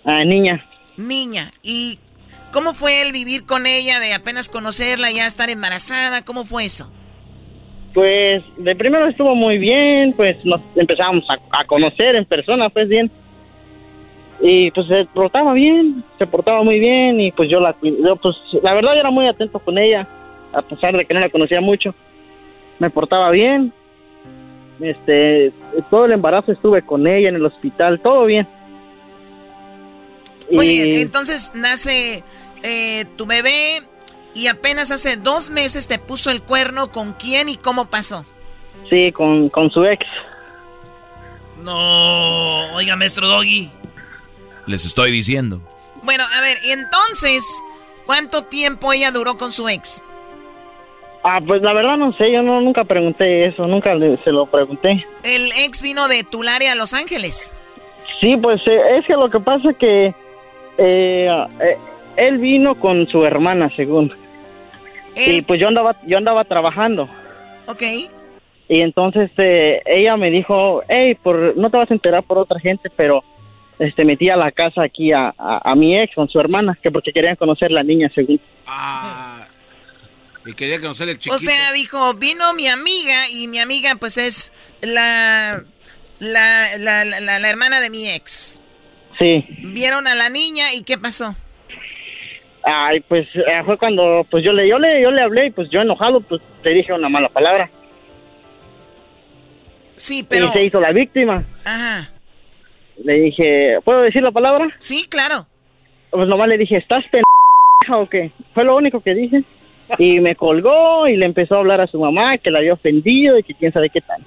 Ah, 0.05 0.23
niña. 0.23 0.65
Niña. 0.97 1.51
¿Y 1.61 1.99
cómo 2.55 2.73
fue 2.73 3.01
el 3.01 3.11
vivir 3.11 3.45
con 3.45 3.65
ella, 3.67 3.99
de 3.99 4.13
apenas 4.13 4.47
conocerla, 4.49 5.11
ya 5.11 5.27
estar 5.27 5.49
embarazada? 5.49 6.23
¿Cómo 6.23 6.45
fue 6.45 6.63
eso? 6.63 6.89
Pues 7.93 8.41
de 8.57 8.75
primero 8.77 9.07
estuvo 9.07 9.35
muy 9.35 9.57
bien, 9.57 10.13
pues 10.13 10.37
nos 10.45 10.61
empezamos 10.75 11.25
a, 11.29 11.33
a 11.59 11.65
conocer 11.65 12.15
en 12.15 12.23
persona, 12.23 12.69
pues 12.69 12.87
bien. 12.87 13.11
Y 14.41 14.71
pues 14.71 14.87
se 14.87 15.03
portaba 15.13 15.51
bien, 15.53 16.01
se 16.17 16.25
portaba 16.27 16.63
muy 16.63 16.79
bien 16.79 17.19
y 17.19 17.31
pues 17.33 17.49
yo 17.49 17.59
la 17.59 17.75
yo, 17.81 18.15
pues 18.15 18.35
la 18.63 18.73
verdad 18.73 18.93
yo 18.93 18.99
era 19.01 19.11
muy 19.11 19.27
atento 19.27 19.59
con 19.59 19.77
ella, 19.77 20.07
a 20.53 20.61
pesar 20.61 20.95
de 20.95 21.05
que 21.05 21.13
no 21.13 21.19
la 21.19 21.29
conocía 21.29 21.59
mucho. 21.59 21.93
Me 22.79 22.89
portaba 22.89 23.31
bien. 23.31 23.73
Este, 24.79 25.51
todo 25.89 26.05
el 26.05 26.11
embarazo 26.13 26.51
estuve 26.53 26.81
con 26.83 27.05
ella 27.05 27.29
en 27.29 27.35
el 27.35 27.45
hospital, 27.45 27.99
todo 28.01 28.25
bien. 28.25 28.47
Muy 30.51 30.67
Y- 30.67 30.83
bien, 30.85 31.01
entonces 31.01 31.53
nace 31.55 32.23
eh, 32.65 33.05
tu 33.17 33.25
bebé 33.25 33.83
y 34.33 34.47
apenas 34.47 34.91
hace 34.91 35.15
dos 35.17 35.49
meses 35.49 35.87
te 35.87 35.99
puso 35.99 36.31
el 36.31 36.41
cuerno. 36.41 36.91
¿Con 36.91 37.13
quién 37.13 37.47
y 37.49 37.55
cómo 37.57 37.85
pasó? 37.85 38.25
Sí, 38.89 39.11
con, 39.13 39.49
con 39.49 39.69
su 39.71 39.85
ex. 39.85 40.05
No, 41.61 42.73
oiga, 42.75 42.95
maestro 42.95 43.27
Doggy. 43.27 43.69
Les 44.67 44.85
estoy 44.85 45.11
diciendo. 45.11 45.61
Bueno, 46.03 46.23
a 46.37 46.41
ver, 46.41 46.57
y 46.65 46.71
entonces, 46.71 47.45
¿cuánto 48.05 48.43
tiempo 48.43 48.91
ella 48.93 49.11
duró 49.11 49.37
con 49.37 49.51
su 49.51 49.69
ex? 49.69 50.03
Ah, 51.23 51.39
pues 51.45 51.61
la 51.63 51.73
verdad 51.73 51.97
no 51.97 52.13
sé, 52.13 52.31
yo 52.31 52.43
no, 52.43 52.61
nunca 52.61 52.83
pregunté 52.83 53.47
eso, 53.47 53.63
nunca 53.63 53.95
le- 53.95 54.17
se 54.17 54.31
lo 54.31 54.45
pregunté. 54.45 55.03
El 55.23 55.51
ex 55.53 55.81
vino 55.81 56.07
de 56.07 56.23
Tulare 56.23 56.69
a 56.69 56.75
Los 56.75 56.93
Ángeles. 56.93 57.51
Sí, 58.19 58.37
pues 58.37 58.61
eh, 58.67 58.97
es 58.99 59.05
que 59.07 59.13
lo 59.13 59.29
que 59.31 59.39
pasa 59.39 59.73
que 59.73 60.13
eh, 60.77 61.29
eh, 61.61 61.77
él 62.17 62.37
vino 62.39 62.79
con 62.79 63.07
su 63.07 63.25
hermana, 63.25 63.71
según. 63.75 64.13
Y 65.15 65.41
pues 65.43 65.59
yo 65.59 65.67
andaba, 65.67 65.95
yo 66.05 66.17
andaba 66.17 66.43
trabajando. 66.43 67.09
Ok. 67.67 67.81
Y 68.67 68.81
entonces 68.81 69.31
eh, 69.37 69.81
ella 69.85 70.17
me 70.17 70.29
dijo, 70.31 70.81
hey, 70.89 71.15
por, 71.21 71.55
no 71.55 71.69
te 71.69 71.77
vas 71.77 71.89
a 71.89 71.93
enterar 71.93 72.23
por 72.23 72.37
otra 72.37 72.59
gente, 72.59 72.89
pero 72.95 73.23
este 73.79 74.03
metí 74.03 74.29
a 74.29 74.35
la 74.35 74.51
casa 74.51 74.83
aquí 74.83 75.11
a, 75.13 75.33
a, 75.37 75.71
a 75.71 75.75
mi 75.75 75.97
ex 75.97 76.13
con 76.15 76.27
su 76.29 76.39
hermana, 76.39 76.77
que 76.81 76.91
porque 76.91 77.11
querían 77.13 77.35
conocer 77.35 77.71
la 77.71 77.83
niña, 77.83 78.11
según. 78.15 78.39
Ah, 78.67 79.45
y 80.45 80.53
quería 80.53 80.79
conocer 80.79 81.07
el 81.09 81.15
chiquito. 81.17 81.35
O 81.35 81.39
sea, 81.39 81.71
dijo, 81.73 82.13
vino 82.15 82.53
mi 82.53 82.67
amiga 82.67 83.29
y 83.31 83.47
mi 83.47 83.59
amiga 83.59 83.95
pues 83.99 84.17
es 84.17 84.51
la, 84.81 85.63
la, 86.19 86.77
la, 86.77 87.05
la, 87.05 87.19
la- 87.21 87.39
la 87.39 87.49
hermana 87.49 87.79
de 87.79 87.89
mi 87.89 88.09
ex. 88.09 88.59
Sí. 89.19 89.45
Vieron 89.73 90.07
a 90.07 90.15
la 90.15 90.29
niña 90.29 90.73
y 90.73 90.83
¿qué 90.83 90.97
pasó? 90.97 91.35
Ay, 92.65 92.99
pues 93.01 93.27
eh, 93.35 93.61
fue 93.63 93.77
cuando 93.77 94.25
pues 94.29 94.43
yo 94.43 94.51
le, 94.51 94.67
yo 94.67 94.79
le, 94.79 95.01
yo 95.01 95.11
le 95.11 95.21
hablé 95.21 95.47
y 95.47 95.51
pues 95.51 95.69
yo 95.69 95.81
enojado 95.81 96.19
pues 96.21 96.41
le 96.63 96.71
dije 96.73 96.91
una 96.93 97.09
mala 97.09 97.29
palabra. 97.29 97.69
Sí, 99.97 100.25
pero... 100.27 100.47
Y 100.47 100.49
se 100.49 100.65
hizo 100.65 100.81
la 100.81 100.91
víctima. 100.91 101.43
Ajá. 101.63 102.09
Le 103.03 103.13
dije, 103.13 103.77
¿puedo 103.83 104.01
decir 104.01 104.23
la 104.23 104.31
palabra? 104.31 104.67
Sí, 104.79 105.05
claro. 105.07 105.45
Pues 106.09 106.27
nomás 106.27 106.47
le 106.47 106.57
dije, 106.57 106.77
¿estás 106.77 107.03
pendeja 107.03 107.97
o 107.97 108.09
qué? 108.09 108.31
Fue 108.53 108.63
lo 108.63 108.75
único 108.75 108.99
que 109.01 109.13
dije. 109.13 109.43
Y 109.99 110.19
me 110.19 110.35
colgó 110.35 111.07
y 111.07 111.15
le 111.15 111.25
empezó 111.25 111.55
a 111.55 111.59
hablar 111.59 111.81
a 111.81 111.87
su 111.87 111.99
mamá 111.99 112.37
que 112.39 112.49
la 112.49 112.59
había 112.59 112.73
ofendido 112.73 113.37
y 113.37 113.43
que 113.43 113.53
quién 113.53 113.71
sabe 113.71 113.91
qué 113.91 114.01
tal. 114.01 114.23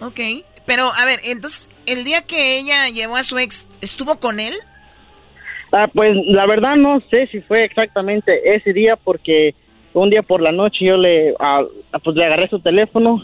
Ok. 0.00 0.20
Pero, 0.64 0.84
a 0.84 1.04
ver, 1.04 1.18
entonces, 1.24 1.68
el 1.86 2.04
día 2.04 2.22
que 2.26 2.58
ella 2.58 2.88
llevó 2.88 3.16
a 3.16 3.24
su 3.24 3.38
ex, 3.38 3.66
¿estuvo 3.82 4.18
con 4.18 4.40
él? 4.40 4.54
Ah, 5.72 5.88
pues 5.92 6.16
la 6.26 6.46
verdad 6.46 6.76
no 6.76 7.00
sé 7.10 7.26
si 7.26 7.40
fue 7.40 7.64
exactamente 7.64 8.54
ese 8.54 8.72
día 8.72 8.96
porque 8.96 9.54
un 9.92 10.10
día 10.10 10.22
por 10.22 10.40
la 10.40 10.52
noche 10.52 10.84
yo 10.86 10.96
le, 10.96 11.34
ah, 11.38 11.62
pues 12.02 12.16
le 12.16 12.24
agarré 12.24 12.48
su 12.48 12.60
teléfono 12.60 13.20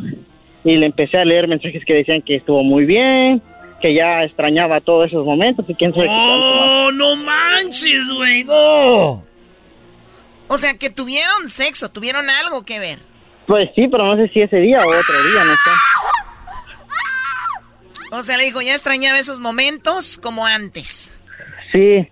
y 0.63 0.77
le 0.77 0.87
empecé 0.87 1.19
a 1.19 1.25
leer 1.25 1.49
mensajes 1.49 1.85
que 1.85 1.95
decían 1.95 2.23
que 2.23 2.37
estuvo 2.37 2.63
muy 2.63 2.85
bien, 2.85 3.41
que 3.81 3.95
ya 3.95 4.25
extrañaba 4.25 4.81
todos 4.81 5.09
esos 5.09 5.25
momentos 5.25 5.65
y 5.69 5.75
quién 5.75 5.93
sabe 5.93 6.07
qué 6.07 6.13
tanto 6.13 6.57
más. 6.57 6.69
¡Oh, 6.69 6.93
no 6.93 7.17
manches, 7.17 8.13
güey! 8.15 8.45
¡No! 8.45 9.25
O 10.49 10.59
sea, 10.59 10.77
que 10.79 10.91
tuvieron 10.91 11.49
sexo, 11.49 11.91
tuvieron 11.91 12.29
algo 12.29 12.65
que 12.65 12.79
ver. 12.79 12.99
Pues 13.47 13.71
sí, 13.75 13.89
pero 13.89 14.05
no 14.05 14.17
sé 14.17 14.29
si 14.33 14.41
ese 14.41 14.57
día 14.59 14.85
o 14.85 14.89
otro 14.89 15.23
día, 15.31 15.45
no 15.45 15.53
sé. 15.53 15.71
O 18.13 18.23
sea, 18.23 18.37
le 18.37 18.45
dijo, 18.45 18.63
ya 18.63 18.73
extrañaba 18.73 19.19
esos 19.19 19.41
momentos 19.41 20.19
como 20.19 20.47
antes. 20.47 21.13
Sí. 21.73 22.09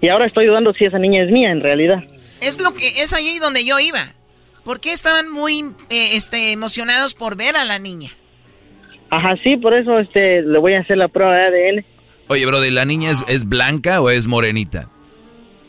Y 0.00 0.08
ahora 0.08 0.26
estoy 0.26 0.46
dudando 0.46 0.72
si 0.74 0.84
esa 0.84 0.98
niña 0.98 1.24
es 1.24 1.30
mía 1.30 1.50
en 1.50 1.60
realidad. 1.60 2.04
Es 2.40 2.60
lo 2.60 2.74
que 2.74 2.86
es 3.02 3.12
allí 3.12 3.38
donde 3.38 3.64
yo 3.64 3.78
iba. 3.78 4.06
¿Por 4.64 4.80
qué 4.80 4.92
estaban 4.92 5.30
muy 5.30 5.60
eh, 5.90 6.16
este, 6.16 6.52
emocionados 6.52 7.14
por 7.14 7.36
ver 7.36 7.56
a 7.56 7.64
la 7.64 7.78
niña? 7.78 8.10
Ajá, 9.10 9.36
sí, 9.42 9.56
por 9.56 9.74
eso 9.74 9.98
este 10.00 10.42
le 10.42 10.58
voy 10.58 10.74
a 10.74 10.80
hacer 10.80 10.96
la 10.96 11.08
prueba 11.08 11.34
de 11.34 11.70
ADN. 11.70 11.84
Oye, 12.28 12.44
Brody, 12.44 12.70
¿la 12.70 12.84
niña 12.84 13.10
es, 13.10 13.22
es 13.28 13.48
blanca 13.48 14.00
o 14.00 14.10
es 14.10 14.26
morenita? 14.26 14.88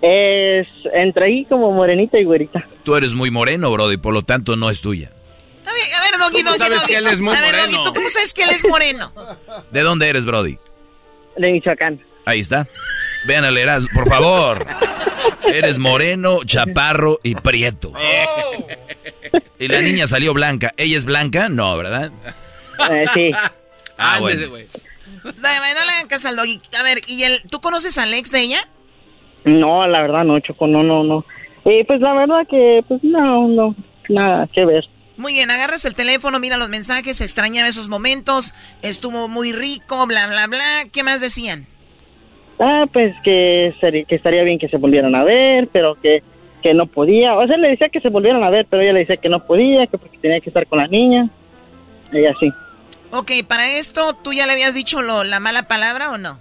Es 0.01 0.67
entre 0.93 1.25
ahí 1.25 1.45
como 1.45 1.71
morenita 1.71 2.19
y 2.19 2.23
güerita. 2.23 2.67
Tú 2.83 2.95
eres 2.95 3.13
muy 3.13 3.29
moreno, 3.31 3.71
Brody, 3.71 3.97
por 3.97 4.13
lo 4.13 4.23
tanto 4.23 4.55
no 4.55 4.69
es 4.69 4.81
tuya. 4.81 5.11
A 5.65 5.73
ver, 5.73 5.83
a 5.93 6.01
ver 6.01 6.19
Doggy, 6.19 6.43
¿Cómo 6.43 6.49
Doggy, 6.51 6.57
sabes 6.57 6.81
Doggy. 6.81 6.93
que 6.93 6.97
él 6.97 7.07
es 7.07 7.19
muy 7.19 7.35
a 7.35 7.41
ver? 7.41 7.55
Doggy, 7.55 7.83
¿tú 7.83 7.93
cómo 7.93 8.09
sabes 8.09 8.33
que 8.33 8.43
él 8.43 8.49
es 8.49 8.65
moreno? 8.67 9.11
¿De 9.71 9.81
dónde 9.81 10.09
eres, 10.09 10.25
Brody? 10.25 10.57
De 11.37 11.51
Michoacán. 11.51 11.99
Ahí 12.25 12.39
está. 12.39 12.67
Vean 13.27 13.43
al 13.45 13.57
Erasmo, 13.57 13.89
por 13.93 14.07
favor. 14.07 14.65
Eres 15.53 15.77
moreno, 15.77 16.39
chaparro 16.45 17.19
y 17.23 17.35
prieto. 17.35 17.91
Y 19.59 19.67
la 19.67 19.81
niña 19.81 20.07
salió 20.07 20.33
blanca. 20.33 20.71
¿Ella 20.77 20.97
es 20.97 21.05
blanca? 21.05 21.49
No, 21.49 21.75
¿verdad? 21.77 22.11
Eh, 22.89 23.05
sí. 23.13 23.31
Ah, 23.97 24.15
Ándese, 24.17 24.47
bueno. 24.47 24.49
güey. 24.51 24.67
No, 25.23 25.31
no 25.33 25.85
le 25.85 25.91
hagan 25.91 26.07
caso 26.07 26.27
al 26.29 26.35
Doggy. 26.35 26.61
A 26.79 26.83
ver, 26.83 26.99
¿y 27.07 27.23
el, 27.23 27.41
tú 27.49 27.59
conoces 27.59 27.97
al 27.97 28.13
ex 28.13 28.31
de 28.31 28.41
ella? 28.41 28.59
No, 29.43 29.87
la 29.87 30.01
verdad 30.01 30.23
no, 30.23 30.39
Choco, 30.39 30.67
no, 30.67 30.83
no, 30.83 31.03
no. 31.03 31.25
Eh, 31.65 31.83
pues 31.85 31.99
la 31.99 32.13
verdad 32.13 32.47
que, 32.49 32.81
pues 32.87 33.03
no, 33.03 33.47
no, 33.47 33.75
nada 34.09 34.47
que 34.53 34.65
ver. 34.65 34.85
Muy 35.17 35.33
bien, 35.33 35.49
agarras 35.49 35.83
el 35.85 35.95
teléfono, 35.95 36.39
mira 36.39 36.57
los 36.57 36.69
mensajes, 36.69 37.19
extrañaba 37.21 37.67
esos 37.67 37.89
momentos, 37.89 38.53
estuvo 38.83 39.27
muy 39.27 39.51
rico, 39.51 40.05
bla, 40.05 40.27
bla, 40.27 40.47
bla. 40.47 40.83
¿Qué 40.93 41.03
más 41.03 41.19
decían? 41.19 41.65
Ah, 42.59 42.85
pues 42.91 43.15
que, 43.23 43.73
sería, 43.79 44.03
que 44.05 44.15
estaría 44.15 44.43
bien 44.43 44.57
que 44.59 44.67
se 44.69 44.77
volvieran 44.77 45.13
a 45.15 45.23
ver, 45.23 45.67
pero 45.71 45.95
que, 45.95 46.23
que 46.63 46.73
no 46.73 46.87
podía. 46.87 47.35
O 47.35 47.45
sea, 47.47 47.57
le 47.57 47.69
decía 47.69 47.89
que 47.89 48.01
se 48.01 48.09
volvieran 48.09 48.43
a 48.43 48.49
ver, 48.49 48.65
pero 48.69 48.81
ella 48.81 48.93
le 48.93 48.99
decía 49.01 49.17
que 49.17 49.29
no 49.29 49.45
podía, 49.45 49.85
que 49.87 49.97
porque 49.97 50.17
tenía 50.17 50.39
que 50.39 50.49
estar 50.49 50.65
con 50.67 50.79
la 50.79 50.87
niña. 50.87 51.29
Y 52.11 52.25
así. 52.25 52.51
Ok, 53.11 53.31
para 53.47 53.71
esto, 53.77 54.13
¿tú 54.23 54.33
ya 54.33 54.45
le 54.47 54.53
habías 54.53 54.73
dicho 54.73 55.01
lo- 55.01 55.23
la 55.23 55.39
mala 55.39 55.63
palabra 55.67 56.11
o 56.11 56.17
no? 56.17 56.39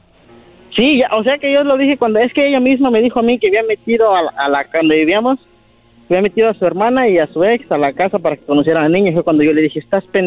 Sí, 0.75 0.99
ya, 0.99 1.09
o 1.17 1.23
sea 1.23 1.39
que 1.39 1.53
yo 1.53 1.65
lo 1.65 1.77
dije 1.79 1.97
cuando 1.97 2.19
es 2.19 2.33
que 2.35 2.47
ella 2.49 2.61
misma 2.61 2.91
me 2.91 3.01
dijo 3.01 3.19
a 3.21 3.23
mí 3.23 3.39
que 3.39 3.49
había 3.49 3.63
metido 3.63 4.15
a 4.15 4.23
la, 4.23 4.31
a 4.37 4.49
la 4.49 4.67
donde 4.75 4.97
vivíamos, 4.97 5.39
había 6.11 6.23
metido 6.23 6.49
a 6.51 6.55
su 6.55 6.67
hermana 6.67 7.09
y 7.09 7.19
a 7.19 7.27
su 7.29 7.43
ex 7.45 7.71
a 7.73 7.79
la 7.79 7.93
casa 7.93 8.19
para 8.19 8.37
que 8.37 8.45
conocieran 8.45 8.85
a 8.85 8.89
la 8.89 8.95
niña. 8.95 9.13
Fue 9.13 9.23
cuando 9.25 9.43
yo 9.43 9.53
le 9.53 9.63
dije, 9.63 9.79
¿estás 9.79 10.05
pendejo 10.05 10.27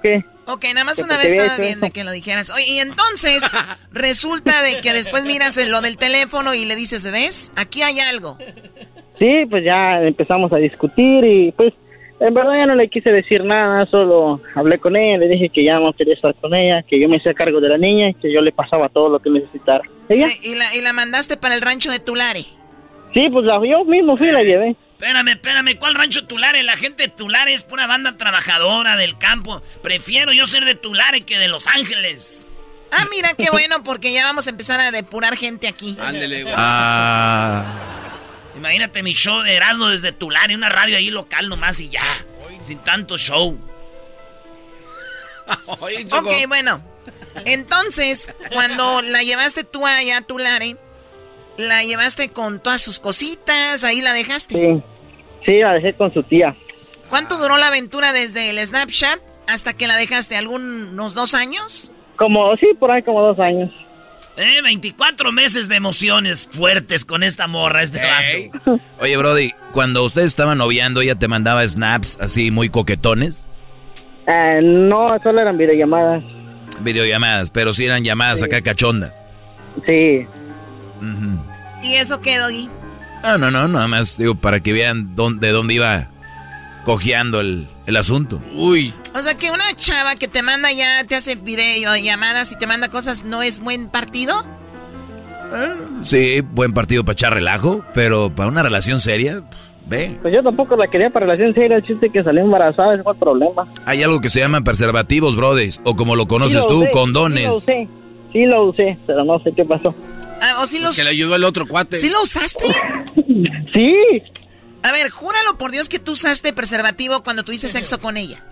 qué? 0.00 0.24
Ok, 0.46 0.64
nada 0.74 0.84
más 0.84 0.98
una 1.02 1.16
vez 1.16 1.32
estaba 1.32 1.58
bien 1.58 1.80
de 1.80 1.90
que 1.90 2.04
lo 2.04 2.10
dijeras. 2.10 2.50
Oye, 2.50 2.64
y 2.68 2.78
entonces 2.78 3.42
resulta 3.92 4.62
de 4.62 4.80
que 4.80 4.92
después 4.92 5.24
miras 5.24 5.56
lo 5.68 5.80
del 5.80 5.96
teléfono 5.98 6.54
y 6.54 6.64
le 6.64 6.76
dices, 6.76 7.10
¿ves? 7.10 7.52
Aquí 7.56 7.82
hay 7.82 8.00
algo. 8.00 8.38
Sí, 9.18 9.46
pues 9.48 9.64
ya 9.64 10.00
empezamos 10.02 10.52
a 10.52 10.56
discutir 10.56 11.24
y 11.24 11.52
pues 11.52 11.72
en 12.18 12.34
verdad 12.34 12.52
ya 12.56 12.66
no 12.66 12.74
le 12.74 12.88
quise 12.88 13.10
decir 13.10 13.44
nada, 13.44 13.84
solo 13.86 14.40
hablé 14.54 14.78
con 14.78 14.96
ella, 14.96 15.18
le 15.18 15.28
dije 15.28 15.48
que 15.48 15.64
ya 15.64 15.78
no 15.78 15.92
quería 15.92 16.14
estar 16.14 16.34
con 16.36 16.54
ella, 16.54 16.82
que 16.82 16.98
yo 17.00 17.08
me 17.08 17.16
hacía 17.16 17.34
cargo 17.34 17.60
de 17.60 17.68
la 17.68 17.78
niña 17.78 18.10
y 18.10 18.14
que 18.14 18.32
yo 18.32 18.40
le 18.40 18.52
pasaba 18.52 18.88
todo 18.88 19.08
lo 19.08 19.18
que 19.20 19.30
necesitara. 19.30 19.82
Y, 20.08 20.14
¿Ella? 20.14 20.26
le- 20.28 20.48
y 20.48 20.54
la, 20.54 20.74
y 20.74 20.80
la 20.80 20.92
mandaste 20.92 21.36
para 21.36 21.54
el 21.54 21.60
rancho 21.60 21.90
de 21.90 21.98
Tulare. 22.00 22.40
Sí, 23.12 23.28
pues 23.30 23.44
la- 23.44 23.60
yo 23.66 23.84
mismo 23.84 24.16
fui 24.16 24.28
y 24.28 24.32
la 24.32 24.42
llevé. 24.42 24.76
Espérame, 25.02 25.32
espérame, 25.32 25.76
¿cuál 25.80 25.96
rancho 25.96 26.28
Tulare? 26.28 26.62
La 26.62 26.76
gente 26.76 27.02
de 27.02 27.08
Tulare 27.08 27.52
es 27.52 27.64
pura 27.64 27.88
banda 27.88 28.16
trabajadora 28.16 28.94
del 28.94 29.18
campo. 29.18 29.60
Prefiero 29.82 30.32
yo 30.32 30.46
ser 30.46 30.64
de 30.64 30.76
Tulare 30.76 31.22
que 31.22 31.40
de 31.40 31.48
Los 31.48 31.66
Ángeles. 31.66 32.48
Ah, 32.92 33.04
mira, 33.10 33.34
qué 33.34 33.50
bueno, 33.50 33.82
porque 33.82 34.12
ya 34.12 34.22
vamos 34.22 34.46
a 34.46 34.50
empezar 34.50 34.78
a 34.78 34.92
depurar 34.92 35.36
gente 35.36 35.66
aquí. 35.66 35.96
Ándele, 36.00 36.44
güey. 36.44 36.54
Ah. 36.56 37.64
Imagínate 38.56 39.02
mi 39.02 39.12
show 39.12 39.42
de 39.42 39.56
Erasmo 39.56 39.88
desde 39.88 40.12
Tulare, 40.12 40.54
una 40.54 40.68
radio 40.68 40.96
ahí 40.96 41.10
local 41.10 41.48
nomás 41.48 41.80
y 41.80 41.88
ya. 41.88 42.24
Sin 42.62 42.78
tanto 42.78 43.18
show. 43.18 43.58
Ok, 46.12 46.46
bueno. 46.46 46.80
Entonces, 47.44 48.30
cuando 48.52 49.02
la 49.02 49.24
llevaste 49.24 49.64
tú 49.64 49.84
allá 49.84 50.18
a 50.18 50.22
Tulare, 50.22 50.76
la 51.56 51.82
llevaste 51.82 52.28
con 52.30 52.62
todas 52.62 52.80
sus 52.80 53.00
cositas, 53.00 53.82
ahí 53.82 54.00
la 54.00 54.12
dejaste. 54.12 54.54
Sí, 54.54 54.82
sí, 55.44 55.58
la 55.60 55.72
dejé 55.74 55.92
con 55.94 56.12
su 56.12 56.22
tía. 56.22 56.54
¿Cuánto 57.08 57.36
duró 57.38 57.56
la 57.56 57.68
aventura 57.68 58.12
desde 58.12 58.50
el 58.50 58.58
Snapchat 58.64 59.20
hasta 59.48 59.72
que 59.74 59.86
la 59.86 59.96
dejaste? 59.96 60.36
¿Algunos 60.36 61.14
dos 61.14 61.34
años? 61.34 61.92
Como, 62.16 62.54
sí, 62.56 62.68
por 62.78 62.90
ahí 62.90 63.02
como 63.02 63.22
dos 63.22 63.38
años. 63.38 63.70
Eh, 64.36 64.62
24 64.62 65.30
meses 65.30 65.68
de 65.68 65.76
emociones 65.76 66.48
fuertes 66.50 67.04
con 67.04 67.22
esta 67.22 67.46
morra, 67.48 67.82
este 67.82 68.00
vato. 68.00 68.80
Oye, 69.00 69.16
Brody, 69.18 69.50
cuando 69.72 70.02
ustedes 70.04 70.28
estaban 70.28 70.56
noviando, 70.56 71.02
ella 71.02 71.16
te 71.16 71.28
mandaba 71.28 71.66
snaps 71.68 72.18
así 72.20 72.50
muy 72.50 72.68
coquetones, 72.70 73.46
Eh, 74.26 74.60
no, 74.62 75.18
solo 75.22 75.40
eran 75.42 75.58
videollamadas. 75.58 76.22
videollamadas, 76.80 77.50
pero 77.50 77.72
sí 77.74 77.84
eran 77.84 78.04
llamadas 78.04 78.42
acá 78.42 78.62
cachondas. 78.62 79.22
Sí. 79.84 80.26
¿Y 81.82 81.94
eso 81.96 82.20
qué, 82.22 82.38
Doggy? 82.38 82.70
No, 83.22 83.38
no, 83.38 83.50
no, 83.50 83.68
nada 83.68 83.88
más 83.88 84.18
digo 84.18 84.34
para 84.34 84.60
que 84.60 84.72
vean 84.72 85.14
dónde, 85.14 85.46
de 85.46 85.52
dónde 85.52 85.74
iba 85.74 86.08
cojeando 86.84 87.40
el, 87.40 87.68
el 87.86 87.96
asunto. 87.96 88.42
Uy. 88.54 88.92
O 89.14 89.20
sea, 89.20 89.34
que 89.34 89.50
una 89.50 89.62
chava 89.76 90.16
que 90.16 90.28
te 90.28 90.42
manda 90.42 90.72
ya, 90.72 91.04
te 91.04 91.14
hace 91.14 91.36
videollamadas 91.36 92.50
y 92.52 92.56
te 92.56 92.66
manda 92.66 92.88
cosas, 92.88 93.24
¿no 93.24 93.42
es 93.42 93.60
buen 93.60 93.88
partido? 93.88 94.44
Sí, 96.02 96.40
buen 96.40 96.72
partido 96.72 97.04
para 97.04 97.12
echar 97.12 97.34
relajo, 97.34 97.84
pero 97.94 98.30
para 98.34 98.48
una 98.48 98.62
relación 98.62 99.00
seria, 99.00 99.42
ve. 99.86 100.18
Pues 100.22 100.34
yo 100.34 100.42
tampoco 100.42 100.76
la 100.76 100.88
quería 100.88 101.10
para 101.10 101.26
relación 101.26 101.54
seria, 101.54 101.76
el 101.76 101.84
chiste 101.84 102.10
que 102.10 102.22
salió 102.24 102.42
embarazada, 102.42 102.94
ese 102.94 103.02
fue 103.02 103.12
el 103.12 103.18
problema. 103.18 103.68
Hay 103.84 104.02
algo 104.02 104.20
que 104.20 104.30
se 104.30 104.40
llaman 104.40 104.64
preservativos, 104.64 105.36
Brody, 105.36 105.70
o 105.84 105.94
como 105.94 106.16
lo 106.16 106.26
conoces 106.26 106.62
Sí 106.62 106.68
lo 106.68 106.74
tú, 106.74 106.80
usé, 106.82 106.90
condones. 106.90 107.42
Sí 107.42 107.46
lo 107.46 107.56
usé, 107.56 107.88
sí 108.32 108.46
lo 108.46 108.64
usé, 108.64 108.98
pero 109.06 109.24
no 109.24 109.38
sé 109.40 109.52
qué 109.54 109.64
pasó. 109.64 109.94
Ah, 110.42 110.60
¿O 110.60 110.66
sí 110.66 110.80
los... 110.80 110.96
Que 110.96 111.04
le 111.04 111.10
ayudó 111.10 111.36
el 111.36 111.44
otro 111.44 111.68
cuate. 111.68 111.96
¿Sí 111.96 112.10
lo 112.10 112.20
usaste? 112.22 112.64
Sí. 113.72 113.94
A 114.82 114.92
ver, 114.92 115.08
júralo 115.08 115.56
por 115.56 115.70
Dios 115.70 115.88
que 115.88 115.98
tú 115.98 116.12
usaste 116.12 116.52
preservativo 116.52 117.22
cuando 117.22 117.42
tuviste 117.42 117.70
sexo 117.70 117.98
con 118.00 118.18
ella. 118.18 118.44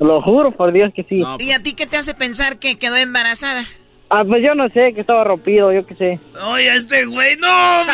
Lo 0.00 0.20
juro 0.22 0.50
por 0.50 0.72
Dios 0.72 0.92
que 0.92 1.04
sí. 1.04 1.22
¿Y 1.38 1.52
a 1.52 1.62
ti 1.62 1.74
qué 1.74 1.86
te 1.86 1.96
hace 1.96 2.14
pensar 2.14 2.58
que 2.58 2.76
quedó 2.76 2.96
embarazada? 2.96 3.62
Ah, 4.10 4.24
pues 4.26 4.42
yo 4.42 4.56
no 4.56 4.68
sé, 4.70 4.92
que 4.92 5.02
estaba 5.02 5.22
rompido, 5.22 5.72
yo 5.72 5.86
qué 5.86 5.94
sé. 5.94 6.18
Oye, 6.46 6.74
este 6.74 7.06
güey, 7.06 7.36
no, 7.36 7.46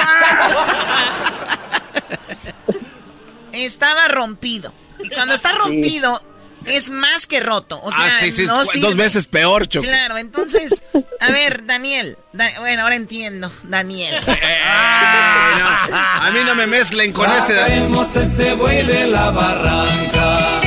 Estaba 3.53 4.09
rompido. 4.09 4.73
Y 5.03 5.11
cuando 5.11 5.35
está 5.35 5.53
rompido, 5.53 6.23
es 6.67 6.91
más 6.91 7.27
que 7.27 7.41
roto. 7.41 7.81
O 7.83 7.91
sea, 7.91 8.07
ah, 8.07 8.17
sí, 8.21 8.33
sí, 8.33 8.43
es 8.43 8.49
no 8.49 8.59
cu- 8.61 8.65
sirve. 8.67 8.87
dos 8.89 8.97
veces 8.97 9.27
peor, 9.27 9.67
Choco. 9.69 9.87
Claro, 9.87 10.17
entonces, 10.19 10.83
a 11.21 11.31
ver, 11.31 11.65
Daniel. 11.67 12.17
Da- 12.33 12.53
bueno, 12.61 12.83
ahora 12.83 12.95
entiendo, 12.97 13.51
Daniel. 13.65 14.21
Ah, 14.27 15.87
no, 15.91 16.27
a 16.27 16.31
mí 16.31 16.41
no 16.45 16.55
me 16.55 16.67
mezclen 16.67 17.13
con 17.13 17.31
este. 17.31 18.23
ese 18.23 18.55
güey 18.55 18.87
de 18.87 19.07
la 19.09 19.31
barranca. 19.31 20.63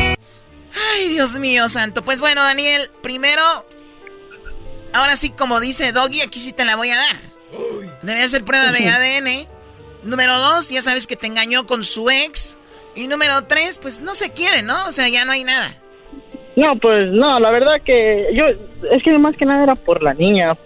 Ay, 0.93 1.08
Dios 1.10 1.36
mío, 1.39 1.70
santo. 1.70 2.04
Pues 2.04 2.20
bueno, 2.22 2.43
Daniel, 2.43 2.91
primero, 3.02 3.41
ahora 4.93 5.16
sí, 5.16 5.30
como 5.30 5.60
dice 5.60 5.91
Doggy, 5.91 6.22
aquí 6.22 6.39
sí 6.39 6.54
te 6.54 6.66
la 6.66 6.76
voy 6.76 6.91
a 6.91 6.98
dar. 6.98 7.16
Debe 8.02 8.22
hacer 8.24 8.43
prueba 8.43 8.72
de 8.72 8.89
ADN. 8.89 9.48
Número 10.04 10.38
dos, 10.38 10.70
ya 10.70 10.82
sabes 10.84 11.08
que 11.08 11.16
te 11.16 11.28
engañó 11.28 11.66
con 11.66 11.84
su 11.84 12.10
ex. 12.10 12.58
Y 12.96 13.08
número 13.08 13.43
tres, 13.46 13.78
pues 13.80 14.02
no 14.02 14.14
se 14.16 14.32
quiere, 14.32 14.62
¿no? 14.62 14.86
O 14.88 14.91
sea, 14.91 15.08
ya 15.10 15.26
no 15.26 15.32
hay 15.32 15.43
nada. 15.43 15.76
No, 16.56 16.78
pues 16.80 17.12
no, 17.12 17.39
la 17.39 17.51
verdad 17.51 17.82
que 17.84 18.28
yo, 18.34 18.45
es 18.91 19.03
que 19.03 19.12
más 19.18 19.36
que 19.36 19.45
nada 19.45 19.64
era 19.64 19.76
por 19.76 20.01
la 20.01 20.14
niña. 20.14 20.58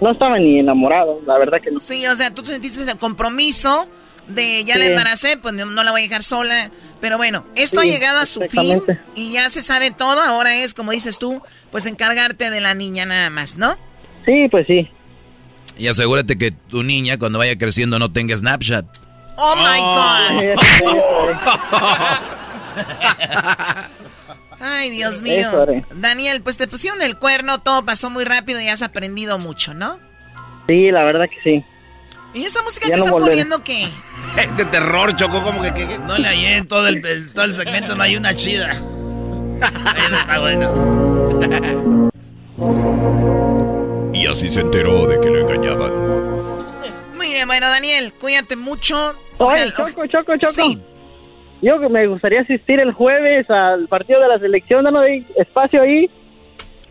No 0.00 0.10
estaba 0.10 0.38
ni 0.38 0.58
enamorado, 0.58 1.20
la 1.26 1.38
verdad 1.38 1.60
que 1.60 1.70
no. 1.70 1.78
Sí, 1.78 2.04
o 2.06 2.14
sea, 2.14 2.34
tú 2.34 2.44
sentiste 2.44 2.82
el 2.90 2.98
compromiso 2.98 3.86
de 4.26 4.64
ya 4.64 4.76
la 4.76 4.84
Sí. 4.86 4.90
embaracé, 4.90 5.36
pues 5.36 5.54
no, 5.54 5.66
no 5.66 5.84
la 5.84 5.92
voy 5.92 6.00
a 6.00 6.04
dejar 6.04 6.22
sola. 6.24 6.70
Pero 7.00 7.16
bueno, 7.18 7.44
esto 7.54 7.80
Sí, 7.82 7.88
ha 7.88 7.92
llegado 7.92 8.18
a 8.20 8.26
su 8.26 8.40
fin 8.42 8.82
y 9.14 9.32
ya 9.32 9.48
se 9.50 9.62
sabe 9.62 9.90
todo. 9.92 10.20
Ahora 10.20 10.56
es, 10.56 10.74
como 10.74 10.90
dices 10.92 11.18
tú, 11.18 11.40
pues 11.70 11.86
encargarte 11.86 12.50
de 12.50 12.60
la 12.60 12.74
niña 12.74 13.06
nada 13.06 13.30
más, 13.30 13.56
¿no? 13.56 13.76
Sí, 14.24 14.48
pues 14.50 14.66
sí. 14.66 14.88
Y 15.76 15.86
asegúrate 15.88 16.36
que 16.38 16.50
tu 16.50 16.82
niña 16.82 17.18
cuando 17.18 17.38
vaya 17.38 17.56
creciendo 17.56 17.98
no 17.98 18.10
tenga 18.12 18.36
Snapchat. 18.36 18.84
Oh 19.36 19.54
my 19.56 19.80
God. 19.80 20.56
Ay, 24.66 24.88
Dios 24.90 25.20
mío. 25.22 25.64
Eso. 25.64 25.66
Daniel, 25.96 26.40
pues 26.42 26.56
te 26.56 26.66
pusieron 26.66 27.02
el 27.02 27.18
cuerno, 27.18 27.60
todo 27.60 27.84
pasó 27.84 28.08
muy 28.08 28.24
rápido 28.24 28.60
y 28.60 28.68
has 28.68 28.80
aprendido 28.82 29.38
mucho, 29.38 29.74
¿no? 29.74 29.98
Sí, 30.66 30.90
la 30.90 31.04
verdad 31.04 31.26
que 31.28 31.36
sí. 31.42 31.64
¿Y 32.32 32.44
esa 32.44 32.62
música 32.62 32.86
Ya 32.88 32.94
que 32.94 32.98
no 33.00 33.04
están 33.04 33.12
volveré. 33.20 33.32
poniendo 33.44 33.62
qué? 33.62 33.88
Este 34.38 34.64
terror, 34.64 35.14
Choco, 35.16 35.42
como 35.42 35.62
que. 35.62 35.72
que- 35.74 35.86
que- 35.86 35.98
No 35.98 36.16
le 36.18 36.26
hallé 36.28 36.56
en 36.56 36.66
todo 36.66 36.88
el, 36.88 37.04
el- 37.06 37.32
todo 37.32 37.44
el 37.44 37.52
segmento, 37.54 37.94
no 37.94 38.02
hay 38.02 38.16
una 38.16 38.34
chida. 38.34 38.72
Eso 39.62 40.14
está 40.18 40.40
bueno. 40.40 42.10
Y 44.12 44.26
así 44.26 44.48
se 44.48 44.60
enteró 44.60 45.06
de 45.06 45.20
que 45.20 45.28
lo 45.30 45.40
engañaban. 45.40 45.92
Muy 47.16 47.28
bien, 47.28 47.46
bueno, 47.46 47.68
Daniel, 47.68 48.12
cuídate 48.14 48.56
mucho. 48.56 49.14
Oye, 49.38 49.72
Choco, 49.76 50.06
Choco, 50.06 50.36
Choco. 50.38 50.52
Sí. 50.52 50.80
Yo 51.64 51.80
que 51.80 51.88
me 51.88 52.06
gustaría 52.06 52.42
asistir 52.42 52.78
el 52.78 52.92
jueves 52.92 53.48
al 53.48 53.88
partido 53.88 54.20
de 54.20 54.28
la 54.28 54.38
selección, 54.38 54.84
danos 54.84 55.02
ahí 55.02 55.26
espacio 55.34 55.80
ahí. 55.80 56.10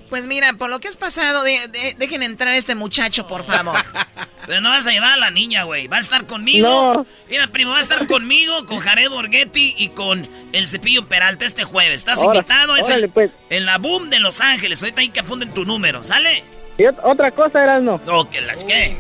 Pues 0.09 0.25
mira, 0.25 0.53
por 0.53 0.71
lo 0.71 0.79
que 0.79 0.87
has 0.87 0.97
pasado, 0.97 1.43
dejen 1.43 2.23
entrar 2.23 2.55
a 2.55 2.57
este 2.57 2.73
muchacho, 2.73 3.27
por 3.27 3.43
favor. 3.43 3.77
Pero 4.47 4.61
no 4.61 4.69
vas 4.69 4.87
a 4.87 4.91
llevar 4.91 5.11
a 5.11 5.17
la 5.17 5.29
niña, 5.29 5.63
güey. 5.63 5.87
Va 5.87 5.97
a 5.97 5.99
estar 5.99 6.25
conmigo. 6.25 6.67
No. 6.67 7.05
Mira, 7.29 7.47
primo, 7.47 7.71
va 7.71 7.77
a 7.77 7.81
estar 7.81 8.07
conmigo, 8.07 8.65
con 8.65 8.79
Jared 8.79 9.09
Borghetti 9.09 9.75
y 9.77 9.89
con 9.89 10.27
el 10.53 10.67
Cepillo 10.67 11.07
Peralta 11.07 11.45
este 11.45 11.65
jueves. 11.65 11.93
Estás 11.93 12.23
invitado. 12.23 12.75
Es 12.75 12.91
pues. 13.13 13.31
en 13.51 13.65
la 13.67 13.77
boom 13.77 14.09
de 14.09 14.19
Los 14.19 14.41
Ángeles. 14.41 14.81
Ahorita 14.81 15.01
hay 15.01 15.09
que 15.09 15.19
apunten 15.19 15.53
tu 15.53 15.65
número, 15.65 16.03
¿sale? 16.03 16.43
Y 16.79 16.85
otra 16.85 17.29
cosa, 17.29 17.61
era 17.63 17.79
no. 17.79 18.01
Que 18.31 18.41
la 18.41 18.55
¿qué? 18.55 18.97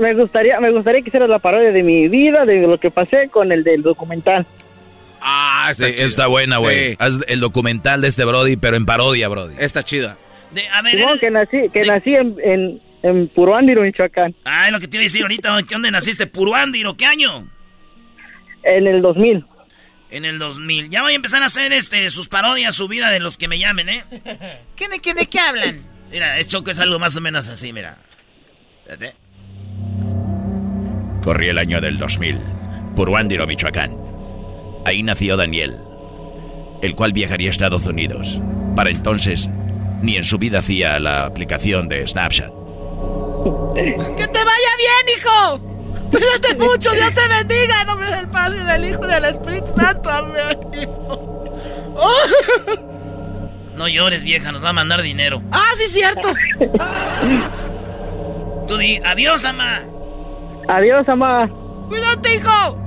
me, 0.00 0.14
gustaría, 0.14 0.58
me 0.60 0.72
gustaría 0.72 1.02
que 1.02 1.08
hicieras 1.08 1.28
la 1.28 1.38
parodia 1.38 1.72
de 1.72 1.82
mi 1.82 2.08
vida, 2.08 2.46
de 2.46 2.62
lo 2.62 2.78
que 2.78 2.90
pasé 2.90 3.28
con 3.28 3.52
el 3.52 3.62
del 3.64 3.82
documental. 3.82 4.46
Ah, 5.20 5.68
está, 5.70 5.88
está 5.88 6.26
buena, 6.26 6.58
güey. 6.58 6.96
Haz 6.98 7.20
el 7.28 7.40
documental 7.40 8.00
de 8.00 8.08
este 8.08 8.24
Brody, 8.24 8.56
pero 8.56 8.76
en 8.76 8.86
parodia, 8.86 9.28
Brody. 9.28 9.54
Está 9.58 9.82
chida. 9.82 10.16
De, 10.52 10.66
a 10.68 10.82
ver, 10.82 10.98
que 11.20 11.30
nací, 11.30 11.68
que 11.72 11.80
nací 11.80 12.14
en, 12.14 12.36
en, 12.42 12.80
en 13.02 13.28
Puruándiro, 13.28 13.82
Michoacán. 13.82 14.34
Ah, 14.44 14.66
es 14.66 14.72
lo 14.72 14.80
que 14.80 14.88
te 14.88 14.96
iba 14.96 15.02
a 15.02 15.04
decir 15.04 15.22
ahorita. 15.22 15.60
¿Dónde 15.70 15.90
naciste? 15.90 16.26
¿Puruándiro? 16.26 16.96
¿Qué 16.96 17.06
año? 17.06 17.48
En 18.62 18.86
el 18.86 19.00
2000. 19.02 19.44
En 20.10 20.24
el 20.24 20.38
2000. 20.38 20.90
Ya 20.90 21.02
voy 21.02 21.12
a 21.12 21.16
empezar 21.16 21.42
a 21.42 21.46
hacer 21.46 21.72
este 21.72 22.10
sus 22.10 22.28
parodias, 22.28 22.74
su 22.74 22.88
vida 22.88 23.10
de 23.10 23.20
los 23.20 23.36
que 23.36 23.46
me 23.46 23.58
llamen, 23.58 23.88
¿eh? 23.88 24.04
¿Qué, 24.76 24.88
de, 24.88 24.98
qué, 25.00 25.14
de 25.14 25.26
qué 25.26 25.38
hablan? 25.38 25.82
Mira, 26.10 26.38
es 26.38 26.48
Choco 26.48 26.70
es 26.70 26.80
algo 26.80 26.98
más 26.98 27.16
o 27.16 27.20
menos 27.20 27.48
así, 27.48 27.72
mira. 27.72 27.98
Espérate. 28.86 29.14
Corrí 31.22 31.48
el 31.48 31.58
año 31.58 31.80
del 31.80 31.96
2000. 31.96 32.38
Puruándiro, 32.96 33.46
Michoacán. 33.46 34.09
Ahí 34.84 35.02
nació 35.02 35.36
Daniel, 35.36 35.78
el 36.82 36.94
cual 36.94 37.12
viajaría 37.12 37.48
a 37.48 37.50
Estados 37.50 37.86
Unidos. 37.86 38.40
Para 38.76 38.90
entonces, 38.90 39.50
ni 40.02 40.16
en 40.16 40.24
su 40.24 40.38
vida 40.38 40.60
hacía 40.60 40.98
la 40.98 41.26
aplicación 41.26 41.88
de 41.88 42.06
Snapchat. 42.06 42.50
¡Que 43.74 44.26
te 44.26 44.44
vaya 44.44 44.72
bien, 44.78 45.16
hijo! 45.16 45.70
Cuídate 46.10 46.54
mucho, 46.56 46.90
Dios 46.92 47.14
te 47.14 47.28
bendiga 47.28 47.80
en 47.82 47.86
nombre 47.86 48.10
del 48.10 48.28
Padre, 48.28 48.64
del 48.64 48.84
Hijo 48.84 49.00
y 49.04 49.10
del 49.10 49.24
Espíritu 49.24 49.72
Santo. 49.74 50.10
Amén. 50.10 50.58
No 53.76 53.88
llores, 53.88 54.24
vieja, 54.24 54.52
nos 54.52 54.62
va 54.62 54.70
a 54.70 54.72
mandar 54.74 55.00
dinero. 55.00 55.42
Ah, 55.52 55.70
sí, 55.74 55.86
cierto. 55.86 56.28
Tú 58.68 58.76
di 58.76 59.00
adiós, 59.06 59.42
mamá. 59.42 59.80
Adiós, 60.68 61.06
mamá. 61.08 61.48
Cuídate, 61.88 62.34
hijo. 62.34 62.78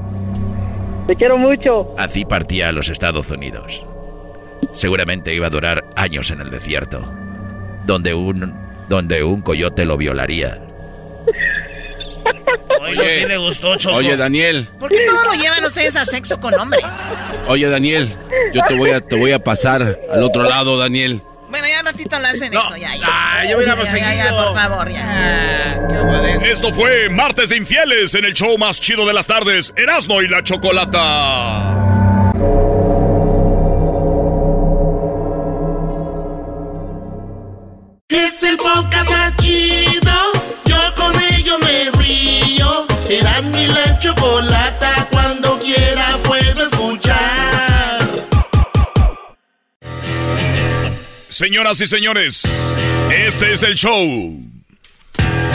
Te 1.07 1.15
quiero 1.15 1.37
mucho. 1.37 1.93
Así 1.97 2.25
partía 2.25 2.69
a 2.69 2.71
los 2.71 2.89
Estados 2.89 3.29
Unidos. 3.29 3.85
Seguramente 4.71 5.33
iba 5.33 5.47
a 5.47 5.49
durar 5.49 5.85
años 5.95 6.31
en 6.31 6.41
el 6.41 6.49
desierto, 6.49 7.01
donde 7.85 8.13
un, 8.13 8.53
donde 8.87 9.23
un 9.23 9.41
coyote 9.41 9.85
lo 9.85 9.97
violaría. 9.97 10.61
Oye, 12.81 13.19
sí 13.19 13.25
le 13.27 13.37
gustó, 13.37 13.75
Choco. 13.75 13.95
Oye, 13.97 14.17
Daniel. 14.17 14.67
¿Por 14.79 14.89
qué 14.91 15.03
todo 15.05 15.23
lo 15.25 15.33
llevan 15.33 15.63
ustedes 15.63 15.95
a 15.95 16.05
sexo 16.05 16.39
con 16.39 16.53
hombres? 16.59 16.85
Oye, 17.47 17.69
Daniel, 17.69 18.09
yo 18.53 18.61
te 18.67 18.75
voy 18.75 18.91
a, 18.91 19.01
te 19.01 19.17
voy 19.17 19.31
a 19.31 19.39
pasar 19.39 19.99
al 20.11 20.23
otro 20.23 20.43
lado, 20.43 20.77
Daniel. 20.77 21.21
Bueno, 21.53 21.67
ya 21.67 21.83
ratito 21.83 22.17
lo 22.19 22.25
hacen 22.25 22.51
eso, 22.51 22.75
ya, 22.77 22.95
ya. 22.95 23.07
Ah, 23.07 23.45
ya 23.45 23.55
hubiéramos 23.55 23.87
seguido. 23.87 24.09
Ya, 24.09 24.25
ya, 24.25 24.29
por 24.31 24.55
favor, 24.55 24.89
ya. 24.89 25.87
qué 26.41 26.49
Esto 26.51 26.73
fue 26.73 27.09
Martes 27.09 27.49
de 27.49 27.57
Infieles 27.57 28.15
en 28.15 28.25
el 28.25 28.33
show 28.33 28.57
más 28.57 28.81
chido 28.81 29.05
de 29.05 29.13
las 29.13 29.27
tardes, 29.27 29.71
Erasmo 29.77 30.23
y 30.23 30.27
la 30.29 30.41
Chocolata. 30.41 31.77
Es 38.09 38.41
el 38.41 38.57
podcast 38.57 39.09
más 39.11 39.37
chido. 39.37 40.11
Yo 40.65 40.77
con 40.95 41.13
ello 41.21 41.59
me 41.59 41.91
río. 42.01 42.87
Erasmo 43.11 43.59
y 43.59 43.67
la 43.67 43.99
Chocolata 43.99 44.52
Señoras 51.43 51.81
y 51.81 51.87
señores, 51.87 52.43
este 53.11 53.51
es 53.51 53.61
el 53.63 53.75
show 53.75 53.99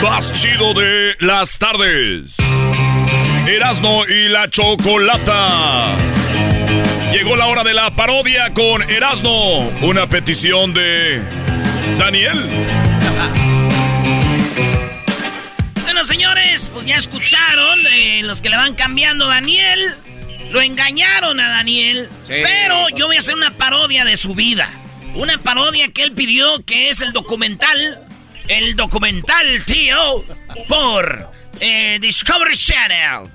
más 0.03 0.31
chido 0.33 0.75
de 0.75 1.15
las 1.19 1.57
tardes. 1.57 2.37
Erasmo 3.47 4.05
y 4.05 4.29
la 4.29 4.47
Chocolata. 4.51 5.95
Llegó 7.11 7.35
la 7.35 7.47
hora 7.47 7.63
de 7.63 7.73
la 7.73 7.95
parodia 7.95 8.53
con 8.53 8.87
Erasmo. 8.87 9.67
Una 9.81 10.07
petición 10.07 10.75
de 10.75 11.23
Daniel. 11.97 12.37
Bueno, 15.81 16.05
señores, 16.05 16.69
pues 16.71 16.85
ya 16.85 16.97
escucharon 16.97 17.83
de 17.83 18.21
los 18.25 18.43
que 18.43 18.49
le 18.49 18.57
van 18.57 18.75
cambiando 18.75 19.25
Daniel. 19.25 19.95
Lo 20.51 20.61
engañaron 20.61 21.39
a 21.39 21.49
Daniel. 21.49 22.07
Pero 22.27 22.89
yo 22.89 23.07
voy 23.07 23.15
a 23.15 23.19
hacer 23.19 23.33
una 23.33 23.57
parodia 23.57 24.05
de 24.05 24.17
su 24.17 24.35
vida. 24.35 24.69
Una 25.15 25.37
parodia 25.37 25.91
que 25.91 26.03
él 26.03 26.11
pidió, 26.11 26.63
que 26.65 26.89
es 26.89 27.01
el 27.01 27.13
documental. 27.13 28.07
El 28.47 28.75
documental, 28.75 29.63
tío, 29.65 30.25
por 30.67 31.31
eh, 31.59 31.99
Discovery 32.01 32.57
Channel, 32.57 33.29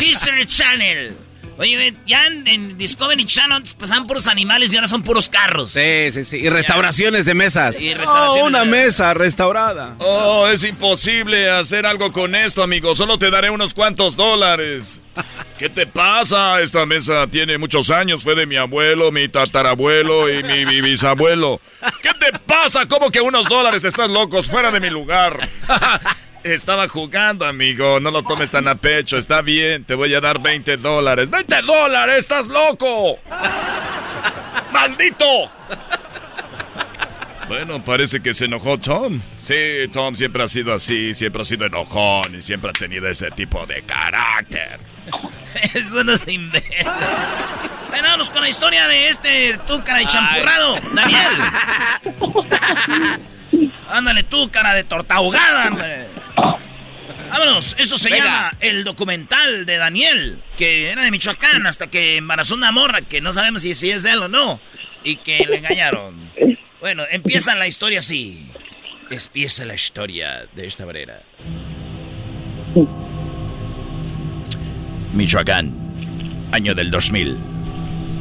History 0.00 0.46
Channel. 0.46 1.16
Oye, 1.62 1.94
ya 2.06 2.26
en, 2.26 2.76
Discovery 2.76 3.24
Channel 3.24 3.62
pasaban 3.78 4.08
puros 4.08 4.26
animales 4.26 4.72
y 4.72 4.76
ahora 4.76 4.88
son 4.88 5.04
puros 5.04 5.28
carros. 5.28 5.70
Sí, 5.70 6.10
sí, 6.10 6.24
sí. 6.24 6.38
Y 6.38 6.48
restauraciones 6.48 7.24
de 7.24 7.34
mesas. 7.34 7.80
Y 7.80 7.94
restauraciones 7.94 8.42
oh, 8.42 8.46
una 8.48 8.64
mesa 8.64 9.14
restaurada. 9.14 9.94
Oh, 10.00 10.48
es 10.48 10.64
imposible 10.64 11.48
hacer 11.48 11.86
algo 11.86 12.12
con 12.12 12.34
esto, 12.34 12.64
amigo. 12.64 12.96
Solo 12.96 13.16
te 13.16 13.30
daré 13.30 13.48
unos 13.48 13.74
cuantos 13.74 14.16
dólares. 14.16 15.00
¿Qué 15.56 15.68
te 15.68 15.86
pasa? 15.86 16.60
Esta 16.60 16.84
mesa 16.84 17.28
tiene 17.28 17.58
muchos 17.58 17.90
años. 17.90 18.24
Fue 18.24 18.34
de 18.34 18.44
mi 18.44 18.56
abuelo, 18.56 19.12
mi 19.12 19.28
tatarabuelo 19.28 20.28
y 20.36 20.42
mi, 20.42 20.66
mi 20.66 20.80
bisabuelo. 20.80 21.60
¿Qué 22.02 22.10
te 22.14 22.36
pasa? 22.40 22.88
¿Cómo 22.88 23.12
que 23.12 23.20
unos 23.20 23.48
dólares? 23.48 23.84
Estás 23.84 24.10
locos, 24.10 24.48
fuera 24.48 24.72
de 24.72 24.80
mi 24.80 24.90
lugar. 24.90 25.38
Estaba 26.44 26.88
jugando, 26.88 27.46
amigo. 27.46 28.00
No 28.00 28.10
lo 28.10 28.22
tomes 28.22 28.50
tan 28.50 28.68
a 28.68 28.74
pecho. 28.74 29.16
Está 29.16 29.42
bien, 29.42 29.84
te 29.84 29.94
voy 29.94 30.14
a 30.14 30.20
dar 30.20 30.40
20 30.40 30.76
dólares. 30.76 31.30
¡20 31.30 31.62
dólares! 31.62 32.18
¡Estás 32.18 32.48
loco! 32.48 33.18
¡Maldito! 34.72 35.50
Bueno, 37.48 37.84
parece 37.84 38.22
que 38.22 38.32
se 38.34 38.46
enojó 38.46 38.78
Tom. 38.78 39.20
Sí, 39.40 39.54
Tom 39.92 40.14
siempre 40.14 40.42
ha 40.42 40.48
sido 40.48 40.72
así, 40.72 41.12
siempre 41.12 41.42
ha 41.42 41.44
sido 41.44 41.66
enojón 41.66 42.34
y 42.34 42.42
siempre 42.42 42.70
ha 42.70 42.72
tenido 42.72 43.08
ese 43.08 43.30
tipo 43.30 43.66
de 43.66 43.82
carácter. 43.82 44.80
Eso 45.74 46.02
no 46.02 46.16
se 46.16 46.32
inventa. 46.32 47.68
Vámonos 47.90 48.30
con 48.30 48.42
la 48.42 48.48
historia 48.48 48.88
de 48.88 49.08
este 49.08 49.58
tú, 49.66 49.82
cara 49.84 49.98
de 49.98 50.06
champurrado, 50.06 50.76
Daniel. 50.94 51.32
Ándale 53.88 54.22
tú, 54.24 54.50
cara 54.50 54.74
de 54.74 54.84
torta 54.84 55.16
ahogada, 55.16 55.70
Vámonos, 57.30 57.74
esto 57.78 57.96
se 57.96 58.10
llama 58.10 58.52
el 58.60 58.84
documental 58.84 59.64
de 59.64 59.78
Daniel, 59.78 60.42
que 60.54 60.90
era 60.90 61.02
de 61.02 61.10
Michoacán 61.10 61.66
hasta 61.66 61.86
que 61.86 62.18
embarazó 62.18 62.54
una 62.54 62.72
morra 62.72 63.00
que 63.00 63.22
no 63.22 63.32
sabemos 63.32 63.62
si, 63.62 63.74
si 63.74 63.90
es 63.90 64.02
de 64.02 64.10
él 64.10 64.18
o 64.18 64.28
no, 64.28 64.60
y 65.02 65.16
que 65.16 65.46
le 65.48 65.56
engañaron. 65.56 66.30
Bueno, 66.80 67.04
empieza 67.10 67.54
la 67.54 67.66
historia 67.66 68.00
así. 68.00 68.50
Empieza 69.10 69.64
la 69.64 69.74
historia 69.74 70.46
de 70.54 70.66
esta 70.66 70.84
manera. 70.84 71.22
Michoacán, 75.12 76.48
año 76.52 76.74
del 76.74 76.90
2000. 76.90 77.36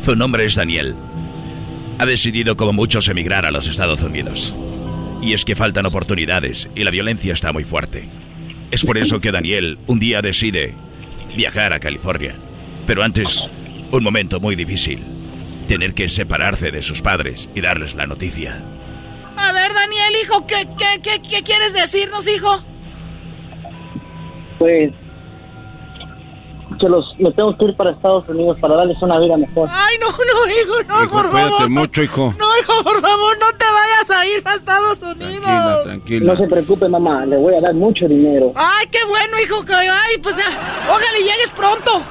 Su 0.03 0.15
nombre 0.15 0.45
es 0.45 0.55
Daniel. 0.55 0.95
Ha 1.99 2.05
decidido, 2.05 2.55
como 2.55 2.71
muchos, 2.71 3.09
emigrar 3.09 3.45
a 3.45 3.51
los 3.51 3.67
Estados 3.67 4.01
Unidos. 4.03 4.55
Y 5.22 5.34
es 5.34 5.45
que 5.45 5.55
faltan 5.55 5.86
oportunidades 5.86 6.69
y 6.76 6.84
la 6.84 6.91
violencia 6.91 7.34
está 7.34 7.53
muy 7.53 7.63
fuerte. 7.63 8.09
Es 8.72 8.84
por 8.84 8.97
eso 8.97 9.22
que 9.22 9.32
Daniel 9.32 9.78
un 9.88 9.99
día 9.99 10.22
decide 10.22 10.74
viajar 11.38 11.74
a 11.74 11.80
California. 11.80 12.36
Pero 12.88 13.03
antes, 13.03 13.47
un 13.91 14.03
momento 14.03 14.39
muy 14.39 14.55
difícil. 14.55 15.05
Tener 15.67 15.93
que 15.93 16.09
separarse 16.09 16.72
de 16.72 16.82
sus 16.82 17.01
padres 17.01 17.49
y 17.53 17.61
darles 17.61 17.93
la 17.95 18.07
noticia. 18.07 18.65
A 19.38 19.53
ver, 19.53 19.72
Daniel, 19.74 20.13
hijo, 20.24 20.45
¿qué, 20.47 20.67
qué, 20.78 21.01
qué, 21.01 21.22
qué 21.22 21.43
quieres 21.43 21.74
decirnos, 21.74 22.28
hijo? 22.28 22.65
Pues 24.57 24.91
que 26.80 26.89
los 26.89 27.05
me 27.19 27.32
tengo 27.32 27.57
que 27.57 27.65
ir 27.65 27.76
para 27.76 27.91
Estados 27.91 28.28
Unidos 28.28 28.57
para 28.59 28.76
darles 28.76 28.97
una 29.01 29.19
vida 29.19 29.38
mejor. 29.38 29.69
Ay, 29.72 29.97
no, 29.99 30.07
no, 30.07 30.15
hijo, 30.49 30.84
no, 30.88 31.11
por 31.11 31.32
favor. 31.32 31.69
mucho, 31.69 32.03
hijo. 32.03 32.34
No, 32.38 32.45
hijo, 32.59 32.84
por 32.84 33.01
favor, 33.01 33.38
no 33.39 33.57
te 33.57 33.65
vayas 33.65 34.09
a 34.09 34.26
ir 34.28 34.41
a 34.45 34.55
Estados 34.55 35.01
Unidos. 35.01 35.41
Tranquila, 35.41 35.84
tranquila. 35.84 36.34
No 36.34 36.38
se 36.38 36.47
preocupe, 36.47 36.88
mamá, 36.89 37.26
le 37.26 37.38
voy 37.38 37.55
a 37.55 37.61
dar 37.61 37.74
mucho 37.74 38.07
dinero. 38.07 38.53
Ay, 38.55 38.88
qué 38.91 38.99
bueno, 39.07 39.38
hijo, 39.43 39.63
que 39.65 39.74
ay, 39.74 40.17
pues 40.22 40.38
ojalá 40.88 41.17
llegues 41.17 41.51
pronto. 41.55 42.03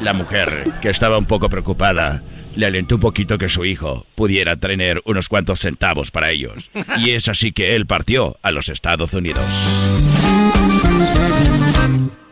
La 0.00 0.12
mujer, 0.12 0.72
que 0.80 0.90
estaba 0.90 1.16
un 1.16 1.26
poco 1.26 1.48
preocupada, 1.48 2.22
le 2.56 2.66
alentó 2.66 2.96
un 2.96 3.00
poquito 3.00 3.38
que 3.38 3.48
su 3.48 3.64
hijo 3.64 4.04
pudiera 4.14 4.56
tener 4.56 5.00
unos 5.04 5.28
cuantos 5.28 5.60
centavos 5.60 6.10
para 6.10 6.30
ellos. 6.30 6.70
Y 6.98 7.10
es 7.10 7.28
así 7.28 7.52
que 7.52 7.76
él 7.76 7.86
partió 7.86 8.36
a 8.42 8.50
los 8.50 8.68
Estados 8.68 9.12
Unidos. 9.14 9.44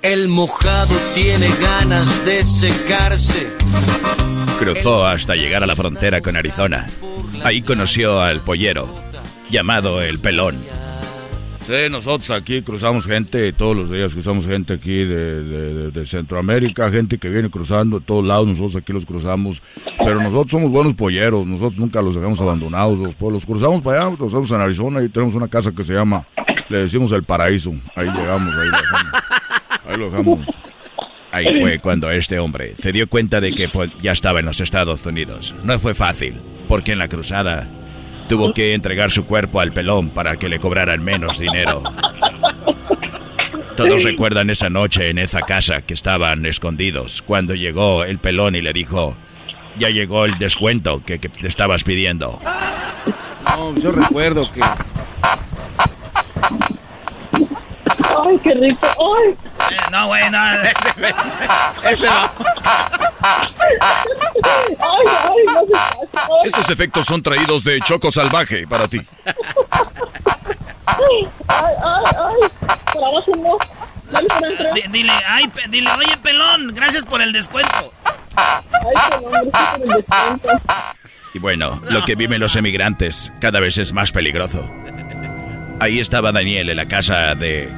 El 0.02 0.28
mojado 0.28 0.94
tiene 1.14 1.48
ganas 1.60 2.24
de 2.24 2.42
secarse. 2.44 3.48
Cruzó 4.58 5.06
hasta 5.06 5.34
llegar 5.34 5.62
a 5.62 5.66
la 5.66 5.76
frontera 5.76 6.20
con 6.20 6.36
Arizona. 6.36 6.86
Ahí 7.44 7.62
conoció 7.62 8.20
al 8.20 8.40
pollero, 8.40 8.88
llamado 9.50 10.02
el 10.02 10.18
pelón. 10.18 10.56
Sí, 11.66 11.74
nosotros 11.90 12.30
aquí 12.30 12.62
cruzamos 12.62 13.04
gente, 13.06 13.52
todos 13.52 13.76
los 13.76 13.90
días 13.90 14.12
cruzamos 14.12 14.46
gente 14.46 14.72
aquí 14.74 15.04
de, 15.04 15.42
de- 15.44 15.90
de 15.90 16.06
Centroamérica, 16.06 16.90
gente 16.90 17.18
que 17.18 17.28
viene 17.28 17.48
cruzando 17.50 18.00
de 18.00 18.04
todos 18.06 18.24
lados, 18.24 18.48
nosotros 18.48 18.76
aquí 18.76 18.92
los 18.92 19.04
cruzamos, 19.04 19.62
pero 19.98 20.16
nosotros 20.20 20.50
somos 20.50 20.70
buenos 20.70 20.94
polleros, 20.94 21.46
nosotros 21.46 21.78
nunca 21.78 22.02
los 22.02 22.14
dejamos 22.16 22.40
abandonados, 22.40 22.98
los, 22.98 23.14
pueblos. 23.14 23.46
cruzamos 23.46 23.82
para 23.82 23.98
allá, 24.00 24.10
los 24.10 24.18
cruzamos 24.18 24.50
en 24.50 24.60
Arizona 24.62 25.02
y 25.02 25.08
tenemos 25.10 25.34
una 25.36 25.46
casa 25.48 25.70
que 25.70 25.84
se 25.84 25.92
llama, 25.92 26.26
le 26.70 26.78
decimos 26.78 27.12
el 27.12 27.22
paraíso, 27.22 27.70
ahí 27.94 28.06
llegamos, 28.08 28.52
ahí 28.56 28.68
lo 28.68 28.76
dejamos, 28.78 29.12
ahí 29.90 29.98
lo 29.98 30.10
dejamos. 30.10 30.46
Ahí 31.32 31.58
fue 31.60 31.78
cuando 31.78 32.10
este 32.10 32.38
hombre 32.38 32.74
se 32.76 32.92
dio 32.92 33.08
cuenta 33.08 33.40
de 33.40 33.52
que 33.52 33.68
pues, 33.68 33.90
ya 34.00 34.12
estaba 34.12 34.40
en 34.40 34.46
los 34.46 34.60
Estados 34.60 35.04
Unidos. 35.06 35.54
No 35.64 35.78
fue 35.78 35.94
fácil, 35.94 36.40
porque 36.68 36.92
en 36.92 36.98
la 36.98 37.08
cruzada 37.08 37.68
tuvo 38.28 38.52
que 38.52 38.74
entregar 38.74 39.10
su 39.10 39.24
cuerpo 39.24 39.60
al 39.60 39.72
pelón 39.72 40.10
para 40.10 40.36
que 40.36 40.48
le 40.48 40.60
cobraran 40.60 41.02
menos 41.02 41.38
dinero. 41.38 41.82
Todos 43.76 44.04
recuerdan 44.04 44.50
esa 44.50 44.68
noche 44.68 45.08
en 45.08 45.18
esa 45.18 45.40
casa 45.40 45.80
que 45.82 45.94
estaban 45.94 46.44
escondidos, 46.44 47.22
cuando 47.22 47.54
llegó 47.54 48.04
el 48.04 48.18
pelón 48.18 48.54
y 48.54 48.62
le 48.62 48.72
dijo, 48.72 49.16
ya 49.78 49.88
llegó 49.88 50.26
el 50.26 50.38
descuento 50.38 51.02
que, 51.04 51.18
que 51.18 51.28
te 51.28 51.48
estabas 51.48 51.82
pidiendo. 51.82 52.38
No, 53.56 53.74
yo 53.78 53.90
recuerdo 53.92 54.50
que. 54.52 54.60
Ay, 58.26 58.38
qué 58.42 58.54
rico. 58.54 58.86
Ay. 58.86 59.36
Eh, 59.70 59.76
no, 59.90 60.06
güey, 60.06 60.30
no. 60.30 60.38
Ese 61.88 62.08
va. 62.08 62.32
Ay, 63.20 64.76
ay, 64.80 65.44
no 65.46 65.60
se 65.66 65.72
pasa. 65.72 66.26
Ay, 66.26 66.48
Estos 66.48 66.70
efectos 66.70 67.06
son 67.06 67.22
traídos 67.22 67.64
de 67.64 67.80
Choco 67.80 68.10
Salvaje 68.10 68.66
para 68.66 68.88
ti. 68.88 69.00
ay, 70.86 71.28
ay, 71.48 72.04
ay. 72.18 72.72
Por 72.92 73.04
abajo 73.04 73.32
no. 73.36 73.58
Dale 74.10 74.28
por 74.28 74.46
entrar. 74.48 74.74
Di- 74.74 74.82
Dile, 74.90 75.12
ay, 75.26 75.48
pe- 75.48 75.68
dile, 75.68 75.90
oye, 75.98 76.16
pelón, 76.22 76.72
gracias 76.74 77.04
por 77.04 77.20
el 77.22 77.32
descuento. 77.32 77.92
Ay, 78.36 79.20
nombre, 79.22 79.40
sí, 79.44 79.50
por 79.76 79.82
el 79.82 79.88
descuento. 79.88 80.48
Y 81.32 81.38
bueno, 81.38 81.80
lo 81.88 82.04
que 82.04 82.16
viven 82.16 82.40
los 82.40 82.56
emigrantes 82.56 83.32
cada 83.40 83.60
vez 83.60 83.78
es 83.78 83.92
más 83.92 84.10
peligroso. 84.10 84.68
Ahí 85.80 85.98
estaba 85.98 86.30
Daniel 86.30 86.68
en 86.68 86.76
la 86.76 86.86
casa 86.86 87.34
de 87.34 87.72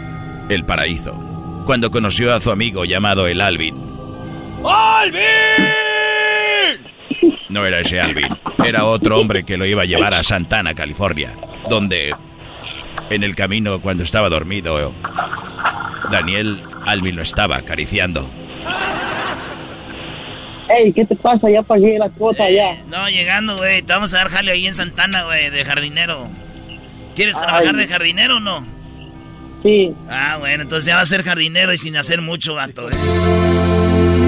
El 0.49 0.65
Paraíso, 0.65 1.15
cuando 1.65 1.93
conoció 1.93 2.35
a 2.35 2.41
su 2.41 2.51
amigo 2.51 2.85
llamado 2.85 3.29
el 3.29 3.41
Alvin. 3.41 3.77
¡Alvin! 4.65 5.23
No 7.49 7.65
era 7.65 7.79
ese 7.79 8.01
Alvin, 8.01 8.27
era 8.65 8.87
otro 8.87 9.21
hombre 9.21 9.45
que 9.45 9.57
lo 9.57 9.67
iba 9.67 9.83
a 9.83 9.85
llevar 9.85 10.15
a 10.15 10.25
Santana, 10.25 10.75
California, 10.75 11.31
donde 11.69 12.13
en 13.11 13.23
el 13.23 13.37
camino 13.37 13.81
cuando 13.81 14.03
estaba 14.03 14.29
dormido, 14.29 14.93
Daniel 16.11 16.61
Alvin 16.87 17.15
lo 17.15 17.23
estaba 17.23 17.59
acariciando. 17.59 18.29
Ey, 20.77 20.93
¿qué 20.93 21.05
te 21.05 21.15
pasa? 21.15 21.49
Ya 21.51 21.63
pagué 21.63 21.99
la 22.01 22.09
cuota 22.11 22.51
ya. 22.51 22.83
No, 22.89 23.09
llegando, 23.09 23.57
güey, 23.59 23.83
te 23.83 23.93
vamos 23.93 24.13
a 24.13 24.19
dar 24.19 24.29
jale 24.29 24.51
ahí 24.51 24.67
en 24.67 24.75
Santana, 24.75 25.25
güey, 25.25 25.51
de 25.51 25.65
jardinero. 25.65 26.27
¿Quieres 27.15 27.35
trabajar 27.35 27.75
Ay. 27.75 27.81
de 27.81 27.89
jardinero 27.89 28.37
o 28.37 28.41
no? 28.41 28.67
Sí. 29.63 29.95
Ah, 30.09 30.39
bueno, 30.39 30.63
entonces 30.65 30.87
ya 30.87 30.97
va 30.97 31.03
a 31.03 31.07
ser 31.07 31.23
jardinero 31.23 31.73
y 31.73 31.79
sin 31.79 31.97
hacer 31.97 32.21
mucho, 32.21 32.55
vato. 32.55 32.91
¿eh? 32.91 32.95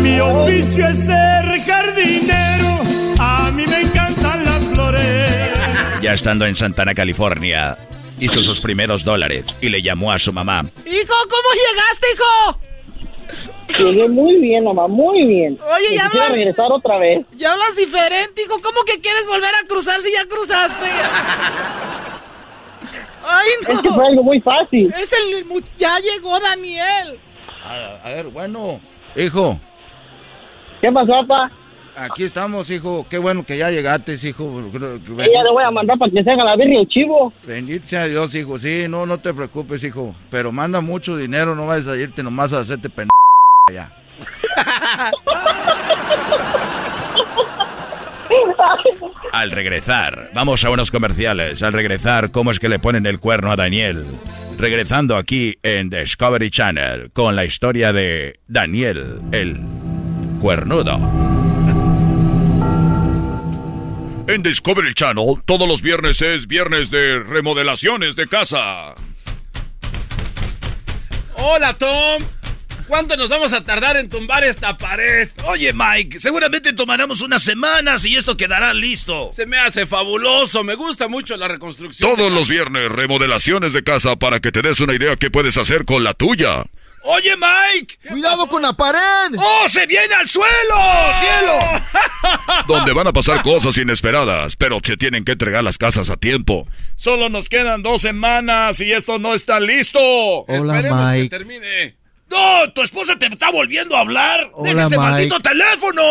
Mi 0.03 0.21
oficio 0.21 0.87
es 0.87 1.07
ser 1.07 1.63
jardinero. 1.67 2.79
A 3.19 3.51
mí 3.53 3.65
me 3.67 3.81
encantan 3.83 4.45
las 4.45 4.65
flores. 4.67 5.31
Ya 6.03 6.13
estando 6.13 6.47
en 6.47 6.55
Santana, 6.55 6.95
California, 6.95 7.77
hizo 8.21 8.43
sus 8.43 8.61
primeros 8.61 9.05
dólares 9.05 9.47
y 9.61 9.71
le 9.71 9.83
llamó 9.83 10.13
a 10.13 10.19
su 10.19 10.33
mamá. 10.33 10.61
Hijo, 10.87 11.15
¿cómo 11.29 11.49
llegaste, 11.55 12.07
hijo? 12.15 12.61
Llegué 13.91 14.09
muy 14.09 14.37
bien, 14.39 14.63
mamá, 14.65 14.87
muy 14.87 15.25
bien. 15.27 15.59
Oye, 15.75 15.91
Me 15.91 15.97
ya 15.97 16.07
hablas- 16.07 16.31
regresar 16.33 16.71
otra 16.71 16.99
vez. 16.99 17.25
Ya 17.37 17.53
hablas 17.53 17.75
diferente, 17.77 18.43
hijo. 18.43 18.61
¿Cómo 18.63 18.83
que 18.85 19.01
quieres 19.01 19.27
volver 19.27 19.51
a 19.63 19.67
cruzar 19.67 20.01
si 20.01 20.13
ya 20.13 20.25
cruzaste? 20.29 20.87
Ay, 23.27 23.49
no. 23.67 23.75
Es 23.75 23.81
que 23.81 23.91
fue 23.91 24.07
algo 24.07 24.23
muy 24.23 24.41
fácil. 24.41 24.93
Es 25.01 25.13
el 25.13 25.45
ya 25.79 25.99
llegó 25.99 26.39
Daniel. 26.41 27.19
A, 27.65 28.07
a 28.07 28.15
ver, 28.15 28.27
bueno, 28.27 28.81
hijo, 29.17 29.59
¿Qué 30.85 30.93
pasó, 30.93 31.13
papá? 31.27 31.51
aquí 31.97 32.25
estamos, 32.25 32.69
hijo, 32.69 33.07
qué 33.09 33.17
bueno 33.17 33.47
que 33.47 33.57
ya 33.57 33.71
llegaste, 33.71 34.19
hijo. 34.23 34.63
Ella 35.19 35.43
le 35.43 35.51
voy 35.51 35.65
a 35.65 35.71
mandar 35.71 35.97
para 35.97 36.13
que 36.13 36.23
se 36.23 36.31
haga 36.31 36.45
la 36.45 36.57
birria 36.57 36.81
el 36.81 36.89
chivo. 36.89 37.33
Bendito 37.47 37.87
sea 37.87 38.05
Dios, 38.05 38.35
hijo. 38.35 38.59
Sí, 38.59 38.85
no, 38.87 39.07
no 39.07 39.19
te 39.19 39.33
preocupes, 39.33 39.83
hijo. 39.83 40.15
Pero 40.31 40.53
manda 40.53 40.83
mucho 40.83 41.17
dinero, 41.17 41.55
no 41.55 41.67
vayas 41.67 41.87
a 41.87 41.97
irte 41.97 42.23
nomás 42.23 42.53
a 42.53 42.61
hacerte 42.61 42.91
pen... 42.91 43.09
allá. 43.71 43.91
Al 49.33 49.51
regresar, 49.51 50.31
vamos 50.35 50.65
a 50.65 50.71
unos 50.71 50.91
comerciales. 50.91 51.63
Al 51.63 51.73
regresar, 51.73 52.31
¿cómo 52.31 52.51
es 52.51 52.61
que 52.61 52.69
le 52.69 52.79
ponen 52.79 53.07
el 53.07 53.19
cuerno 53.19 53.51
a 53.51 53.57
Daniel? 53.57 54.05
Regresando 54.59 55.17
aquí 55.17 55.59
en 55.63 55.91
Discovery 55.91 56.51
Channel 56.51 57.11
con 57.13 57.35
la 57.35 57.45
historia 57.45 57.93
de 57.93 58.39
Daniel, 58.47 59.21
el 59.33 59.61
cuernudo. 60.41 60.99
En 64.27 64.43
Discovery 64.43 64.95
Channel, 64.95 65.43
todos 65.45 65.69
los 65.69 65.83
viernes 65.83 66.23
es 66.23 66.47
viernes 66.47 66.91
de 66.91 67.19
remodelaciones 67.19 68.17
de 68.17 68.27
casa. 68.27 68.95
Hola, 71.37 71.75
Tom. 71.75 72.23
¿Cuánto 72.87 73.17
nos 73.17 73.29
vamos 73.31 73.53
a 73.53 73.65
tardar 73.65 73.97
en 73.97 74.09
tumbar 74.11 74.45
esta 74.45 74.77
pared? 74.77 75.29
Oye, 75.45 75.73
Mike, 75.73 76.21
seguramente 76.21 76.73
tomaremos 76.75 77.23
unas 77.23 77.43
semanas 77.43 78.05
y 78.05 78.15
esto 78.17 78.37
quedará 78.37 78.75
listo. 78.75 79.31
Se 79.35 79.47
me 79.47 79.57
hace 79.59 79.87
fabuloso. 79.87 80.63
Me 80.65 80.75
gusta 80.75 81.09
mucho 81.09 81.37
la 81.37 81.49
reconstrucción. 81.49 82.15
Todos 82.15 82.31
los 82.31 82.49
viernes, 82.49 82.91
remodelaciones 82.93 83.73
de 83.73 83.83
casa 83.83 84.17
para 84.17 84.41
que 84.41 84.53
te 84.53 84.61
des 84.63 84.81
una 84.81 84.95
idea 84.95 85.17
qué 85.17 85.31
puedes 85.31 85.57
hacer 85.57 85.85
con 85.87 86.05
la 86.05 86.13
tuya. 86.13 86.65
Oye, 87.07 87.35
Mike. 87.37 87.99
¡Cuidado 88.09 88.47
con 88.49 88.63
la 88.63 88.73
pared! 88.75 89.37
¡Oh, 89.37 89.69
se 89.69 89.87
viene 89.87 90.15
al 90.15 90.29
suelo! 90.29 90.75
¡Cielo! 91.21 91.83
Donde 92.67 92.93
van 92.95 93.07
a 93.07 93.13
pasar 93.13 93.43
cosas 93.43 93.77
inesperadas, 93.77 94.57
pero 94.57 94.81
se 94.83 94.97
tienen 94.97 95.25
que 95.25 95.33
entregar 95.33 95.63
las 95.65 95.77
casas 95.77 96.09
a 96.09 96.17
tiempo. 96.17 96.67
Solo 96.97 97.29
nos 97.29 97.49
quedan 97.51 97.83
dos 97.83 98.01
semanas 98.03 98.81
y 98.81 98.93
esto 98.93 99.19
no 99.19 99.35
está 99.35 99.61
listo. 99.61 99.99
Hola, 100.01 100.77
Esperemos 100.77 101.05
Mike. 101.07 101.23
que 101.25 101.29
termine. 101.29 102.04
¡No! 102.31 102.73
¡Tu 102.73 102.83
esposa 102.83 103.17
te 103.17 103.27
está 103.27 103.51
volviendo 103.51 103.97
a 103.97 104.01
hablar! 104.01 104.51
Hola, 104.53 104.71
¡Deja 104.71 104.87
ese 104.87 104.99
maldito 104.99 105.41
teléfono! 105.41 106.03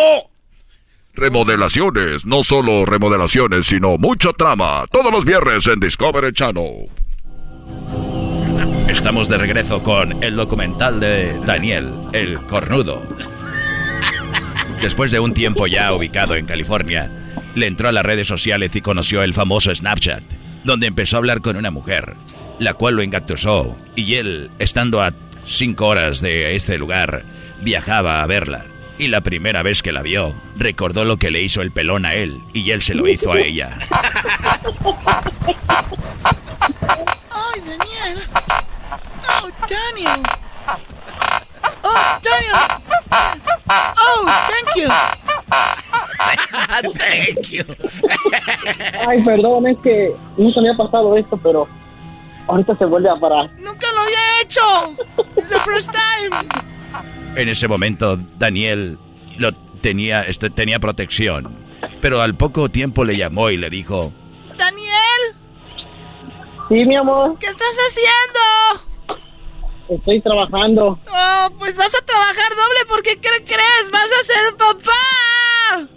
Remodelaciones, 1.16 2.26
no 2.26 2.42
solo 2.42 2.86
remodelaciones, 2.86 3.68
sino 3.68 3.98
mucha 3.98 4.34
trama. 4.34 4.86
Todos 4.92 5.12
los 5.12 5.26
viernes 5.26 5.68
en 5.68 5.80
Discovery 5.80 6.34
Channel. 6.34 6.90
Estamos 8.88 9.30
de 9.30 9.38
regreso 9.38 9.84
con 9.84 10.24
el 10.24 10.36
documental 10.36 11.00
de 11.00 11.40
Daniel, 11.46 11.94
el 12.14 12.42
cornudo. 12.46 13.04
Después 14.82 15.12
de 15.12 15.20
un 15.20 15.34
tiempo 15.34 15.68
ya 15.68 15.94
ubicado 15.94 16.36
en 16.36 16.46
California, 16.46 17.12
le 17.56 17.68
entró 17.68 17.90
a 17.90 17.92
las 17.92 18.06
redes 18.06 18.28
sociales 18.28 18.76
y 18.76 18.82
conoció 18.82 19.24
el 19.24 19.34
famoso 19.34 19.74
Snapchat, 19.74 20.24
donde 20.64 20.88
empezó 20.88 21.16
a 21.16 21.20
hablar 21.20 21.42
con 21.42 21.56
una 21.56 21.72
mujer, 21.72 22.16
la 22.60 22.74
cual 22.74 22.96
lo 22.96 23.02
engatusó, 23.02 23.76
y 23.96 24.16
él, 24.16 24.52
estando 24.60 25.02
a 25.02 25.14
cinco 25.44 25.88
horas 25.88 26.22
de 26.22 26.56
este 26.56 26.78
lugar, 26.78 27.24
viajaba 27.62 28.22
a 28.22 28.28
verla. 28.28 28.66
Y 28.98 29.08
la 29.08 29.22
primera 29.22 29.64
vez 29.64 29.82
que 29.82 29.92
la 29.92 30.02
vio, 30.02 30.36
recordó 30.56 31.04
lo 31.04 31.18
que 31.18 31.32
le 31.32 31.42
hizo 31.42 31.62
el 31.62 31.72
pelón 31.72 32.06
a 32.06 32.14
él, 32.14 32.42
y 32.54 32.72
él 32.72 32.82
se 32.82 32.94
lo 32.94 33.08
hizo 33.08 33.32
a 33.32 33.40
ella. 33.40 33.78
Ay, 37.32 37.62
Daniel. 37.62 38.24
Oh, 39.28 39.50
Daniel. 39.68 40.22
Oh, 41.84 42.20
Daniel. 42.24 42.56
Oh, 43.70 44.26
thank 44.48 44.76
you. 44.76 44.90
Thank 46.98 47.50
you. 47.50 47.64
Ay, 49.08 49.24
perdón, 49.24 49.68
es 49.68 49.78
que 49.80 50.14
nunca 50.38 50.62
me 50.62 50.70
ha 50.72 50.78
pasado 50.78 51.16
esto, 51.18 51.38
pero 51.38 51.68
ahorita 52.48 52.78
se 52.78 52.86
vuelve 52.86 53.10
a 53.10 53.16
parar. 53.16 53.52
Nunca 53.58 53.88
lo 53.94 54.02
había 54.02 54.42
hecho. 54.42 54.62
It's 55.38 55.50
the 55.50 55.60
first 55.60 55.92
time. 55.92 56.30
En 57.36 57.50
ese 57.50 57.68
momento, 57.68 58.18
Daniel 58.38 58.98
lo 59.38 59.52
tenía, 59.82 60.22
este, 60.24 60.50
tenía 60.50 60.80
protección. 60.80 61.56
Pero 62.02 62.22
al 62.22 62.36
poco 62.36 62.70
tiempo 62.70 63.04
le 63.04 63.18
llamó 63.18 63.50
y 63.50 63.58
le 63.58 63.70
dijo, 63.70 64.14
Daniel. 64.58 65.36
Sí, 66.70 66.86
mi 66.86 66.96
amor. 66.96 67.38
¿Qué 67.40 67.48
estás 67.48 67.76
haciendo? 67.88 69.20
Estoy 69.90 70.22
trabajando. 70.22 71.00
Oh, 71.08 71.50
pues 71.60 71.78
vas 71.78 71.94
a 71.94 72.06
trabajar 72.06 72.50
doble 72.52 72.80
porque 72.88 73.20
¿qué 73.20 73.44
crees? 73.44 73.92
Vas 73.92 74.10
a 74.20 74.24
ser 74.24 74.56
papá. 74.58 75.90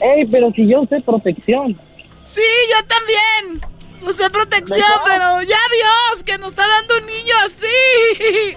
Ey, 0.00 0.26
pero 0.30 0.50
si 0.52 0.68
yo 0.68 0.82
usé 0.82 1.00
protección. 1.00 1.78
Sí, 2.24 2.42
yo 2.70 2.86
también. 2.86 3.77
Usé 4.02 4.30
protección, 4.30 4.80
pero 5.04 5.42
ya 5.42 5.58
Dios, 5.72 6.24
que 6.24 6.38
nos 6.38 6.50
está 6.50 6.66
dando 6.66 6.98
un 6.98 7.06
niño 7.06 7.34
así. 7.44 8.56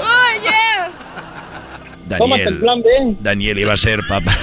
Oye. 0.00 0.66
Daniel, 2.06 3.16
Daniel 3.20 3.58
iba 3.58 3.72
a 3.72 3.76
ser 3.76 4.00
papá. 4.08 4.36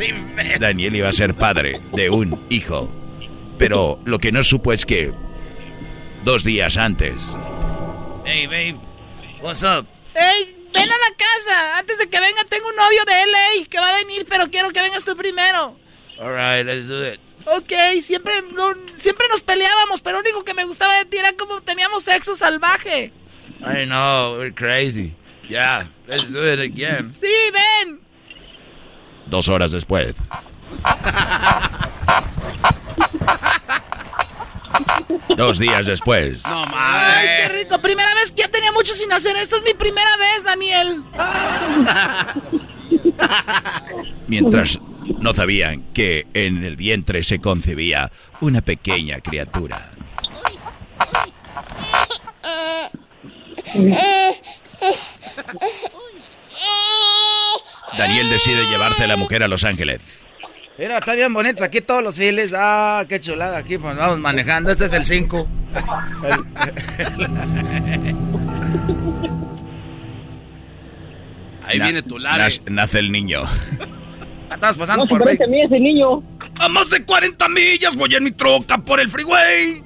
Daniel 0.60 0.96
iba 0.96 1.08
a 1.08 1.12
ser 1.12 1.34
padre 1.34 1.80
de 1.92 2.10
un 2.10 2.44
hijo. 2.50 2.90
Pero 3.58 4.00
lo 4.04 4.18
que 4.18 4.32
no 4.32 4.42
supo 4.42 4.72
es 4.72 4.84
que 4.84 5.12
dos 6.24 6.42
días 6.42 6.76
antes. 6.76 7.36
Hey, 8.24 8.46
babe. 8.46 8.80
What's 9.40 9.62
up? 9.62 9.86
Hey, 10.14 10.56
ven 10.72 10.90
a 10.90 10.98
la 10.98 11.16
casa. 11.16 11.78
Antes 11.78 11.98
de 11.98 12.08
que 12.08 12.18
venga, 12.18 12.42
tengo 12.48 12.68
un 12.68 12.76
novio 12.76 13.04
de 13.04 13.26
LA 13.26 13.68
que 13.68 13.78
va 13.78 13.90
a 13.90 13.98
venir, 13.98 14.26
pero 14.28 14.50
quiero 14.50 14.70
que 14.70 14.80
vengas 14.80 15.04
tú 15.04 15.16
primero. 15.16 15.76
Alright, 16.18 16.66
let's 16.66 16.88
do 16.88 17.06
it. 17.06 17.20
Ok, 17.46 17.72
siempre, 18.00 18.32
siempre 18.96 19.26
nos 19.28 19.42
peleábamos, 19.42 20.00
pero 20.00 20.16
lo 20.16 20.20
único 20.22 20.44
que 20.44 20.54
me 20.54 20.64
gustaba 20.64 20.94
de 20.96 21.04
ti 21.04 21.18
era 21.18 21.32
como 21.34 21.60
teníamos 21.60 22.04
sexo 22.04 22.36
salvaje. 22.36 23.12
I 23.60 23.84
know, 23.84 24.38
we're 24.38 24.52
crazy. 24.54 25.14
Yeah, 25.48 25.88
let's 26.06 26.32
do 26.32 26.42
it 26.42 26.58
again. 26.58 27.14
Sí, 27.20 27.32
ven. 27.52 28.00
Dos 29.26 29.48
horas 29.48 29.72
después. 29.72 30.14
Dos 35.36 35.58
días 35.58 35.86
después. 35.86 36.42
No 36.44 36.64
mames. 36.66 36.74
Ay, 36.74 37.26
qué 37.42 37.48
rico. 37.48 37.80
Primera 37.80 38.14
vez 38.14 38.30
que 38.32 38.42
ya 38.42 38.48
tenía 38.48 38.72
mucho 38.72 38.94
sin 38.94 39.12
hacer. 39.12 39.36
Esta 39.36 39.56
es 39.56 39.64
mi 39.64 39.74
primera 39.74 40.16
vez, 40.16 40.44
Daniel. 40.44 41.02
Mientras 44.28 44.78
no 45.20 45.34
sabían 45.34 45.82
que 45.92 46.26
en 46.34 46.64
el 46.64 46.76
vientre 46.76 47.22
se 47.22 47.40
concebía 47.40 48.10
una 48.40 48.60
pequeña 48.60 49.20
criatura. 49.20 49.90
Daniel 57.96 58.28
decide 58.28 58.66
llevarse 58.66 59.04
a 59.04 59.06
la 59.06 59.16
mujer 59.16 59.42
a 59.42 59.48
Los 59.48 59.64
Ángeles. 59.64 60.00
Mira, 60.76 60.98
está 60.98 61.14
bien 61.14 61.32
bonitos 61.32 61.62
aquí 61.62 61.80
todos 61.80 62.02
los 62.02 62.16
files. 62.16 62.52
Ah, 62.56 63.04
qué 63.08 63.20
chulada. 63.20 63.58
Aquí 63.58 63.78
pues, 63.78 63.96
vamos 63.96 64.18
manejando. 64.18 64.72
Este 64.72 64.86
es 64.86 64.92
el 64.92 65.04
5. 65.04 65.48
Ahí 71.66 71.80
viene 71.80 72.02
tu 72.02 72.18
Nace, 72.18 72.60
nace 72.66 72.98
el 72.98 73.10
niño. 73.10 73.42
Estamos 74.50 74.78
pasando 74.78 75.04
no, 75.04 75.08
por 75.08 75.22
a 75.22 75.46
mí 75.46 75.60
ese 75.60 75.80
niño. 75.80 76.22
A 76.60 76.68
más 76.68 76.90
de 76.90 77.04
40 77.04 77.48
millas 77.48 77.96
voy 77.96 78.14
en 78.14 78.24
mi 78.24 78.30
troca 78.32 78.78
por 78.78 79.00
el 79.00 79.08
freeway. 79.08 79.82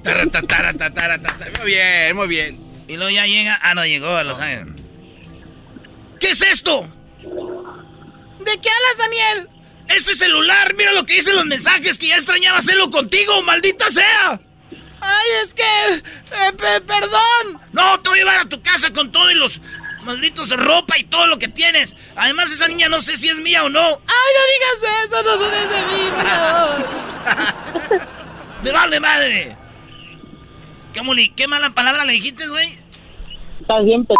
Muy 1.59 1.65
bien, 1.65 2.15
muy 2.15 2.27
bien. 2.27 2.59
Y 2.87 2.95
luego 2.95 3.09
ya 3.09 3.25
llega. 3.25 3.59
Ah, 3.61 3.73
no 3.73 3.85
llegó 3.85 4.15
a 4.15 4.23
Los 4.23 4.39
Ángeles. 4.39 4.75
¿Qué 6.19 6.29
es 6.31 6.41
esto? 6.41 6.87
¿De 7.21 8.51
qué 8.61 8.69
hablas, 8.69 8.97
Daniel? 8.97 9.49
Ese 9.89 10.15
celular, 10.15 10.75
mira 10.77 10.91
lo 10.91 11.05
que 11.05 11.15
dicen 11.15 11.35
los 11.35 11.45
mensajes, 11.45 11.97
que 11.97 12.09
ya 12.09 12.15
extrañaba 12.15 12.59
hacerlo 12.59 12.91
contigo, 12.91 13.41
maldita 13.41 13.89
sea. 13.89 14.39
Ay, 15.01 15.27
es 15.43 15.53
que... 15.53 15.63
Eh, 15.63 16.81
perdón. 16.85 17.61
No, 17.71 17.99
te 18.01 18.09
voy 18.09 18.19
a 18.19 18.21
llevar 18.21 18.39
a 18.39 18.49
tu 18.49 18.61
casa 18.61 18.91
con 18.91 19.11
todo 19.11 19.31
y 19.31 19.35
los 19.35 19.61
malditos 20.09 20.49
ropa 20.57 20.97
y 20.97 21.03
todo 21.03 21.27
lo 21.27 21.37
que 21.37 21.47
tienes. 21.47 21.95
Además, 22.15 22.51
esa 22.51 22.67
niña 22.67 22.89
no 22.89 22.99
sé 22.99 23.15
si 23.15 23.29
es 23.29 23.39
mía 23.39 23.63
o 23.63 23.69
no. 23.69 23.85
Ay, 23.85 24.29
no 24.37 24.41
digas 24.53 25.05
eso, 25.05 25.23
no 25.23 25.37
dudes 25.37 25.69
de 25.69 25.81
mí, 25.85 26.09
por 26.15 26.25
favor. 26.25 28.07
¡Me 28.63 28.71
vale 28.71 28.99
madre! 28.99 29.55
¿Qué, 30.93 31.33
¿Qué 31.35 31.47
mala 31.47 31.69
palabra 31.69 32.05
le 32.05 32.13
dijiste, 32.13 32.47
güey? 32.47 32.75
Estás 33.61 33.85
bien, 33.85 34.03
p... 34.03 34.15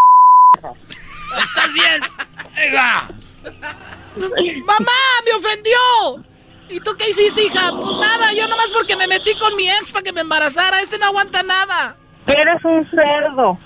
¡Estás 1.41 1.73
bien! 1.73 2.01
¡Ega! 2.55 3.09
¡Mamá! 4.65 4.91
¡Me 5.25 5.31
ofendió! 5.33 6.23
¿Y 6.69 6.79
tú 6.81 6.95
qué 6.97 7.09
hiciste, 7.09 7.45
hija? 7.45 7.71
Pues 7.71 7.97
nada, 7.97 8.31
yo 8.33 8.47
nomás 8.47 8.71
porque 8.71 8.95
me 8.95 9.07
metí 9.07 9.35
con 9.39 9.55
mi 9.55 9.67
ex 9.67 9.91
para 9.91 10.03
que 10.03 10.13
me 10.13 10.21
embarazara. 10.21 10.81
Este 10.81 10.99
no 10.99 11.07
aguanta 11.07 11.41
nada. 11.41 11.97
Eres 12.27 12.63
un 12.63 12.87
cerdo. 12.91 13.57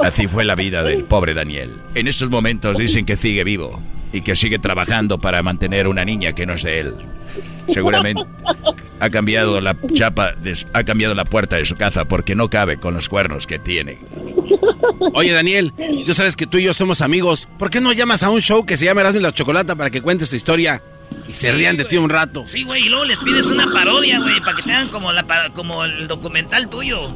Así 0.00 0.26
fue 0.26 0.44
la 0.44 0.54
vida 0.54 0.82
del 0.82 1.04
pobre 1.04 1.34
Daniel. 1.34 1.78
En 1.94 2.08
estos 2.08 2.30
momentos 2.30 2.76
dicen 2.78 3.06
que 3.06 3.16
sigue 3.16 3.44
vivo 3.44 3.82
y 4.12 4.20
que 4.22 4.36
sigue 4.36 4.58
trabajando 4.58 5.18
para 5.18 5.42
mantener 5.42 5.88
una 5.88 6.04
niña 6.04 6.32
que 6.32 6.46
no 6.46 6.54
es 6.54 6.62
de 6.62 6.80
él. 6.80 6.94
Seguramente 7.68 8.22
ha 9.00 9.10
cambiado 9.10 9.60
la 9.60 9.76
chapa, 9.94 10.32
de, 10.32 10.56
ha 10.72 10.84
cambiado 10.84 11.14
la 11.14 11.24
puerta 11.24 11.56
de 11.56 11.64
su 11.64 11.76
casa 11.76 12.04
porque 12.06 12.34
no 12.34 12.50
cabe 12.50 12.78
con 12.78 12.94
los 12.94 13.08
cuernos 13.08 13.46
que 13.46 13.58
tiene. 13.58 13.98
Oye, 15.14 15.32
Daniel, 15.32 15.72
tú 16.04 16.12
sabes 16.14 16.36
que 16.36 16.46
tú 16.46 16.58
y 16.58 16.64
yo 16.64 16.74
somos 16.74 17.00
amigos. 17.00 17.48
¿Por 17.58 17.70
qué 17.70 17.80
no 17.80 17.92
llamas 17.92 18.22
a 18.22 18.30
un 18.30 18.40
show 18.40 18.66
que 18.66 18.76
se 18.76 18.84
llama 18.84 19.00
Erasmo 19.00 19.20
y 19.20 19.22
la 19.22 19.32
Chocolata 19.32 19.74
para 19.76 19.90
que 19.90 20.02
cuentes 20.02 20.28
tu 20.30 20.36
historia? 20.36 20.82
Y 21.28 21.32
se 21.32 21.50
Sí, 21.50 21.56
rían 21.56 21.76
de 21.76 21.84
güey. 21.84 21.90
ti 21.90 21.96
un 21.96 22.10
rato. 22.10 22.44
Sí, 22.46 22.64
güey, 22.64 22.84
y 22.86 22.88
luego 22.88 23.04
les 23.04 23.20
pides 23.20 23.46
una 23.50 23.66
parodia, 23.72 24.18
güey, 24.20 24.40
para 24.40 24.54
que 24.56 24.62
tengan 24.62 24.88
como, 24.88 25.12
la, 25.12 25.24
como 25.54 25.84
el 25.84 26.06
documental 26.08 26.68
tuyo. 26.68 27.08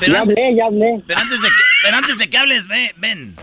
Pero 0.00 0.14
ya 0.14 0.20
antes, 0.20 0.36
hablé, 0.36 0.56
ya 0.56 0.64
hablé. 0.66 1.02
pero 1.06 1.20
antes 1.20 1.42
de 1.42 1.48
que, 1.48 1.54
pero 1.82 1.96
antes 1.96 2.18
de 2.18 2.30
que 2.30 2.38
hables, 2.38 2.66
ve, 2.68 2.92
ven. 2.96 3.36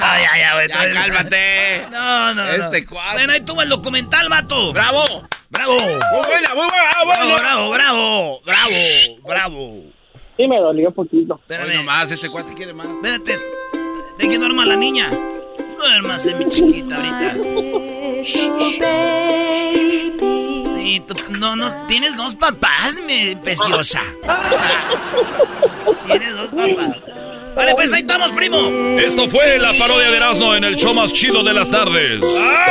Ay, 0.00 0.24
ay, 0.32 0.40
ay, 0.42 0.52
güey. 0.54 0.68
Ya, 0.68 0.92
cálmate. 0.92 1.86
No, 1.90 2.34
no, 2.34 2.44
no. 2.44 2.50
Este 2.50 2.84
cuadro. 2.86 3.14
Bueno, 3.14 3.32
ahí 3.32 3.40
tuvo 3.40 3.62
el 3.62 3.68
documental, 3.68 4.28
vato. 4.28 4.72
¡Bravo! 4.72 5.26
¡Bravo! 5.50 5.74
Muy 5.74 5.90
buena, 6.26 6.54
muy 6.54 6.64
buena, 6.64 6.90
ah, 6.94 7.04
Bravo, 7.04 7.06
bueno. 7.06 7.36
bravo, 7.36 7.70
bravo, 7.70 8.40
bravo, 8.44 9.20
bravo. 9.22 9.82
Sí, 10.36 10.48
me 10.48 10.58
dolió 10.58 10.90
poquito. 10.90 11.36
Espérame. 11.42 11.74
Nomás, 11.76 12.10
este 12.10 12.28
cuate 12.28 12.54
quiere 12.54 12.72
más. 12.72 12.86
Espérate. 12.88 13.38
De 14.18 14.28
que 14.28 14.38
duerma 14.38 14.64
la 14.64 14.76
niña. 14.76 15.10
Duermas, 15.78 16.26
mi 16.26 16.46
chiquita, 16.48 16.96
ahorita. 16.96 17.34
Y 20.84 21.00
tú- 21.00 21.14
no, 21.30 21.56
no, 21.56 21.86
tienes 21.86 22.16
dos 22.16 22.36
papás, 22.36 22.94
mi 23.06 23.34
preciosa. 23.36 24.02
tienes 26.04 26.36
dos 26.36 26.48
papás. 26.50 26.96
Vale, 27.56 27.74
pues 27.74 27.92
ahí 27.92 28.00
estamos, 28.00 28.32
primo. 28.32 28.58
Esto 28.98 29.28
fue 29.28 29.58
la 29.58 29.72
parodia 29.78 30.10
de 30.10 30.16
Erasmo 30.16 30.54
en 30.54 30.64
el 30.64 30.76
show 30.76 30.92
más 30.92 31.12
chido 31.12 31.42
de 31.42 31.54
las 31.54 31.70
tardes. 31.70 32.20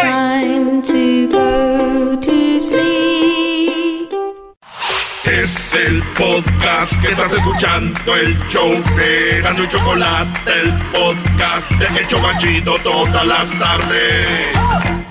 Time 0.01 0.81
to 0.81 1.37
go 1.37 2.19
to 2.19 2.59
sleep. 2.59 4.09
Es 5.23 5.73
el 5.73 6.03
podcast 6.17 7.01
que 7.01 7.07
estás 7.13 7.33
escuchando, 7.33 8.15
el 8.15 8.37
show 8.49 8.69
de 8.95 9.41
Gano 9.41 9.63
y 9.63 9.67
Chocolate, 9.69 10.51
el 10.61 10.71
podcast 10.91 11.71
de 11.71 11.99
El 12.01 12.07
Chocachito 12.07 12.75
todas 12.83 13.25
las 13.25 13.57
tardes. 13.57 15.02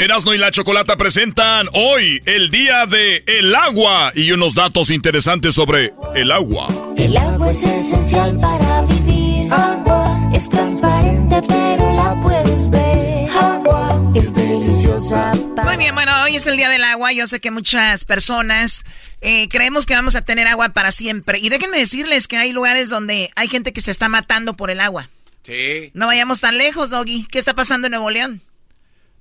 Erasmo 0.00 0.32
y 0.32 0.38
la 0.38 0.50
Chocolata 0.50 0.96
presentan 0.96 1.68
hoy 1.74 2.22
el 2.24 2.48
día 2.48 2.86
de 2.86 3.22
el 3.26 3.54
agua 3.54 4.12
y 4.14 4.32
unos 4.32 4.54
datos 4.54 4.90
interesantes 4.90 5.54
sobre 5.54 5.92
el 6.14 6.32
agua. 6.32 6.68
El 6.96 7.14
agua 7.18 7.50
es 7.50 7.62
esencial 7.62 8.40
para 8.40 8.80
vivir. 8.86 9.52
Agua 9.52 10.30
es 10.32 10.48
transparente, 10.48 11.42
pero 11.46 11.92
la 11.92 12.18
puedes 12.18 12.70
ver. 12.70 13.28
Agua 13.28 14.10
es 14.14 14.32
deliciosa. 14.32 15.32
Muy 15.64 15.76
bien, 15.76 15.94
bueno, 15.94 16.12
hoy 16.24 16.36
es 16.36 16.46
el 16.46 16.56
día 16.56 16.70
del 16.70 16.84
agua. 16.84 17.12
Yo 17.12 17.26
sé 17.26 17.38
que 17.38 17.50
muchas 17.50 18.06
personas 18.06 18.84
eh, 19.20 19.48
creemos 19.50 19.84
que 19.84 19.92
vamos 19.92 20.16
a 20.16 20.22
tener 20.22 20.46
agua 20.46 20.70
para 20.70 20.92
siempre. 20.92 21.40
Y 21.40 21.50
déjenme 21.50 21.76
decirles 21.76 22.26
que 22.26 22.38
hay 22.38 22.52
lugares 22.52 22.88
donde 22.88 23.28
hay 23.36 23.48
gente 23.48 23.74
que 23.74 23.82
se 23.82 23.90
está 23.90 24.08
matando 24.08 24.56
por 24.56 24.70
el 24.70 24.80
agua. 24.80 25.10
Sí. 25.42 25.90
No 25.92 26.06
vayamos 26.06 26.40
tan 26.40 26.56
lejos, 26.56 26.88
Doggy. 26.88 27.26
¿Qué 27.30 27.38
está 27.38 27.52
pasando 27.52 27.88
en 27.88 27.90
Nuevo 27.90 28.08
León? 28.08 28.40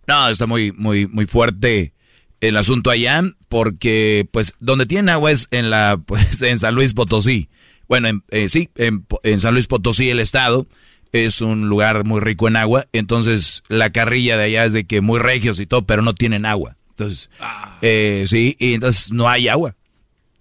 No, 0.10 0.28
está 0.30 0.48
muy, 0.48 0.72
muy, 0.72 1.06
muy 1.08 1.26
fuerte 1.28 1.94
el 2.42 2.58
asunto 2.58 2.90
allá, 2.90 3.22
porque 3.48 4.28
pues 4.32 4.54
donde 4.60 4.86
tienen 4.86 5.10
agua 5.10 5.32
es 5.32 5.48
en 5.52 5.70
la, 5.70 6.02
pues 6.06 6.42
en 6.42 6.58
San 6.60 6.74
Luis 6.76 6.94
Potosí. 6.94 7.48
Bueno, 7.88 8.08
en- 8.08 8.24
eh, 8.32 8.50
sí, 8.50 8.70
en, 8.76 9.06
San 9.40 9.54
Luis 9.54 9.68
Potosí 9.68 10.10
el 10.10 10.20
estado 10.20 10.68
es 11.12 11.42
un 11.42 11.70
lugar 11.70 12.06
muy 12.06 12.20
rico 12.22 12.48
en 12.48 12.56
agua, 12.56 12.86
entonces 12.92 13.64
la 13.68 13.92
carrilla 13.92 14.36
de 14.38 14.44
allá 14.46 14.66
es 14.66 14.74
de 14.74 14.86
que 14.86 15.02
muy 15.02 15.20
regios 15.20 15.60
y 15.60 15.66
todo, 15.66 15.84
pero 15.86 16.02
no 16.02 16.14
tienen 16.16 16.46
agua. 16.46 16.76
Entonces, 16.92 17.30
eh, 17.82 18.26
sí, 18.28 18.56
y 18.60 18.74
entonces 18.74 19.12
no 19.12 19.30
hay 19.30 19.48
agua. 19.48 19.76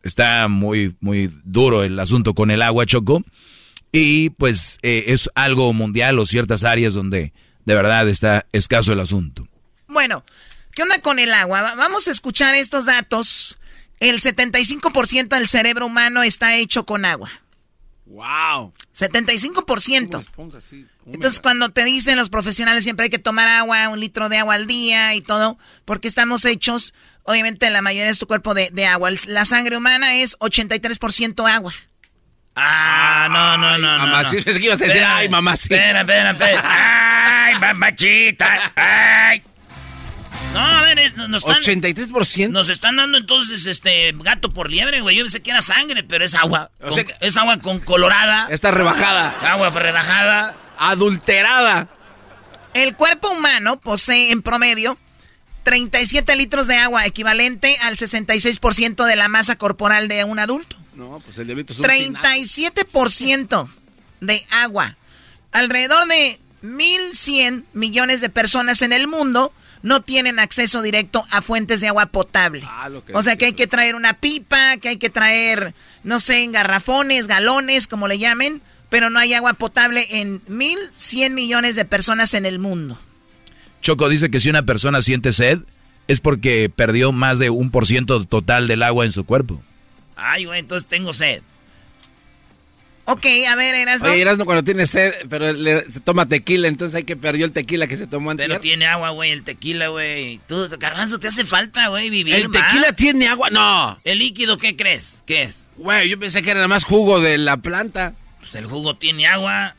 está 0.03 0.49
muy, 0.49 0.95
muy 1.01 1.31
duro 1.45 1.85
el 1.85 1.99
asunto 2.01 2.33
con 2.35 2.51
el 2.51 2.63
agua, 2.63 2.87
Choco. 2.87 3.23
Y 3.93 4.31
pues 4.31 4.79
eh, 4.83 5.05
es 5.09 5.31
algo 5.35 5.73
mundial 5.73 6.19
o 6.19 6.27
ciertas 6.27 6.65
áreas 6.65 6.95
donde 6.95 7.33
de 7.65 7.75
verdad 7.75 8.09
está 8.09 8.45
escaso 8.53 8.93
el 8.93 9.01
asunto. 9.01 9.47
Bueno, 9.89 10.25
¿qué 10.75 10.83
onda 10.83 11.01
con 11.01 11.19
el 11.19 11.35
agua? 11.35 11.75
Vamos 11.75 12.07
a 12.09 12.11
escuchar 12.11 12.55
estos 12.55 12.85
datos. 12.85 13.59
El 14.01 14.21
75% 14.21 15.29
del 15.29 15.49
cerebro 15.49 15.87
humano 15.87 16.23
está 16.23 16.55
hecho 16.55 16.87
con 16.87 17.05
agua. 17.05 17.31
¡Wow! 18.07 18.73
75%. 18.97 20.25
Entonces, 21.07 21.41
cuando 21.41 21.71
te 21.71 21.85
dicen 21.85 22.17
los 22.17 22.31
profesionales 22.31 22.85
siempre 22.85 23.05
hay 23.05 23.11
que 23.11 23.19
tomar 23.19 23.49
agua, 23.49 23.89
un 23.89 24.01
litro 24.01 24.29
de 24.29 24.39
agua 24.39 24.55
al 24.55 24.67
día 24.67 25.15
y 25.15 25.21
todo, 25.21 25.59
porque 25.85 26.09
estamos 26.09 26.45
hechos, 26.45 26.95
obviamente 27.25 27.69
la 27.71 27.83
mayoría 27.83 28.11
de 28.11 28.15
tu 28.15 28.27
cuerpo 28.27 28.55
de, 28.55 28.71
de 28.71 28.87
agua. 28.87 29.11
La 29.27 29.45
sangre 29.45 29.77
humana 29.77 30.15
es 30.17 30.39
83% 30.39 31.51
agua. 31.51 31.75
Ah, 32.55 33.29
no, 33.31 33.57
no, 33.57 33.79
no. 33.79 33.99
Mamá, 33.99 34.23
no, 34.23 34.31
sí, 34.31 34.39
es 34.39 34.45
que 34.45 34.65
ibas 34.65 34.77
a 34.81 34.85
decir, 34.85 34.97
Espera, 34.97 35.17
ay, 35.17 35.29
mamá, 35.29 35.57
sí. 35.57 35.65
Espera, 35.65 36.01
espera, 36.01 36.31
espera. 36.33 36.63
Ay, 37.49 37.55
mamachita. 37.61 38.73
Ay. 38.75 39.43
No, 40.53 40.61
a 40.61 40.83
ver, 40.83 40.99
es- 40.99 41.15
nos 41.17 41.45
están... 41.45 41.63
83%. 41.63 42.49
Nos 42.51 42.69
están 42.69 42.97
dando 42.97 43.19
entonces 43.19 43.67
este 43.67 44.13
gato 44.17 44.53
por 44.53 44.71
liebre, 44.71 45.01
güey. 45.01 45.17
Yo 45.17 45.25
pensé 45.25 45.41
que 45.43 45.51
era 45.51 45.63
sangre, 45.63 46.03
pero 46.03 46.25
es 46.25 46.35
agua. 46.35 46.71
O 46.81 46.85
Con- 46.87 46.95
sea 46.95 47.05
que- 47.05 47.15
es 47.21 47.37
agua 47.37 47.59
con 47.59 47.81
colorada. 47.81 48.49
Está 48.51 48.71
rebajada. 48.71 49.35
Agua 49.43 49.71
rebajada. 49.71 50.57
Adulterada. 50.79 51.89
El 52.75 52.97
cuerpo 52.97 53.31
humano 53.31 53.79
posee 53.81 54.31
en 54.31 54.43
promedio 54.43 54.97
37 55.65 56.35
litros 56.37 56.67
de 56.67 56.77
agua, 56.77 57.05
equivalente 57.07 57.77
al 57.83 57.97
66% 57.97 59.05
de 59.05 59.17
la 59.17 59.29
masa 59.29 59.57
corporal 59.57 60.09
de 60.09 60.25
un 60.25 60.39
adulto. 60.39 60.77
No, 60.95 61.21
pues 61.25 61.37
el 61.39 61.47
diablito 61.47 61.73
es 61.73 61.79
un 61.79 61.87
tinaco. 61.87 62.27
37% 62.27 63.69
de 64.21 64.45
agua. 64.51 64.97
Alrededor 65.53 66.07
de 66.09 66.41
1.100 66.63 67.65
millones 67.75 68.21
de 68.21 68.29
personas 68.31 68.83
en 68.83 68.93
el 68.93 69.07
mundo 69.09 69.53
no 69.83 70.03
tienen 70.03 70.39
acceso 70.39 70.83
directo 70.83 71.25
a 71.31 71.43
fuentes 71.43 71.81
de 71.81 71.89
agua 71.89 72.07
potable. 72.07 72.63
Ah, 72.67 72.89
lo 72.89 73.05
que 73.05 73.15
o 73.15 73.23
sea 73.23 73.37
que 73.37 73.47
hay 73.47 73.53
que 73.53 73.67
traer 73.67 73.95
una 73.95 74.15
pipa, 74.15 74.77
que 74.79 74.89
hay 74.89 74.97
que 74.97 75.11
traer, 75.11 75.75
no 76.05 76.21
sé, 76.21 76.43
en 76.43 76.53
garrafones, 76.53 77.27
galones, 77.27 77.87
como 77.87 78.09
le 78.09 78.19
llamen, 78.19 78.61
pero 78.91 79.11
no 79.11 79.19
hay 79.19 79.35
agua 79.35 79.55
potable 79.55 80.07
en 80.21 80.45
1.100 80.47 81.31
millones 81.31 81.77
de 81.77 81.85
personas 81.85 82.35
en 82.35 82.47
el 82.47 82.59
mundo. 82.59 82.99
Choco 83.83 84.09
dice 84.09 84.31
que 84.31 84.41
si 84.41 84.51
una 84.51 84.65
persona 84.65 85.03
siente 85.03 85.33
sed 85.33 85.61
es 86.09 86.21
porque 86.21 86.71
perdió 86.75 87.13
más 87.13 87.39
de 87.39 87.51
un 87.51 87.71
por 87.71 87.87
ciento 87.87 88.25
total 88.25 88.67
del 88.67 88.83
agua 88.83 89.05
en 89.05 89.13
su 89.13 89.25
cuerpo. 89.25 89.63
Ay, 90.17 90.47
güey, 90.47 90.59
entonces 90.61 90.89
tengo 90.89 91.13
sed. 91.13 91.43
Ok, 93.11 93.25
a 93.49 93.57
ver, 93.57 93.75
Erasno. 93.75 94.11
Oye, 94.11 94.21
Erasmo 94.21 94.45
cuando 94.45 94.63
tiene 94.63 94.87
sed, 94.87 95.15
pero 95.31 95.51
le- 95.55 95.83
se 95.91 96.01
toma 96.01 96.29
tequila, 96.29 96.69
entonces 96.69 96.95
hay 96.95 97.05
que 97.05 97.17
perdió 97.17 97.47
el 97.47 97.53
tequila 97.53 97.87
que 97.87 97.97
se 97.97 98.07
tomó 98.07 98.31
antes. 98.33 98.47
Pero 98.47 98.61
tiene 98.61 98.87
agua, 98.87 99.11
güey, 99.11 99.31
el 99.31 99.45
tequila, 99.45 99.89
güey. 99.89 100.41
Tú, 100.47 100.69
Garbanzo, 100.79 101.19
te 101.19 101.29
hace 101.29 101.47
falta, 101.47 101.89
güey, 101.89 102.11
vivir. 102.11 102.35
¿El 102.35 102.51
tequila 102.51 102.93
tiene 102.93 103.27
agua? 103.29 103.49
No. 103.51 103.99
¿El 104.05 104.19
líquido 104.19 104.59
qué 104.59 104.77
crees? 104.77 105.23
¿Qué 105.25 105.45
es? 105.45 105.67
Güey, 105.77 106.09
yo 106.11 106.19
pensé 106.19 106.43
que 106.43 106.51
era 106.51 106.59
nada 106.59 106.69
más 106.69 106.85
jugo 106.85 107.19
de 107.21 107.39
la 107.39 107.57
planta. 107.57 108.13
Pues 108.41 108.55
el 108.57 108.67
jugo 108.67 108.97
tiene 108.97 109.27
agua. 109.27 109.75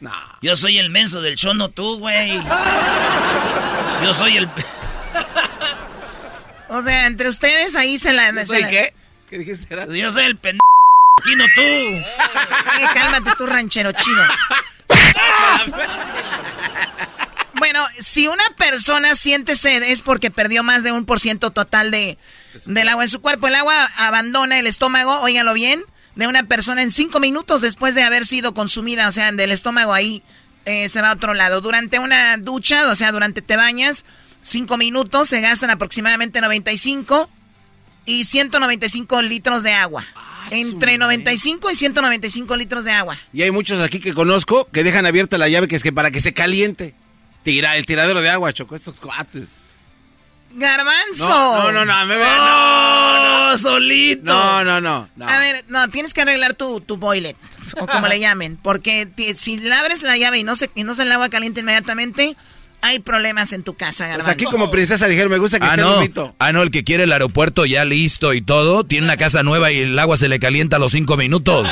No. 0.00 0.12
Yo 0.42 0.54
soy 0.56 0.76
el 0.78 0.90
menso 0.90 1.22
del 1.22 1.36
show, 1.36 1.54
no 1.54 1.70
tú, 1.70 1.98
güey. 2.00 2.38
Yo 4.04 4.12
soy 4.12 4.36
el... 4.36 4.48
O 6.68 6.80
sea, 6.82 7.06
entre 7.06 7.28
ustedes 7.28 7.76
ahí 7.76 7.98
se 7.98 8.12
la... 8.12 8.30
¿Yo 8.30 8.38
se 8.40 8.46
soy 8.46 8.60
la- 8.62 8.68
qué? 8.70 8.94
¿Qué 9.28 9.38
dijiste? 9.38 9.74
Yo 9.98 10.10
soy 10.10 10.24
el 10.24 10.36
pendejo, 10.36 10.60
no 11.36 11.44
tú. 11.54 11.60
Eh, 12.80 12.86
cálmate 12.94 13.32
tú, 13.36 13.46
ranchero 13.46 13.92
chino. 13.92 14.22
Bueno, 17.54 17.80
si 18.00 18.26
una 18.26 18.42
persona 18.56 19.14
siente 19.14 19.54
sed 19.54 19.84
es 19.84 20.02
porque 20.02 20.32
perdió 20.32 20.64
más 20.64 20.82
de 20.82 20.90
un 20.90 21.04
por 21.04 21.20
ciento 21.20 21.52
total 21.52 21.92
de, 21.92 22.18
del 22.66 22.88
agua 22.88 23.04
en 23.04 23.08
su 23.08 23.20
cuerpo. 23.20 23.46
El 23.46 23.54
agua 23.54 23.88
abandona 23.98 24.58
el 24.58 24.66
estómago, 24.66 25.20
óiganlo 25.20 25.54
bien, 25.54 25.84
de 26.16 26.26
una 26.26 26.42
persona 26.42 26.82
en 26.82 26.90
cinco 26.90 27.20
minutos 27.20 27.60
después 27.60 27.94
de 27.94 28.02
haber 28.02 28.26
sido 28.26 28.52
consumida, 28.52 29.06
o 29.06 29.12
sea, 29.12 29.30
del 29.30 29.52
estómago 29.52 29.94
ahí 29.94 30.24
eh, 30.64 30.88
se 30.88 31.02
va 31.02 31.10
a 31.10 31.14
otro 31.14 31.34
lado. 31.34 31.60
Durante 31.60 31.98
una 31.98 32.36
ducha, 32.36 32.88
o 32.88 32.94
sea, 32.94 33.12
durante 33.12 33.42
te 33.42 33.56
bañas, 33.56 34.04
cinco 34.42 34.76
minutos 34.76 35.28
se 35.28 35.40
gastan 35.40 35.70
aproximadamente 35.70 36.40
95 36.40 37.30
y 38.06 38.24
195 38.24 39.22
litros 39.22 39.62
de 39.62 39.72
agua. 39.72 40.04
Entre 40.50 40.98
95 40.98 41.70
y 41.70 41.74
195 41.74 42.56
litros 42.56 42.84
de 42.84 42.92
agua. 42.92 43.16
Y 43.32 43.42
hay 43.42 43.50
muchos 43.50 43.80
aquí 43.82 44.00
que 44.00 44.12
conozco 44.14 44.68
que 44.72 44.82
dejan 44.84 45.06
abierta 45.06 45.38
la 45.38 45.48
llave 45.48 45.68
que 45.68 45.76
es 45.76 45.82
que 45.82 45.92
para 45.92 46.10
que 46.10 46.20
se 46.20 46.32
caliente. 46.32 46.94
Tira 47.42 47.76
el 47.76 47.86
tiradero 47.86 48.20
de 48.22 48.30
agua, 48.30 48.52
Choco, 48.52 48.76
estos 48.76 49.00
cuates. 49.00 49.48
Garbanzo. 50.54 51.28
No, 51.28 51.72
no, 51.72 51.84
no, 51.84 51.84
no, 51.86 52.06
me 52.06 52.16
ve- 52.16 52.24
no, 52.24 53.48
no, 53.50 53.56
solito. 53.58 54.22
No, 54.24 54.64
no, 54.64 54.80
no. 54.82 55.08
no. 55.16 55.28
A 55.28 55.38
ver, 55.38 55.64
no, 55.68 55.88
tienes 55.88 56.12
que 56.12 56.20
arreglar 56.22 56.54
tu, 56.54 56.80
tu 56.82 56.98
boilet, 56.98 57.36
o 57.80 57.86
como 57.86 58.06
le 58.06 58.20
llamen, 58.20 58.58
porque 58.62 59.08
si 59.34 59.56
le 59.58 59.72
abres 59.74 60.02
la 60.02 60.16
llave 60.18 60.38
y 60.38 60.44
no 60.44 60.54
se, 60.54 60.70
y 60.74 60.84
no 60.84 60.94
se 60.94 61.02
el 61.02 61.12
agua 61.12 61.30
caliente 61.30 61.60
inmediatamente, 61.60 62.36
hay 62.82 62.98
problemas 62.98 63.52
en 63.52 63.62
tu 63.62 63.74
casa, 63.74 64.04
Pues 64.04 64.10
Garbanzo. 64.18 64.30
aquí 64.32 64.44
como 64.44 64.70
princesa 64.70 65.06
dijeron, 65.08 65.30
me 65.30 65.38
gusta 65.38 65.58
que 65.58 65.64
Ah 65.66 65.70
esté 65.70 65.80
no. 65.82 65.94
bonito. 65.96 66.34
ah, 66.38 66.52
no, 66.52 66.62
el 66.62 66.70
que 66.70 66.84
quiere 66.84 67.04
el 67.04 67.12
aeropuerto 67.12 67.64
ya 67.64 67.84
listo 67.84 68.34
y 68.34 68.42
todo, 68.42 68.84
tiene 68.84 69.04
una 69.06 69.16
casa 69.16 69.42
nueva 69.42 69.70
y 69.72 69.80
el 69.80 69.98
agua 69.98 70.16
se 70.16 70.28
le 70.28 70.38
calienta 70.38 70.76
a 70.76 70.78
los 70.78 70.92
cinco 70.92 71.16
minutos. 71.16 71.68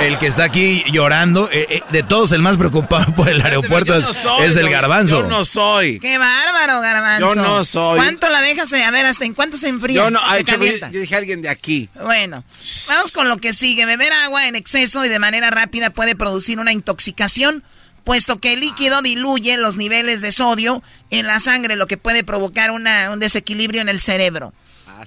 El 0.00 0.16
que 0.18 0.28
está 0.28 0.44
aquí 0.44 0.84
llorando, 0.92 1.48
eh, 1.50 1.66
eh, 1.70 1.82
de 1.90 2.04
todos 2.04 2.30
el 2.30 2.40
más 2.40 2.56
preocupado 2.56 3.12
por 3.16 3.28
el 3.28 3.42
aeropuerto 3.42 3.96
es, 3.96 4.04
no 4.04 4.14
soy, 4.14 4.46
es 4.46 4.54
el 4.54 4.70
garbanzo. 4.70 5.22
Yo 5.22 5.28
no 5.28 5.44
soy. 5.44 5.98
¡Qué 5.98 6.18
bárbaro, 6.18 6.80
Garbanzo! 6.80 7.26
Yo 7.26 7.34
no 7.34 7.64
soy. 7.64 7.98
¿Cuánto 7.98 8.28
la 8.28 8.40
dejas? 8.40 8.72
A 8.72 8.90
ver, 8.92 9.06
¿hasta 9.06 9.24
en 9.24 9.34
cuánto 9.34 9.56
se 9.56 9.66
enfría? 9.68 9.96
Yo 9.96 10.10
no, 10.10 10.20
ay, 10.22 10.44
yo, 10.44 10.52
calienta. 10.52 10.90
yo 10.92 11.00
dije 11.00 11.16
alguien 11.16 11.42
de 11.42 11.48
aquí. 11.48 11.88
Bueno, 12.00 12.44
vamos 12.86 13.10
con 13.10 13.28
lo 13.28 13.38
que 13.38 13.52
sigue. 13.52 13.86
Beber 13.86 14.12
agua 14.12 14.46
en 14.46 14.54
exceso 14.54 15.04
y 15.04 15.08
de 15.08 15.18
manera 15.18 15.50
rápida 15.50 15.90
puede 15.90 16.14
producir 16.14 16.60
una 16.60 16.72
intoxicación, 16.72 17.64
puesto 18.04 18.38
que 18.38 18.52
el 18.54 18.60
líquido 18.60 19.02
diluye 19.02 19.56
los 19.56 19.76
niveles 19.76 20.20
de 20.20 20.32
sodio 20.32 20.82
en 21.10 21.26
la 21.26 21.40
sangre, 21.40 21.76
lo 21.76 21.86
que 21.86 21.96
puede 21.96 22.24
provocar 22.24 22.70
una- 22.70 23.10
un 23.10 23.20
desequilibrio 23.20 23.80
en 23.82 23.88
el 23.88 24.00
cerebro. 24.00 24.52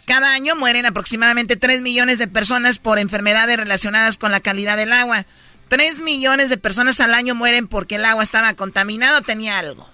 Cada 0.05 0.33
año 0.33 0.55
mueren 0.55 0.85
aproximadamente 0.85 1.57
3 1.57 1.81
millones 1.81 2.17
de 2.19 2.27
personas 2.27 2.79
por 2.79 2.97
enfermedades 2.99 3.57
relacionadas 3.57 4.17
con 4.17 4.31
la 4.31 4.39
calidad 4.39 4.77
del 4.77 4.93
agua. 4.93 5.25
3 5.67 5.99
millones 5.99 6.49
de 6.49 6.57
personas 6.57 6.99
al 6.99 7.13
año 7.13 7.35
mueren 7.35 7.67
porque 7.67 7.95
el 7.95 8.05
agua 8.05 8.23
estaba 8.23 8.53
contaminada 8.53 9.17
o 9.19 9.21
tenía 9.21 9.59
algo. 9.59 9.89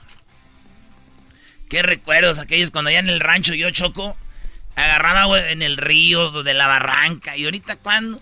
Qué 1.70 1.82
recuerdos 1.82 2.40
aquellos 2.40 2.72
cuando 2.72 2.90
allá 2.90 3.00
en 3.00 3.10
el 3.10 3.20
rancho 3.20 3.54
yo 3.54 3.70
choco, 3.72 4.16
agarraba 4.76 5.22
agua 5.24 5.50
en 5.50 5.62
el 5.62 5.78
río 5.78 6.44
de 6.44 6.54
la 6.54 6.68
barranca. 6.68 7.36
Y 7.36 7.46
ahorita 7.46 7.76
cuando 7.78 8.22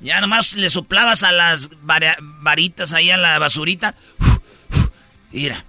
ya 0.00 0.20
nomás 0.20 0.54
le 0.54 0.70
soplabas 0.70 1.22
a 1.22 1.32
las 1.32 1.70
varitas 1.82 2.92
ahí 2.92 3.10
a 3.10 3.16
la 3.16 3.38
basurita. 3.38 3.94
Mira. 5.30 5.64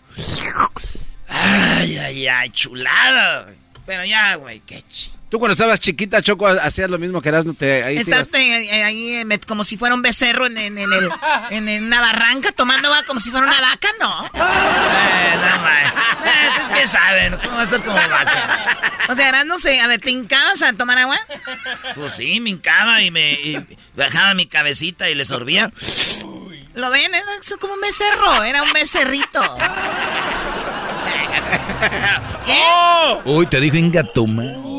Ay, 1.27 1.97
ay, 1.97 2.27
ay, 2.27 2.49
chulada. 2.49 3.53
Pero 3.85 4.05
ya, 4.05 4.35
güey, 4.35 4.59
qué 4.61 4.83
ch... 4.83 5.11
Tú 5.31 5.39
cuando 5.39 5.53
estabas 5.53 5.79
chiquita, 5.79 6.21
Choco, 6.21 6.45
hacías 6.45 6.89
lo 6.89 6.99
mismo 6.99 7.21
que 7.21 7.29
eras, 7.29 7.45
no 7.45 7.53
te... 7.53 7.85
Ahí 7.85 7.95
Estarte 7.95 8.37
eh, 8.37 8.83
ahí 8.83 9.15
eh, 9.15 9.39
como 9.47 9.63
si 9.63 9.77
fuera 9.77 9.95
un 9.95 10.01
becerro 10.01 10.45
en, 10.45 10.57
en- 10.57 10.77
en 10.77 10.91
el, 10.91 11.09
en, 11.51 11.69
en 11.69 11.85
una 11.85 12.01
barranca 12.01 12.51
tomando 12.51 12.89
agua 12.89 13.03
como 13.07 13.21
si 13.21 13.31
fuera 13.31 13.47
una 13.47 13.61
vaca, 13.61 13.87
no. 13.97 14.25
Eh, 14.25 14.29
no. 14.33 15.69
Eh, 15.69 16.49
es 16.61 16.67
que 16.71 16.85
saben, 16.85 17.37
¿cómo 17.45 17.55
va 17.55 17.61
a 17.63 17.67
ser 17.67 17.79
como 17.81 17.95
vaca? 17.95 18.77
O 19.07 19.15
sea, 19.15 19.29
eras, 19.29 19.45
no 19.45 19.57
sé, 19.57 19.79
a 19.79 19.87
ver, 19.87 20.01
¿te 20.01 20.11
hincabas 20.11 20.61
a 20.63 20.73
tomar 20.73 20.97
agua? 20.97 21.17
Pues 21.95 22.13
sí, 22.13 22.41
me 22.41 22.49
hincaba 22.49 23.01
y 23.01 23.09
me 23.09 23.31
y 23.31 23.57
bajaba 23.95 24.33
mi 24.33 24.47
cabecita 24.47 25.09
y 25.09 25.15
le 25.15 25.23
sorbía. 25.23 25.71
¿Lo 26.73 26.89
ven? 26.89 27.09
Era 27.15 27.25
como 27.57 27.75
un 27.75 27.79
becerro, 27.81 28.43
era 28.43 28.63
un 28.63 28.73
becerrito. 28.73 29.39
¿Qué? 32.45 32.59
¡Oh! 32.67 33.21
Uy, 33.23 33.45
te 33.45 33.61
dijo 33.61 33.77
Ingatuma. 33.77 34.70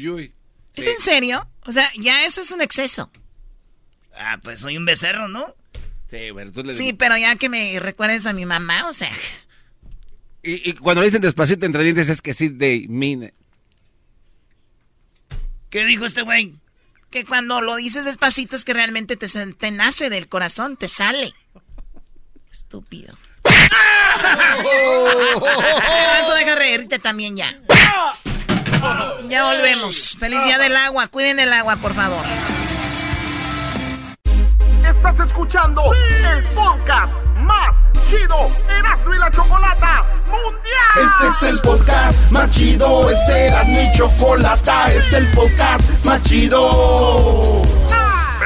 Uy, 0.00 0.08
uy, 0.08 0.08
uy. 0.08 0.32
¿Es 0.74 0.86
en 0.86 1.00
serio? 1.00 1.46
O 1.66 1.72
sea, 1.72 1.86
ya 1.98 2.24
eso 2.24 2.40
es 2.40 2.52
un 2.52 2.62
exceso. 2.62 3.10
Ah, 4.16 4.38
pues 4.42 4.60
soy 4.60 4.78
un 4.78 4.86
becerro, 4.86 5.28
¿no? 5.28 5.54
Sí, 6.08 6.30
bueno, 6.30 6.52
tú 6.52 6.62
le 6.62 6.74
Sí, 6.74 6.92
pero 6.92 7.16
ya 7.16 7.34
que 7.36 7.48
me 7.48 7.80
recuerdes 7.80 8.26
a 8.26 8.32
mi 8.32 8.46
mamá, 8.46 8.86
o 8.88 8.92
sea... 8.92 9.10
Y, 10.42 10.70
y 10.70 10.74
cuando 10.74 11.02
le 11.02 11.08
dicen 11.08 11.20
despacito 11.20 11.66
entre 11.66 11.84
dientes 11.84 12.08
es 12.08 12.22
que 12.22 12.32
sí 12.32 12.48
de 12.48 12.86
mine. 12.88 13.34
¿Qué 15.68 15.84
dijo 15.84 16.06
este 16.06 16.22
güey? 16.22 16.54
Que 17.10 17.26
cuando 17.26 17.60
lo 17.60 17.76
dices 17.76 18.06
despacito 18.06 18.56
es 18.56 18.64
que 18.64 18.72
realmente 18.72 19.16
te, 19.16 19.70
nace 19.70 20.08
del 20.08 20.28
corazón, 20.28 20.76
te 20.76 20.88
sale. 20.88 21.34
Estúpido. 22.50 23.16
Eso 26.22 26.34
deja 26.34 26.54
reírte 26.56 26.98
también 26.98 27.36
ya. 27.36 27.60
Ya 29.28 29.44
volvemos. 29.44 30.16
Feliz 30.18 30.42
día 30.44 30.58
del 30.58 30.76
agua. 30.76 31.08
Cuiden 31.08 31.38
el 31.40 31.52
agua, 31.52 31.76
por 31.76 31.94
favor. 31.94 32.24
Estás 34.84 35.20
escuchando 35.28 35.82
el 35.92 36.42
podcast 36.54 37.12
más 37.36 37.74
chido 38.08 38.50
Erasmo 38.68 39.14
y 39.14 39.18
la 39.18 39.30
Chocolata 39.30 40.04
Mundial. 40.26 40.96
Este 40.96 41.46
es 41.46 41.54
el 41.54 41.60
podcast 41.60 42.30
más 42.30 42.50
chido. 42.50 43.10
Este 43.10 43.46
era 43.46 43.64
mi 43.64 43.92
chocolata. 43.92 44.92
Este 44.92 44.98
es 44.98 45.14
el 45.14 45.30
podcast 45.32 46.04
más 46.04 46.22
chido. 46.22 47.62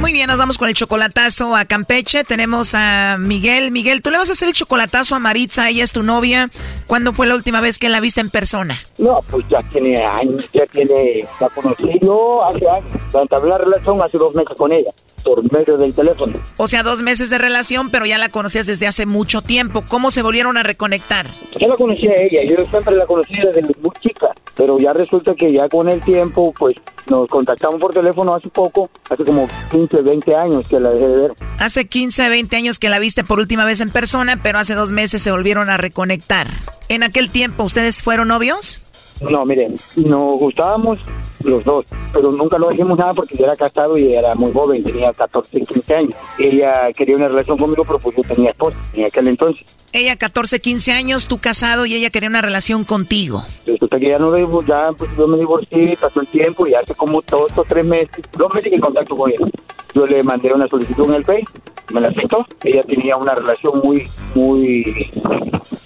Muy 0.00 0.12
bien, 0.12 0.28
nos 0.28 0.38
vamos 0.38 0.58
con 0.58 0.68
el 0.68 0.74
chocolatazo 0.74 1.56
a 1.56 1.64
Campeche. 1.64 2.22
Tenemos 2.22 2.72
a 2.74 3.16
Miguel. 3.18 3.72
Miguel, 3.72 4.00
tú 4.00 4.10
le 4.10 4.18
vas 4.18 4.28
a 4.28 4.32
hacer 4.32 4.48
el 4.48 4.54
chocolatazo 4.54 5.16
a 5.16 5.18
Maritza, 5.18 5.68
ella 5.68 5.82
es 5.82 5.92
tu 5.92 6.02
novia. 6.02 6.50
¿Cuándo 6.86 7.12
fue 7.12 7.26
la 7.26 7.34
última 7.34 7.60
vez 7.60 7.78
que 7.78 7.88
la 7.88 8.00
viste 8.00 8.20
en 8.20 8.30
persona? 8.30 8.78
No, 8.96 9.20
pues 9.28 9.44
ya 9.48 9.60
tiene 9.70 10.04
años, 10.06 10.44
ya 10.52 10.64
tiene, 10.66 11.26
la 11.40 11.48
conocí 11.48 11.98
yo 12.00 12.44
hace 12.44 12.68
años, 12.68 12.92
entablé 13.12 13.50
la 13.50 13.58
relación 13.58 14.00
hace 14.00 14.18
dos 14.18 14.34
meses 14.34 14.56
con 14.56 14.72
ella, 14.72 14.90
por 15.24 15.52
medio 15.52 15.76
del 15.76 15.92
teléfono. 15.92 16.40
O 16.56 16.68
sea, 16.68 16.82
dos 16.82 17.02
meses 17.02 17.28
de 17.28 17.38
relación, 17.38 17.90
pero 17.90 18.06
ya 18.06 18.18
la 18.18 18.28
conocías 18.28 18.66
desde 18.66 18.86
hace 18.86 19.04
mucho 19.04 19.42
tiempo. 19.42 19.84
¿Cómo 19.86 20.10
se 20.10 20.22
volvieron 20.22 20.56
a 20.56 20.62
reconectar? 20.62 21.26
Yo 21.58 21.68
la 21.68 21.76
conocí 21.76 22.06
a 22.08 22.14
ella, 22.14 22.42
yo 22.44 22.56
siempre 22.70 22.94
la 22.96 23.04
conocí 23.04 23.34
desde 23.34 23.62
muy 23.62 23.92
chica, 24.00 24.28
pero 24.58 24.76
ya 24.76 24.92
resulta 24.92 25.36
que 25.36 25.52
ya 25.52 25.68
con 25.68 25.88
el 25.88 26.00
tiempo, 26.00 26.52
pues 26.58 26.76
nos 27.08 27.28
contactamos 27.28 27.80
por 27.80 27.94
teléfono 27.94 28.34
hace 28.34 28.48
poco, 28.48 28.90
hace 29.08 29.24
como 29.24 29.48
15, 29.70 29.98
20 30.02 30.34
años 30.34 30.66
que 30.66 30.80
la 30.80 30.90
dejé 30.90 31.06
de 31.06 31.22
ver. 31.22 31.32
Hace 31.60 31.86
15, 31.86 32.28
20 32.28 32.56
años 32.56 32.80
que 32.80 32.88
la 32.88 32.98
viste 32.98 33.22
por 33.22 33.38
última 33.38 33.64
vez 33.64 33.80
en 33.80 33.90
persona, 33.90 34.40
pero 34.42 34.58
hace 34.58 34.74
dos 34.74 34.90
meses 34.90 35.22
se 35.22 35.30
volvieron 35.30 35.70
a 35.70 35.76
reconectar. 35.76 36.48
En 36.88 37.04
aquel 37.04 37.30
tiempo, 37.30 37.62
¿ustedes 37.62 38.02
fueron 38.02 38.28
novios? 38.28 38.82
No, 39.20 39.44
miren, 39.44 39.74
nos 39.96 40.38
gustábamos 40.38 40.98
los 41.42 41.64
dos, 41.64 41.84
pero 42.12 42.30
nunca 42.30 42.58
lo 42.58 42.70
dijimos 42.70 42.98
nada 42.98 43.12
porque 43.12 43.36
yo 43.36 43.44
era 43.44 43.56
casado 43.56 43.98
y 43.98 44.14
era 44.14 44.34
muy 44.34 44.52
joven, 44.52 44.82
tenía 44.82 45.12
14, 45.12 45.60
15 45.60 45.94
años. 45.94 46.12
Ella 46.38 46.92
quería 46.96 47.16
una 47.16 47.28
relación 47.28 47.58
conmigo, 47.58 47.84
pero 47.84 47.98
pues 47.98 48.16
yo 48.16 48.22
tenía 48.22 48.50
esposa 48.50 48.76
en 48.94 49.06
aquel 49.06 49.28
entonces. 49.28 49.66
Ella 49.92 50.16
14, 50.16 50.60
15 50.60 50.92
años, 50.92 51.26
tú 51.26 51.38
casado 51.38 51.86
y 51.86 51.94
ella 51.94 52.10
quería 52.10 52.28
una 52.28 52.42
relación 52.42 52.84
contigo. 52.84 53.42
Resulta 53.66 53.98
que 53.98 54.10
ya 54.10 54.18
no 54.18 54.28
ya 54.62 54.92
pues 54.96 55.10
yo 55.16 55.26
me 55.26 55.38
divorcié, 55.38 55.96
pasó 56.00 56.20
el 56.20 56.26
tiempo 56.26 56.66
y 56.66 56.74
hace 56.74 56.94
como 56.94 57.20
dos 57.22 57.50
o 57.56 57.64
tres 57.64 57.84
meses, 57.84 58.22
dos 58.36 58.52
meses 58.54 58.72
en 58.72 58.80
contacto 58.80 59.16
con 59.16 59.30
ella. 59.30 59.46
Yo 59.94 60.06
le 60.06 60.22
mandé 60.22 60.52
una 60.52 60.68
solicitud 60.68 61.06
en 61.06 61.14
el 61.14 61.24
Face, 61.24 61.44
me 61.90 62.00
la 62.00 62.08
aceptó. 62.08 62.46
Ella 62.64 62.82
tenía 62.82 63.16
una 63.16 63.34
relación 63.34 63.80
muy, 63.82 64.08
muy, 64.34 65.10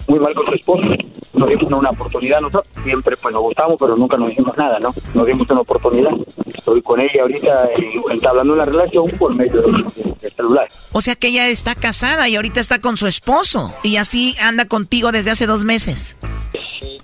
muy 0.09 0.19
mal 0.19 0.35
con 0.35 0.47
su 0.47 0.55
esposo. 0.55 0.89
Nos 1.35 1.49
dimos 1.49 1.73
una 1.73 1.91
oportunidad 1.91 2.41
nosotros. 2.41 2.73
Siempre 2.85 3.17
pues 3.17 3.33
nos 3.33 3.43
gustamos, 3.43 3.77
pero 3.79 3.97
nunca 3.97 4.17
nos 4.17 4.29
dijimos 4.29 4.57
nada, 4.57 4.79
¿no? 4.79 4.93
Nos 5.15 5.27
dimos 5.27 5.51
una 5.51 5.61
oportunidad. 5.61 6.11
Estoy 6.47 6.83
con 6.83 7.01
ella 7.01 7.23
ahorita 7.23 7.65
eh, 7.77 7.95
entablando 8.11 8.55
una 8.55 8.65
relación 8.65 9.11
por 9.19 9.35
medio 9.35 9.63
del 9.63 9.85
de 10.21 10.31
celular. 10.31 10.69
O 10.93 11.01
sea 11.01 11.15
que 11.15 11.29
ella 11.29 11.49
está 11.49 11.75
casada 11.75 12.29
y 12.29 12.37
ahorita 12.37 12.61
está 12.61 12.81
con 12.81 12.97
su 12.97 13.07
esposo 13.07 13.73
y 13.83 13.97
así 13.97 14.35
anda 14.41 14.67
contigo 14.67 15.13
desde 15.13 15.31
hace 15.31 15.47
dos 15.47 15.65
meses. 15.65 16.17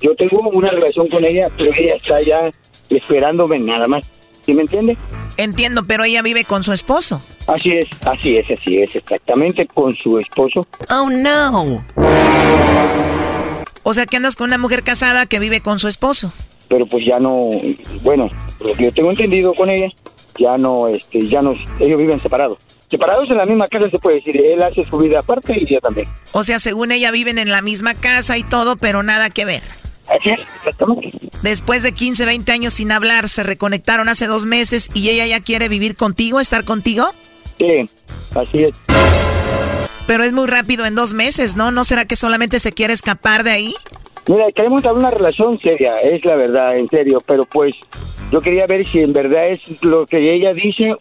Yo 0.01 0.15
tengo 0.15 0.41
una 0.51 0.71
relación 0.71 1.09
con 1.09 1.25
ella, 1.25 1.49
pero 1.57 1.73
ella 1.73 1.97
está 1.97 2.23
ya 2.23 2.51
esperándome 2.91 3.59
nada 3.59 3.89
más. 3.89 4.05
¿Sí 4.43 4.55
me 4.55 4.63
entiende? 4.63 4.97
Entiendo, 5.37 5.85
pero 5.87 6.05
ella 6.05 6.23
vive 6.23 6.45
con 6.45 6.63
su 6.63 6.73
esposo. 6.73 7.21
Así 7.49 7.71
es, 7.73 7.89
así 8.05 8.37
es, 8.37 8.47
así 8.51 8.77
es, 8.77 8.95
exactamente 8.95 9.67
con 9.67 9.97
su 9.97 10.19
esposo. 10.19 10.67
Oh, 10.91 11.09
no. 11.09 11.83
O 13.83 13.95
sea 13.95 14.05
que 14.05 14.19
andas 14.19 14.37
con 14.37 14.49
una 14.49 14.59
mujer 14.59 14.83
casada 14.83 15.25
que 15.25 15.39
vive 15.39 15.63
con 15.63 15.79
su 15.79 15.89
esposo. 15.89 16.31
Pero 16.69 16.85
pues 16.85 17.07
ya 17.07 17.19
no, 17.19 17.53
bueno, 18.03 18.29
lo 18.61 18.75
que 18.75 18.85
yo 18.85 18.91
tengo 18.91 19.11
entendido 19.11 19.55
con 19.55 19.71
ella, 19.71 19.89
ya 20.39 20.59
no, 20.59 20.89
este, 20.89 21.27
ya 21.27 21.41
no, 21.41 21.55
ellos 21.81 21.99
viven 21.99 22.23
separados. 22.23 22.59
Separados 22.91 23.31
en 23.31 23.39
la 23.39 23.47
misma 23.47 23.67
casa 23.69 23.89
se 23.89 23.99
puede 23.99 24.17
decir, 24.17 24.39
él 24.45 24.63
hace 24.63 24.85
su 24.85 24.99
vida 24.99 25.21
aparte 25.21 25.55
y 25.59 25.65
ella 25.65 25.81
también. 25.81 26.07
O 26.33 26.45
sea, 26.45 26.59
según 26.59 26.93
ella 26.93 27.11
viven 27.11 27.39
en 27.39 27.51
la 27.51 27.63
misma 27.63 27.95
casa 27.95 28.37
y 28.37 28.43
todo, 28.43 28.77
pero 28.77 29.03
nada 29.03 29.31
que 29.31 29.47
ver. 29.47 29.63
Así 30.07 30.31
es, 30.31 30.41
exactamente. 30.41 31.11
Después 31.43 31.83
de 31.83 31.93
15, 31.93 32.27
20 32.27 32.53
años 32.53 32.75
sin 32.75 32.93
hablar, 32.93 33.31
se 33.31 33.43
reconectaron 33.43 34.11
hace 34.11 34.27
dos 34.27 34.45
meses 34.45 34.91
y 34.93 35.09
ella 35.09 35.27
ya 35.27 35.41
quiere 35.41 35.71
vivir 35.71 35.97
contigo, 35.97 36.41
estar 36.41 36.65
contigo. 36.65 37.11
Sí, 37.59 37.89
así 38.35 38.65
es. 38.65 38.77
Pero 40.07 40.25
es 40.25 40.33
muy 40.33 40.47
rápido 40.47 40.87
en 40.87 40.95
dos 40.95 41.13
meses, 41.13 41.55
¿no? 41.57 41.71
¿No 41.71 41.85
será 41.85 42.07
que 42.07 42.17
solamente 42.17 42.59
se 42.61 42.73
quiere 42.73 42.95
escapar 42.95 43.45
de 43.45 43.51
ahí? 43.51 43.75
Mira, 44.27 44.47
queremos 44.55 44.83
tener 44.83 44.97
una 44.97 45.11
relación 45.11 45.59
seria, 45.61 45.95
es 45.97 46.25
la 46.25 46.35
verdad, 46.37 46.77
en 46.77 46.89
serio, 46.89 47.23
pero 47.27 47.45
pues 47.45 47.75
yo 48.31 48.41
quería 48.41 48.67
ver 48.67 48.91
si 48.91 49.01
en 49.01 49.13
verdad 49.13 49.49
es 49.49 49.61
lo 49.83 50.07
que 50.07 50.35
ella 50.35 50.53
dice 50.53 50.93
o, 50.93 50.99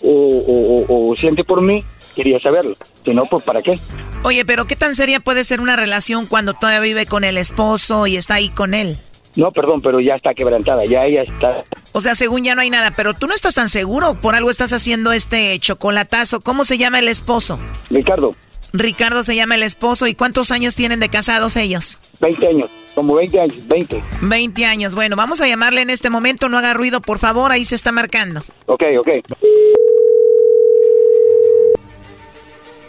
o- 0.88 1.10
o 1.12 1.16
siente 1.16 1.44
por 1.44 1.62
mí, 1.62 1.84
quería 2.16 2.40
saberlo. 2.40 2.76
Si 3.04 3.14
no, 3.14 3.26
pues 3.26 3.44
¿para 3.44 3.62
qué? 3.62 3.78
Oye, 4.24 4.46
pero 4.46 4.66
¿qué 4.66 4.76
tan 4.76 4.96
seria 4.96 5.20
puede 5.20 5.44
ser 5.44 5.60
una 5.62 5.76
relación 5.76 6.26
cuando 6.26 6.54
todavía 6.54 6.80
vive 6.80 7.06
con 7.06 7.24
el 7.24 7.38
esposo 7.38 8.08
y 8.08 8.16
está 8.18 8.36
ahí 8.36 8.50
con 8.50 8.74
él? 8.74 8.98
No, 9.38 9.52
perdón, 9.52 9.82
pero 9.82 10.00
ya 10.00 10.16
está 10.16 10.34
quebrantada, 10.34 10.84
ya 10.86 11.06
ella 11.06 11.22
está... 11.22 11.64
O 11.92 12.02
sea, 12.02 12.16
según 12.16 12.44
ya 12.44 12.56
no 12.56 12.62
hay 12.62 12.72
nada, 12.72 12.92
pero 12.92 13.14
tú 13.14 13.28
no 13.28 13.36
estás 13.36 13.54
tan 13.54 13.70
seguro, 13.70 14.20
por 14.20 14.34
algo 14.34 14.50
estás 14.50 14.74
haciendo 14.74 15.12
este 15.12 15.58
chocolatazo. 15.60 16.42
¿Cómo 16.42 16.64
se 16.64 16.80
llama 16.80 16.98
el 16.98 17.08
esposo? 17.08 17.60
Ricardo, 17.92 18.36
Ricardo 18.74 19.22
se 19.22 19.36
llama 19.36 19.54
el 19.54 19.62
esposo 19.62 20.08
y 20.08 20.16
¿cuántos 20.16 20.50
años 20.50 20.76
tienen 20.76 21.00
de 21.00 21.10
casados 21.10 21.56
ellos? 21.56 22.00
20 22.20 22.48
años, 22.48 22.72
como 22.96 23.14
20 23.14 23.40
años, 23.40 23.68
20. 23.68 24.04
20 24.22 24.66
años. 24.66 24.96
Bueno, 24.96 25.16
vamos 25.16 25.40
a 25.40 25.48
llamarle 25.48 25.82
en 25.82 25.92
este 25.92 26.10
momento, 26.10 26.50
no 26.50 26.58
haga 26.58 26.74
ruido, 26.74 27.00
por 27.00 27.20
favor, 27.20 27.52
ahí 27.52 27.64
se 27.64 27.76
está 27.76 27.92
marcando. 27.92 28.44
Ok, 28.66 28.84
ok. 29.00 29.10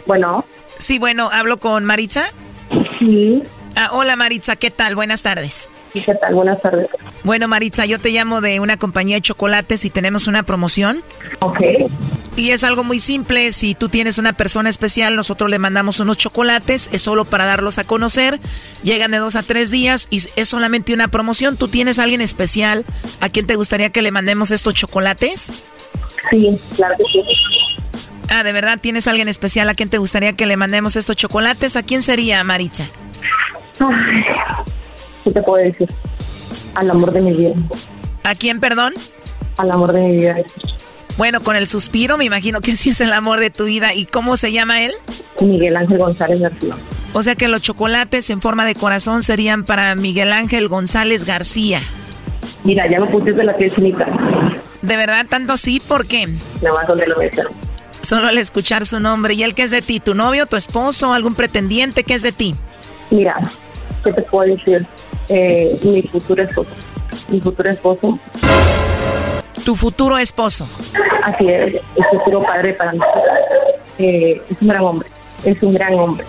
Bueno. 0.07 0.43
Sí, 0.79 0.97
bueno, 0.97 1.29
hablo 1.31 1.59
con 1.59 1.85
Maritza. 1.85 2.31
Sí. 2.97 3.43
Ah, 3.75 3.89
hola 3.91 4.15
Maritza, 4.15 4.55
¿qué 4.55 4.71
tal? 4.71 4.95
Buenas 4.95 5.21
tardes. 5.21 5.69
¿Qué 5.93 6.15
tal? 6.15 6.35
Buenas 6.35 6.61
tardes. 6.61 6.87
Bueno, 7.23 7.47
Maritza, 7.47 7.85
yo 7.85 7.99
te 7.99 8.09
llamo 8.09 8.41
de 8.41 8.59
una 8.59 8.77
compañía 8.77 9.15
de 9.15 9.21
chocolates 9.21 9.85
y 9.85 9.89
tenemos 9.89 10.27
una 10.27 10.43
promoción. 10.43 11.03
Ok. 11.39 11.61
Y 12.35 12.51
es 12.51 12.63
algo 12.63 12.83
muy 12.83 12.99
simple, 12.99 13.51
si 13.51 13.75
tú 13.75 13.89
tienes 13.89 14.17
una 14.17 14.33
persona 14.33 14.69
especial, 14.69 15.15
nosotros 15.15 15.49
le 15.49 15.59
mandamos 15.59 15.99
unos 15.99 16.17
chocolates, 16.17 16.89
es 16.93 17.01
solo 17.01 17.25
para 17.25 17.45
darlos 17.45 17.79
a 17.79 17.83
conocer, 17.83 18.39
llegan 18.81 19.11
de 19.11 19.17
dos 19.17 19.35
a 19.35 19.43
tres 19.43 19.71
días 19.71 20.07
y 20.09 20.17
es 20.35 20.47
solamente 20.47 20.93
una 20.93 21.09
promoción. 21.09 21.57
¿Tú 21.57 21.67
tienes 21.67 21.99
a 21.99 22.03
alguien 22.03 22.21
especial 22.21 22.85
a 23.19 23.29
quien 23.29 23.45
te 23.45 23.55
gustaría 23.55 23.89
que 23.89 24.01
le 24.01 24.11
mandemos 24.11 24.51
estos 24.51 24.73
chocolates? 24.73 25.51
Sí, 26.29 26.59
claro 26.75 26.95
que 26.97 27.03
sí. 27.11 27.23
Ah, 28.29 28.43
¿de 28.43 28.53
verdad 28.53 28.77
tienes 28.79 29.07
a 29.07 29.09
alguien 29.09 29.27
especial 29.27 29.67
a 29.69 29.73
quien 29.73 29.89
te 29.89 29.97
gustaría 29.97 30.33
que 30.33 30.45
le 30.45 30.55
mandemos 30.55 30.95
estos 30.95 31.15
chocolates? 31.15 31.75
¿A 31.75 31.83
quién 31.83 32.03
sería, 32.03 32.43
Maritza? 32.43 32.85
Ay, 33.79 34.23
¿Qué 35.23 35.31
te 35.31 35.41
puedo 35.41 35.63
decir? 35.63 35.87
Al 36.75 36.89
amor 36.89 37.11
de 37.11 37.21
mi 37.21 37.33
vida. 37.33 37.53
¿A 38.23 38.35
quién, 38.35 38.59
perdón? 38.59 38.93
Al 39.57 39.71
amor 39.71 39.91
de 39.93 39.99
mi 39.99 40.15
vida. 40.17 40.37
Bueno, 41.17 41.41
con 41.41 41.55
el 41.55 41.67
suspiro 41.67 42.17
me 42.17 42.25
imagino 42.25 42.61
que 42.61 42.75
sí 42.75 42.91
es 42.91 43.01
el 43.01 43.13
amor 43.13 43.39
de 43.39 43.49
tu 43.49 43.65
vida. 43.65 43.93
¿Y 43.93 44.05
cómo 44.05 44.37
se 44.37 44.51
llama 44.51 44.81
él? 44.81 44.93
Miguel 45.41 45.75
Ángel 45.75 45.97
González 45.97 46.39
García. 46.39 46.75
O 47.13 47.23
sea 47.23 47.35
que 47.35 47.47
los 47.47 47.61
chocolates 47.61 48.29
en 48.29 48.41
forma 48.41 48.65
de 48.65 48.75
corazón 48.75 49.23
serían 49.23 49.65
para 49.65 49.95
Miguel 49.95 50.31
Ángel 50.31 50.67
González 50.67 51.25
García. 51.25 51.81
Mira, 52.63 52.89
ya 52.89 52.99
me 52.99 53.07
pusiste 53.07 53.43
la 53.43 53.55
piel 53.57 53.71
chinita. 53.71 54.05
¿De 54.81 54.95
verdad 54.95 55.25
tanto 55.27 55.57
sí? 55.57 55.81
¿Por 55.85 56.05
qué? 56.05 56.27
Nada 56.61 56.75
más 56.75 56.87
donde 56.87 57.07
lo 57.07 57.17
ves. 57.17 57.31
Solo 58.01 58.27
al 58.27 58.37
escuchar 58.37 58.85
su 58.85 58.99
nombre. 58.99 59.33
¿Y 59.33 59.43
él 59.43 59.55
qué 59.55 59.63
es 59.63 59.71
de 59.71 59.81
ti? 59.81 59.99
¿Tu 59.99 60.13
novio, 60.13 60.45
tu 60.45 60.55
esposo, 60.55 61.13
algún 61.13 61.35
pretendiente? 61.35 62.03
¿Qué 62.03 62.13
es 62.13 62.21
de 62.21 62.31
ti? 62.31 62.55
Mira, 63.09 63.39
¿qué 64.03 64.13
te 64.13 64.21
puedo 64.21 64.55
decir? 64.55 64.85
Eh, 65.29 65.77
mi 65.83 66.01
futuro 66.03 66.43
esposo. 66.43 66.69
Mi 67.29 67.39
futuro 67.39 67.69
esposo. 67.69 68.19
Tu 69.63 69.75
futuro 69.75 70.17
esposo. 70.17 70.67
Así 71.23 71.47
es, 71.47 71.75
el 71.75 72.05
futuro 72.11 72.43
padre 72.43 72.73
para 72.73 72.93
mí. 72.93 72.99
Eh, 73.99 74.41
es 74.49 74.61
un 74.61 74.67
gran 74.67 74.83
hombre. 74.83 75.09
Es 75.43 75.61
un 75.61 75.73
gran 75.73 75.93
hombre. 75.93 76.25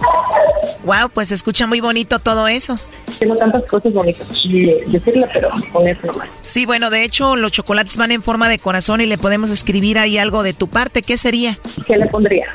Wow, 0.85 1.11
pues 1.13 1.29
se 1.29 1.35
escucha 1.35 1.67
muy 1.67 1.81
bonito 1.81 2.19
todo 2.19 2.49
eso. 2.49 2.77
Tengo 3.19 3.37
tantas 3.37 3.65
cosas 3.65 3.93
bonitas 3.93 4.27
que 4.29 4.85
decirle, 4.87 5.27
pero 5.33 5.51
con 5.73 5.87
eso 5.87 6.07
nomás. 6.07 6.29
Sí, 6.43 6.65
bueno, 6.65 6.91
de 6.91 7.05
hecho 7.05 7.37
los 7.37 7.53
chocolates 7.53 7.97
van 7.97 8.13
en 8.13 8.23
forma 8.23 8.49
de 8.49 8.59
corazón 8.59 9.01
y 9.01 9.07
le 9.07 9.19
podemos 9.19 9.51
escribir 9.51 9.99
ahí 9.99 10.17
algo 10.17 10.43
de 10.43 10.53
tu 10.53 10.69
parte. 10.69 11.03
¿Qué 11.03 11.17
sería? 11.17 11.59
¿Qué 11.87 11.97
le 11.97 12.07
pondría? 12.07 12.47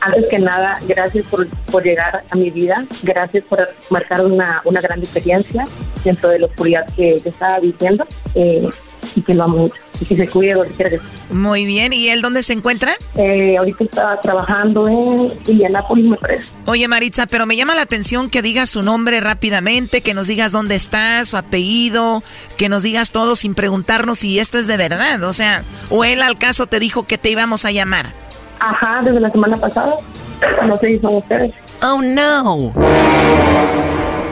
Antes 0.00 0.26
que 0.28 0.38
nada, 0.38 0.74
gracias 0.86 1.24
por, 1.26 1.48
por 1.48 1.82
llegar 1.82 2.24
a 2.28 2.36
mi 2.36 2.50
vida. 2.50 2.86
Gracias 3.02 3.44
por 3.44 3.68
marcar 3.90 4.24
una, 4.24 4.60
una 4.64 4.80
gran 4.80 5.00
experiencia 5.00 5.64
dentro 6.04 6.30
de 6.30 6.40
la 6.40 6.46
oscuridad 6.46 6.86
que 6.94 7.18
yo 7.18 7.30
estaba 7.30 7.58
viviendo. 7.60 8.04
Eh, 8.34 8.68
y 9.14 9.22
que 9.22 9.34
lo 9.34 9.44
amo 9.44 9.58
mucho. 9.58 9.76
Y 10.00 10.04
que 10.04 10.16
se 10.16 10.28
cuide 10.28 10.54
donde 10.54 10.74
quiera 10.74 10.90
que 10.90 10.96
esté. 10.96 11.34
Muy 11.34 11.64
bien. 11.64 11.92
¿Y 11.92 12.08
él 12.08 12.20
dónde 12.20 12.42
se 12.42 12.52
encuentra? 12.52 12.96
Eh, 13.14 13.56
ahorita 13.56 13.84
está 13.84 14.20
trabajando 14.20 14.86
en 14.88 15.32
Indianápolis, 15.46 16.10
me 16.10 16.16
parece. 16.16 16.52
Oye, 16.66 16.86
Maritza, 16.88 17.26
pero 17.26 17.46
me 17.46 17.56
llama 17.56 17.74
la 17.74 17.82
atención 17.82 18.28
que 18.28 18.42
digas 18.42 18.70
su 18.70 18.82
nombre 18.82 19.20
rápidamente, 19.20 20.02
que 20.02 20.14
nos 20.14 20.26
digas 20.26 20.52
dónde 20.52 20.74
está, 20.74 21.24
su 21.24 21.36
apellido, 21.36 22.22
que 22.56 22.68
nos 22.68 22.82
digas 22.82 23.10
todo 23.10 23.36
sin 23.36 23.54
preguntarnos 23.54 24.18
si 24.18 24.38
esto 24.38 24.58
es 24.58 24.66
de 24.66 24.76
verdad. 24.76 25.22
O 25.22 25.32
sea, 25.32 25.62
o 25.88 26.04
él 26.04 26.22
al 26.22 26.38
caso 26.38 26.66
te 26.66 26.78
dijo 26.78 27.06
que 27.06 27.18
te 27.18 27.30
íbamos 27.30 27.64
a 27.64 27.70
llamar. 27.70 28.25
Ajá, 28.58 29.02
desde 29.02 29.20
la 29.20 29.30
semana 29.30 29.56
pasada. 29.56 29.94
No 30.66 30.76
sé 30.76 30.88
si 30.88 30.98
son 31.00 31.16
ustedes. 31.16 31.54
Oh, 31.82 32.00
no. 32.02 32.72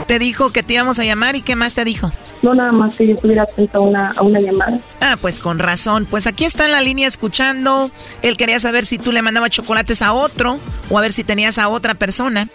Te 0.07 0.19
dijo 0.19 0.51
que 0.51 0.63
te 0.63 0.75
íbamos 0.75 0.99
a 0.99 1.05
llamar 1.05 1.35
y 1.35 1.43
qué 1.43 1.57
más 1.57 1.75
te 1.75 1.85
dijo. 1.85 2.11
No, 2.43 2.55
nada 2.55 2.73
más 2.73 2.95
que 2.95 3.07
yo 3.07 3.15
estuviera 3.15 3.45
atenta 3.45 3.79
a 3.79 3.81
una, 3.81 4.09
a 4.09 4.23
una 4.23 4.39
llamada. 4.39 4.79
Ah, 5.01 5.17
pues 5.21 5.41
con 5.41 5.59
razón. 5.59 6.07
Pues 6.11 6.27
aquí 6.27 6.45
está 6.45 6.67
en 6.67 6.73
la 6.73 6.83
línea 6.83 7.09
escuchando. 7.09 7.91
Él 8.21 8.37
quería 8.37 8.61
saber 8.61 8.85
si 8.85 8.99
tú 8.99 9.13
le 9.13 9.23
mandabas 9.23 9.51
chocolates 9.51 10.03
a 10.03 10.13
otro 10.13 10.59
o 10.91 10.99
a 10.99 11.01
ver 11.01 11.15
si 11.15 11.25
tenías 11.25 11.59
a 11.59 11.69
otra 11.69 11.95
persona. 11.95 12.49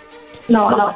No, 0.47 0.69
no. 0.69 0.95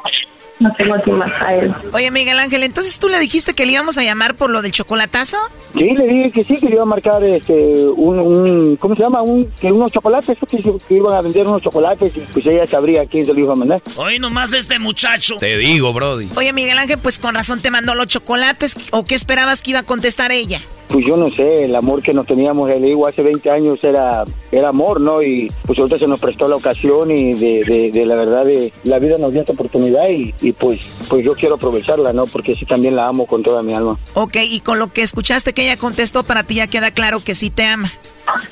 No 0.60 0.70
tengo 0.76 0.94
aquí 0.94 1.10
más 1.10 1.32
a 1.42 1.56
él. 1.56 1.72
Oye, 1.92 2.10
Miguel 2.10 2.38
Ángel, 2.38 2.62
entonces 2.62 2.98
tú 2.98 3.08
le 3.08 3.18
dijiste 3.18 3.54
que 3.54 3.66
le 3.66 3.72
íbamos 3.72 3.98
a 3.98 4.04
llamar 4.04 4.36
por 4.36 4.50
lo 4.50 4.62
del 4.62 4.72
chocolatazo? 4.72 5.36
Sí, 5.74 5.90
le 5.90 6.06
dije 6.06 6.30
que 6.30 6.44
sí, 6.44 6.56
que 6.56 6.66
le 6.66 6.74
iba 6.74 6.82
a 6.82 6.86
marcar 6.86 7.22
este, 7.24 7.54
un, 7.96 8.18
un 8.20 8.76
¿cómo 8.76 8.94
se 8.94 9.02
llama? 9.02 9.22
Un, 9.22 9.50
que 9.60 9.72
unos 9.72 9.90
chocolates, 9.90 10.38
que, 10.38 10.62
que 10.88 10.94
iban 10.94 11.12
a 11.12 11.20
vender 11.22 11.46
unos 11.46 11.62
chocolates 11.62 12.16
y 12.16 12.20
pues 12.20 12.46
ella 12.46 12.66
sabría 12.66 13.04
quién 13.06 13.26
se 13.26 13.34
lo 13.34 13.40
iba 13.40 13.52
a 13.52 13.56
mandar. 13.56 13.82
Hoy 13.96 14.18
nomás 14.18 14.52
este 14.52 14.78
muchacho. 14.78 15.36
Te 15.38 15.56
digo, 15.58 15.92
Brody. 15.92 16.28
Oye, 16.36 16.52
Miguel 16.52 16.78
Ángel, 16.78 16.98
pues 16.98 17.18
con 17.18 17.34
razón 17.34 17.60
te 17.60 17.70
mandó 17.70 17.94
los 17.94 18.06
chocolates. 18.06 18.76
¿O 18.92 19.04
qué 19.04 19.14
esperabas 19.14 19.62
que 19.62 19.70
iba 19.70 19.80
a 19.80 19.84
contestar 19.84 20.30
ella? 20.30 20.60
Pues 20.88 21.06
yo 21.06 21.16
no 21.16 21.30
sé, 21.30 21.64
el 21.64 21.74
amor 21.74 22.02
que 22.02 22.12
nos 22.12 22.26
teníamos, 22.26 22.68
le 22.68 22.78
digo, 22.78 23.06
hace 23.06 23.22
20 23.22 23.50
años 23.50 23.82
era, 23.82 24.22
era 24.52 24.68
amor, 24.68 25.00
¿no? 25.00 25.22
Y 25.22 25.48
pues 25.66 25.78
ahorita 25.78 25.98
se 25.98 26.06
nos 26.06 26.20
prestó 26.20 26.46
la 26.46 26.56
ocasión 26.56 27.10
y 27.10 27.32
de, 27.32 27.62
de, 27.66 27.90
de 27.90 28.06
la 28.06 28.14
verdad, 28.14 28.44
de, 28.44 28.72
la 28.84 28.98
vida 28.98 29.16
nos 29.18 29.32
dio 29.32 29.40
esta 29.40 29.54
oportunidad 29.54 30.08
y, 30.08 30.43
y 30.44 30.52
pues, 30.52 30.80
pues 31.08 31.24
yo 31.24 31.32
quiero 31.32 31.54
aprovecharla, 31.54 32.12
¿no? 32.12 32.26
Porque 32.26 32.54
sí 32.54 32.66
también 32.66 32.96
la 32.96 33.08
amo 33.08 33.26
con 33.26 33.42
toda 33.42 33.62
mi 33.62 33.74
alma. 33.74 33.98
Ok, 34.12 34.36
y 34.42 34.60
con 34.60 34.78
lo 34.78 34.92
que 34.92 35.02
escuchaste 35.02 35.54
que 35.54 35.64
ella 35.64 35.78
contestó, 35.78 36.22
para 36.22 36.44
ti 36.44 36.56
ya 36.56 36.66
queda 36.66 36.90
claro 36.90 37.20
que 37.24 37.34
sí 37.34 37.50
te 37.50 37.64
ama. 37.64 37.90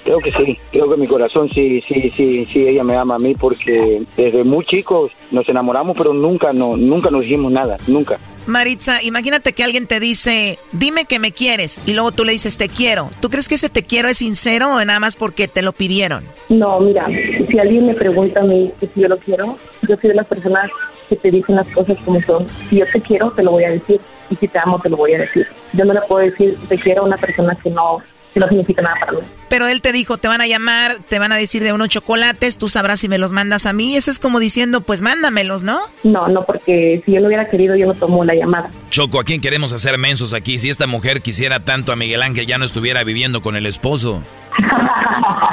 Creo 0.05 0.19
que 0.19 0.33
sí, 0.33 0.59
creo 0.71 0.89
que 0.91 0.97
mi 0.97 1.07
corazón 1.07 1.51
sí, 1.55 1.83
sí, 1.89 2.11
sí, 2.11 2.47
sí, 2.53 2.69
ella 2.69 2.85
me 2.85 2.97
ama 2.97 3.17
a 3.17 3.19
mí 3.19 3.35
porque 3.35 4.03
desde 4.17 4.45
muy 4.45 4.65
chicos 4.67 5.13
nos 5.31 5.49
enamoramos, 5.49 5.97
pero 5.97 6.13
nunca, 6.13 6.53
no, 6.53 6.77
nunca 6.77 7.11
nos 7.11 7.23
dijimos 7.23 7.53
nada, 7.53 7.77
nunca. 7.87 8.19
Maritza, 8.47 9.03
imagínate 9.03 9.53
que 9.53 9.63
alguien 9.63 9.87
te 9.87 10.01
dice, 10.01 10.59
dime 10.73 11.05
que 11.05 11.19
me 11.19 11.33
quieres, 11.33 11.81
y 11.87 11.93
luego 11.93 12.13
tú 12.13 12.25
le 12.25 12.33
dices, 12.33 12.59
te 12.59 12.69
quiero. 12.69 13.11
¿Tú 13.21 13.31
crees 13.31 13.49
que 13.49 13.55
ese 13.55 13.69
te 13.69 13.85
quiero 13.85 14.09
es 14.09 14.19
sincero 14.19 14.75
o 14.75 14.85
nada 14.85 14.99
más 14.99 15.17
porque 15.17 15.47
te 15.49 15.63
lo 15.63 15.73
pidieron? 15.73 16.25
No, 16.49 16.81
mira, 16.81 17.07
si 17.07 17.59
alguien 17.59 17.87
me 17.87 17.95
pregunta 17.95 18.41
a 18.41 18.45
mí 18.45 18.71
si 18.81 19.01
yo 19.01 19.09
lo 19.09 19.19
quiero, 19.19 19.57
yo 19.89 19.97
soy 19.97 20.11
de 20.11 20.15
las 20.15 20.27
personas 20.27 20.71
que 21.13 21.31
te 21.31 21.31
dicen 21.31 21.57
las 21.57 21.69
cosas 21.69 21.99
como 22.05 22.21
son. 22.23 22.47
Si 22.69 22.77
yo 22.77 22.87
te 22.91 23.01
quiero, 23.01 23.31
te 23.33 23.43
lo 23.43 23.53
voy 23.53 23.65
a 23.65 23.71
decir. 23.71 24.01
Y 24.31 24.37
si 24.37 24.49
te 24.49 24.59
amo, 24.59 24.81
te 24.81 24.89
lo 24.89 24.97
voy 24.97 25.13
a 25.15 25.19
decir. 25.19 25.47
Yo 25.75 25.85
no 25.85 25.93
le 25.93 26.01
puedo 26.03 26.25
decir 26.25 26.57
te 26.69 26.79
quiero 26.79 27.03
a 27.03 27.05
una 27.05 27.19
persona 27.19 27.55
que 27.63 27.69
no, 27.69 27.99
que 28.33 28.41
no 28.41 28.49
significa 28.49 28.81
nada 28.81 28.97
para 28.99 29.13
mí. 29.13 29.19
Pero 29.51 29.67
él 29.67 29.83
te 29.83 29.93
dijo, 29.93 30.17
te 30.17 30.29
van 30.29 30.41
a 30.41 30.47
llamar, 30.47 30.95
te 31.07 31.19
van 31.19 31.33
a 31.33 31.37
decir 31.37 31.63
de 31.63 31.75
unos 31.75 31.91
chocolates, 31.91 32.57
tú 32.57 32.71
sabrás 32.71 33.01
si 33.01 33.09
me 33.11 33.19
los 33.19 33.33
mandas 33.33 33.67
a 33.67 33.75
mí. 33.75 33.95
Eso 33.95 34.11
es 34.11 34.19
como 34.19 34.41
diciendo, 34.41 34.81
pues 34.81 35.03
mándamelos, 35.03 35.63
¿no? 35.63 35.81
No, 36.03 36.29
no, 36.29 36.45
porque 36.45 37.03
si 37.05 37.13
yo 37.13 37.21
no 37.21 37.27
hubiera 37.27 37.51
querido, 37.51 37.77
yo 37.77 37.87
no 37.87 37.95
tomo 37.95 38.25
la 38.25 38.35
llamada. 38.35 38.71
Choco, 38.89 39.21
¿a 39.21 39.25
quién 39.25 39.43
queremos 39.43 39.73
hacer 39.73 39.99
mensos 39.99 40.33
aquí? 40.33 40.59
Si 40.59 40.71
esta 40.71 40.87
mujer 40.87 41.21
quisiera 41.21 41.61
tanto 41.61 41.93
a 41.93 41.97
Miguel 41.97 42.23
Ángel, 42.23 42.47
ya 42.47 42.57
no 42.57 42.65
estuviera 42.65 43.05
viviendo 43.05 43.43
con 43.43 43.55
el 43.57 43.67
esposo. 43.67 44.23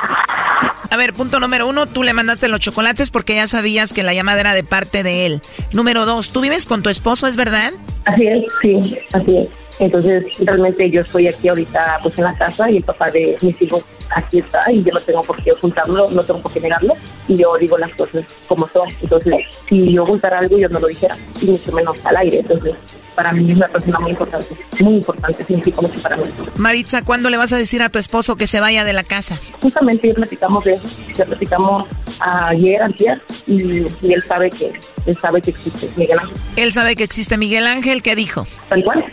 A 0.92 0.98
ver, 0.98 1.14
punto 1.14 1.40
número 1.40 1.68
uno, 1.68 1.86
tú 1.86 2.02
le 2.04 2.14
mandaste 2.14 2.48
los 2.48 2.60
chocolates 2.60 3.12
porque 3.12 3.36
ya 3.36 3.46
sabías 3.46 3.94
que 3.94 4.04
la 4.04 4.14
llamada 4.14 4.40
era 4.40 4.54
de 4.56 4.64
parte 4.64 5.04
de 5.04 5.26
él. 5.28 5.42
Número 5.72 6.06
dos, 6.06 6.32
¿tú 6.32 6.42
vives 6.42 6.66
con 6.66 6.82
tu 6.82 6.90
esposo, 6.90 7.28
es 7.28 7.38
verdad? 7.38 7.74
Así 8.06 8.28
es, 8.28 8.44
sí, 8.62 8.98
así 9.14 9.38
es. 9.38 9.48
Entonces, 9.80 10.26
realmente 10.40 10.90
yo 10.90 11.02
estoy 11.02 11.28
aquí 11.28 11.48
ahorita 11.48 12.00
pues 12.02 12.18
en 12.18 12.24
la 12.26 12.36
casa 12.38 12.70
y 12.72 12.78
el 12.78 12.84
papá 12.84 13.08
de 13.14 13.38
mis 13.42 13.62
hijos 13.62 13.84
aquí 14.16 14.40
está 14.40 14.60
y 14.72 14.84
yo 14.84 14.92
no 14.94 15.00
tengo 15.00 15.22
por 15.22 15.42
qué 15.44 15.52
ocultarlo, 15.52 16.10
no 16.10 16.24
tengo 16.24 16.42
por 16.42 16.52
qué 16.52 16.60
negarlo 16.60 16.96
y 17.28 17.36
yo 17.38 17.56
digo 17.58 17.78
las 17.78 17.94
cosas 17.96 18.26
como 18.48 18.68
son. 18.70 18.88
Entonces, 19.02 19.34
si 19.68 19.94
yo 19.94 20.04
ocultara 20.04 20.40
algo, 20.40 20.58
yo 20.58 20.70
no 20.70 20.80
lo 20.80 20.88
dijera, 20.88 21.16
y 21.42 21.46
mucho 21.48 21.72
menos 21.72 22.06
al 22.06 22.18
aire. 22.18 22.40
Entonces, 22.40 22.76
para 23.16 23.32
mí 23.34 23.52
es 23.52 23.58
una 23.58 23.68
persona 23.68 24.00
muy 24.00 24.12
importante, 24.12 24.56
muy 24.80 24.94
importante, 24.96 25.46
significa 25.46 25.82
mucho 25.82 26.02
para 26.02 26.18
mí. 26.18 26.24
Maritza, 26.58 27.04
¿cuándo 27.04 27.30
le 27.30 27.38
vas 27.38 27.52
a 27.54 27.58
decir 27.58 27.82
a 27.82 27.90
tu 27.90 28.00
esposo 28.00 28.36
que 28.36 28.48
se 28.48 28.60
vaya 28.60 28.84
de 28.86 28.94
la 28.94 29.04
casa? 29.04 29.38
Justamente 29.62 30.08
ya 30.08 30.14
platicamos 30.14 30.64
de 30.64 30.74
eso, 30.74 30.88
ya 31.16 31.26
platicamos 31.26 31.86
ayer, 32.22 32.82
ayer, 32.82 33.22
y, 33.48 33.88
y 34.02 34.14
él 34.14 34.24
sabe 34.24 34.50
que 34.50 34.72
él 35.06 35.18
sabe 35.18 35.42
que 35.42 35.52
existe 35.52 35.90
Miguel 35.98 36.20
Ángel. 36.20 36.38
Él 36.56 36.74
sabe 36.74 36.96
que 36.96 37.04
existe 37.04 37.38
Miguel 37.38 37.68
Ángel, 37.68 38.02
¿qué 38.02 38.16
dijo? 38.16 38.46
Tal 38.70 38.84
cual, 38.84 39.06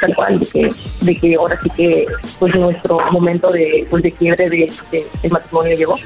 tal 0.00 0.14
cual, 0.14 0.38
de 0.38 0.46
que, 0.46 0.68
de 1.02 1.16
que 1.18 1.34
ahora 1.36 1.58
sí 1.62 1.70
que 1.70 2.06
pues 2.38 2.54
nuestro 2.54 2.98
momento 3.12 3.50
de, 3.50 3.86
pues, 3.90 4.02
de 4.02 4.12
quiebre 4.12 4.48
de, 4.50 4.70
de- 4.92 5.28
matrimonio 5.30 5.76
llegó, 5.76 5.96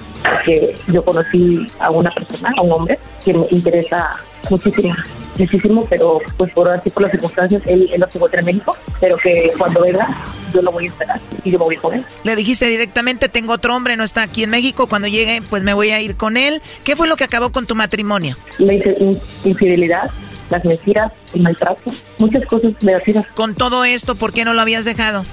que 0.44 0.74
yo 0.88 1.04
conocí 1.04 1.66
a 1.78 1.90
una 1.90 2.10
persona, 2.10 2.52
a 2.58 2.62
un 2.62 2.72
hombre, 2.72 2.98
que 3.24 3.32
me 3.34 3.46
interesa 3.50 4.10
muchísimo, 4.50 4.94
muchísimo, 5.38 5.86
pero 5.88 6.20
pues 6.36 6.50
por 6.52 6.68
así 6.70 6.90
por 6.90 7.02
las 7.02 7.12
circunstancias, 7.12 7.62
él, 7.66 7.88
él 7.92 8.00
no 8.00 8.10
se 8.10 8.18
encuentra 8.18 8.40
en 8.40 8.46
México, 8.46 8.76
pero 9.00 9.16
que 9.18 9.52
cuando 9.58 9.82
venga 9.82 10.08
yo 10.54 10.62
lo 10.62 10.72
voy 10.72 10.86
a 10.86 10.88
esperar 10.88 11.20
y 11.44 11.50
yo 11.50 11.58
me 11.58 11.64
voy 11.66 11.76
con 11.76 11.94
él. 11.94 12.04
Le 12.24 12.34
dijiste 12.36 12.66
directamente, 12.66 13.28
tengo 13.28 13.52
otro 13.52 13.76
hombre, 13.76 13.96
no 13.96 14.04
está 14.04 14.22
aquí 14.22 14.42
en 14.42 14.50
México, 14.50 14.86
cuando 14.86 15.06
llegue 15.08 15.42
pues 15.48 15.62
me 15.62 15.74
voy 15.74 15.90
a 15.90 16.00
ir 16.00 16.16
con 16.16 16.36
él. 16.36 16.62
¿Qué 16.84 16.96
fue 16.96 17.06
lo 17.06 17.16
que 17.16 17.24
acabó 17.24 17.52
con 17.52 17.66
tu 17.66 17.74
matrimonio? 17.74 18.36
La 18.58 18.72
infi- 18.72 18.96
in- 18.98 19.18
infidelidad, 19.50 20.10
las 20.50 20.64
mentiras, 20.64 21.12
el 21.34 21.42
maltrato, 21.42 21.90
muchas 22.18 22.44
cosas 22.46 22.72
negativas. 22.82 23.26
Con 23.28 23.54
todo 23.54 23.84
esto, 23.84 24.14
¿por 24.14 24.32
qué 24.32 24.44
no 24.44 24.52
lo 24.52 24.60
habías 24.60 24.84
dejado? 24.84 25.24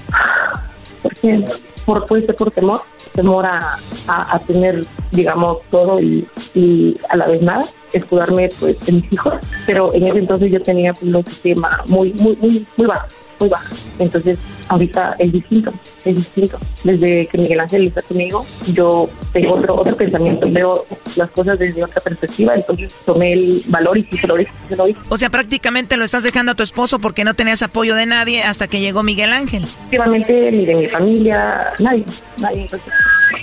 porque 1.02 1.44
por 1.84 2.06
puede 2.06 2.26
ser 2.26 2.36
por 2.36 2.50
temor 2.50 2.80
temor 3.14 3.46
a, 3.46 3.58
a, 4.06 4.36
a 4.36 4.38
tener 4.40 4.84
digamos 5.12 5.58
todo 5.70 6.00
y, 6.00 6.26
y 6.54 6.96
a 7.08 7.16
la 7.16 7.26
vez 7.26 7.42
nada 7.42 7.64
escudarme 7.92 8.48
pues 8.60 8.84
de 8.84 8.92
mis 8.92 9.12
hijos 9.12 9.34
pero 9.66 9.94
en 9.94 10.06
ese 10.06 10.18
entonces 10.18 10.50
yo 10.50 10.60
tenía 10.60 10.92
pues, 10.92 11.04
un 11.04 11.16
autoestima 11.16 11.82
muy 11.86 12.12
muy 12.14 12.36
muy 12.36 12.66
muy 12.76 12.86
bajo 12.86 13.06
muy 13.40 13.48
baja 13.48 13.74
entonces 13.98 14.38
ahorita 14.68 15.16
es 15.18 15.32
distinto 15.32 15.72
es 16.04 16.14
distinto 16.14 16.58
desde 16.84 17.26
que 17.26 17.38
Miguel 17.38 17.60
Ángel 17.60 17.86
está 17.88 18.02
conmigo 18.02 18.44
yo 18.72 19.08
tengo 19.32 19.56
otro 19.56 19.80
otro 19.80 19.96
pensamiento 19.96 20.48
veo 20.50 20.84
las 21.16 21.30
cosas 21.30 21.58
desde 21.58 21.84
otra 21.84 22.00
perspectiva 22.00 22.54
entonces 22.54 22.94
tomé 23.04 23.32
el 23.32 23.62
valor 23.68 23.98
y 23.98 24.04
sí 24.04 24.18
se 24.18 24.26
lo 24.26 24.36
se 24.68 24.76
lo. 24.76 24.86
O 25.08 25.16
sea, 25.16 25.30
prácticamente 25.30 25.96
lo 25.96 26.04
estás 26.04 26.22
dejando 26.22 26.52
a 26.52 26.54
tu 26.54 26.62
esposo 26.62 26.98
porque 26.98 27.24
no 27.24 27.34
tenías 27.34 27.62
apoyo 27.62 27.94
de 27.94 28.06
nadie 28.06 28.42
hasta 28.42 28.68
que 28.68 28.80
llegó 28.80 29.02
Miguel 29.02 29.32
Ángel. 29.32 29.64
Efectivamente, 29.64 30.52
ni 30.52 30.66
de 30.66 30.74
mi 30.74 30.86
familia, 30.86 31.72
nadie, 31.78 32.04
nadie. 32.38 32.62
entonces, 32.62 32.92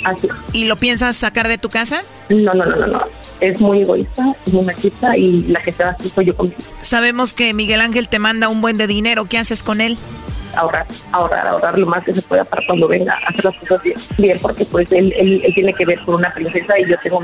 así. 0.03 0.27
¿Y 0.53 0.65
lo 0.65 0.75
piensas 0.77 1.15
sacar 1.15 1.47
de 1.47 1.57
tu 1.57 1.69
casa? 1.69 2.01
No, 2.29 2.53
no, 2.53 2.63
no, 2.63 2.75
no, 2.75 2.87
no. 2.87 3.05
Es 3.41 3.59
muy 3.59 3.81
egoísta, 3.81 4.35
es 4.45 4.53
muy 4.53 4.63
machista 4.63 5.17
y 5.17 5.43
la 5.43 5.61
que 5.61 5.71
se 5.71 5.83
va 5.83 5.91
así 5.91 6.09
soy 6.09 6.27
yo 6.27 6.35
conmigo. 6.35 6.57
Sabemos 6.81 7.33
que 7.33 7.53
Miguel 7.53 7.81
Ángel 7.81 8.07
te 8.07 8.19
manda 8.19 8.47
un 8.49 8.61
buen 8.61 8.77
de 8.77 8.87
dinero. 8.87 9.25
¿Qué 9.25 9.37
haces 9.37 9.61
con 9.61 9.81
él? 9.81 9.97
Ahorrar, 10.55 10.85
ahorrar, 11.11 11.47
ahorrar 11.47 11.77
lo 11.77 11.85
más 11.85 12.03
que 12.03 12.13
se 12.13 12.21
pueda 12.21 12.43
para 12.43 12.65
cuando 12.65 12.87
venga 12.87 13.13
a 13.13 13.29
hacer 13.29 13.45
las 13.45 13.57
cosas 13.57 13.83
bien. 13.83 13.97
Bien, 14.17 14.37
porque 14.41 14.65
pues 14.65 14.91
él, 14.91 15.13
él, 15.17 15.41
él 15.43 15.53
tiene 15.53 15.73
que 15.73 15.85
ver 15.85 15.99
con 16.05 16.15
una 16.15 16.33
princesa 16.33 16.79
y 16.79 16.89
yo 16.89 16.95
tengo, 17.03 17.23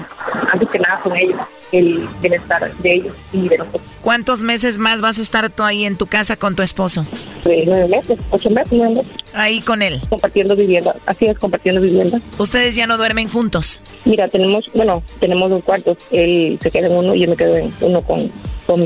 antes 0.52 0.70
que 0.70 0.80
nada, 0.80 1.00
con 1.00 1.16
ellos, 1.16 1.40
el 1.72 2.08
bienestar 2.22 2.72
de 2.74 2.94
ellos 2.94 3.16
y 3.32 3.48
de 3.48 3.58
nosotros. 3.58 3.82
¿Cuántos 4.02 4.44
meses 4.44 4.78
más 4.78 5.02
vas 5.02 5.20
a 5.20 5.22
estar 5.22 5.50
tú 5.50 5.64
ahí 5.64 5.86
en 5.86 5.96
tu 5.96 6.08
casa 6.08 6.36
con 6.36 6.56
tu 6.56 6.64
esposo? 6.64 7.06
De 7.46 7.64
nueve 7.66 7.88
meses, 7.88 8.20
ocho 8.32 8.50
meses, 8.50 8.74
nueve 8.74 8.96
meses. 8.96 9.12
Ahí 9.34 9.62
con 9.62 9.82
él. 9.82 10.02
Compartiendo 10.10 10.56
vivienda, 10.56 10.96
así 11.06 11.26
es, 11.28 11.38
compartiendo 11.38 11.82
vivienda. 11.82 12.20
¿Ustedes 12.38 12.76
ya 12.76 12.88
no 12.88 12.98
duermen 12.98 13.30
juntos? 13.30 13.82
Mira, 14.06 14.28
tenemos, 14.28 14.70
bueno, 14.74 15.04
tenemos 15.20 15.50
dos 15.50 15.64
cuartos. 15.64 15.98
Él 16.12 16.58
se 16.60 16.72
queda 16.72 16.88
en 16.88 16.98
uno 16.98 17.16
y 17.16 17.24
yo 17.24 17.30
me 17.30 17.38
quedo 17.38 17.56
en 17.56 17.72
uno 17.82 18.02
con, 18.02 18.32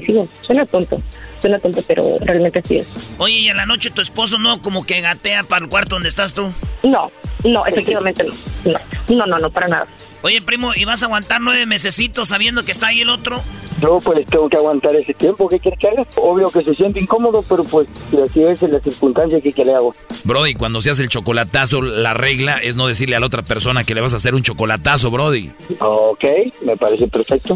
hijos. 0.07 0.29
Suena 0.45 0.65
tonto, 0.65 1.01
suena 1.41 1.59
tonto, 1.59 1.81
pero 1.87 2.17
realmente 2.21 2.59
así 2.59 2.77
es. 2.77 3.15
Oye, 3.17 3.35
y 3.35 3.49
en 3.49 3.57
la 3.57 3.65
noche 3.65 3.91
tu 3.91 4.01
esposo 4.01 4.37
no 4.37 4.61
como 4.61 4.85
que 4.85 5.01
gatea 5.01 5.43
para 5.43 5.63
el 5.63 5.69
cuarto 5.69 5.95
donde 5.95 6.09
estás 6.09 6.33
tú. 6.33 6.51
No, 6.83 7.11
no, 7.43 7.65
efectivamente 7.65 8.23
no. 8.23 8.33
No, 8.71 8.79
no, 9.09 9.25
no, 9.25 9.37
no 9.39 9.49
para 9.51 9.67
nada. 9.67 9.87
Oye, 10.25 10.41
primo, 10.41 10.71
¿y 10.75 10.85
vas 10.85 11.03
a 11.03 11.05
aguantar 11.05 11.39
nueve 11.39 11.67
mesecitos 11.67 12.29
sabiendo 12.29 12.65
que 12.65 12.71
está 12.71 12.87
ahí 12.87 13.01
el 13.01 13.11
otro? 13.11 13.43
Yo 13.79 13.97
pues 14.03 14.25
tengo 14.25 14.49
que 14.49 14.57
aguantar 14.57 14.95
ese 14.95 15.13
tiempo, 15.13 15.47
¿qué 15.47 15.59
quieres 15.59 15.79
que 15.79 15.87
haga? 15.87 16.03
Obvio 16.15 16.49
que 16.49 16.63
se 16.63 16.73
siente 16.73 16.99
incómodo, 16.99 17.43
pero 17.47 17.63
pues 17.63 17.87
si 18.09 18.19
así 18.19 18.43
es 18.43 18.59
la 18.63 18.79
circunstancia 18.79 19.39
que, 19.39 19.53
que 19.53 19.63
le 19.63 19.75
hago. 19.75 19.93
Brody, 20.23 20.55
cuando 20.55 20.81
se 20.81 20.89
hace 20.89 21.03
el 21.03 21.09
chocolatazo, 21.09 21.83
la 21.83 22.15
regla 22.15 22.57
es 22.57 22.75
no 22.75 22.87
decirle 22.87 23.15
a 23.15 23.19
la 23.19 23.27
otra 23.27 23.43
persona 23.43 23.83
que 23.83 23.93
le 23.93 24.01
vas 24.01 24.15
a 24.15 24.17
hacer 24.17 24.33
un 24.33 24.41
chocolatazo, 24.41 25.11
Brody. 25.11 25.51
Ok, 25.79 26.25
me 26.63 26.75
parece 26.75 27.07
perfecto. 27.07 27.55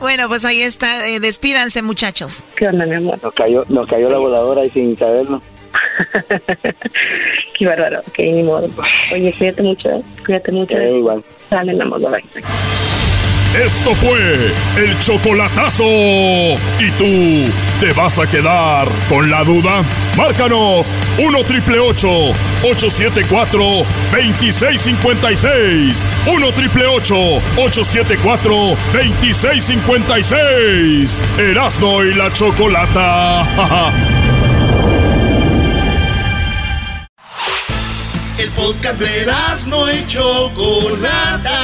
Bueno, 0.00 0.28
pues 0.28 0.44
ahí 0.44 0.60
está. 0.60 1.08
Eh, 1.08 1.18
despídanse, 1.18 1.80
muchachos. 1.80 2.44
¿Qué 2.56 2.68
onda, 2.68 2.84
mi 2.84 2.96
amor? 2.96 3.18
Nos 3.22 3.32
cayó, 3.32 3.64
nos 3.70 3.88
cayó 3.88 4.10
la 4.10 4.18
voladora 4.18 4.66
y 4.66 4.70
sin 4.70 4.98
saberlo. 4.98 5.40
Qué 7.58 7.66
bárbaro, 7.66 8.00
ok, 8.00 8.18
ni 8.18 8.42
modo. 8.42 8.68
Oye, 9.12 9.32
cuídate 9.36 9.62
mucho, 9.62 9.90
¿eh? 9.90 10.02
cuídate 10.24 10.52
mucho. 10.52 10.76
Eh, 10.76 10.98
igual. 10.98 11.22
Sale, 11.48 11.74
mi 11.74 11.80
amor, 11.80 12.00
bye. 12.00 12.24
Esto 13.54 13.94
fue 13.94 14.50
el 14.76 14.98
chocolatazo. 14.98 15.84
¿Y 15.84 16.90
tú 16.98 17.44
te 17.78 17.92
vas 17.92 18.18
a 18.18 18.28
quedar 18.28 18.88
con 19.08 19.30
la 19.30 19.44
duda? 19.44 19.84
Márcanos 20.16 20.92
1 21.18 21.44
triple 21.44 21.78
874 21.78 23.86
2656. 24.10 26.04
1 26.26 26.52
triple 26.52 26.86
874 26.86 28.76
2656. 28.92 31.20
Erasno 31.38 32.02
y 32.02 32.12
la 32.12 32.32
chocolata. 32.32 33.44
El 38.36 38.50
podcast 38.50 38.98
de 38.98 39.26
no 39.68 39.92
y 39.92 40.04
Chocolata. 40.08 41.60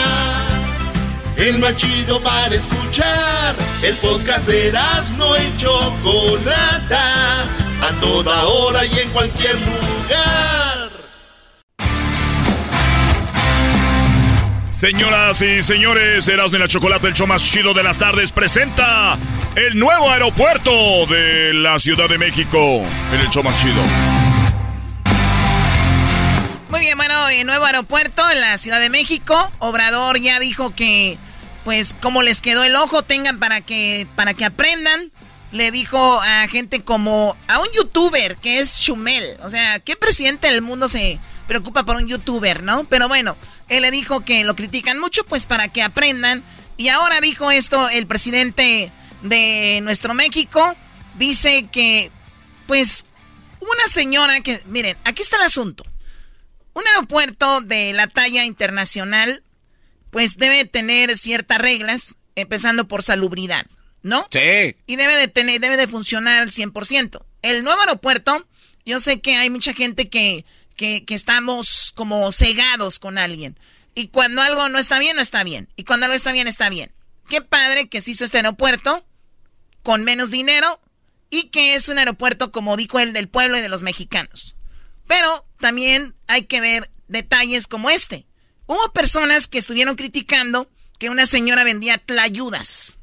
El 1.37 1.59
más 1.59 1.75
chido 1.75 2.23
para 2.23 2.55
escuchar. 2.55 3.57
El 3.83 3.97
podcast 3.97 4.47
de 4.47 4.73
no 5.17 5.37
y 5.37 5.57
Chocolata. 5.57 7.43
A 7.83 8.01
toda 8.01 8.45
hora 8.45 8.85
y 8.87 8.99
en 9.01 9.11
cualquier 9.11 9.55
lugar. 9.55 10.91
Señoras 14.69 15.43
y 15.43 15.63
señores, 15.63 16.29
Erasmo 16.29 16.57
y 16.57 16.61
la 16.61 16.69
Chocolate, 16.69 17.09
el 17.09 17.15
show 17.15 17.27
más 17.27 17.43
chido 17.43 17.75
de 17.75 17.83
las 17.83 17.99
tardes, 17.99 18.33
presenta 18.33 19.19
el 19.57 19.79
nuevo 19.79 20.09
aeropuerto 20.09 20.71
de 21.07 21.53
la 21.53 21.81
Ciudad 21.81 22.09
de 22.09 22.17
México. 22.17 22.87
El 23.13 23.29
show 23.29 23.43
más 23.43 23.61
chido. 23.61 24.30
Muy 26.71 26.79
bien, 26.79 26.97
bueno, 26.97 27.15
nuevo 27.45 27.65
aeropuerto 27.65 28.31
en 28.31 28.41
la 28.41 28.57
Ciudad 28.57 28.79
de 28.79 28.91
México. 28.91 29.51
Obrador 29.59 30.21
ya 30.21 30.39
dijo 30.39 30.73
que, 30.73 31.19
pues, 31.65 31.97
como 32.01 32.23
les 32.23 32.41
quedó 32.41 32.63
el 32.63 32.77
ojo, 32.77 33.03
tengan 33.03 33.41
para 33.41 33.61
que, 33.61 34.07
para 34.15 34.35
que 34.35 34.45
aprendan. 34.45 35.11
Le 35.51 35.73
dijo 35.73 36.21
a 36.23 36.47
gente 36.47 36.83
como 36.83 37.37
a 37.49 37.59
un 37.59 37.67
youtuber 37.73 38.37
que 38.37 38.61
es 38.61 38.81
Chumel. 38.81 39.37
O 39.43 39.51
sea, 39.51 39.81
¿qué 39.81 39.97
presidente 39.97 40.47
del 40.47 40.63
mundo 40.63 40.87
se 40.87 41.19
preocupa 41.49 41.83
por 41.83 41.97
un 41.97 42.07
youtuber, 42.07 42.63
no? 42.63 42.85
Pero 42.85 43.09
bueno, 43.09 43.37
él 43.69 43.83
le 43.83 43.91
dijo 43.91 44.25
que 44.25 44.45
lo 44.45 44.55
critican 44.55 45.01
mucho, 45.01 45.25
pues 45.25 45.47
para 45.47 45.67
que 45.67 45.83
aprendan. 45.83 46.45
Y 46.77 46.89
ahora 46.89 47.21
dijo 47.21 47.51
esto 47.51 47.89
el 47.89 48.07
presidente 48.07 48.93
de 49.23 49.81
nuestro 49.83 50.15
México. 50.15 50.77
Dice 51.19 51.67
que, 51.73 52.13
pues, 52.69 53.05
una 53.61 53.89
señora 53.89 54.41
que, 54.41 54.63
miren, 54.67 54.97
aquí 55.03 55.23
está 55.23 55.37
el 55.37 55.43
asunto. 55.43 55.90
Un 56.75 56.83
aeropuerto 56.87 57.61
de 57.61 57.93
la 57.93 58.07
talla 58.07 58.45
internacional, 58.45 59.43
pues 60.11 60.37
debe 60.37 60.65
tener 60.65 61.17
ciertas 61.17 61.59
reglas, 61.59 62.17
empezando 62.37 62.89
por 62.89 63.03
salubridad, 63.03 63.67
¿no? 64.03 64.29
Sí. 64.31 64.77
Y 64.87 64.97
debe 64.97 65.17
de 65.17 65.29
tener, 65.29 65.61
debe 65.61 65.77
de 65.77 65.89
funcionar 65.89 66.43
al 66.43 66.51
100%. 66.51 67.25
El 67.43 67.65
nuevo 67.65 67.81
aeropuerto, 67.81 68.47
yo 68.85 69.01
sé 69.01 69.21
que 69.21 69.37
hay 69.37 69.51
mucha 69.51 69.73
gente 69.73 70.09
que, 70.09 70.45
que, 70.77 71.05
que 71.05 71.15
estamos 71.15 71.93
como 71.95 72.31
cegados 72.33 72.99
con 72.99 73.19
alguien. 73.19 73.59
Y 73.95 74.09
cuando 74.09 74.43
algo 74.43 74.69
no 74.69 74.79
está 74.79 74.99
bien, 74.99 75.17
no 75.17 75.23
está 75.23 75.43
bien. 75.45 75.69
Y 75.77 75.85
cuando 75.85 76.07
algo 76.07 76.17
está 76.17 76.33
bien, 76.33 76.47
está 76.47 76.69
bien. 76.69 76.93
Qué 77.29 77.41
padre 77.41 77.89
que 77.89 78.01
se 78.01 78.13
hizo 78.13 78.25
este 78.25 78.39
aeropuerto 78.39 79.05
con 79.83 80.05
menos 80.05 80.31
dinero 80.31 80.81
y 81.31 81.45
que 81.45 81.75
es 81.75 81.89
un 81.89 81.99
aeropuerto, 81.99 82.53
como 82.53 82.77
dijo 82.77 82.99
él, 82.99 83.13
del 83.13 83.29
pueblo 83.29 83.59
y 83.59 83.63
de 83.63 83.69
los 83.69 83.83
mexicanos. 83.83 84.57
Pero 85.11 85.45
también 85.59 86.15
hay 86.28 86.43
que 86.43 86.61
ver 86.61 86.89
detalles 87.09 87.66
como 87.66 87.91
este. 87.91 88.27
Hubo 88.66 88.93
personas 88.93 89.49
que 89.49 89.59
estuvieron 89.59 89.97
criticando 89.97 90.70
que 91.01 91.11
una 91.11 91.27
señora 91.27 91.65
vendía 91.65 91.99
tlayudas. 91.99 92.95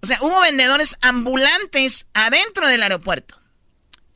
O 0.00 0.06
sea, 0.06 0.16
hubo 0.20 0.40
vendedores 0.42 0.96
ambulantes 1.02 2.06
adentro 2.14 2.68
del 2.68 2.84
aeropuerto. 2.84 3.40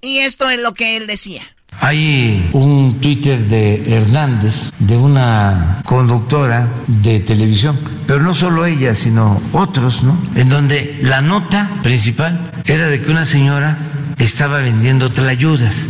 Y 0.01 0.19
esto 0.19 0.49
es 0.49 0.61
lo 0.61 0.74
que 0.74 0.97
él 0.97 1.09
decía. 1.09 1.43
Hay 1.81 2.49
un 2.53 3.01
Twitter 3.01 3.40
de 3.49 3.97
Hernández, 3.97 4.70
de 4.78 4.97
una 4.97 5.82
conductora 5.86 6.73
de 6.86 7.19
televisión, 7.19 7.81
pero 8.07 8.20
no 8.20 8.32
solo 8.32 8.65
ella, 8.65 8.95
sino 8.95 9.43
otros, 9.53 10.05
¿no? 10.05 10.23
En 10.36 10.51
donde 10.51 11.01
la 11.03 11.20
nota 11.20 11.81
principal 11.82 12.62
era 12.65 12.86
de 12.86 13.03
que 13.03 13.11
una 13.11 13.27
señora 13.27 13.77
estaba 14.19 14.59
vendiendo 14.59 15.11
tlayudas. 15.11 15.89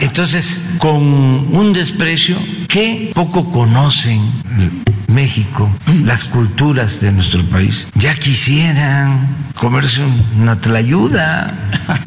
Entonces, 0.00 0.62
con 0.78 1.02
un 1.02 1.72
desprecio 1.72 2.38
que 2.68 3.10
poco 3.14 3.50
conocen 3.50 4.20
México, 5.08 5.70
las 6.04 6.24
culturas 6.24 7.00
de 7.00 7.12
nuestro 7.12 7.44
país, 7.46 7.88
ya 7.94 8.14
quisieran 8.14 9.50
comerse 9.54 10.02
una 10.38 10.60
tlayuda. 10.60 11.52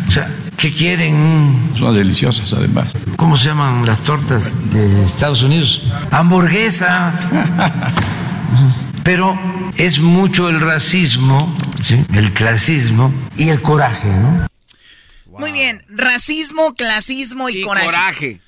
O 0.07 0.11
sea, 0.11 0.29
¿qué 0.57 0.71
quieren? 0.71 1.71
Son 1.77 1.95
deliciosas 1.95 2.53
además. 2.53 2.93
¿Cómo 3.17 3.37
se 3.37 3.45
llaman 3.47 3.85
las 3.85 3.99
tortas 3.99 4.73
de 4.73 5.03
Estados 5.03 5.41
Unidos? 5.43 5.83
Hamburguesas. 6.11 7.31
Pero 9.03 9.37
es 9.75 9.99
mucho 9.99 10.49
el 10.49 10.61
racismo, 10.61 11.57
¿sí? 11.81 12.05
el 12.13 12.31
clasismo 12.31 13.13
y 13.35 13.49
el 13.49 13.61
coraje, 13.61 14.07
¿no? 14.07 14.52
Muy 15.39 15.51
bien, 15.51 15.83
racismo, 15.87 16.73
clasismo 16.75 17.49
y, 17.49 17.61
coraje. 17.63 18.41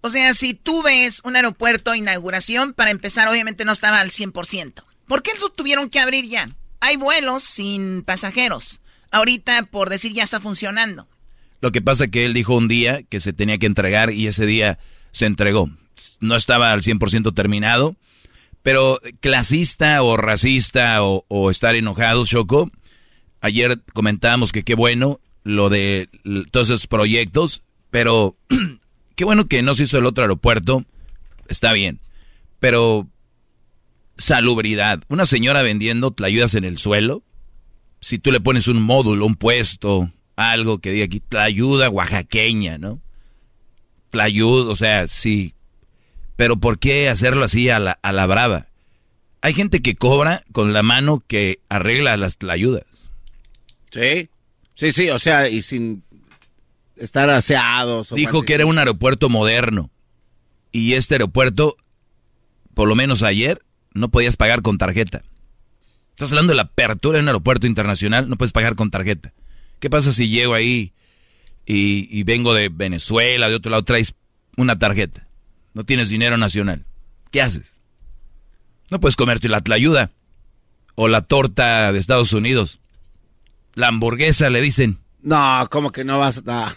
O 0.00 0.10
sea, 0.10 0.32
si 0.34 0.54
tú 0.54 0.82
ves 0.82 1.20
un 1.24 1.36
aeropuerto 1.36 1.94
inauguración, 1.94 2.72
para 2.72 2.90
empezar, 2.90 3.28
obviamente 3.28 3.64
no 3.64 3.72
estaba 3.72 4.00
al 4.00 4.10
100%. 4.10 4.84
¿Por 5.06 5.22
qué 5.22 5.32
lo 5.40 5.50
tuvieron 5.50 5.90
que 5.90 6.00
abrir 6.00 6.28
ya? 6.28 6.50
Hay 6.80 6.96
vuelos 6.96 7.42
sin 7.42 8.02
pasajeros. 8.02 8.80
Ahorita, 9.10 9.64
por 9.64 9.90
decir, 9.90 10.12
ya 10.12 10.22
está 10.22 10.40
funcionando. 10.40 11.08
Lo 11.60 11.72
que 11.72 11.82
pasa 11.82 12.04
es 12.04 12.10
que 12.10 12.24
él 12.24 12.34
dijo 12.34 12.54
un 12.54 12.68
día 12.68 13.02
que 13.02 13.18
se 13.18 13.32
tenía 13.32 13.58
que 13.58 13.66
entregar 13.66 14.12
y 14.12 14.28
ese 14.28 14.46
día 14.46 14.78
se 15.10 15.26
entregó. 15.26 15.70
No 16.20 16.36
estaba 16.36 16.72
al 16.72 16.82
100% 16.82 17.34
terminado, 17.34 17.96
pero 18.62 19.00
clasista 19.20 20.02
o 20.02 20.16
racista 20.16 21.02
o, 21.02 21.24
o 21.26 21.50
estar 21.50 21.74
enojados, 21.74 22.28
Choco. 22.28 22.70
Ayer 23.40 23.80
comentábamos 23.92 24.52
que 24.52 24.62
qué 24.62 24.74
bueno 24.74 25.20
lo 25.48 25.70
de 25.70 26.10
todos 26.50 26.68
esos 26.68 26.86
proyectos, 26.86 27.62
pero 27.90 28.36
qué 29.16 29.24
bueno 29.24 29.46
que 29.46 29.62
no 29.62 29.72
se 29.72 29.84
hizo 29.84 29.96
el 29.96 30.04
otro 30.04 30.24
aeropuerto, 30.24 30.84
está 31.48 31.72
bien, 31.72 32.00
pero 32.60 33.08
salubridad, 34.18 35.02
una 35.08 35.24
señora 35.24 35.62
vendiendo 35.62 36.10
tlayudas 36.10 36.54
en 36.54 36.64
el 36.64 36.76
suelo, 36.76 37.22
si 38.02 38.18
tú 38.18 38.30
le 38.30 38.40
pones 38.40 38.68
un 38.68 38.82
módulo, 38.82 39.24
un 39.24 39.36
puesto, 39.36 40.12
algo 40.36 40.80
que 40.80 40.92
diga 40.92 41.06
aquí, 41.06 41.20
tlayuda 41.20 41.88
oaxaqueña, 41.88 42.76
¿no? 42.76 43.00
Tlayud, 44.10 44.68
o 44.68 44.76
sea, 44.76 45.08
sí, 45.08 45.54
pero 46.36 46.58
¿por 46.58 46.78
qué 46.78 47.08
hacerlo 47.08 47.46
así 47.46 47.70
a 47.70 47.78
la, 47.78 47.98
a 48.02 48.12
la 48.12 48.26
brava? 48.26 48.66
Hay 49.40 49.54
gente 49.54 49.80
que 49.80 49.94
cobra 49.94 50.44
con 50.52 50.74
la 50.74 50.82
mano 50.82 51.24
que 51.26 51.60
arregla 51.70 52.18
las 52.18 52.36
tlayudas. 52.36 52.84
Sí. 53.90 54.28
Sí, 54.78 54.92
sí, 54.92 55.10
o 55.10 55.18
sea, 55.18 55.48
y 55.48 55.62
sin 55.62 56.04
estar 56.94 57.28
aseados. 57.30 58.14
Dijo 58.14 58.42
que 58.42 58.54
era 58.54 58.64
un 58.64 58.78
aeropuerto 58.78 59.28
moderno. 59.28 59.90
Y 60.70 60.92
este 60.92 61.16
aeropuerto, 61.16 61.76
por 62.74 62.88
lo 62.88 62.94
menos 62.94 63.24
ayer, 63.24 63.60
no 63.92 64.08
podías 64.08 64.36
pagar 64.36 64.62
con 64.62 64.78
tarjeta. 64.78 65.24
Estás 66.10 66.30
hablando 66.30 66.52
de 66.52 66.56
la 66.58 66.62
apertura 66.62 67.18
de 67.18 67.22
un 67.22 67.28
aeropuerto 67.28 67.66
internacional, 67.66 68.28
no 68.28 68.36
puedes 68.36 68.52
pagar 68.52 68.76
con 68.76 68.92
tarjeta. 68.92 69.32
¿Qué 69.80 69.90
pasa 69.90 70.12
si 70.12 70.28
llego 70.28 70.54
ahí 70.54 70.92
y, 71.66 72.08
y 72.16 72.22
vengo 72.22 72.54
de 72.54 72.68
Venezuela, 72.68 73.48
de 73.48 73.56
otro 73.56 73.72
lado, 73.72 73.82
traes 73.82 74.14
una 74.56 74.78
tarjeta? 74.78 75.26
No 75.74 75.82
tienes 75.82 76.08
dinero 76.08 76.36
nacional. 76.36 76.86
¿Qué 77.32 77.42
haces? 77.42 77.72
No 78.90 79.00
puedes 79.00 79.16
comerte 79.16 79.48
la 79.48 79.60
tlayuda 79.60 80.12
o 80.94 81.08
la 81.08 81.22
torta 81.22 81.92
de 81.92 81.98
Estados 81.98 82.32
Unidos. 82.32 82.78
La 83.78 83.86
hamburguesa 83.86 84.50
le 84.50 84.60
dicen. 84.60 84.98
No, 85.22 85.68
¿cómo 85.70 85.92
que 85.92 86.02
no 86.02 86.18
vas 86.18 86.42
a.? 86.48 86.76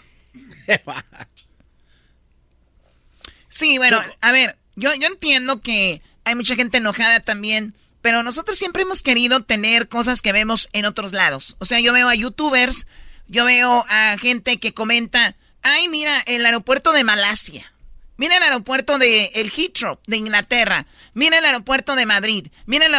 Sí, 3.48 3.76
bueno, 3.76 4.00
a 4.20 4.30
ver, 4.30 4.56
yo, 4.76 4.94
yo 4.94 5.08
entiendo 5.08 5.60
que 5.60 6.00
hay 6.24 6.36
mucha 6.36 6.54
gente 6.54 6.76
enojada 6.78 7.18
también, 7.18 7.74
pero 8.02 8.22
nosotros 8.22 8.56
siempre 8.56 8.82
hemos 8.82 9.02
querido 9.02 9.42
tener 9.42 9.88
cosas 9.88 10.22
que 10.22 10.30
vemos 10.30 10.68
en 10.72 10.84
otros 10.84 11.12
lados. 11.12 11.56
O 11.58 11.64
sea, 11.64 11.80
yo 11.80 11.92
veo 11.92 12.08
a 12.08 12.14
youtubers, 12.14 12.86
yo 13.26 13.44
veo 13.46 13.84
a 13.88 14.16
gente 14.20 14.60
que 14.60 14.72
comenta, 14.72 15.34
ay, 15.62 15.88
mira, 15.88 16.22
el 16.26 16.46
aeropuerto 16.46 16.92
de 16.92 17.02
Malasia. 17.02 17.72
Mira 18.16 18.36
el 18.36 18.44
aeropuerto 18.44 18.98
de 18.98 19.24
el 19.34 19.50
Heathrow 19.50 19.98
de 20.06 20.18
Inglaterra. 20.18 20.86
Mira 21.14 21.38
el 21.38 21.44
aeropuerto 21.46 21.96
de 21.96 22.06
Madrid. 22.06 22.46
Mira 22.66 22.86
el, 22.86 22.94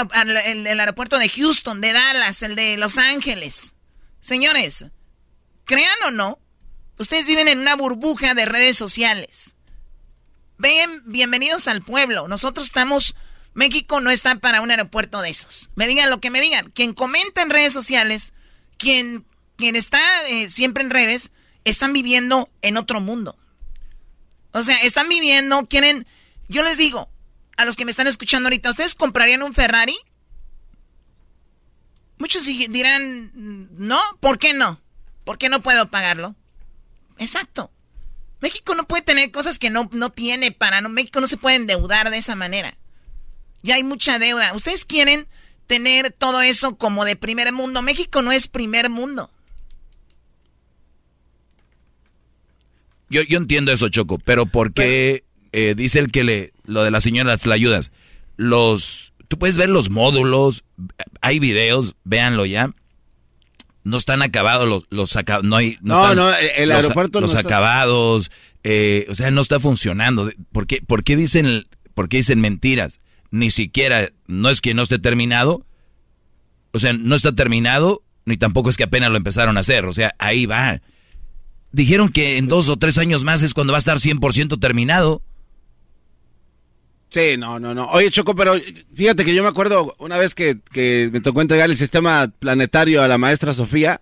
el- 0.45 0.67
el 0.67 0.79
aeropuerto 0.81 1.17
de 1.19 1.29
Houston, 1.29 1.79
de 1.79 1.93
Dallas, 1.93 2.41
el 2.43 2.55
de 2.57 2.75
Los 2.75 2.97
Ángeles. 2.97 3.75
Señores, 4.23 4.85
crean 5.65 5.97
o 6.07 6.11
no, 6.11 6.39
ustedes 6.97 7.27
viven 7.27 7.49
en 7.49 7.59
una 7.59 7.75
burbuja 7.75 8.33
de 8.33 8.45
redes 8.45 8.77
sociales. 8.77 9.57
Ven, 10.57 11.01
bienvenidos 11.07 11.67
al 11.67 11.81
pueblo. 11.81 12.29
Nosotros 12.29 12.67
estamos, 12.67 13.15
México 13.53 13.99
no 13.99 14.11
está 14.11 14.35
para 14.35 14.61
un 14.61 14.71
aeropuerto 14.71 15.21
de 15.21 15.29
esos. 15.29 15.71
Me 15.75 15.87
digan 15.87 16.09
lo 16.09 16.21
que 16.21 16.29
me 16.29 16.39
digan. 16.39 16.71
Quien 16.71 16.93
comenta 16.93 17.41
en 17.41 17.49
redes 17.49 17.73
sociales, 17.73 18.31
quien, 18.77 19.25
quien 19.57 19.75
está 19.75 19.99
eh, 20.29 20.49
siempre 20.49 20.85
en 20.85 20.91
redes, 20.91 21.31
están 21.65 21.91
viviendo 21.91 22.49
en 22.61 22.77
otro 22.77 23.01
mundo. 23.01 23.37
O 24.53 24.63
sea, 24.63 24.77
están 24.83 25.09
viviendo, 25.09 25.65
quieren, 25.65 26.07
yo 26.47 26.63
les 26.63 26.77
digo, 26.77 27.09
a 27.57 27.65
los 27.65 27.75
que 27.75 27.83
me 27.83 27.91
están 27.91 28.07
escuchando 28.07 28.47
ahorita, 28.47 28.69
¿ustedes 28.69 28.95
comprarían 28.95 29.43
un 29.43 29.53
Ferrari? 29.53 29.97
Muchos 32.17 32.45
di- 32.45 32.67
dirán, 32.67 33.31
no, 33.77 33.99
¿por 34.19 34.37
qué 34.39 34.53
no? 34.53 34.79
¿Por 35.23 35.37
qué 35.37 35.49
no 35.49 35.61
puedo 35.63 35.89
pagarlo? 35.89 36.35
Exacto. 37.17 37.71
México 38.41 38.75
no 38.75 38.87
puede 38.87 39.03
tener 39.03 39.31
cosas 39.31 39.57
que 39.59 39.69
no, 39.69 39.89
no 39.93 40.11
tiene 40.11 40.51
para 40.51 40.81
no. 40.81 40.89
México 40.89 41.21
no 41.21 41.27
se 41.27 41.37
puede 41.37 41.55
endeudar 41.55 42.09
de 42.09 42.17
esa 42.17 42.35
manera. 42.35 42.73
Ya 43.61 43.75
hay 43.75 43.83
mucha 43.83 44.19
deuda. 44.19 44.53
Ustedes 44.53 44.83
quieren 44.85 45.27
tener 45.67 46.11
todo 46.11 46.41
eso 46.41 46.75
como 46.77 47.05
de 47.05 47.15
primer 47.15 47.51
mundo. 47.53 47.81
México 47.81 48.21
no 48.21 48.31
es 48.33 48.47
primer 48.49 48.89
mundo. 48.89 49.31
Yo, 53.09 53.21
yo 53.23 53.37
entiendo 53.37 53.71
eso, 53.71 53.89
Choco, 53.89 54.17
pero 54.17 54.45
¿por 54.45 54.73
qué 54.73 55.23
eh, 55.51 55.75
dice 55.77 55.99
el 55.99 56.11
que 56.11 56.23
le, 56.23 56.53
lo 56.65 56.83
de 56.83 56.91
las 56.91 57.03
señoras 57.03 57.45
la 57.45 57.55
ayudas? 57.55 57.91
Los, 58.37 59.12
tú 59.33 59.39
puedes 59.39 59.57
ver 59.57 59.69
los 59.69 59.89
módulos, 59.89 60.63
hay 61.21 61.39
videos, 61.39 61.95
véanlo 62.03 62.45
ya. 62.45 62.69
No 63.83 63.97
están 63.97 64.21
acabados 64.21 64.69
los, 64.69 64.83
los 64.91 65.15
aca- 65.15 65.39
no 65.43 65.55
hay, 65.55 65.77
No, 65.81 65.95
están 65.95 66.15
no, 66.17 66.31
el 66.33 66.69
los- 66.69 66.77
aeropuerto 66.83 67.19
no 67.19 67.23
los 67.23 67.31
está- 67.33 67.41
acabados, 67.47 68.29
eh, 68.63 69.07
o 69.09 69.15
sea, 69.15 69.31
no 69.31 69.41
está 69.41 69.59
funcionando. 69.59 70.31
¿Por 70.51 70.67
qué, 70.67 70.81
por 70.85 71.03
qué 71.03 71.15
dicen, 71.15 71.65
por 71.95 72.07
qué 72.09 72.17
dicen 72.17 72.39
mentiras? 72.41 72.99
Ni 73.31 73.49
siquiera, 73.49 74.09
no 74.27 74.49
es 74.49 74.61
que 74.61 74.73
no 74.75 74.83
esté 74.83 74.99
terminado, 74.99 75.65
o 76.71 76.79
sea, 76.79 76.93
no 76.93 77.15
está 77.15 77.33
terminado, 77.33 78.03
ni 78.25 78.37
tampoco 78.37 78.69
es 78.69 78.77
que 78.77 78.83
apenas 78.83 79.09
lo 79.11 79.17
empezaron 79.17 79.57
a 79.57 79.61
hacer, 79.61 79.85
o 79.85 79.93
sea, 79.93 80.13
ahí 80.19 80.45
va. 80.45 80.79
Dijeron 81.71 82.09
que 82.09 82.37
en 82.37 82.47
dos 82.47 82.69
o 82.69 82.77
tres 82.77 82.97
años 82.99 83.23
más 83.23 83.41
es 83.41 83.53
cuando 83.55 83.73
va 83.73 83.77
a 83.77 83.79
estar 83.79 83.97
100% 83.99 84.59
terminado. 84.59 85.23
Sí, 87.13 87.37
no, 87.37 87.59
no, 87.59 87.75
no. 87.75 87.85
Oye, 87.91 88.09
Choco, 88.09 88.33
pero 88.33 88.55
fíjate 88.95 89.23
que 89.23 89.35
yo 89.35 89.43
me 89.43 89.49
acuerdo 89.49 89.93
una 89.99 90.17
vez 90.17 90.33
que, 90.33 90.57
que 90.71 91.11
me 91.13 91.21
tocó 91.21 91.41
entregar 91.41 91.69
el 91.69 91.77
sistema 91.77 92.27
planetario 92.39 93.03
a 93.03 93.07
la 93.07 93.19
maestra 93.19 93.53
Sofía 93.53 94.01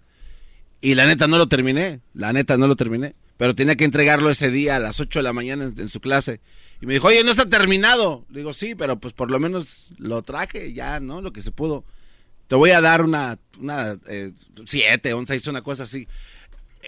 y 0.80 0.96
la 0.96 1.06
neta 1.06 1.28
no 1.28 1.38
lo 1.38 1.50
terminé, 1.50 2.00
la 2.14 2.32
neta 2.32 2.56
no 2.56 2.68
lo 2.68 2.78
terminé, 2.78 3.16
pero 3.36 3.54
tenía 3.54 3.76
que 3.76 3.84
entregarlo 3.84 4.30
ese 4.30 4.50
día 4.50 4.78
a 4.78 4.80
las 4.80 5.02
8 5.02 5.20
de 5.20 5.24
la 5.24 5.34
mañana 5.34 5.74
en, 5.76 5.90
su 5.90 6.00
clase. 6.00 6.40
Y 6.80 6.86
me 6.86 6.94
dijo, 6.94 7.10
oye, 7.10 7.22
no 7.26 7.32
está 7.32 7.50
terminado. 7.50 8.26
Le 8.30 8.40
digo, 8.40 8.54
sí, 8.54 8.76
pero 8.76 8.98
pues 8.98 9.14
por 9.14 9.30
lo 9.30 9.42
menos 9.42 9.90
lo 9.98 10.22
traje 10.22 10.72
ya, 10.72 11.02
¿no? 11.02 11.20
Lo 11.20 11.34
que 11.34 11.42
se 11.42 11.52
pudo. 11.52 11.84
Te 12.48 12.56
voy 12.56 12.70
a 12.70 12.80
dar 12.80 13.02
una, 13.02 13.40
una 13.60 13.98
eh, 14.08 14.32
siete, 14.66 15.14
un 15.14 15.26
una 15.48 15.62
cosa 15.62 15.84
así. 15.84 16.08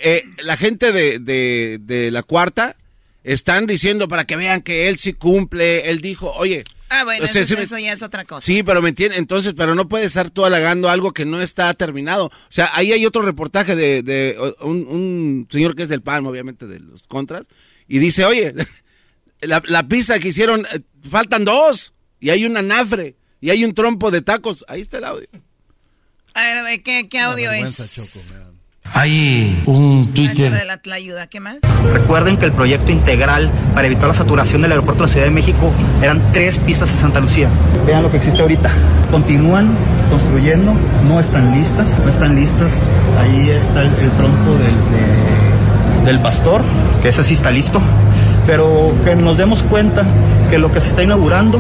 Eh, 0.02 0.24
la 0.42 0.56
gente 0.56 0.94
de, 0.94 1.20
de, 1.20 1.80
de 1.82 2.12
la 2.12 2.24
cuarta 2.24 2.78
están 3.24 3.66
diciendo 3.66 4.08
para 4.08 4.26
que 4.26 4.36
vean 4.36 4.62
que 4.62 4.88
él 4.90 4.98
sí 4.98 5.14
cumple. 5.14 5.90
Él 5.90 6.02
dijo, 6.02 6.32
oye. 6.34 6.64
Ah, 6.90 7.04
bueno, 7.06 7.26
o 7.26 7.28
sea, 7.28 7.42
eso, 7.42 7.50
sí 7.50 7.56
me- 7.58 7.64
eso 7.64 7.78
ya 7.80 7.94
es 7.94 8.04
otra 8.04 8.24
cosa. 8.24 8.42
Sí, 8.46 8.62
pero 8.62 8.80
me 8.82 8.90
entiendes, 8.90 9.18
entonces, 9.18 9.54
pero 9.58 9.74
no 9.74 9.88
puedes 9.90 10.08
estar 10.08 10.30
tú 10.30 10.46
halagando 10.46 10.90
algo 10.90 11.12
que 11.12 11.26
no 11.26 11.42
está 11.42 11.74
terminado. 11.74 12.26
O 12.26 12.32
sea, 12.50 12.70
ahí 12.74 12.92
hay 12.92 13.04
otro 13.06 13.24
reportaje 13.24 13.76
de, 13.76 14.04
de 14.04 14.38
un, 14.62 14.86
un 14.88 15.48
señor 15.50 15.76
que 15.76 15.84
es 15.84 15.90
del 15.90 16.02
PAN, 16.04 16.26
obviamente, 16.28 16.68
de 16.68 16.80
los 16.80 17.02
contras, 17.04 17.48
y 17.88 17.98
dice, 17.98 18.26
oye, 18.26 18.54
la, 19.42 19.64
la 19.66 19.88
pista 19.88 20.20
que 20.20 20.28
hicieron, 20.28 20.68
eh, 20.72 20.82
faltan 21.10 21.46
dos, 21.46 21.94
y 22.20 22.30
hay 22.30 22.46
una 22.46 22.62
nafre, 22.62 23.16
y 23.42 23.50
hay 23.50 23.66
un 23.66 23.74
trompo 23.74 24.12
de 24.12 24.22
tacos. 24.22 24.64
Ahí 24.68 24.82
está 24.82 25.00
el 25.00 25.06
audio. 25.06 25.28
A 26.36 26.42
ver, 26.44 26.58
a 26.58 26.62
ver, 26.64 26.84
¿qué, 26.84 27.10
qué 27.10 27.20
audio 27.20 27.52
es? 27.52 28.53
Hay 28.96 29.62
un 29.66 30.12
Twitter 30.14 30.52
de 30.54 30.66
la 30.66 30.96
ayuda, 30.96 31.26
¿qué 31.28 31.40
más? 31.40 31.58
Recuerden 31.94 32.38
que 32.38 32.46
el 32.46 32.52
proyecto 32.52 32.92
integral 32.92 33.50
para 33.74 33.88
evitar 33.88 34.08
la 34.08 34.14
saturación 34.14 34.62
del 34.62 34.72
aeropuerto 34.72 35.04
de 35.04 35.08
la 35.08 35.12
Ciudad 35.14 35.26
de 35.26 35.32
México 35.32 35.72
eran 36.02 36.22
tres 36.32 36.60
pistas 36.60 36.92
en 36.92 36.98
Santa 36.98 37.20
Lucía. 37.20 37.50
Vean 37.88 38.04
lo 38.04 38.12
que 38.12 38.18
existe 38.18 38.42
ahorita. 38.42 38.72
Continúan 39.10 39.70
construyendo, 40.12 40.74
no 41.08 41.20
están 41.20 41.52
listas, 41.58 42.00
no 42.04 42.10
están 42.10 42.36
listas. 42.36 42.82
Ahí 43.20 43.50
está 43.50 43.82
el, 43.82 43.88
el 43.96 44.12
tronco 44.12 44.52
del, 44.52 44.76
de- 44.76 46.06
del 46.06 46.20
pastor, 46.20 46.62
que 47.02 47.10
ese 47.10 47.24
sí 47.24 47.34
está 47.34 47.50
listo. 47.50 47.82
Pero 48.46 48.94
que 49.04 49.16
nos 49.16 49.38
demos 49.38 49.64
cuenta 49.64 50.06
que 50.52 50.58
lo 50.60 50.72
que 50.72 50.82
se 50.82 50.90
está 50.90 51.02
inaugurando 51.02 51.60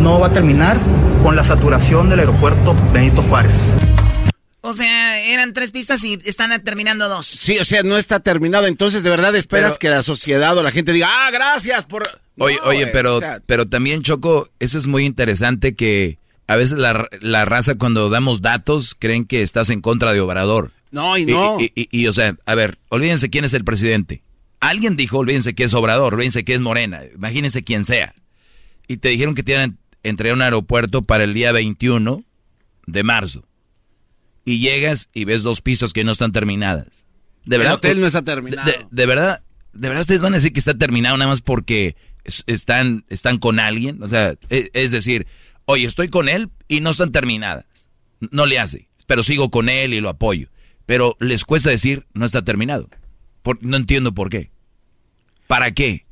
no 0.00 0.18
va 0.18 0.28
a 0.28 0.30
terminar 0.30 0.78
con 1.22 1.36
la 1.36 1.44
saturación 1.44 2.08
del 2.08 2.20
aeropuerto 2.20 2.74
Benito 2.92 3.22
Juárez. 3.22 3.76
O 4.64 4.72
sea, 4.74 5.20
eran 5.20 5.52
tres 5.52 5.72
pistas 5.72 6.02
y 6.04 6.18
están 6.24 6.62
terminando 6.62 7.08
dos. 7.08 7.26
Sí, 7.26 7.58
o 7.58 7.64
sea, 7.64 7.82
no 7.82 7.98
está 7.98 8.20
terminado. 8.20 8.66
Entonces, 8.66 9.02
de 9.02 9.10
verdad 9.10 9.34
esperas 9.34 9.72
Pero- 9.72 9.78
que 9.80 9.88
la 9.90 10.02
sociedad 10.04 10.56
o 10.56 10.62
la 10.62 10.70
gente 10.70 10.92
diga, 10.92 11.08
ah, 11.10 11.30
gracias 11.32 11.84
por... 11.84 12.08
Oye, 12.38 12.56
No, 12.62 12.68
oye, 12.68 12.86
pero, 12.86 13.16
o 13.16 13.20
sea, 13.20 13.42
pero 13.44 13.66
también, 13.66 14.02
Choco, 14.02 14.48
eso 14.60 14.78
es 14.78 14.86
muy 14.86 15.04
interesante 15.04 15.74
que 15.74 16.18
a 16.46 16.56
veces 16.56 16.78
la, 16.78 17.08
la 17.20 17.44
raza 17.44 17.74
cuando 17.74 18.08
damos 18.08 18.40
datos 18.40 18.96
creen 18.98 19.24
que 19.26 19.42
estás 19.42 19.68
en 19.68 19.80
contra 19.80 20.12
de 20.12 20.20
Obrador. 20.20 20.72
No, 20.92 21.18
y 21.18 21.26
no. 21.26 21.58
Y, 21.60 21.72
y- 21.74 21.88
y, 21.90 22.06
o 22.06 22.12
sea, 22.12 22.36
a 22.46 22.54
ver, 22.54 22.78
olvídense 22.88 23.30
quién 23.30 23.44
es 23.44 23.52
el 23.54 23.64
presidente. 23.64 24.22
Alguien 24.60 24.96
dijo, 24.96 25.18
olvídense 25.18 25.54
que 25.54 25.64
es 25.64 25.74
Obrador, 25.74 26.14
olvídense 26.14 26.44
que 26.44 26.54
es 26.54 26.60
Morena, 26.60 27.02
imagínense 27.14 27.64
quién 27.64 27.84
sea. 27.84 28.14
Y 28.86 28.98
te 28.98 29.08
dijeron 29.08 29.34
que 29.34 29.42
tienen 29.42 29.78
entregar 30.04 30.36
un 30.36 30.42
aeropuerto 30.42 31.02
para 31.02 31.24
el 31.24 31.34
día 31.34 31.50
21 31.52 32.24
de 32.86 33.02
marzo. 33.02 33.44
Y 34.44 34.58
llegas 34.58 35.08
y 35.14 35.24
ves 35.24 35.42
dos 35.42 35.60
pistas 35.60 35.92
que 35.92 36.04
no 36.04 36.12
están 36.12 36.32
terminadas. 36.32 37.06
De 37.44 37.56
El 37.56 37.60
verdad. 37.62 37.74
hotel 37.76 38.00
no 38.00 38.06
está 38.06 38.22
terminado. 38.22 38.70
De, 38.70 38.76
de 38.90 39.06
verdad, 39.06 39.42
de 39.72 39.88
verdad 39.88 40.02
ustedes 40.02 40.22
van 40.22 40.32
a 40.32 40.36
decir 40.36 40.52
que 40.52 40.58
está 40.60 40.74
terminado 40.74 41.16
nada 41.16 41.30
más 41.30 41.40
porque 41.42 41.96
es- 42.24 42.44
están, 42.46 43.04
están 43.08 43.38
con 43.38 43.60
alguien. 43.60 44.02
O 44.02 44.08
sea, 44.08 44.34
e- 44.50 44.70
es, 44.74 44.90
decir, 44.90 45.26
oye, 45.64 45.86
estoy 45.86 46.08
con 46.08 46.28
él 46.28 46.50
y 46.68 46.80
no 46.80 46.90
están 46.90 47.12
terminadas. 47.12 47.88
No 48.30 48.46
le 48.46 48.58
hace, 48.58 48.88
pero 49.06 49.22
sigo 49.22 49.50
con 49.50 49.68
él 49.68 49.94
y 49.94 50.00
lo 50.00 50.08
apoyo. 50.08 50.48
Pero 50.86 51.16
les 51.20 51.44
cuesta 51.44 51.70
decir 51.70 52.06
no 52.14 52.24
está 52.24 52.42
terminado. 52.42 52.88
Por- 53.42 53.62
no 53.64 53.76
entiendo 53.76 54.12
por 54.12 54.28
qué. 54.30 54.50
¿Para 55.46 55.70
qué? 55.72 56.04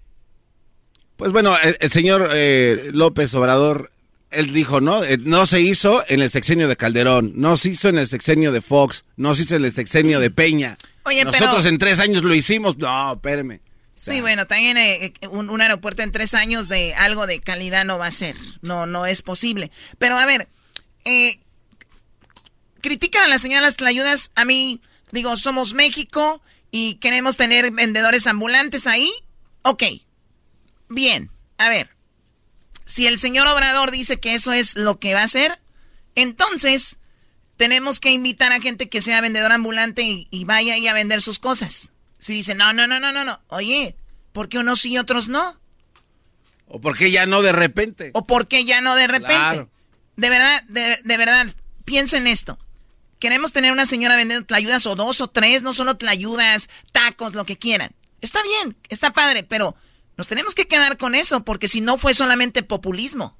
Pues 1.16 1.32
bueno, 1.32 1.56
el, 1.62 1.76
el 1.80 1.90
señor 1.90 2.28
eh, 2.32 2.90
López 2.92 3.34
Obrador, 3.34 3.92
él 4.30 4.52
dijo, 4.52 4.80
¿no? 4.80 5.02
Eh, 5.04 5.18
no 5.18 5.46
se 5.46 5.60
hizo 5.60 6.04
en 6.08 6.20
el 6.20 6.30
sexenio 6.30 6.68
de 6.68 6.76
Calderón, 6.76 7.32
no 7.36 7.56
se 7.56 7.70
hizo 7.70 7.88
en 7.88 7.98
el 7.98 8.08
sexenio 8.08 8.52
de 8.52 8.60
Fox, 8.60 9.04
no 9.16 9.34
se 9.34 9.42
hizo 9.42 9.56
en 9.56 9.64
el 9.64 9.72
sexenio 9.72 10.20
de 10.20 10.30
Peña. 10.30 10.78
Oye, 11.04 11.24
Nosotros 11.24 11.56
pero- 11.64 11.68
en 11.68 11.78
tres 11.78 11.98
años 12.00 12.22
lo 12.22 12.34
hicimos. 12.34 12.76
No, 12.78 13.14
espérame. 13.14 13.60
Sí, 13.94 14.20
bueno, 14.22 14.46
también 14.46 14.76
eh, 14.78 15.12
eh, 15.20 15.28
un, 15.28 15.50
un 15.50 15.60
aeropuerto 15.60 16.02
en 16.02 16.10
tres 16.12 16.32
años 16.32 16.68
de 16.68 16.94
algo 16.94 17.26
de 17.26 17.40
calidad 17.40 17.84
no 17.84 17.98
va 17.98 18.06
a 18.06 18.10
ser. 18.10 18.34
No, 18.62 18.86
no 18.86 19.04
es 19.04 19.20
posible. 19.20 19.70
Pero 19.98 20.16
a 20.16 20.24
ver, 20.24 20.48
eh, 21.04 21.38
critican 22.80 23.24
a 23.24 23.28
la 23.28 23.38
señora 23.38 23.60
Las 23.62 23.76
Tlayudas. 23.76 24.30
A 24.36 24.44
mí, 24.44 24.80
digo, 25.12 25.36
somos 25.36 25.74
México 25.74 26.40
y 26.70 26.94
queremos 26.94 27.36
tener 27.36 27.70
vendedores 27.72 28.26
ambulantes 28.26 28.86
ahí. 28.86 29.12
Ok, 29.62 29.82
bien. 30.88 31.30
A 31.58 31.68
ver, 31.68 31.90
si 32.90 33.06
el 33.06 33.20
señor 33.20 33.46
Obrador 33.46 33.92
dice 33.92 34.18
que 34.18 34.34
eso 34.34 34.52
es 34.52 34.76
lo 34.76 34.98
que 34.98 35.14
va 35.14 35.20
a 35.20 35.24
hacer, 35.24 35.60
entonces 36.16 36.98
tenemos 37.56 38.00
que 38.00 38.10
invitar 38.10 38.50
a 38.50 38.60
gente 38.60 38.88
que 38.88 39.00
sea 39.00 39.20
vendedor 39.20 39.52
ambulante 39.52 40.02
y, 40.02 40.26
y 40.32 40.44
vaya 40.44 40.74
ahí 40.74 40.88
a 40.88 40.92
vender 40.92 41.22
sus 41.22 41.38
cosas. 41.38 41.92
Si 42.18 42.32
dicen, 42.34 42.58
no, 42.58 42.72
no, 42.72 42.88
no, 42.88 42.98
no, 42.98 43.12
no, 43.12 43.24
no. 43.24 43.40
Oye, 43.46 43.94
¿por 44.32 44.48
qué 44.48 44.58
unos 44.58 44.80
sí 44.80 44.94
y 44.94 44.98
otros 44.98 45.28
no? 45.28 45.60
¿O 46.66 46.80
por 46.80 46.98
qué 46.98 47.12
ya 47.12 47.26
no 47.26 47.42
de 47.42 47.52
repente? 47.52 48.10
¿O 48.12 48.26
por 48.26 48.48
qué 48.48 48.64
ya 48.64 48.80
no 48.80 48.96
de 48.96 49.06
repente? 49.06 49.36
Claro. 49.36 49.70
De 50.16 50.28
verdad, 50.28 50.64
de, 50.64 50.98
de 51.04 51.16
verdad, 51.16 51.46
piensen 51.84 52.26
esto. 52.26 52.58
Queremos 53.20 53.52
tener 53.52 53.70
una 53.70 53.86
señora 53.86 54.16
vendiendo 54.16 54.46
tlayudas 54.46 54.84
o 54.86 54.96
dos 54.96 55.20
o 55.20 55.28
tres, 55.28 55.62
no 55.62 55.74
solo 55.74 55.96
tlayudas, 55.96 56.68
tacos, 56.90 57.34
lo 57.34 57.46
que 57.46 57.56
quieran. 57.56 57.92
Está 58.20 58.42
bien, 58.42 58.76
está 58.88 59.12
padre, 59.12 59.44
pero 59.44 59.76
nos 60.20 60.28
tenemos 60.28 60.54
que 60.54 60.68
quedar 60.68 60.98
con 60.98 61.14
eso, 61.14 61.44
porque 61.44 61.66
si 61.66 61.80
no 61.80 61.96
fue 61.96 62.12
solamente 62.12 62.62
populismo. 62.62 63.38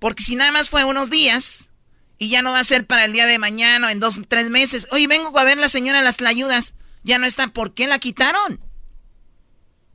Porque 0.00 0.24
si 0.24 0.34
nada 0.34 0.50
más 0.50 0.68
fue 0.68 0.82
unos 0.82 1.10
días 1.10 1.70
y 2.18 2.28
ya 2.28 2.42
no 2.42 2.50
va 2.50 2.58
a 2.58 2.64
ser 2.64 2.88
para 2.88 3.04
el 3.04 3.12
día 3.12 3.24
de 3.24 3.38
mañana 3.38 3.86
o 3.86 3.90
en 3.90 4.00
dos, 4.00 4.18
tres 4.26 4.50
meses. 4.50 4.88
Oye, 4.90 5.06
vengo 5.06 5.38
a 5.38 5.44
ver 5.44 5.58
la 5.58 5.68
señora 5.68 6.02
las 6.02 6.16
tlayudas. 6.16 6.74
Ya 7.04 7.20
no 7.20 7.26
está. 7.26 7.46
¿Por 7.46 7.72
qué 7.72 7.86
la 7.86 8.00
quitaron? 8.00 8.58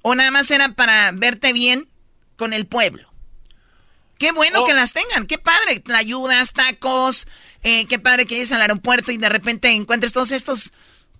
O 0.01 0.15
nada 0.15 0.31
más 0.31 0.49
era 0.49 0.75
para 0.75 1.11
verte 1.11 1.51
bien 1.51 1.89
con 2.37 2.53
el 2.53 2.67
pueblo. 2.67 3.11
Qué 4.17 4.31
bueno 4.31 4.63
que 4.63 4.73
las 4.73 4.93
tengan, 4.93 5.27
qué 5.27 5.39
padre. 5.39 5.81
Tlayudas, 5.81 6.53
tacos, 6.53 7.27
eh, 7.63 7.85
qué 7.87 7.99
padre 7.99 8.25
que 8.25 8.35
llegues 8.35 8.53
al 8.53 8.61
aeropuerto 8.61 9.11
y 9.11 9.17
de 9.17 9.27
repente 9.27 9.67
encuentres 9.71 10.13
todos 10.13 10.31
estos, 10.31 10.71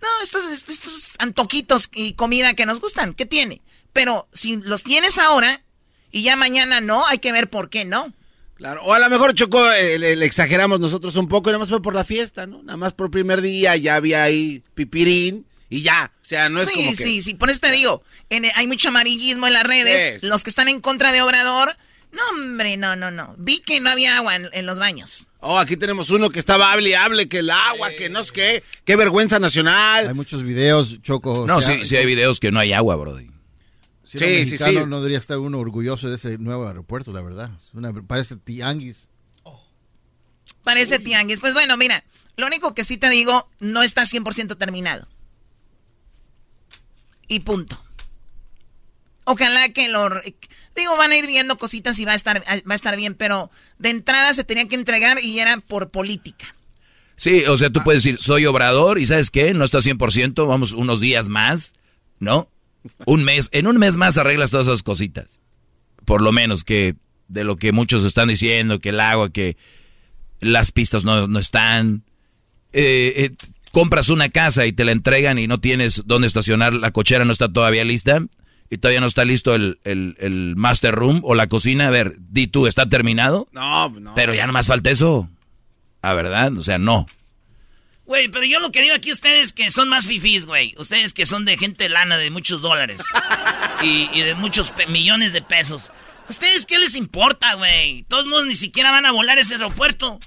no, 0.02 0.08
estos, 0.24 0.50
estos 0.50 1.16
antojitos 1.20 1.90
y 1.92 2.14
comida 2.14 2.54
que 2.54 2.66
nos 2.66 2.80
gustan. 2.80 3.14
¿Qué 3.14 3.26
tiene? 3.26 3.62
Pero 3.94 4.28
si 4.34 4.58
los 4.58 4.84
tienes 4.84 5.18
ahora 5.18 5.62
y 6.12 6.24
ya 6.24 6.36
mañana 6.36 6.82
no, 6.82 7.06
hay 7.08 7.20
que 7.20 7.32
ver 7.32 7.50
por 7.50 7.70
qué 7.70 7.86
no. 7.86 8.14
Claro, 8.56 8.82
o 8.84 8.94
a 8.94 9.00
lo 9.00 9.10
mejor 9.10 9.34
Chocó, 9.34 9.72
eh, 9.72 9.98
le, 9.98 10.16
le 10.16 10.26
exageramos 10.26 10.80
nosotros 10.80 11.16
un 11.16 11.28
poco, 11.28 11.50
y 11.50 11.52
nada 11.52 11.60
más 11.60 11.70
fue 11.70 11.82
por 11.82 11.96
la 11.96 12.04
fiesta, 12.04 12.46
¿no? 12.46 12.62
Nada 12.62 12.78
más 12.78 12.94
por 12.94 13.10
primer 13.10 13.42
día 13.42 13.76
ya 13.76 13.96
había 13.96 14.22
ahí 14.24 14.62
pipirín 14.76 15.48
y 15.68 15.82
ya. 15.82 16.12
O 16.22 16.26
sea, 16.26 16.48
no 16.48 16.62
es 16.62 16.68
sí, 16.68 16.76
como 16.76 16.92
que... 16.92 16.96
sí, 16.96 17.22
sí, 17.22 17.34
por 17.34 17.50
eso 17.50 17.60
te 17.62 17.72
digo, 17.72 18.04
en- 18.30 18.46
hay 18.56 18.68
mucho 18.68 18.90
amarillismo 18.90 19.48
en 19.48 19.54
las 19.54 19.64
redes, 19.64 20.22
los 20.22 20.44
que 20.44 20.52
están 20.52 20.68
en 20.68 20.80
contra 20.80 21.12
de 21.12 21.24
Obrador, 21.24 21.76
no 22.12 22.22
hombre, 22.32 22.78
no, 22.78 22.96
no, 22.96 23.10
no, 23.10 23.34
vi 23.40 23.60
que 23.60 23.80
no 23.80 23.90
había 23.90 24.18
agua 24.18 24.36
en, 24.36 24.48
en 24.54 24.66
los 24.68 24.78
baños. 24.78 25.28
Oh, 25.40 25.58
aquí 25.58 25.76
tenemos 25.76 26.12
uno 26.12 26.30
que 26.30 26.38
estaba 26.38 26.72
hable 26.72 26.90
y 26.90 26.94
hable, 26.94 27.28
que 27.28 27.40
el 27.40 27.50
agua, 27.50 27.90
que 27.98 28.10
no 28.12 28.24
sé 28.24 28.32
qué, 28.32 28.64
qué 28.86 28.96
vergüenza 28.96 29.40
nacional. 29.40 30.10
Hay 30.10 30.14
muchos 30.14 30.44
videos, 30.44 31.02
Choco. 31.02 31.48
No, 31.48 31.58
o 31.58 31.62
sea, 31.62 31.74
sí, 31.80 31.86
sí 31.88 31.96
hay 31.96 32.06
videos 32.06 32.40
que 32.40 32.52
no 32.52 32.60
hay 32.60 32.74
agua, 32.74 32.96
brody. 32.96 33.32
Si 34.12 34.18
Sí, 34.18 34.24
era 34.26 34.34
sí, 34.34 34.40
mexicano, 34.52 34.80
sí. 34.82 34.86
no 34.90 34.98
debería 34.98 35.20
estar 35.20 35.38
uno 35.38 35.58
orgulloso 35.60 36.10
de 36.10 36.16
ese 36.18 36.38
nuevo 36.38 36.68
aeropuerto, 36.68 37.14
la 37.14 37.22
verdad. 37.22 37.50
Una- 37.72 37.94
parece 37.94 38.36
tianguis. 38.36 39.08
Parece 40.66 41.00
tianguis. 41.00 41.40
Pues 41.40 41.54
bueno, 41.54 41.78
mira, 41.78 42.04
lo 42.36 42.46
único 42.48 42.74
que 42.76 42.84
sí 42.84 42.98
te 42.98 43.10
digo, 43.10 43.50
no 43.60 43.84
está 43.84 44.04
100% 44.06 44.58
terminado. 44.58 45.08
Y 47.30 47.40
punto. 47.40 47.82
Ojalá 49.24 49.70
que 49.70 49.88
lo... 49.88 50.10
Digo, 50.76 50.98
van 50.98 51.12
a 51.12 51.18
ir 51.18 51.26
viendo 51.28 51.58
cositas 51.58 51.98
y 52.00 52.06
va 52.06 52.12
a 52.12 52.16
estar, 52.16 52.42
va 52.42 52.74
a 52.74 52.76
estar 52.76 52.96
bien, 52.98 53.16
pero 53.16 53.50
de 53.78 53.90
entrada 53.92 54.34
se 54.34 54.44
tenía 54.44 54.68
que 54.68 54.76
entregar 54.76 55.24
y 55.24 55.40
era 55.40 55.58
por 55.58 55.90
política. 55.90 56.54
Sí, 57.16 57.44
o 57.48 57.56
sea, 57.56 57.70
tú 57.70 57.82
puedes 57.84 58.04
decir, 58.04 58.20
soy 58.20 58.46
obrador 58.46 58.98
y 59.00 59.06
¿sabes 59.06 59.30
qué? 59.30 59.54
No 59.54 59.64
está 59.64 59.78
100%, 59.80 60.48
vamos 60.48 60.72
unos 60.74 61.00
días 61.00 61.30
más, 61.30 61.74
¿no? 62.20 62.50
Un 63.06 63.24
mes, 63.24 63.50
en 63.52 63.68
un 63.68 63.78
mes 63.78 63.98
más 63.98 64.18
arreglas 64.18 64.52
todas 64.52 64.68
esas 64.68 64.84
cositas. 64.84 65.40
Por 66.06 66.22
lo 66.22 66.32
menos 66.32 66.64
que 66.64 66.96
de 67.28 67.44
lo 67.44 67.56
que 67.56 67.72
muchos 67.72 68.04
están 68.04 68.28
diciendo, 68.28 68.80
que 68.80 68.90
el 68.90 69.00
agua, 69.00 69.32
que 69.32 69.56
las 70.40 70.72
pistas 70.72 71.04
no, 71.04 71.28
no 71.28 71.40
están. 71.40 72.04
Eh, 72.74 73.14
eh, 73.16 73.48
compras 73.72 74.10
una 74.10 74.30
casa 74.30 74.66
y 74.66 74.74
te 74.74 74.86
la 74.86 74.92
entregan 74.92 75.40
y 75.40 75.48
no 75.48 75.60
tienes 75.60 76.04
dónde 76.06 76.28
estacionar, 76.28 76.74
la 76.74 76.92
cochera 76.92 77.26
no 77.26 77.32
está 77.32 77.52
todavía 77.52 77.84
lista 77.84 78.22
y 78.70 78.78
todavía 78.78 79.02
no 79.02 79.08
está 79.08 79.26
listo 79.26 79.56
el, 79.56 79.80
el, 79.84 80.16
el 80.20 80.56
master 80.56 80.96
room 80.96 81.22
o 81.24 81.36
la 81.36 81.48
cocina. 81.48 81.88
A 81.88 81.92
ver, 81.92 82.16
di 82.20 82.48
tú, 82.48 82.68
¿está 82.68 82.90
terminado? 82.90 83.48
No, 83.52 83.90
no. 83.90 84.16
Pero 84.16 84.34
ya 84.34 84.48
no 84.48 84.54
más 84.54 84.68
falta 84.68 84.90
eso. 84.90 85.30
¿A 86.02 86.14
verdad? 86.14 86.58
O 86.58 86.64
sea, 86.64 86.78
no. 86.78 87.06
Güey, 88.12 88.28
pero 88.28 88.44
yo 88.44 88.60
lo 88.60 88.74
que 88.74 88.82
digo 88.82 88.94
aquí 88.94 89.10
ustedes 89.10 89.54
que 89.54 89.70
son 89.70 89.88
más 89.88 90.06
fifís, 90.06 90.46
güey. 90.46 90.74
Ustedes 90.78 91.14
que 91.14 91.26
son 91.26 91.46
de 91.46 91.58
gente 91.58 91.88
lana 91.88 92.18
de 92.18 92.30
muchos 92.30 92.62
dólares. 92.62 93.02
y, 93.82 94.10
y 94.12 94.22
de 94.24 94.36
muchos 94.36 94.74
millones 94.90 95.32
de 95.32 95.42
pesos. 95.42 95.94
¿Ustedes 96.28 96.66
qué 96.66 96.78
les 96.78 96.98
importa, 96.98 97.54
güey? 97.54 98.04
Todos 98.10 98.26
modos 98.26 98.48
ni 98.48 98.56
siquiera 98.56 98.92
van 98.92 99.06
a 99.06 99.14
volar 99.14 99.40
ese 99.40 99.54
aeropuerto. 99.54 100.20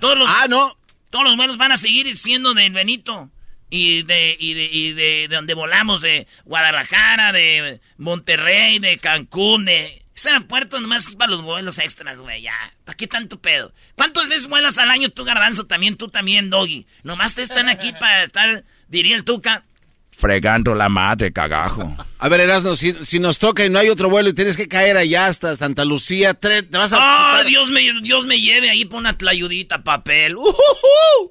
Todos 0.00 0.18
los, 0.18 0.28
ah, 0.28 0.48
no. 0.50 0.76
Todos 1.08 1.24
los 1.24 1.36
vuelos 1.38 1.56
van 1.56 1.72
a 1.72 1.78
seguir 1.78 2.14
siendo 2.14 2.52
de 2.52 2.68
Benito. 2.68 3.30
Y 3.70 4.02
de, 4.02 4.36
y 4.38 4.52
de, 4.52 4.64
y 4.64 4.92
de, 4.92 5.26
de 5.26 5.34
donde 5.34 5.54
volamos, 5.54 6.02
de 6.02 6.26
Guadalajara, 6.44 7.32
de 7.32 7.80
Monterrey, 7.96 8.80
de 8.80 8.98
Cancún, 8.98 9.64
de... 9.64 9.99
Ese 10.20 10.28
aeropuerto 10.28 10.78
nomás 10.80 11.06
es 11.08 11.14
para 11.14 11.30
los 11.30 11.40
vuelos 11.40 11.78
extras, 11.78 12.20
güey, 12.20 12.42
ya. 12.42 12.52
¿Para 12.84 12.94
qué 12.94 13.06
tanto 13.06 13.40
pedo? 13.40 13.72
¿Cuántas 13.94 14.28
veces 14.28 14.48
vuelas 14.48 14.76
al 14.76 14.90
año 14.90 15.08
tú, 15.08 15.24
Garbanzo? 15.24 15.64
También 15.64 15.96
tú, 15.96 16.08
también, 16.08 16.50
Doggy. 16.50 16.86
Nomás 17.04 17.34
te 17.34 17.42
están 17.42 17.70
aquí 17.70 17.90
para 17.98 18.24
estar, 18.24 18.62
diría 18.88 19.16
el 19.16 19.24
Tuca, 19.24 19.64
fregando 20.10 20.74
la 20.74 20.90
madre, 20.90 21.32
cagajo. 21.32 21.96
A 22.18 22.28
ver, 22.28 22.40
Erasmo, 22.42 22.76
si, 22.76 22.92
si 23.02 23.18
nos 23.18 23.38
toca 23.38 23.64
y 23.64 23.70
no 23.70 23.78
hay 23.78 23.88
otro 23.88 24.10
vuelo 24.10 24.28
y 24.28 24.34
tienes 24.34 24.58
que 24.58 24.68
caer 24.68 24.98
allá 24.98 25.24
hasta 25.24 25.56
Santa 25.56 25.86
Lucía, 25.86 26.34
te 26.34 26.60
vas 26.70 26.92
a... 26.92 26.98
¡Ah, 27.00 27.42
Dios 27.44 27.70
me, 27.70 27.80
Dios 28.02 28.26
me 28.26 28.38
lleve 28.38 28.68
ahí 28.68 28.84
por 28.84 28.98
una 28.98 29.16
tlayudita, 29.16 29.82
papel! 29.82 30.36
¡Uh, 30.36 30.44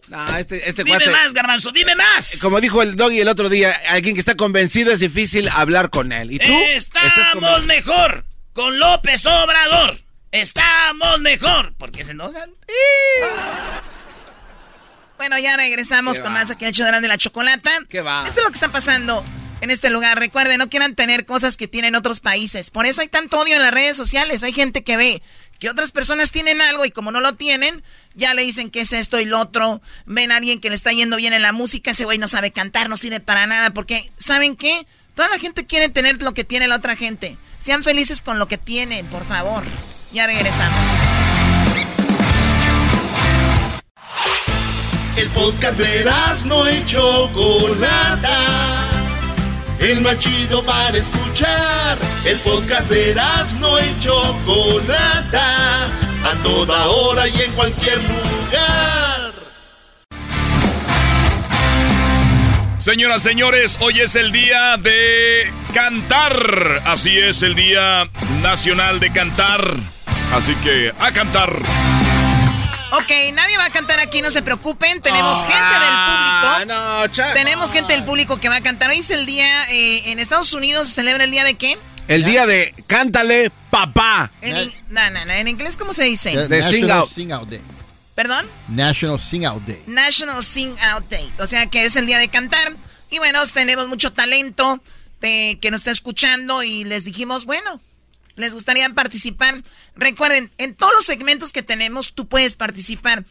No, 0.07 0.35
este, 0.35 0.67
este 0.67 0.83
Dime 0.83 0.97
cuate- 0.97 1.11
más, 1.11 1.33
garbanzo, 1.35 1.71
dime 1.71 1.93
más. 1.95 2.39
Como 2.41 2.59
dijo 2.59 2.81
el 2.81 2.95
doggy 2.95 3.19
el 3.19 3.27
otro 3.27 3.49
día, 3.49 3.69
alguien 3.89 4.15
que 4.15 4.19
está 4.19 4.33
convencido 4.33 4.91
es 4.91 4.99
difícil 5.01 5.47
hablar 5.49 5.91
con 5.91 6.11
él. 6.11 6.31
¿Y 6.31 6.39
tú? 6.39 6.51
Estamos 6.73 7.67
mejor 7.67 8.25
con 8.59 8.77
López 8.77 9.25
Obrador. 9.25 10.01
Estamos 10.33 11.21
mejor. 11.21 11.73
¿Por 11.75 11.93
qué 11.93 12.03
se 12.03 12.11
enojan? 12.11 12.51
Bueno, 15.17 15.39
ya 15.39 15.55
regresamos 15.55 16.17
¿Qué 16.17 16.23
con 16.23 16.33
va? 16.33 16.39
más 16.39 16.49
aquí 16.49 16.65
al 16.65 16.71
hecho 16.71 16.83
de 16.83 17.07
la 17.07 17.17
chocolata. 17.17 17.71
¿Qué 17.87 18.01
va? 18.01 18.25
Eso 18.27 18.39
es 18.39 18.43
lo 18.43 18.49
que 18.49 18.55
está 18.55 18.69
pasando 18.69 19.23
en 19.61 19.71
este 19.71 19.89
lugar. 19.89 20.19
Recuerden, 20.19 20.57
no 20.57 20.69
quieran 20.69 20.95
tener 20.95 21.25
cosas 21.25 21.55
que 21.55 21.69
tienen 21.69 21.95
otros 21.95 22.19
países. 22.19 22.69
Por 22.69 22.85
eso 22.85 22.99
hay 22.99 23.07
tanto 23.07 23.39
odio 23.39 23.55
en 23.55 23.61
las 23.61 23.73
redes 23.73 23.95
sociales. 23.95 24.43
Hay 24.43 24.51
gente 24.51 24.83
que 24.83 24.97
ve 24.97 25.23
que 25.57 25.69
otras 25.69 25.93
personas 25.93 26.33
tienen 26.33 26.59
algo 26.59 26.83
y 26.83 26.91
como 26.91 27.13
no 27.13 27.21
lo 27.21 27.35
tienen, 27.35 27.81
ya 28.13 28.33
le 28.33 28.41
dicen 28.41 28.71
que 28.71 28.81
es 28.81 28.91
esto 28.91 29.21
y 29.21 29.25
lo 29.25 29.39
otro. 29.39 29.81
Ven 30.05 30.33
a 30.33 30.35
alguien 30.35 30.59
que 30.59 30.69
le 30.69 30.75
está 30.75 30.91
yendo 30.91 31.15
bien 31.15 31.31
en 31.31 31.43
la 31.43 31.53
música, 31.53 31.91
ese 31.91 32.03
güey 32.03 32.17
no 32.17 32.27
sabe 32.27 32.51
cantar, 32.51 32.89
no 32.89 32.97
sirve 32.97 33.21
para 33.21 33.47
nada. 33.47 33.69
Porque, 33.69 34.11
¿saben 34.17 34.57
qué? 34.57 34.85
Toda 35.19 35.31
la 35.31 35.37
gente 35.37 35.65
quiere 35.65 35.89
tener 35.89 36.23
lo 36.23 36.33
que 36.33 36.45
tiene 36.45 36.69
la 36.69 36.77
otra 36.77 36.95
gente. 36.95 37.35
Sean 37.57 37.83
felices 37.83 38.21
con 38.21 38.39
lo 38.39 38.47
que 38.47 38.57
tienen, 38.57 39.05
por 39.07 39.25
favor. 39.25 39.65
Ya 40.13 40.25
regresamos. 40.25 40.79
El 45.17 45.27
podcast 45.31 45.77
de 45.77 46.09
no 46.45 46.71
y 46.71 46.85
Chocolata. 46.85 48.37
El 49.81 49.99
más 49.99 50.19
chido 50.19 50.63
para 50.63 50.97
escuchar. 50.97 51.97
El 52.23 52.39
podcast 52.39 52.89
de 52.89 53.13
no 53.59 53.77
y 53.77 53.99
Chocolata. 53.99 55.87
A 56.23 56.43
toda 56.43 56.87
hora 56.87 57.27
y 57.27 57.41
en 57.41 57.51
cualquier 57.55 57.97
lugar. 58.03 59.08
Señoras, 62.79 63.23
señores, 63.23 63.77
hoy 63.81 63.99
es 63.99 64.15
el 64.15 64.31
día 64.31 64.77
de 64.77 65.51
cantar. 65.73 66.81
Así 66.85 67.19
es, 67.19 67.41
el 67.41 67.53
Día 67.53 68.09
Nacional 68.41 69.01
de 69.01 69.11
Cantar. 69.11 69.75
Así 70.33 70.55
que 70.55 70.93
a 70.97 71.11
cantar. 71.11 71.51
Ok, 72.93 73.11
nadie 73.33 73.57
va 73.57 73.65
a 73.65 73.69
cantar 73.69 73.99
aquí, 73.99 74.21
no 74.21 74.31
se 74.31 74.41
preocupen. 74.41 75.01
Tenemos 75.01 75.39
gente 75.39 75.57
del 75.57 76.69
público. 76.71 77.33
Tenemos 77.33 77.73
gente 77.73 77.93
del 77.93 78.05
público 78.05 78.39
que 78.39 78.47
va 78.47 78.55
a 78.55 78.61
cantar. 78.61 78.89
Hoy 78.91 78.99
es 78.99 79.09
el 79.09 79.25
día, 79.25 79.69
eh, 79.71 80.11
en 80.11 80.19
Estados 80.19 80.53
Unidos 80.53 80.87
se 80.87 80.93
celebra 80.93 81.25
el 81.25 81.31
día 81.31 81.43
de 81.43 81.55
qué? 81.55 81.77
El 82.07 82.23
día 82.23 82.45
de 82.45 82.73
cántale, 82.87 83.51
papá. 83.69 84.31
En, 84.41 84.69
no, 84.89 85.09
no, 85.11 85.25
no, 85.25 85.33
en 85.33 85.49
inglés, 85.49 85.75
¿cómo 85.75 85.91
se 85.91 86.05
dice? 86.05 86.47
De 86.47 86.63
sing 86.63 86.89
out. 86.89 87.09
Sing 87.09 87.33
Out 87.33 87.49
Day. 87.49 87.61
¿Perdón? 88.19 88.45
National 88.67 89.17
Sing 89.17 89.45
Out 89.45 89.63
Day. 89.63 89.81
National 89.87 90.43
Sing 90.43 90.75
Out 90.91 91.05
Day. 91.09 91.31
O 91.39 91.47
sea 91.47 91.67
que 91.67 91.85
es 91.85 91.95
el 91.95 92.05
día 92.05 92.17
de 92.17 92.27
cantar. 92.27 92.75
Y 93.09 93.17
bueno, 93.17 93.41
tenemos 93.53 93.87
mucho 93.87 94.11
talento 94.11 94.83
de, 95.21 95.57
que 95.61 95.71
nos 95.71 95.79
está 95.79 95.91
escuchando 95.91 96.61
y 96.61 96.83
les 96.83 97.05
dijimos, 97.05 97.45
bueno, 97.45 97.79
les 98.35 98.53
gustaría 98.53 98.89
participar. 98.89 99.63
Recuerden, 99.95 100.51
en 100.57 100.75
todos 100.75 100.91
los 100.95 101.05
segmentos 101.05 101.53
que 101.53 101.63
tenemos, 101.63 102.13
tú 102.13 102.27
puedes 102.27 102.55
participar. 102.55 103.23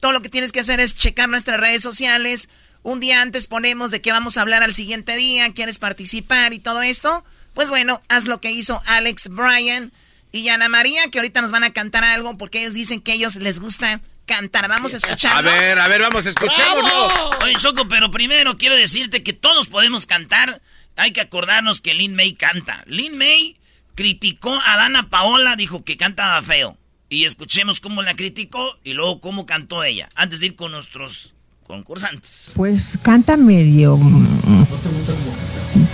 Todo 0.00 0.10
lo 0.10 0.22
que 0.22 0.28
tienes 0.28 0.50
que 0.50 0.58
hacer 0.58 0.80
es 0.80 0.96
checar 0.96 1.28
nuestras 1.28 1.60
redes 1.60 1.84
sociales. 1.84 2.48
Un 2.82 2.98
día 2.98 3.22
antes 3.22 3.46
ponemos 3.46 3.92
de 3.92 4.00
qué 4.00 4.10
vamos 4.10 4.36
a 4.36 4.40
hablar 4.40 4.64
al 4.64 4.74
siguiente 4.74 5.14
día, 5.14 5.54
quieres 5.54 5.78
participar 5.78 6.52
y 6.52 6.58
todo 6.58 6.82
esto. 6.82 7.24
Pues 7.54 7.70
bueno, 7.70 8.02
haz 8.08 8.24
lo 8.24 8.40
que 8.40 8.50
hizo 8.50 8.82
Alex 8.86 9.28
Bryan 9.28 9.92
y 10.32 10.48
Ana 10.48 10.68
María, 10.68 11.08
que 11.12 11.20
ahorita 11.20 11.42
nos 11.42 11.52
van 11.52 11.62
a 11.62 11.72
cantar 11.72 12.02
algo 12.02 12.36
porque 12.36 12.62
ellos 12.62 12.74
dicen 12.74 13.00
que 13.00 13.12
a 13.12 13.14
ellos 13.14 13.36
les 13.36 13.60
gusta 13.60 14.00
cantar. 14.26 14.68
Vamos 14.68 14.94
a 14.94 14.96
escuchar. 14.96 15.36
A 15.36 15.42
ver, 15.42 15.78
a 15.78 15.88
ver, 15.88 16.00
vamos 16.00 16.26
a 16.26 16.30
escucharlo. 16.30 17.08
Oye, 17.42 17.54
Choco, 17.58 17.88
pero 17.88 18.10
primero 18.10 18.56
quiero 18.58 18.76
decirte 18.76 19.22
que 19.22 19.32
todos 19.32 19.68
podemos 19.68 20.06
cantar. 20.06 20.60
Hay 20.96 21.12
que 21.12 21.20
acordarnos 21.20 21.80
que 21.80 21.94
Lin 21.94 22.14
May 22.14 22.34
canta. 22.34 22.84
Lin 22.86 23.16
May 23.16 23.56
criticó 23.94 24.58
a 24.66 24.76
Dana 24.76 25.08
Paola, 25.08 25.56
dijo 25.56 25.84
que 25.84 25.96
cantaba 25.96 26.42
feo. 26.42 26.76
Y 27.08 27.24
escuchemos 27.24 27.80
cómo 27.80 28.02
la 28.02 28.16
criticó 28.16 28.78
y 28.84 28.94
luego 28.94 29.20
cómo 29.20 29.44
cantó 29.44 29.84
ella. 29.84 30.08
Antes 30.14 30.40
de 30.40 30.46
ir 30.46 30.56
con 30.56 30.72
nuestros 30.72 31.32
concursantes. 31.66 32.50
Pues 32.54 32.98
canta 33.02 33.36
medio. 33.36 33.98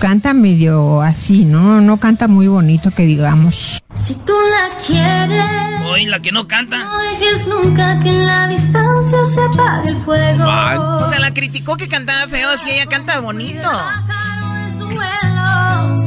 Canta 0.00 0.32
medio 0.34 1.02
así, 1.02 1.44
¿no? 1.44 1.80
No 1.80 1.96
canta 1.98 2.28
muy 2.28 2.48
bonito 2.48 2.90
que 2.90 3.05
digamos. 3.05 3.82
Si 3.94 4.14
tú 4.24 4.32
la 4.50 4.76
quieres, 4.86 5.44
Hoy 5.90 6.05
la 6.06 6.20
que 6.20 6.32
no 6.32 6.46
canta. 6.46 6.76
no 6.78 6.98
dejes 6.98 7.46
nunca 7.48 7.98
que 8.00 8.09
en 8.10 8.26
la 8.26 8.46
distancia 8.48 9.18
se 9.24 9.40
apague 9.42 9.88
el 9.90 9.98
fuego. 9.98 10.44
O 10.44 11.06
sea, 11.09 11.18
la 11.18 11.32
criticó 11.32 11.76
que 11.76 11.88
cantaba 11.88 12.26
feo, 12.28 12.50
así 12.50 12.70
ella 12.70 12.86
canta 12.86 13.20
bonito. 13.20 13.68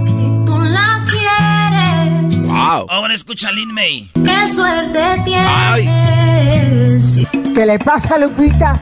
Si 0.05 0.45
tú 0.45 0.59
la 0.59 1.03
quieres, 1.09 2.39
Wow. 2.47 2.85
Ahora 2.89 3.13
escucha 3.15 3.49
a 3.49 3.51
Lin 3.51 3.73
May. 3.73 4.09
qué 4.13 4.47
suerte 4.49 4.99
tienes. 5.25 7.27
¿Qué 7.55 7.65
le 7.65 7.79
pasa, 7.79 8.17
Lupita? 8.17 8.81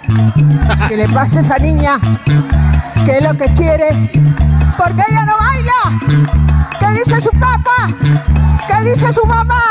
¿Qué 0.88 0.98
le 0.98 1.07
pasa 1.10 1.40
a 1.40 1.41
esa 1.41 1.57
niña? 1.60 1.99
¿Qué 3.06 3.18
es 3.18 3.24
lo 3.24 3.38
que 3.38 3.54
quiere? 3.54 3.90
¿Por 4.78 4.96
qué 4.96 5.04
ella 5.10 5.26
no 5.26 5.38
baila? 5.38 6.00
¿Qué 6.80 7.00
dice 7.00 7.22
su 7.22 7.32
papá? 7.32 7.90
¿Qué 8.68 8.90
dice 8.90 9.12
su 9.14 9.26
mamá? 9.26 9.62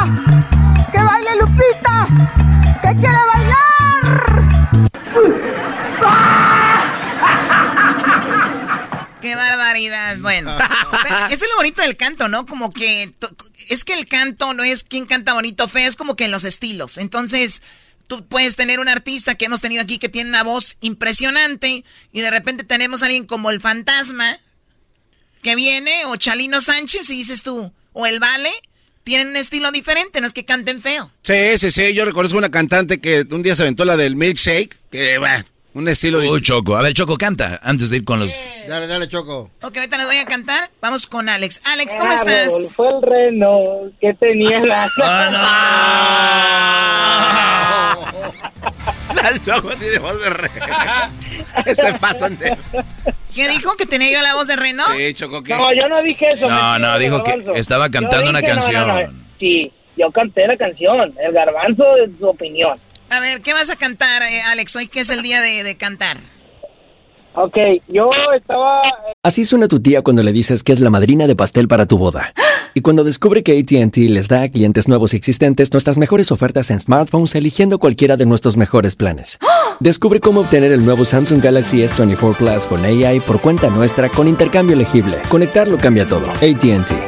¡Que 0.92 1.02
baile 1.02 1.30
Lupita! 1.40 2.06
¡Que 2.82 2.96
quiere 2.96 3.18
bailar! 3.32 4.38
¡Qué 9.20 9.34
barbaridad! 9.34 10.16
Bueno, 10.20 10.52
es 11.30 11.40
lo 11.40 11.56
bonito 11.56 11.82
del 11.82 11.96
canto, 11.96 12.28
¿no? 12.28 12.46
Como 12.46 12.72
que 12.72 13.12
es 13.68 13.84
que 13.84 13.94
el 13.94 14.06
canto 14.06 14.54
no 14.54 14.62
es 14.62 14.84
quien 14.84 15.06
canta 15.06 15.34
bonito 15.34 15.64
o 15.64 15.68
feo, 15.68 15.88
es 15.88 15.96
como 15.96 16.16
que 16.16 16.24
en 16.24 16.30
los 16.30 16.44
estilos. 16.44 16.98
Entonces, 16.98 17.62
tú 18.08 18.26
puedes 18.26 18.56
tener 18.56 18.80
un 18.80 18.88
artista 18.88 19.36
que 19.36 19.44
hemos 19.44 19.60
tenido 19.60 19.82
aquí 19.82 19.98
que 19.98 20.08
tiene 20.08 20.28
una 20.30 20.42
voz 20.42 20.76
impresionante 20.80 21.84
y 22.10 22.20
de 22.20 22.30
repente 22.30 22.64
tenemos 22.64 23.02
a 23.02 23.06
alguien 23.06 23.24
como 23.26 23.50
el 23.50 23.60
fantasma 23.60 24.40
que 25.42 25.54
viene 25.54 26.04
o 26.06 26.16
Chalino 26.16 26.60
Sánchez 26.60 27.08
y 27.10 27.16
dices 27.18 27.42
tú, 27.44 27.72
o 27.92 28.06
el 28.06 28.18
Vale, 28.18 28.50
tienen 29.04 29.28
un 29.28 29.36
estilo 29.36 29.70
diferente, 29.70 30.20
no 30.20 30.26
es 30.26 30.32
que 30.34 30.44
canten 30.44 30.80
feo. 30.80 31.10
Sí, 31.22 31.58
sí, 31.58 31.70
sí. 31.70 31.94
Yo 31.94 32.04
reconozco 32.04 32.36
una 32.36 32.50
cantante 32.50 33.00
que 33.00 33.24
un 33.30 33.42
día 33.42 33.54
se 33.54 33.62
aventó 33.62 33.84
la 33.84 33.96
del 33.96 34.16
milkshake. 34.16 34.76
Que, 34.90 35.16
bueno, 35.18 35.44
un 35.74 35.88
estilo 35.88 36.18
Uy, 36.18 36.42
Choco. 36.42 36.76
A 36.76 36.82
ver, 36.82 36.92
Choco, 36.92 37.16
canta 37.16 37.58
antes 37.62 37.88
de 37.88 37.98
ir 37.98 38.04
con 38.04 38.18
los... 38.20 38.32
Dale, 38.66 38.86
dale, 38.86 39.08
Choco. 39.08 39.50
Ok, 39.62 39.76
ahorita 39.78 39.96
les 39.96 40.06
voy 40.06 40.18
a 40.18 40.24
cantar. 40.26 40.70
Vamos 40.82 41.06
con 41.06 41.28
Alex. 41.28 41.60
Alex, 41.64 41.94
¿cómo 41.96 42.10
Ah, 42.10 42.16
estás? 42.16 42.74
Fue 42.74 42.88
el 42.88 43.00
reno 43.02 43.92
que 44.00 44.12
tenía 44.14 44.60
la. 44.60 44.88
La 49.22 49.38
Choco 49.38 49.74
tiene 49.76 49.98
voz 49.98 50.20
de 50.22 50.30
re. 50.30 50.50
Se 51.74 51.92
pasan 51.94 52.38
de... 52.38 52.56
¿Qué 53.34 53.48
dijo? 53.48 53.76
¿Que 53.76 53.86
tenía 53.86 54.12
yo 54.12 54.22
la 54.22 54.34
voz 54.34 54.46
de 54.46 54.56
reno? 54.56 54.84
Sí, 54.96 55.14
Choco, 55.14 55.42
¿qué? 55.42 55.54
No, 55.54 55.72
yo 55.72 55.88
no 55.88 56.02
dije 56.02 56.26
eso. 56.32 56.48
No, 56.48 56.78
no, 56.78 56.98
dijo 56.98 57.22
que 57.22 57.34
estaba 57.56 57.90
cantando 57.90 58.30
una 58.30 58.40
dije, 58.40 58.52
no, 58.52 58.62
no, 58.62 58.86
no, 58.86 58.94
canción. 58.94 59.26
Sí, 59.38 59.72
yo 59.96 60.10
canté 60.10 60.46
la 60.46 60.56
canción. 60.56 61.14
El 61.20 61.32
garbanzo 61.32 61.84
de 61.96 62.10
su 62.18 62.26
opinión. 62.26 62.78
A 63.10 63.20
ver, 63.20 63.40
¿qué 63.40 63.52
vas 63.52 63.70
a 63.70 63.76
cantar, 63.76 64.22
eh, 64.22 64.42
Alex? 64.42 64.76
Hoy 64.76 64.88
que 64.88 65.00
es 65.00 65.10
el 65.10 65.22
día 65.22 65.40
de, 65.40 65.64
de 65.64 65.76
cantar. 65.76 66.18
Ok, 67.40 67.56
yo 67.86 68.10
estaba. 68.36 68.82
Así 69.22 69.44
suena 69.44 69.68
tu 69.68 69.80
tía 69.80 70.02
cuando 70.02 70.24
le 70.24 70.32
dices 70.32 70.64
que 70.64 70.72
es 70.72 70.80
la 70.80 70.90
madrina 70.90 71.28
de 71.28 71.36
pastel 71.36 71.68
para 71.68 71.86
tu 71.86 71.98
boda. 71.98 72.32
Y 72.74 72.82
cuando 72.82 73.02
descubre 73.02 73.42
que 73.42 73.58
ATT 73.58 73.96
les 73.96 74.28
da 74.28 74.42
a 74.42 74.48
clientes 74.50 74.88
nuevos 74.88 75.12
y 75.12 75.16
existentes 75.16 75.72
nuestras 75.72 75.98
mejores 75.98 76.30
ofertas 76.30 76.70
en 76.70 76.78
smartphones 76.78 77.34
eligiendo 77.34 77.78
cualquiera 77.78 78.16
de 78.16 78.26
nuestros 78.26 78.56
mejores 78.56 78.94
planes. 78.94 79.38
Descubre 79.80 80.20
cómo 80.20 80.42
obtener 80.42 80.70
el 80.72 80.84
nuevo 80.84 81.04
Samsung 81.04 81.42
Galaxy 81.42 81.78
S24 81.78 82.36
Plus 82.36 82.66
con 82.66 82.84
AI 82.84 83.20
por 83.20 83.40
cuenta 83.40 83.70
nuestra 83.70 84.10
con 84.10 84.28
intercambio 84.28 84.76
elegible. 84.76 85.16
Conectarlo 85.28 85.78
cambia 85.78 86.04
todo. 86.04 86.30
ATT. 86.30 87.07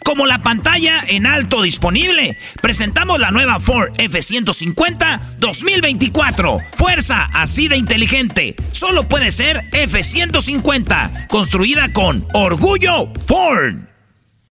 Como 0.05 0.25
la 0.25 0.39
pantalla 0.39 1.01
en 1.09 1.25
alto 1.25 1.61
disponible, 1.61 2.35
presentamos 2.61 3.19
la 3.19 3.31
nueva 3.31 3.59
Ford 3.59 3.93
F-150 3.97 5.37
2024. 5.39 6.57
Fuerza 6.75 7.27
así 7.33 7.67
de 7.67 7.77
inteligente. 7.77 8.55
Solo 8.71 9.03
puede 9.03 9.31
ser 9.31 9.57
F-150, 9.71 11.27
construida 11.27 11.93
con 11.93 12.25
orgullo 12.33 13.07
Ford. 13.25 13.75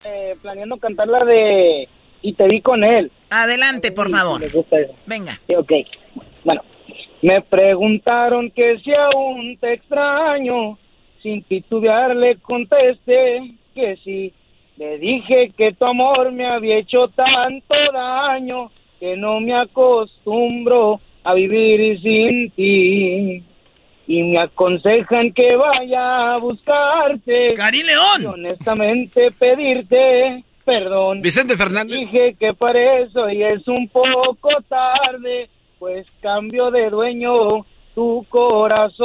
Eh, 0.06 0.36
planeando 0.42 0.78
cantar 0.78 1.08
la 1.08 1.26
de 1.26 1.90
Y 2.22 2.34
te 2.34 2.48
vi 2.48 2.62
con 2.62 2.84
él. 2.84 3.12
Adelante, 3.30 3.92
por 3.92 4.10
favor. 4.10 4.40
Me 4.40 4.48
gusta 4.50 4.80
eso. 4.80 4.94
Venga. 5.06 5.40
Sí, 5.48 5.56
ok. 5.56 5.72
Bueno, 6.46 6.62
me 7.22 7.42
preguntaron 7.42 8.52
que 8.52 8.80
si 8.84 8.92
aún 8.94 9.58
te 9.60 9.74
extraño. 9.74 10.78
Sin 11.22 11.44
titubear 11.44 12.16
le 12.16 12.38
contesté 12.38 13.56
que 13.76 13.98
sí. 14.06 14.34
Le 14.80 14.98
dije 14.98 15.52
que 15.58 15.74
tu 15.74 15.84
amor 15.84 16.32
me 16.32 16.48
había 16.48 16.78
hecho 16.78 17.10
tanto 17.10 17.76
daño 17.92 18.72
que 18.98 19.18
no 19.18 19.42
me 19.42 19.54
acostumbro 19.54 21.02
a 21.26 21.34
vivir 21.34 22.00
sin 22.02 22.50
ti. 22.52 23.44
Y 24.08 24.24
me 24.24 24.40
aconsejan 24.40 25.34
que 25.34 25.58
vaya 25.58 26.34
a 26.34 26.38
buscarte. 26.38 27.56
¡Cari 27.56 27.84
León! 27.84 28.22
Y 28.22 28.26
honestamente 28.28 29.32
pedirte 29.38 30.46
perdón. 30.64 31.22
Vicente 31.22 31.58
Fernández. 31.58 32.00
Dije 32.00 32.38
que 32.40 32.54
para 32.54 33.00
eso 33.00 33.30
y 33.30 33.44
es 33.44 33.68
un 33.68 33.90
poco 33.90 34.50
tarde, 34.70 35.50
pues 35.78 36.08
cambio 36.22 36.72
de 36.72 36.90
dueño 36.90 37.66
tu 37.94 38.26
corazón. 38.30 39.02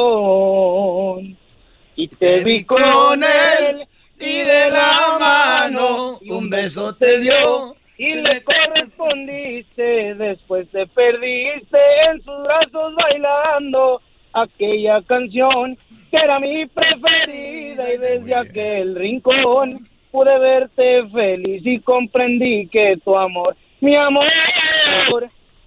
Y 1.96 2.06
te 2.06 2.44
vi 2.44 2.62
con 2.62 2.80
él 3.24 3.88
y 4.24 4.38
de 4.38 4.70
la 4.70 5.16
mano 5.20 6.18
un 6.28 6.48
beso 6.48 6.94
te 6.94 7.20
dio 7.20 7.76
y 7.98 8.14
le 8.14 8.42
correspondiste. 8.42 10.14
Después 10.14 10.68
te 10.70 10.86
perdiste 10.86 11.78
en 12.10 12.22
sus 12.22 12.42
brazos 12.42 12.94
bailando 12.94 14.00
aquella 14.32 15.02
canción 15.02 15.76
que 16.10 16.16
era 16.16 16.40
mi 16.40 16.66
preferida 16.66 17.92
y 17.92 17.98
desde 17.98 18.34
aquel 18.34 18.94
rincón 18.94 19.86
pude 20.10 20.38
verte 20.38 21.06
feliz 21.12 21.62
y 21.64 21.80
comprendí 21.80 22.68
que 22.68 22.96
tu 23.04 23.16
amor, 23.16 23.56
mi 23.80 23.96
amor, 23.96 24.26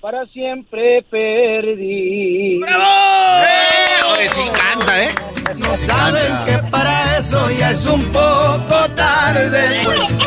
para 0.07 0.25
siempre 0.27 1.03
perdí. 1.11 2.61
Oye, 2.63 4.29
sí 4.29 4.41
canta, 4.57 5.03
¿eh? 5.03 5.09
No 5.57 5.75
saben 5.85 6.34
que 6.45 6.57
para 6.71 7.17
eso 7.17 7.51
ya 7.51 7.71
es 7.71 7.85
un 7.85 8.01
poco 8.13 8.89
tarde. 8.95 9.81
Pues, 9.84 10.17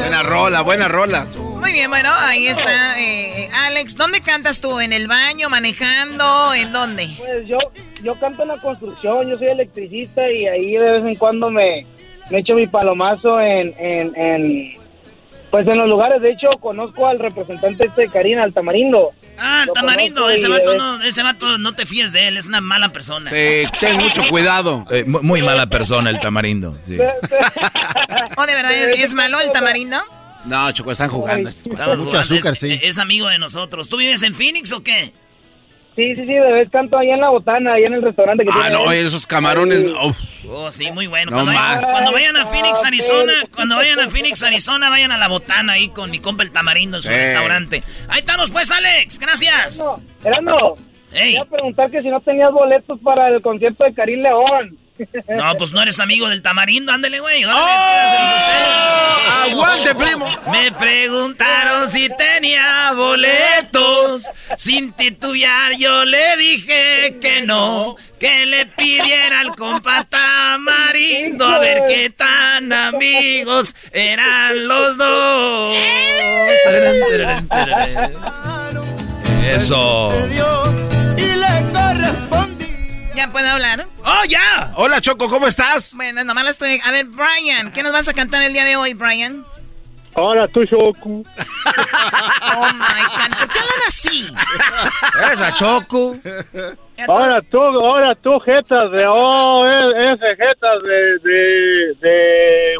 Buena 0.00 0.24
rola, 0.24 0.62
buena 0.62 0.88
rola. 0.88 1.28
Muy 1.60 1.70
bien, 1.70 1.90
bueno, 1.90 2.08
ahí 2.12 2.48
está. 2.48 3.00
eh, 3.00 3.48
Alex, 3.66 3.96
¿dónde 3.96 4.20
cantas 4.20 4.60
tú? 4.60 4.80
¿En 4.80 4.92
el 4.92 5.06
baño, 5.06 5.48
manejando? 5.48 6.52
¿En 6.52 6.72
dónde? 6.72 7.08
Pues 7.18 7.46
yo, 7.46 7.58
yo 8.02 8.16
canto 8.16 8.42
en 8.42 8.48
la 8.48 8.58
construcción, 8.58 9.30
yo 9.30 9.38
soy 9.38 9.46
electricista 9.46 10.28
y 10.28 10.48
ahí 10.48 10.72
de 10.72 10.90
vez 10.90 11.04
en 11.04 11.14
cuando 11.14 11.50
me, 11.50 11.86
me 12.30 12.38
echo 12.40 12.54
mi 12.54 12.66
palomazo 12.66 13.38
en, 13.40 13.72
en, 13.78 14.12
en, 14.16 14.74
pues 15.52 15.68
en 15.68 15.76
los 15.78 15.88
lugares. 15.88 16.20
De 16.20 16.30
hecho, 16.32 16.48
conozco 16.58 17.06
al 17.06 17.20
representante 17.20 17.86
este 17.86 18.02
de 18.02 18.08
Karina, 18.08 18.42
al 18.42 18.52
Tamarindo. 18.52 19.10
Ah, 19.38 19.64
Lo 19.66 19.72
Tamarindo, 19.74 20.28
ese 20.30 20.48
vato, 20.48 20.74
no, 20.74 21.00
ese 21.02 21.22
vato 21.22 21.58
no 21.58 21.74
te 21.74 21.86
fíes 21.86 22.12
de 22.12 22.26
él, 22.26 22.36
es 22.38 22.48
una 22.48 22.60
mala 22.60 22.88
persona. 22.88 23.30
Sí, 23.30 23.64
ten 23.78 23.98
mucho 23.98 24.22
cuidado. 24.28 24.84
Eh, 24.90 25.04
mu- 25.06 25.22
muy 25.22 25.42
mala 25.42 25.66
persona 25.66 26.10
el 26.10 26.18
tamarindo. 26.20 26.76
sí. 26.86 26.98
¿O 28.36 28.46
de 28.46 28.54
verdad 28.54 28.72
es, 28.72 28.98
es 28.98 29.14
malo 29.14 29.38
el 29.40 29.52
tamarindo? 29.52 29.98
No, 30.46 30.72
Choco, 30.72 30.90
están 30.90 31.08
jugando. 31.10 31.48
Estamos 31.50 31.98
Mucho 31.98 32.10
jugando, 32.10 32.18
azúcar, 32.18 32.52
es, 32.54 32.58
sí. 32.58 32.80
es 32.82 32.98
amigo 32.98 33.28
de 33.28 33.38
nosotros. 33.38 33.88
¿Tú 33.88 33.98
vives 33.98 34.22
en 34.24 34.34
Phoenix 34.34 34.72
o 34.72 34.82
qué? 34.82 35.12
Sí, 35.94 36.14
sí, 36.14 36.22
sí, 36.22 36.32
de 36.32 36.52
vez 36.52 36.70
canto 36.70 36.96
allá 36.96 37.14
en 37.14 37.20
la 37.20 37.28
botana, 37.28 37.74
allá 37.74 37.86
en 37.86 37.94
el 37.94 38.02
restaurante 38.02 38.44
que 38.44 38.50
Ah, 38.50 38.68
tiene 38.68 38.70
no, 38.84 38.90
esos 38.92 39.26
camarones. 39.26 39.80
uf. 40.02 40.16
Oh, 40.48 40.70
sí, 40.72 40.90
muy 40.90 41.06
bueno. 41.06 41.30
No 41.30 41.36
cuando, 41.36 41.52
vayan, 41.52 41.80
más. 41.82 41.90
cuando 41.92 42.12
vayan 42.12 42.36
a 42.36 42.46
Phoenix, 42.46 42.84
Arizona, 42.84 43.32
cuando 43.54 43.76
vayan 43.76 44.00
a 44.00 44.08
Phoenix, 44.08 44.42
Arizona, 44.42 44.88
vayan 44.88 45.12
a 45.12 45.18
la 45.18 45.28
botana 45.28 45.74
ahí 45.74 45.88
con 45.90 46.10
mi 46.10 46.18
compa 46.18 46.42
el 46.44 46.50
tamarindo 46.50 46.96
en 46.96 47.02
su 47.02 47.08
Sí. 47.08 47.14
restaurante. 47.14 47.82
Ahí 48.08 48.20
estamos 48.20 48.50
pues, 48.50 48.70
Alex. 48.70 49.18
Gracias. 49.18 49.78
No, 49.78 50.00
Erano, 50.24 50.76
Ey. 51.12 51.32
Quería 51.32 51.44
preguntar 51.44 51.90
que 51.90 52.00
si 52.00 52.08
no 52.08 52.20
tenías 52.20 52.50
boletos 52.52 52.98
para 53.00 53.28
el 53.28 53.42
concierto 53.42 53.84
de 53.84 53.92
Karim 53.92 54.22
León. 54.22 54.78
No, 55.28 55.56
pues 55.56 55.72
no 55.72 55.82
eres 55.82 55.98
amigo 56.00 56.28
del 56.28 56.42
tamarindo, 56.42 56.92
ándele, 56.92 57.20
güey. 57.20 57.44
¡Oh! 57.44 57.50
¡Aguante, 59.44 59.94
primo! 59.94 60.28
Me 60.50 60.70
preguntaron 60.72 61.88
si 61.88 62.08
tenía 62.10 62.92
boletos. 62.92 64.30
Sin 64.56 64.92
titubear 64.92 65.72
yo 65.76 66.04
le 66.04 66.36
dije 66.36 67.18
que 67.20 67.42
no. 67.42 67.96
Que 68.20 68.46
le 68.46 68.66
pidiera 68.66 69.40
al 69.40 69.54
compa 69.56 70.04
Tamarindo 70.04 71.44
a 71.44 71.58
ver 71.58 71.82
qué 71.88 72.10
tan 72.10 72.72
amigos 72.72 73.74
eran 73.92 74.68
los 74.68 74.96
dos. 74.96 75.76
Eso. 79.44 80.12
¿Ya 83.14 83.28
puedo 83.28 83.46
hablar? 83.48 83.86
¡Oh, 84.04 84.24
ya! 84.28 84.72
Hola, 84.76 85.00
Choco, 85.00 85.28
¿cómo 85.28 85.46
estás? 85.46 85.94
Bueno, 85.94 86.24
nomás 86.24 86.44
lo 86.44 86.50
estoy... 86.50 86.80
A 86.84 86.90
ver, 86.90 87.06
Brian, 87.06 87.70
¿qué 87.72 87.82
nos 87.82 87.92
vas 87.92 88.08
a 88.08 88.14
cantar 88.14 88.42
el 88.42 88.52
día 88.52 88.64
de 88.64 88.76
hoy, 88.76 88.94
Brian? 88.94 89.44
Ahora 90.14 90.46
tú, 90.48 90.64
Shoku. 90.64 91.24
Oh, 92.54 92.72
my 92.74 93.02
God, 93.16 93.38
¿por 93.38 93.48
qué 93.48 93.58
hablan 93.58 93.82
así? 93.86 94.28
Esa 95.32 95.54
Choco. 95.54 96.16
Ahora 97.08 97.40
tú, 97.50 97.58
ahora 97.58 98.14
tú, 98.16 98.38
jetas 98.40 98.90
de, 98.90 99.06
oh, 99.08 99.64
ese 99.66 100.36
jetas 100.36 100.82
de, 100.82 101.18
de, 101.18 101.94
de, 102.00 102.74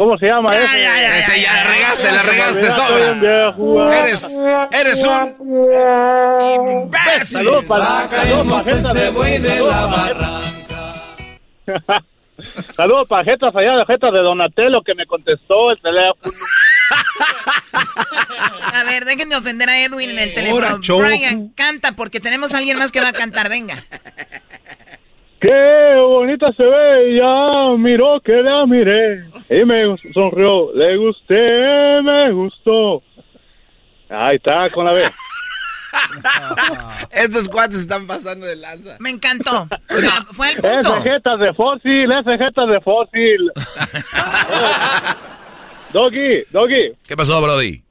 ¿cómo 0.00 0.16
se 0.16 0.24
llama 0.26 0.54
Ya, 0.54 0.64
ese? 0.64 0.80
ya, 0.80 0.96
ya, 0.96 1.18
Ese 1.18 1.42
ya 1.42 1.62
ya, 1.62 1.70
regaste, 1.70 2.10
la 2.10 2.22
regaste, 2.22 2.70
sobra. 2.70 3.10
Eres, 4.00 4.26
eres 4.72 5.04
un 5.04 5.36
imbécil. 6.70 7.26
Saludos 7.26 7.66
para, 7.66 8.08
saludos 8.08 8.46
para 8.48 8.62
jetas 8.64 8.94
de, 9.04 9.10
Saludos 12.74 13.06
para 13.08 13.24
jetas 13.24 13.54
allá, 13.54 13.76
de 13.76 13.84
jetas 13.84 14.10
de 14.14 14.20
Donatello 14.20 14.80
que 14.82 14.94
me 14.94 15.04
contestó 15.04 15.70
el 15.70 15.78
teléfono. 15.82 16.32
A 18.72 18.84
ver, 18.84 19.04
dejen 19.04 19.28
de 19.28 19.36
ofender 19.36 19.68
a 19.68 19.84
Edwin 19.84 20.08
en 20.10 20.18
el 20.18 20.32
teléfono. 20.32 20.78
Brian, 20.78 21.50
canta 21.50 21.92
porque 21.92 22.20
tenemos 22.20 22.54
a 22.54 22.58
alguien 22.58 22.78
más 22.78 22.90
que 22.90 23.02
va 23.02 23.08
a 23.08 23.12
cantar. 23.12 23.50
Venga. 23.50 23.84
Qué 25.40 25.94
bonita 25.96 26.52
se 26.52 26.62
ve, 26.62 27.16
ya 27.16 27.74
miró 27.78 28.20
que 28.20 28.32
la 28.42 28.66
miré 28.66 29.24
y 29.48 29.64
me 29.64 29.96
sonrió, 30.12 30.70
le 30.74 30.96
gusté, 30.98 32.02
me 32.02 32.30
gustó. 32.32 33.02
Ahí 34.10 34.36
está, 34.36 34.68
con 34.70 34.84
la 34.84 34.92
B. 34.92 35.04
Estos 37.10 37.48
cuates 37.48 37.78
están 37.80 38.06
pasando 38.06 38.46
de 38.46 38.54
lanza. 38.56 38.96
Me 39.00 39.10
encantó. 39.10 39.66
O 39.88 39.96
sea, 39.98 40.10
fue 40.32 40.50
Ese 40.50 40.60
punto. 40.60 41.02
jetas 41.02 41.40
de 41.40 41.52
fósil, 41.54 42.12
ese 42.12 42.36
jetas 42.38 42.68
de 42.68 42.80
fósil. 42.82 43.50
Doggy, 45.92 46.44
Doggy, 46.50 46.92
¿Qué 47.06 47.16
pasó, 47.16 47.40
Brody? 47.42 47.82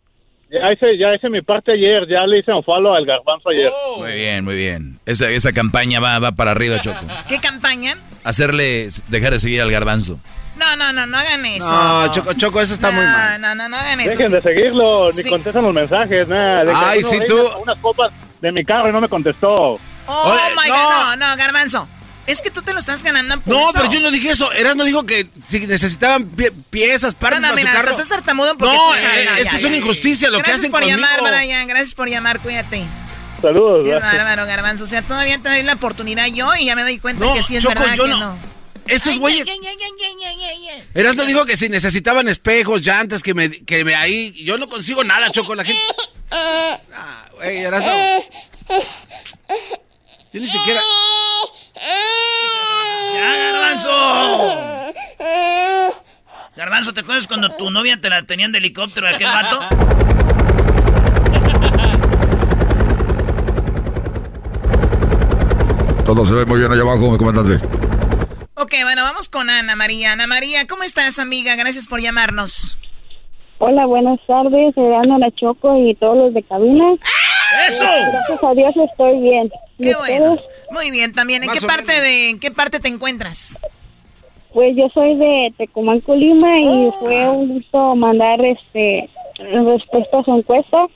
Ya 0.52 0.72
hice, 0.74 0.98
ya 0.98 1.14
hice 1.16 1.30
mi 1.30 1.42
parte 1.42 1.74
ayer, 1.74 2.08
ya 2.08 2.26
le 2.26 2.40
hice 2.40 2.52
un 2.52 2.64
follow 2.64 2.94
al 2.94 3.06
garbanzo 3.06 3.50
ayer. 3.50 3.72
Muy 3.98 4.14
bien, 4.14 4.44
muy 4.44 4.56
bien. 4.56 5.00
Esa, 5.06 5.30
esa 5.30 5.52
campaña 5.54 6.00
va, 6.00 6.20
va 6.20 6.32
para 6.32 6.52
arriba, 6.52 6.80
Choco. 6.82 7.00
¿Qué 7.28 7.40
campaña? 7.40 7.98
Hacerle, 8.24 8.90
dejar 9.08 9.34
de 9.34 9.40
seguir 9.40 9.62
al 9.62 9.72
garbanzo. 9.72 10.20
No, 10.58 10.76
no, 10.76 10.92
no, 10.92 11.06
no 11.06 11.18
hagan 11.18 11.46
eso. 11.46 11.72
No, 11.72 12.12
Choco, 12.12 12.34
Choco, 12.34 12.60
eso 12.62 12.74
está 12.74 12.88
no, 12.92 12.98
muy 12.98 13.06
mal. 13.06 13.40
No, 13.40 13.56
no, 13.56 13.70
no 13.70 13.78
hagan 13.78 14.00
eso. 14.02 14.10
Dejen 14.18 14.32
de 14.32 14.42
seguirlo, 14.42 15.08
ni 15.16 15.24
Sí. 15.24 15.30
contestan 15.30 15.64
los 15.64 15.74
mensajes, 15.74 16.28
nada. 16.28 16.66
De 16.66 16.72
que 16.72 16.78
Ay, 16.78 17.02
venga 17.10 17.26
tú- 17.26 17.48
Unas 17.62 17.78
copas 17.80 18.12
de 18.42 18.52
mi 18.52 18.64
carro 18.66 18.90
y 18.90 18.92
no 18.92 19.00
me 19.00 19.08
contestó. 19.08 19.80
Oh, 20.12 20.32
Oye, 20.34 20.56
my 20.62 20.68
no. 20.70 20.76
God. 20.76 21.16
No, 21.18 21.30
no, 21.30 21.38
Garbanzo. 21.38 21.88
Es 22.30 22.42
que 22.42 22.52
tú 22.52 22.62
te 22.62 22.74
lo 22.74 22.80
estás 22.80 23.02
ganando 23.02 23.40
por 23.42 23.54
No, 23.54 23.60
eso. 23.62 23.72
pero 23.74 23.92
yo 23.92 24.00
no 24.02 24.12
dije 24.12 24.30
eso. 24.30 24.52
Eras 24.54 24.76
no 24.76 24.84
dijo 24.84 25.06
que 25.06 25.28
si 25.48 25.60
necesitaban 25.66 26.30
pie- 26.32 26.52
piezas, 26.70 27.14
No, 27.14 27.20
partes 27.20 27.42
no, 27.42 27.48
para 27.48 27.56
mira, 27.56 27.72
su 27.72 27.78
carro. 27.78 27.90
estás 27.92 28.08
tartamudo 28.10 28.56
porque 28.58 28.74
No, 28.74 28.90
tú 28.92 28.96
sabes. 28.98 29.18
eh, 29.18 29.26
No, 29.26 29.36
es 29.38 29.44
ya, 29.46 29.50
que 29.50 29.56
es 29.56 29.62
ya, 29.64 29.68
una 29.68 29.76
ya. 29.78 29.82
injusticia 29.82 30.30
lo 30.30 30.38
que 30.38 30.44
Gracias 30.44 30.60
hacen 30.60 30.72
por 30.72 30.82
conmigo. 30.82 30.98
llamar, 31.00 31.22
Brian. 31.34 31.68
Gracias 31.68 31.96
por 31.96 32.08
llamar. 32.08 32.40
Cuídate. 32.42 32.84
Saludos. 33.42 33.84
Qué 33.86 33.96
bárbaro, 33.96 34.46
Garbanzo. 34.46 34.84
O 34.84 34.88
sea, 34.88 35.02
todavía 35.02 35.40
te 35.40 35.50
doy 35.50 35.64
la 35.64 35.74
oportunidad 35.74 36.28
yo 36.28 36.54
y 36.56 36.66
ya 36.66 36.76
me 36.76 36.84
doy 36.84 37.00
cuenta 37.00 37.26
No, 37.26 37.34
que 37.34 37.42
sí 37.42 37.56
es 37.56 37.64
Choco, 37.64 37.74
verdad 37.80 37.96
yo 37.96 38.04
que 38.04 38.10
no. 38.12 38.18
no. 38.20 38.40
Estos 38.86 39.18
güeyes. 39.20 39.46
Erasmo 40.94 41.24
dijo 41.26 41.46
que 41.46 41.56
si 41.58 41.70
necesitaban 41.70 42.28
espejos, 42.28 42.82
llantas, 42.82 43.22
que 43.24 43.34
me, 43.34 43.50
que 43.50 43.84
me 43.86 43.96
ahí. 43.96 44.32
Yo 44.44 44.58
no 44.58 44.68
consigo 44.68 45.04
nada, 45.04 45.32
Choco. 45.32 45.56
La 45.56 45.64
gente. 45.64 45.82
Ah, 46.32 47.26
güey, 47.36 47.58
Erasmo. 47.60 47.92
Yo 50.32 50.40
ni 50.40 50.48
siquiera. 50.48 50.82
¡Ya, 53.14 53.36
Garbanzo! 53.52 54.94
Garbanzo, 56.56 56.94
¿te 56.94 57.02
acuerdas 57.02 57.28
cuando 57.28 57.50
tu 57.50 57.72
novia 57.72 58.00
te 58.02 58.10
la 58.10 58.24
tenían 58.24 58.52
de 58.52 58.58
helicóptero 58.58 59.08
aquel 59.08 59.28
vato? 59.28 59.60
Todo 66.06 66.26
se 66.26 66.34
ve 66.34 66.46
muy 66.46 66.60
bien 66.60 66.72
allá 66.72 66.82
abajo, 66.82 67.12
mi 67.12 67.18
comandante. 67.18 67.64
Ok, 68.56 68.74
bueno, 68.84 69.04
vamos 69.04 69.30
con 69.30 69.50
Ana 69.50 69.76
María. 69.76 70.12
Ana 70.14 70.28
María, 70.28 70.68
¿cómo 70.68 70.84
estás, 70.84 71.20
amiga? 71.20 71.56
Gracias 71.56 71.88
por 71.88 72.02
llamarnos. 72.02 72.78
Hola, 73.60 73.86
buenas 73.86 74.20
tardes, 74.26 74.74
soy 74.74 74.94
Ana 74.94 75.18
La 75.18 75.32
Choco 75.32 75.78
y 75.78 75.94
todos 75.96 76.18
los 76.18 76.34
de 76.34 76.44
cabina. 76.44 76.96
¡Eso! 77.68 77.86
Gracias 77.86 78.44
a 78.44 78.54
Dios 78.54 78.78
estoy 78.78 79.20
bien. 79.20 79.52
¿Y 79.78 79.84
Qué 79.84 79.96
bueno. 79.96 80.38
Muy 80.72 80.92
bien, 80.92 81.14
también. 81.14 81.44
¿En 81.44 81.48
Más 81.48 81.60
qué 81.60 81.66
parte 81.66 82.02
de 82.02 82.30
en 82.30 82.40
qué 82.40 82.52
parte 82.52 82.80
te 82.80 82.88
encuentras? 82.88 83.60
Pues 84.54 84.76
yo 84.76 84.90
soy 84.90 85.16
de 85.16 85.54
Tecomán, 85.58 86.02
Colima 86.02 86.60
y 86.60 86.92
fue 87.00 87.30
un 87.30 87.50
gusto 87.50 87.96
mandar 87.96 88.44
este 88.44 89.10
respuesta 89.38 90.20
a 90.20 90.24
su 90.24 90.36
encuesta. 90.36 90.88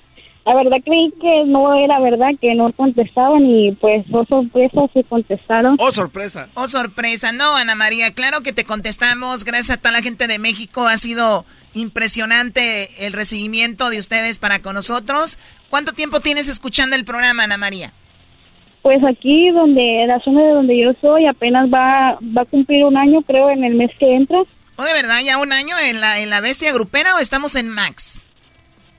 La 0.45 0.55
verdad 0.55 0.77
creí 0.83 1.13
que 1.21 1.43
no 1.45 1.73
era 1.73 1.99
verdad, 2.01 2.31
que 2.41 2.53
no 2.53 2.73
contestaban 2.73 3.45
y 3.45 3.71
pues, 3.73 4.05
oh 4.11 4.25
sorpresa, 4.25 4.81
sí 4.93 5.03
contestaron. 5.07 5.77
Oh, 5.79 5.91
sorpresa. 5.93 6.49
Oh, 6.55 6.67
sorpresa. 6.67 7.31
No, 7.31 7.55
Ana 7.55 7.75
María, 7.75 8.11
claro 8.11 8.41
que 8.41 8.51
te 8.51 8.65
contestamos. 8.65 9.45
Gracias 9.45 9.77
a 9.77 9.79
toda 9.79 9.93
la 9.93 10.01
gente 10.01 10.27
de 10.27 10.39
México. 10.39 10.85
Ha 10.85 10.97
sido 10.97 11.45
impresionante 11.73 13.05
el 13.05 13.13
recibimiento 13.13 13.89
de 13.89 13.99
ustedes 13.99 14.37
para 14.37 14.59
con 14.59 14.75
nosotros. 14.75 15.39
¿Cuánto 15.69 15.93
tiempo 15.93 16.19
tienes 16.19 16.49
escuchando 16.49 16.97
el 16.97 17.05
programa, 17.05 17.43
Ana 17.43 17.57
María? 17.57 17.93
Pues 18.81 19.01
aquí, 19.05 19.49
donde 19.51 20.03
la 20.07 20.19
zona 20.19 20.43
de 20.43 20.49
donde 20.51 20.77
yo 20.77 20.91
soy, 20.99 21.25
apenas 21.25 21.69
va, 21.69 22.19
va 22.37 22.41
a 22.41 22.45
cumplir 22.45 22.83
un 22.83 22.97
año, 22.97 23.21
creo, 23.21 23.49
en 23.49 23.63
el 23.63 23.75
mes 23.75 23.91
que 23.97 24.13
entra. 24.13 24.39
¿O 24.75 24.83
de 24.83 24.93
verdad 24.93 25.21
ya 25.23 25.37
un 25.37 25.53
año 25.53 25.77
en 25.79 26.01
la, 26.01 26.19
en 26.19 26.29
la 26.29 26.41
bestia 26.41 26.73
grupera 26.73 27.15
o 27.15 27.19
estamos 27.19 27.55
en 27.55 27.69
Max? 27.69 28.27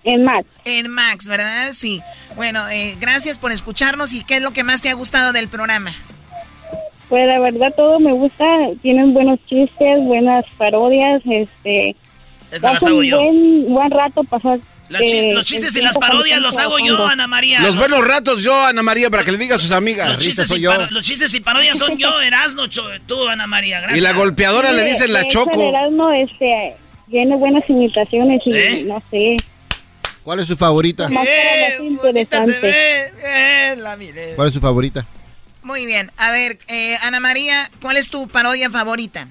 En 0.05 0.23
Max. 0.25 0.47
En 0.65 0.91
Max, 0.91 1.27
¿verdad? 1.29 1.73
Sí. 1.73 2.01
Bueno, 2.37 2.69
eh, 2.69 2.97
gracias 3.01 3.39
por 3.39 3.53
escucharnos 3.53 4.13
y 4.13 4.23
¿qué 4.25 4.37
es 4.37 4.43
lo 4.43 4.53
que 4.53 4.63
más 4.65 4.83
te 4.83 4.91
ha 4.91 4.95
gustado 4.95 5.33
del 5.33 5.49
programa? 5.49 5.93
Pues 7.09 7.27
la 7.27 7.39
verdad 7.41 7.73
todo 7.77 8.01
me 8.01 8.13
gusta, 8.13 8.45
tienen 8.83 9.13
buenos 9.15 9.39
chistes, 9.49 10.01
buenas 10.03 10.45
parodias, 10.59 11.23
este... 11.27 11.97
Esas 12.51 12.75
las 12.75 12.83
hago 12.85 12.99
un 12.99 13.05
yo. 13.05 13.17
Buen, 13.23 13.65
buen 13.73 13.91
rato 13.91 14.23
pasar. 14.25 14.59
Los, 14.89 15.01
eh, 15.03 15.31
los 15.33 15.45
chistes 15.45 15.75
y 15.77 15.81
las 15.81 15.97
parodias 15.97 16.41
los 16.41 16.57
hago 16.59 16.79
yo, 16.79 17.07
Ana 17.07 17.27
María. 17.27 17.61
Los 17.61 17.75
buenos 17.77 18.07
ratos 18.07 18.43
yo, 18.43 18.55
Ana 18.67 18.83
María, 18.83 19.11
para 19.11 19.25
que 19.25 19.33
le 19.33 19.39
diga 19.39 19.57
a 19.57 19.59
sus 19.59 19.71
amigas. 19.73 20.09
Los 20.09 20.19
chistes, 20.19 20.51
y 20.51 20.63
paro- 20.63 20.89
los 20.91 21.05
chistes 21.05 21.35
y 21.35 21.41
parodias 21.41 21.79
son 21.79 21.97
yo, 21.99 22.21
Erasno, 22.21 22.69
tú, 23.07 23.27
Ana 23.29 23.47
María. 23.47 23.81
Gracias. 23.81 23.99
Y 23.99 24.03
la 24.03 24.13
golpeadora 24.13 24.73
le 24.73 24.85
dicen 24.85 25.13
la 25.13 25.27
Choco. 25.27 25.63
el 25.63 25.75
Erasmo, 25.75 26.11
este, 26.13 26.77
tiene 27.11 27.35
buenas 27.37 27.63
imitaciones 27.69 28.43
y 28.45 28.53
¿Eh? 28.53 28.85
no 28.87 29.03
sé. 29.11 29.37
¿Cuál 30.25 30.41
es 30.41 30.49
su 30.49 30.57
favorita? 30.57 31.09
Más 31.11 31.27
para 31.27 31.69
las 31.69 31.81
interesantes. 31.81 32.75
Eh, 33.23 33.77
la 33.79 33.97
miré. 33.97 34.35
¿Cuál 34.37 34.49
es 34.49 34.55
su 34.55 34.61
favorita? 34.61 35.07
Muy 35.63 35.85
bien. 35.87 36.11
A 36.17 36.31
ver, 36.31 36.59
eh, 36.69 36.97
Ana 37.03 37.21
María, 37.21 37.71
¿cuál 37.81 37.99
es 37.99 38.09
tu 38.09 38.27
parodia 38.29 38.71
favorita? 38.71 39.29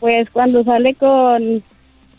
Pues 0.00 0.28
cuando 0.32 0.64
sale 0.64 0.96
con, 0.96 1.62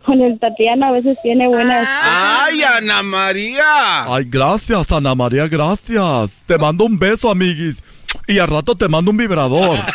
con 0.05 0.21
el 0.21 0.39
Tatiana 0.39 0.87
a 0.87 0.91
veces 0.91 1.17
tiene 1.21 1.47
buenas... 1.47 1.85
Ah. 1.89 2.45
¡Ay, 2.45 2.63
Ana 2.63 3.03
María! 3.03 4.03
Ay, 4.05 4.23
gracias, 4.25 4.89
Ana 4.91 5.13
María, 5.13 5.47
gracias. 5.47 6.31
Te 6.45 6.57
mando 6.57 6.85
un 6.85 6.97
beso, 6.97 7.29
amiguis. 7.29 7.83
Y 8.27 8.39
al 8.39 8.47
rato 8.47 8.75
te 8.75 8.87
mando 8.87 9.11
un 9.11 9.17
vibrador. 9.17 9.79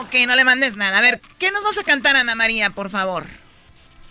Ok, 0.00 0.12
no 0.26 0.34
le 0.34 0.44
mandes 0.44 0.76
nada. 0.76 0.98
A 0.98 1.00
ver, 1.00 1.20
¿qué 1.38 1.52
nos 1.52 1.62
vas 1.62 1.78
a 1.78 1.84
cantar, 1.84 2.16
Ana 2.16 2.34
María, 2.34 2.70
por 2.70 2.90
favor? 2.90 3.26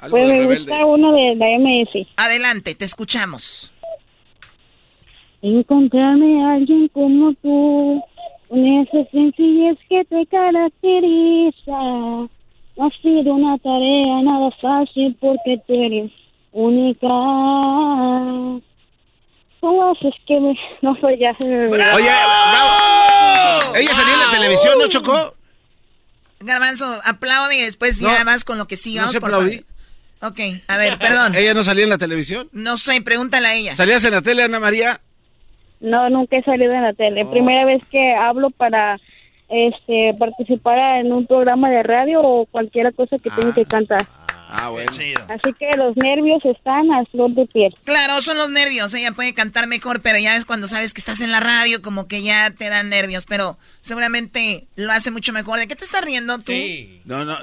Pues 0.09 0.33
me 0.33 0.45
gusta 0.55 0.85
uno 0.85 1.13
de 1.13 1.35
la 1.35 1.45
MS. 1.59 2.07
Adelante, 2.17 2.75
te 2.75 2.85
escuchamos. 2.85 3.71
Encontrarme 5.41 6.43
a 6.45 6.53
alguien 6.53 6.87
como 6.89 7.33
tú, 7.41 8.01
con 8.47 8.65
esa 8.65 9.09
sencillez 9.11 9.77
que 9.89 10.03
te 10.05 10.25
caracteriza. 10.27 11.71
No 12.75 12.87
ha 12.87 12.89
sido 13.01 13.33
una 13.35 13.57
tarea 13.59 14.21
nada 14.23 14.49
fácil 14.61 15.15
porque 15.19 15.61
tú 15.67 15.73
eres 15.73 16.11
única. 16.51 17.07
¿Cómo 19.59 19.91
haces 19.91 20.13
que 20.27 20.39
me.? 20.39 20.57
No, 20.81 20.95
pues 20.95 21.19
ya 21.19 21.33
se 21.39 21.47
me 21.47 21.67
olvidó. 21.67 21.95
Oye, 21.95 22.05
bravo. 22.05 23.75
Ella 23.75 23.93
salió 23.93 24.13
en 24.13 24.19
la 24.19 24.29
televisión, 24.31 24.73
¿no, 24.79 24.87
Chocó? 24.87 25.35
Garbanzo, 26.39 26.99
aplaude 27.05 27.55
y 27.57 27.61
después 27.61 28.01
No, 28.01 28.09
ya 28.09 28.23
vas 28.25 28.43
con 28.43 28.57
lo 28.57 28.65
que 28.67 28.75
sigue. 28.75 28.99
no 28.99 29.07
se 29.07 29.21
por 29.21 29.33
aplaudí. 29.33 29.63
Ok, 30.23 30.39
a 30.69 30.77
ver, 30.77 30.97
perdón. 30.99 31.35
¿Ella 31.35 31.53
no 31.53 31.63
salía 31.63 31.83
en 31.83 31.89
la 31.89 31.97
televisión? 31.97 32.47
No 32.53 32.77
sé, 32.77 33.01
pregúntale 33.01 33.47
a 33.47 33.55
ella. 33.55 33.75
¿Salías 33.75 34.05
en 34.05 34.11
la 34.11 34.21
tele, 34.21 34.43
Ana 34.43 34.57
María? 34.59 35.01
No, 35.81 36.09
nunca 36.09 36.37
he 36.37 36.43
salido 36.43 36.71
en 36.71 36.81
la 36.81 36.93
tele. 36.93 37.25
Oh. 37.25 37.31
Primera 37.31 37.65
vez 37.65 37.81
que 37.91 38.13
hablo 38.13 38.49
para 38.49 39.01
este 39.49 40.15
participar 40.17 41.01
en 41.01 41.11
un 41.11 41.27
programa 41.27 41.69
de 41.69 41.83
radio 41.83 42.21
o 42.21 42.45
cualquier 42.45 42.93
cosa 42.95 43.17
que 43.17 43.29
tenga 43.31 43.53
que 43.53 43.65
cantar. 43.65 44.07
Ah, 44.55 44.69
bueno. 44.69 44.91
Así 44.91 45.51
que 45.57 45.67
los 45.77 45.97
nervios 45.97 46.45
están 46.45 46.91
a 46.91 47.03
flor 47.05 47.31
de 47.33 47.47
piel. 47.47 47.75
Claro, 47.85 48.21
son 48.21 48.37
los 48.37 48.51
nervios. 48.51 48.93
Ella 48.93 49.11
puede 49.11 49.33
cantar 49.33 49.65
mejor, 49.65 50.01
pero 50.01 50.19
ya 50.19 50.35
es 50.35 50.45
cuando 50.45 50.67
sabes 50.67 50.93
que 50.93 50.99
estás 51.01 51.21
en 51.21 51.31
la 51.31 51.39
radio, 51.39 51.81
como 51.81 52.07
que 52.07 52.21
ya 52.21 52.51
te 52.51 52.69
dan 52.69 52.89
nervios. 52.89 53.25
Pero 53.25 53.57
seguramente 53.81 54.67
lo 54.75 54.91
hace 54.91 55.09
mucho 55.09 55.33
mejor. 55.33 55.57
¿De 55.59 55.67
qué 55.67 55.75
te 55.75 55.85
estás 55.85 56.03
riendo 56.05 56.37
tú? 56.37 56.51
No, 57.05 57.25
no. 57.25 57.35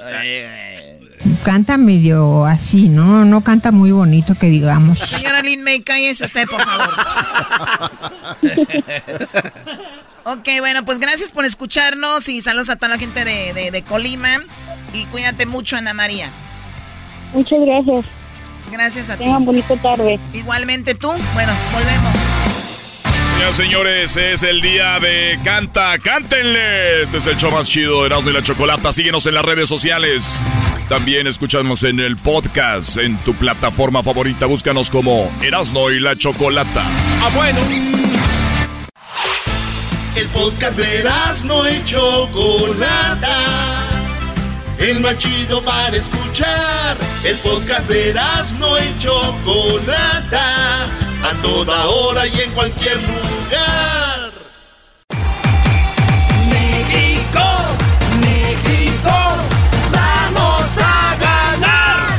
Canta 1.43 1.77
medio 1.77 2.45
así, 2.45 2.87
¿no? 2.87 3.25
No 3.25 3.41
canta 3.41 3.71
muy 3.71 3.91
bonito 3.91 4.35
que 4.39 4.47
digamos. 4.47 4.99
Señora 4.99 5.41
Lin 5.41 5.63
May, 5.63 5.81
cállese 5.81 6.23
usted, 6.23 6.47
por 6.47 6.61
favor. 6.63 6.89
ok, 10.23 10.47
bueno, 10.59 10.85
pues 10.85 10.99
gracias 10.99 11.31
por 11.31 11.45
escucharnos 11.45 12.29
y 12.29 12.41
saludos 12.41 12.69
a 12.69 12.75
toda 12.77 12.89
la 12.89 12.97
gente 12.97 13.25
de, 13.25 13.53
de- 13.53 13.71
de 13.71 13.81
Colima. 13.83 14.39
Y 14.93 15.05
cuídate 15.05 15.45
mucho, 15.45 15.77
Ana 15.77 15.93
María. 15.93 16.29
Muchas 17.33 17.59
gracias. 17.59 18.05
Gracias 18.71 19.09
a 19.09 19.17
ti. 19.17 19.23
Tengan 19.25 19.45
bonita 19.45 19.75
tarde. 19.77 20.19
Igualmente 20.33 20.95
tú. 20.95 21.11
Bueno, 21.33 21.53
volvemos. 21.73 22.15
Ya, 23.39 23.51
señores, 23.51 24.15
es 24.17 24.43
el 24.43 24.61
día 24.61 24.99
de 24.99 25.39
Canta, 25.43 25.97
cántenle. 25.97 27.03
Este 27.03 27.17
es 27.17 27.25
el 27.25 27.37
show 27.37 27.51
más 27.51 27.67
chido 27.67 28.01
de 28.01 28.07
Erasmo 28.07 28.29
y 28.29 28.33
la 28.33 28.43
Chocolata. 28.43 28.93
Síguenos 28.93 29.25
en 29.25 29.33
las 29.33 29.43
redes 29.43 29.67
sociales. 29.67 30.43
También 30.89 31.25
escuchamos 31.25 31.83
en 31.83 31.99
el 31.99 32.17
podcast, 32.17 32.97
en 32.97 33.17
tu 33.19 33.33
plataforma 33.33 34.03
favorita. 34.03 34.45
Búscanos 34.45 34.91
como 34.91 35.31
Erasmo 35.41 35.89
y 35.89 35.99
la 35.99 36.15
Chocolata. 36.15 36.85
Ah, 37.21 37.31
bueno. 37.33 37.59
El 40.15 40.27
podcast 40.27 40.77
de 40.77 40.99
Erasmo 40.99 41.63
y 41.67 41.83
Chocolata. 41.85 43.31
El 44.81 44.99
más 44.99 45.15
chido 45.17 45.63
para 45.63 45.95
escuchar. 45.95 46.97
El 47.23 47.37
podcast 47.37 47.87
de 47.87 48.09
Erasmo 48.09 48.77
y 48.79 48.97
Chocolata. 48.97 50.85
A 51.23 51.41
toda 51.43 51.85
hora 51.85 52.25
y 52.25 52.41
en 52.41 52.51
cualquier 52.51 52.97
lugar. 52.97 54.31
México, 56.49 57.43
México, 58.21 59.13
vamos 59.91 60.77
a 60.79 61.15
ganar. 61.19 62.17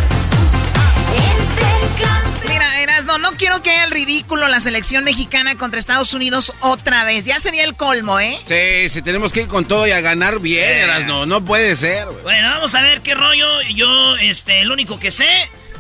Mira, 2.49 2.81
Erasno, 2.81 3.19
no 3.19 3.33
quiero 3.33 3.61
que 3.61 3.83
el 3.83 3.91
ridículo 3.91 4.12
la 4.41 4.61
selección 4.61 5.05
mexicana 5.05 5.57
contra 5.57 5.79
Estados 5.79 6.15
Unidos 6.15 6.53
otra 6.61 7.05
vez. 7.05 7.25
Ya 7.25 7.39
sería 7.41 7.65
el 7.65 7.75
colmo, 7.75 8.19
¿eh? 8.21 8.39
Sí, 8.45 8.89
sí, 8.91 9.03
tenemos 9.03 9.33
que 9.33 9.43
ir 9.43 9.49
con 9.49 9.65
todo 9.67 9.87
y 9.87 9.91
a 9.93 10.01
ganar 10.01 10.41
bien, 10.41 10.65
Eh. 10.69 10.81
Erasno. 10.83 11.27
No 11.27 11.45
puede 11.45 11.77
ser, 11.77 12.07
güey. 12.07 12.23
Bueno, 12.23 12.49
vamos 12.51 12.75
a 12.75 12.83
ver 12.83 13.01
qué 13.01 13.15
rollo. 13.15 13.63
Yo, 13.75 14.17
este, 14.17 14.61
el 14.61 14.71
único 14.73 14.99
que 14.99 15.11
sé 15.11 15.29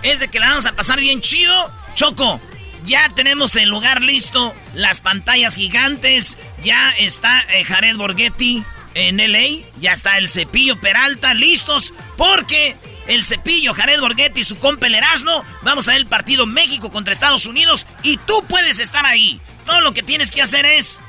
es 0.02 0.20
de 0.20 0.28
que 0.28 0.40
la 0.40 0.48
vamos 0.50 0.66
a 0.66 0.72
pasar 0.72 1.00
bien 1.00 1.20
chido. 1.20 1.70
Choco, 1.94 2.40
ya 2.84 3.08
tenemos 3.14 3.54
el 3.56 3.68
lugar 3.68 4.02
listo, 4.02 4.54
las 4.74 5.00
pantallas 5.00 5.54
gigantes, 5.54 6.36
ya 6.62 6.90
está 6.98 7.40
eh, 7.54 7.64
Jared 7.64 7.96
Borghetti 7.96 8.64
en 8.94 9.16
LA, 9.18 9.64
ya 9.80 9.92
está 9.92 10.18
el 10.18 10.28
Cepillo 10.28 10.80
Peralta 10.80 11.32
listos, 11.34 11.92
porque 12.16 12.74
el 13.06 13.24
Cepillo, 13.24 13.74
Jared 13.74 14.00
Borghetti 14.00 14.40
y 14.40 14.44
su 14.44 14.58
compa 14.58 14.86
el 14.86 14.94
Erasmo. 14.94 15.44
Vamos 15.62 15.88
a 15.88 15.92
ver 15.92 16.00
el 16.00 16.06
partido 16.06 16.46
México 16.46 16.90
contra 16.90 17.12
Estados 17.12 17.46
Unidos 17.46 17.86
y 18.02 18.16
tú 18.18 18.44
puedes 18.48 18.78
estar 18.78 19.04
ahí. 19.06 19.40
Todo 19.66 19.80
lo 19.80 19.92
que 19.92 20.02
tienes 20.02 20.30
que 20.30 20.42
hacer 20.42 20.64
es, 20.64 21.00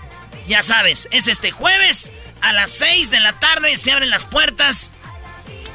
ya 0.48 0.64
sabes, 0.64 1.08
es 1.12 1.28
este 1.28 1.52
jueves 1.52 2.12
a 2.42 2.54
las 2.54 2.72
6 2.72 3.10
de 3.10 3.20
la 3.20 3.40
tarde, 3.40 3.78
se 3.78 3.92
abren 3.92 4.10
las 4.10 4.26
puertas. 4.26 4.92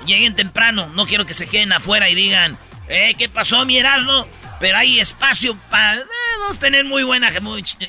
Lleguen 0.07 0.35
temprano, 0.35 0.91
no 0.95 1.07
quiero 1.07 1.27
que 1.27 1.35
se 1.35 1.47
queden 1.47 1.73
afuera 1.73 2.09
y 2.09 2.15
digan, 2.15 2.59
eh, 2.89 3.15
¿qué 3.19 3.29
pasó 3.29 3.65
mi 3.67 3.79
Erasmo? 3.79 4.27
Pero 4.61 4.79
hay 4.79 4.99
espacio 4.99 5.57
para... 5.71 6.03
vamos 6.41 6.57
a 6.57 6.61
tener 6.61 6.85
muy 6.85 7.05
buena, 7.05 7.31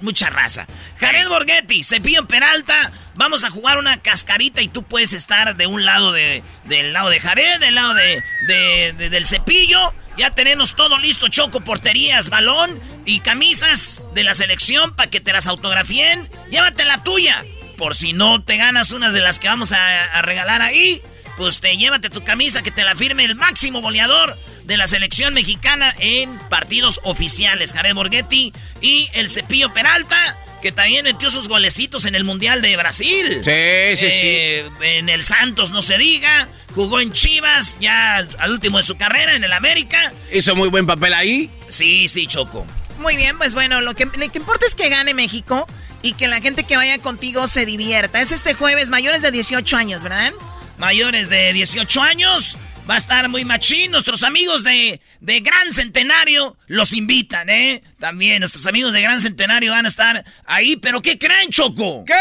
mucha, 0.01 0.30
raza. 0.30 0.68
Jared 0.97 1.27
Borghetti, 1.27 1.84
Cepillo 1.84 2.27
Peralta, 2.27 2.91
vamos 3.20 3.44
a 3.44 3.50
jugar 3.50 3.78
una 3.78 3.98
cascarita 3.98 4.62
y 4.62 4.70
tú 4.70 4.84
puedes 4.84 5.12
estar 5.12 5.58
de 5.58 5.68
un 5.68 5.84
lado 5.84 6.14
de, 6.14 6.41
del 6.64 6.94
lado 6.94 7.10
de 7.10 7.20
Jared, 7.20 7.60
del 7.60 7.76
lado 7.76 7.94
de, 7.94 8.24
de, 8.48 9.10
del 9.10 9.28
Cepillo. 9.28 9.94
Ya 10.16 10.32
tenemos 10.32 10.74
todo 10.74 10.98
listo, 10.98 11.28
Choco, 11.28 11.60
porterías, 11.60 12.30
balón 12.30 12.80
y 13.06 13.20
camisas 13.20 14.02
de 14.16 14.24
la 14.24 14.36
selección 14.36 14.96
para 14.96 15.10
que 15.10 15.20
te 15.20 15.34
las 15.34 15.48
autografíen. 15.48 16.30
Llévate 16.50 16.86
la 16.86 17.04
tuya. 17.04 17.44
Por 17.78 17.94
si 17.94 18.14
no 18.14 18.41
te 18.41 18.56
ganas 18.56 18.91
unas 18.91 19.14
de 19.14 19.20
las 19.20 19.40
que 19.40 19.50
vamos 19.50 19.74
a, 19.74 20.06
a 20.06 20.22
regalar 20.22 20.62
ahí, 20.62 21.02
pues 21.36 21.60
te 21.60 21.76
llévate 21.76 22.10
tu 22.10 22.24
camisa 22.24 22.64
que 22.64 22.72
te 22.72 22.86
la 22.86 22.96
firme 22.96 23.26
el 23.26 23.36
máximo 23.36 23.82
goleador 23.82 24.38
de 24.64 24.78
la 24.78 24.88
selección 24.88 25.34
mexicana 25.34 25.94
en 26.00 26.40
partidos 26.48 27.02
oficiales. 27.04 27.74
Jared 27.74 27.96
Borghetti 27.96 28.54
y 28.80 29.10
el 29.14 29.30
Cepillo 29.30 29.74
Peralta, 29.74 30.38
que 30.61 30.72
también 30.72 31.03
metió 31.03 31.30
sus 31.30 31.48
golecitos 31.48 32.06
en 32.06 32.15
el 32.15 32.23
Mundial 32.23 32.61
de 32.61 32.76
Brasil. 32.77 33.41
Sí, 33.44 33.98
sí, 33.98 34.11
sí. 34.11 34.27
Eh, 34.27 34.69
en 34.81 35.10
el 35.10 35.26
Santos, 35.26 35.72
no 35.72 35.81
se 35.81 35.98
diga. 35.98 36.48
Jugó 36.76 36.99
en 36.99 37.11
Chivas, 37.11 37.77
ya 37.80 38.18
al 38.18 38.52
último 38.52 38.77
de 38.77 38.84
su 38.84 38.98
carrera, 38.98 39.36
en 39.36 39.44
el 39.44 39.53
América. 39.53 40.14
Hizo 40.31 40.56
muy 40.56 40.69
buen 40.69 40.86
papel 40.86 41.14
ahí. 41.14 41.49
Sí, 41.69 42.07
sí, 42.07 42.27
Choco. 42.27 42.65
Muy 42.99 43.15
bien, 43.15 43.38
pues 43.38 43.53
bueno, 43.53 43.81
lo 43.81 43.95
que, 43.95 44.06
lo 44.06 44.31
que 44.31 44.38
importa 44.38 44.65
es 44.65 44.76
que 44.76 44.90
gane 44.90 45.14
México 45.14 45.68
y 46.02 46.14
que 46.14 46.27
la 46.27 46.41
gente 46.41 46.64
que 46.64 46.76
vaya 46.76 46.98
contigo 46.99 47.48
se 47.48 47.65
divierta. 47.65 48.22
Es 48.22 48.31
este 48.31 48.53
jueves, 48.53 48.90
mayores 48.90 49.22
de 49.22 49.31
18 49.31 49.77
años, 49.77 50.03
¿verdad? 50.03 50.31
Mayores 50.77 51.30
de 51.30 51.53
18 51.53 52.02
años. 52.02 52.57
Va 52.90 52.95
a 52.95 52.98
estar 52.98 53.30
muy 53.30 53.45
machín. 53.45 53.91
Nuestros 53.91 54.24
amigos 54.24 54.64
de, 54.64 54.99
de 55.20 55.40
Gran 55.41 55.74
Centenario 55.74 56.57
los 56.66 56.91
invitan, 56.94 57.48
¿eh? 57.49 57.84
También 57.99 58.40
nuestros 58.40 58.66
amigos 58.66 58.94
de 58.94 59.02
Gran 59.02 59.22
Centenario 59.22 59.72
van 59.74 59.86
a 59.86 59.90
estar 59.90 60.26
ahí. 60.45 60.76
¿Pero 60.76 60.99
qué 61.02 61.20
creen, 61.20 61.52
Choco? 61.52 62.03
¿Qué? 62.06 62.14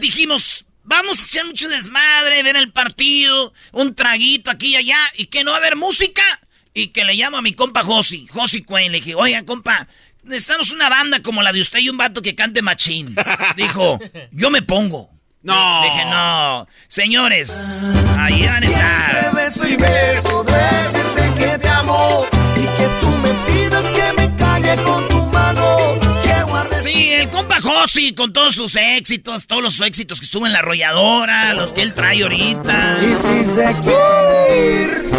Dijimos, 0.00 0.66
vamos 0.82 1.20
a 1.20 1.22
hacer 1.24 1.46
mucho 1.46 1.70
desmadre, 1.70 2.42
ver 2.42 2.56
el 2.56 2.70
partido, 2.70 3.54
un 3.72 3.94
traguito 3.94 4.50
aquí 4.50 4.72
y 4.72 4.76
allá, 4.76 4.98
y 5.16 5.26
que 5.26 5.42
no 5.42 5.52
va 5.52 5.56
a 5.56 5.60
haber 5.60 5.76
música. 5.76 6.22
Y 6.74 6.88
que 6.88 7.06
le 7.06 7.14
llamo 7.14 7.38
a 7.38 7.42
mi 7.42 7.54
compa 7.54 7.82
Josi, 7.82 8.26
Josi 8.26 8.62
Quinn. 8.62 8.92
Le 8.92 8.98
dije, 8.98 9.14
oiga, 9.14 9.42
compa, 9.46 9.88
necesitamos 10.22 10.70
una 10.72 10.90
banda 10.90 11.22
como 11.22 11.42
la 11.42 11.54
de 11.54 11.62
usted 11.62 11.78
y 11.78 11.88
un 11.88 11.96
vato 11.96 12.20
que 12.20 12.34
cante 12.34 12.60
machín. 12.60 13.16
Dijo, 13.56 13.98
yo 14.32 14.50
me 14.50 14.60
pongo. 14.60 15.10
No. 15.42 15.82
Dije, 15.82 16.04
no. 16.04 16.68
Señores, 16.88 17.94
ahí 18.18 18.44
van 18.44 18.62
a 18.62 18.66
estar. 18.66 19.35
Beso 19.46 19.64
y 19.68 19.76
beso, 19.76 20.44
decirte 20.44 21.38
que 21.38 21.58
te 21.58 21.68
amo 21.68 22.24
y 22.56 22.62
que 22.62 22.88
tú 23.00 23.08
me 23.22 23.30
pidas 23.46 23.84
que 23.92 24.12
me 24.20 24.36
calle 24.36 24.82
con 24.82 25.08
tu 25.08 25.24
mano. 25.26 25.76
Sí, 26.82 27.12
el 27.12 27.28
compa 27.28 27.60
Josi 27.60 28.12
con 28.12 28.32
todos 28.32 28.54
sus 28.54 28.74
éxitos, 28.76 29.46
todos 29.46 29.62
los 29.62 29.80
éxitos 29.80 30.18
que 30.18 30.24
estuvo 30.24 30.46
en 30.46 30.52
la 30.52 30.58
arrolladora, 30.60 31.54
los 31.54 31.72
que 31.72 31.82
él 31.82 31.94
trae 31.94 32.22
ahorita. 32.22 32.98
Y 33.02 33.16
si 33.16 33.44
se 33.44 33.74
quiere 33.82 34.82
ir, 34.82 35.10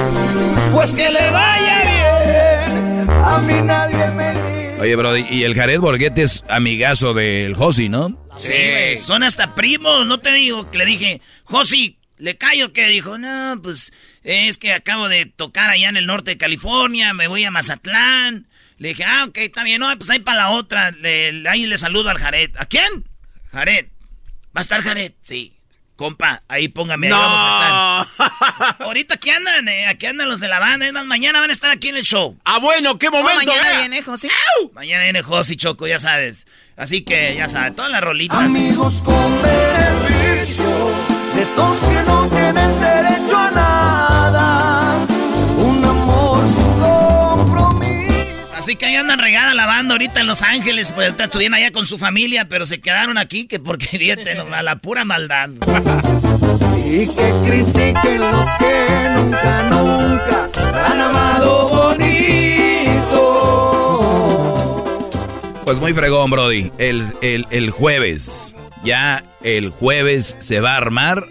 pues 0.73 0.93
que 0.93 1.09
le 1.09 1.31
vaya 1.31 1.83
bien. 1.83 3.09
A 3.09 3.37
mí 3.39 3.53
nadie 3.63 4.07
me 4.11 4.81
Oye, 4.81 4.95
Brody, 4.95 5.25
y 5.31 5.43
el 5.43 5.55
Jared 5.55 5.79
Borghetti 5.79 6.21
es 6.21 6.43
amigazo 6.49 7.13
del 7.13 7.55
Josi, 7.55 7.89
¿no? 7.89 8.09
Sí, 8.35 8.49
güey, 8.51 8.97
son 8.97 9.23
hasta 9.23 9.55
primos, 9.55 10.05
no 10.05 10.19
te 10.19 10.31
digo 10.33 10.69
que 10.69 10.77
le 10.77 10.85
dije, 10.85 11.21
Josi, 11.45 11.97
¿le 12.17 12.37
callo 12.37 12.73
que 12.73 12.87
Dijo, 12.87 13.17
no, 13.17 13.59
pues 13.61 13.91
es 14.23 14.57
que 14.57 14.73
acabo 14.73 15.07
de 15.09 15.25
tocar 15.25 15.69
allá 15.69 15.89
en 15.89 15.97
el 15.97 16.05
norte 16.05 16.31
de 16.31 16.37
California, 16.37 17.13
me 17.13 17.27
voy 17.27 17.43
a 17.45 17.51
Mazatlán. 17.51 18.47
Le 18.77 18.89
dije, 18.89 19.03
ah, 19.05 19.25
ok, 19.27 19.37
está 19.39 19.63
bien, 19.63 19.79
no, 19.79 19.97
pues 19.97 20.09
ahí 20.09 20.19
para 20.19 20.37
la 20.37 20.49
otra, 20.51 20.91
le- 20.91 21.43
ahí 21.49 21.65
le 21.65 21.77
saludo 21.77 22.09
al 22.09 22.17
Jared. 22.19 22.51
¿A 22.57 22.65
quién? 22.65 23.05
Jared. 23.51 23.87
¿Va 24.55 24.59
a 24.59 24.61
estar 24.61 24.81
Jared? 24.81 25.13
Sí. 25.21 25.53
Compa, 25.95 26.43
ahí 26.47 26.67
póngame, 26.67 27.07
ahí 27.07 27.11
No. 27.13 27.17
vamos 27.19 27.41
a 27.41 28.05
estar. 28.07 28.75
Ahorita 28.85 29.15
aquí 29.15 29.31
andan, 29.31 29.67
eh, 29.67 29.87
aquí 29.87 30.05
andan 30.05 30.29
los 30.29 30.39
de 30.39 30.47
la 30.47 30.59
banda, 30.59 30.85
es 30.85 30.93
más, 30.93 31.05
mañana 31.07 31.39
van 31.39 31.49
a 31.49 31.53
estar 31.53 31.71
aquí 31.71 31.87
en 31.89 31.97
el 31.97 32.03
show. 32.03 32.37
Ah, 32.45 32.59
bueno, 32.59 32.99
qué 32.99 33.09
momento. 33.09 33.51
mañana 33.51 33.67
vea. 33.67 33.79
viene 33.79 34.03
José. 34.03 34.29
Mañana 34.73 35.03
viene 35.05 35.23
Josi 35.23 35.55
Choco, 35.57 35.87
ya 35.87 35.97
sabes. 35.97 36.45
Así 36.75 37.01
que, 37.03 37.33
ya 37.35 37.47
sabes, 37.47 37.75
todas 37.75 37.89
las 37.89 38.01
rolitas. 38.03 38.37
Amigos 38.37 39.01
con 39.03 39.41
beneficio, 39.41 40.95
de 41.37 41.43
esos 41.43 41.77
que 41.77 42.03
no 42.03 42.27
tienen 42.29 42.79
derecho 42.79 43.37
a 43.37 43.51
nada. 43.51 45.05
Un 45.57 45.85
amor 45.85 46.43
sin 46.47 46.73
compromiso. 46.79 48.55
Así 48.57 48.75
que 48.75 48.87
ahí 48.87 48.95
andan 48.95 49.19
regada 49.19 49.53
la 49.53 49.67
banda 49.67 49.93
ahorita 49.93 50.19
en 50.19 50.27
Los 50.27 50.41
Ángeles, 50.41 50.93
pues 50.93 51.13
estuvieron 51.19 51.53
allá 51.53 51.71
con 51.71 51.85
su 51.85 51.99
familia, 51.99 52.49
pero 52.49 52.65
se 52.65 52.79
quedaron 52.79 53.19
aquí 53.19 53.45
que 53.45 53.59
porque 53.59 53.85
fíjate, 53.99 54.31
a 54.39 54.63
la 54.63 54.77
pura 54.77 55.05
maldad. 55.05 55.49
Y 56.89 57.05
que 57.05 57.33
critiquen 57.45 58.21
los 58.21 58.47
que 58.59 59.09
nunca, 59.17 59.63
nunca 59.69 60.49
han 60.89 61.01
amado 61.01 61.67
bonito. 61.67 63.21
Pues 65.65 65.79
muy 65.79 65.91
fregón, 65.93 66.31
Brody. 66.31 66.71
El, 66.77 67.11
el, 67.21 67.45
el 67.49 67.71
jueves, 67.71 68.55
ya 68.87 69.21
el 69.43 69.69
jueves 69.69 70.35
se 70.39 70.59
va 70.59 70.73
a 70.73 70.77
armar 70.77 71.27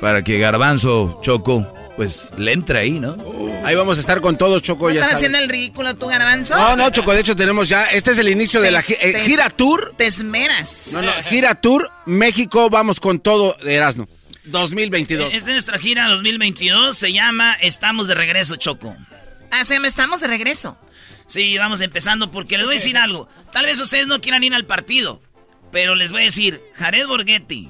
para 0.00 0.24
que 0.24 0.38
Garbanzo 0.38 1.20
Choco, 1.22 1.72
pues 1.96 2.32
le 2.36 2.52
entre 2.52 2.78
ahí, 2.80 2.98
¿no? 2.98 3.16
Ahí 3.64 3.74
vamos 3.74 3.96
a 3.98 4.00
estar 4.00 4.20
con 4.20 4.36
todo, 4.36 4.60
Choco. 4.60 4.88
Ya 4.90 4.94
¿Estás 4.96 5.04
sabes. 5.10 5.16
haciendo 5.16 5.38
el 5.38 5.48
ridículo 5.48 5.94
tú, 5.96 6.06
Garbanzo? 6.06 6.56
No, 6.56 6.76
no, 6.76 6.90
Choco, 6.90 7.12
de 7.12 7.20
hecho 7.20 7.34
tenemos 7.36 7.68
ya, 7.68 7.84
este 7.86 8.10
es 8.10 8.18
el 8.18 8.28
inicio 8.28 8.60
de 8.60 8.70
la 8.70 8.80
eh, 8.80 8.84
Te- 9.12 9.20
gira 9.20 9.48
tour. 9.50 9.94
Te 9.96 10.06
esmeras. 10.06 10.90
No, 10.92 11.02
no, 11.02 11.12
gira 11.28 11.54
tour, 11.54 11.90
México, 12.04 12.68
vamos 12.70 13.00
con 13.00 13.20
todo 13.20 13.56
de 13.62 13.74
Erasmo. 13.74 14.08
2022. 14.44 15.32
Es 15.34 15.44
de 15.44 15.52
nuestra 15.52 15.78
gira 15.78 16.06
2022, 16.08 16.96
se 16.96 17.12
llama 17.12 17.54
Estamos 17.60 18.06
de 18.08 18.14
regreso, 18.14 18.56
Choco. 18.56 18.94
Ah, 19.50 19.64
se 19.64 19.80
me 19.80 19.88
estamos 19.88 20.20
de 20.20 20.28
regreso. 20.28 20.78
Sí, 21.26 21.58
vamos 21.58 21.80
empezando 21.80 22.30
porque 22.30 22.56
les 22.56 22.66
voy 22.66 22.76
a 22.76 22.78
decir 22.78 22.96
algo. 22.96 23.28
Tal 23.52 23.64
vez 23.66 23.80
ustedes 23.80 24.06
no 24.06 24.20
quieran 24.20 24.44
ir 24.44 24.54
al 24.54 24.64
partido, 24.66 25.20
pero 25.76 25.94
les 25.94 26.10
voy 26.10 26.22
a 26.22 26.24
decir, 26.24 26.62
Jared 26.76 27.06
Borghetti 27.06 27.68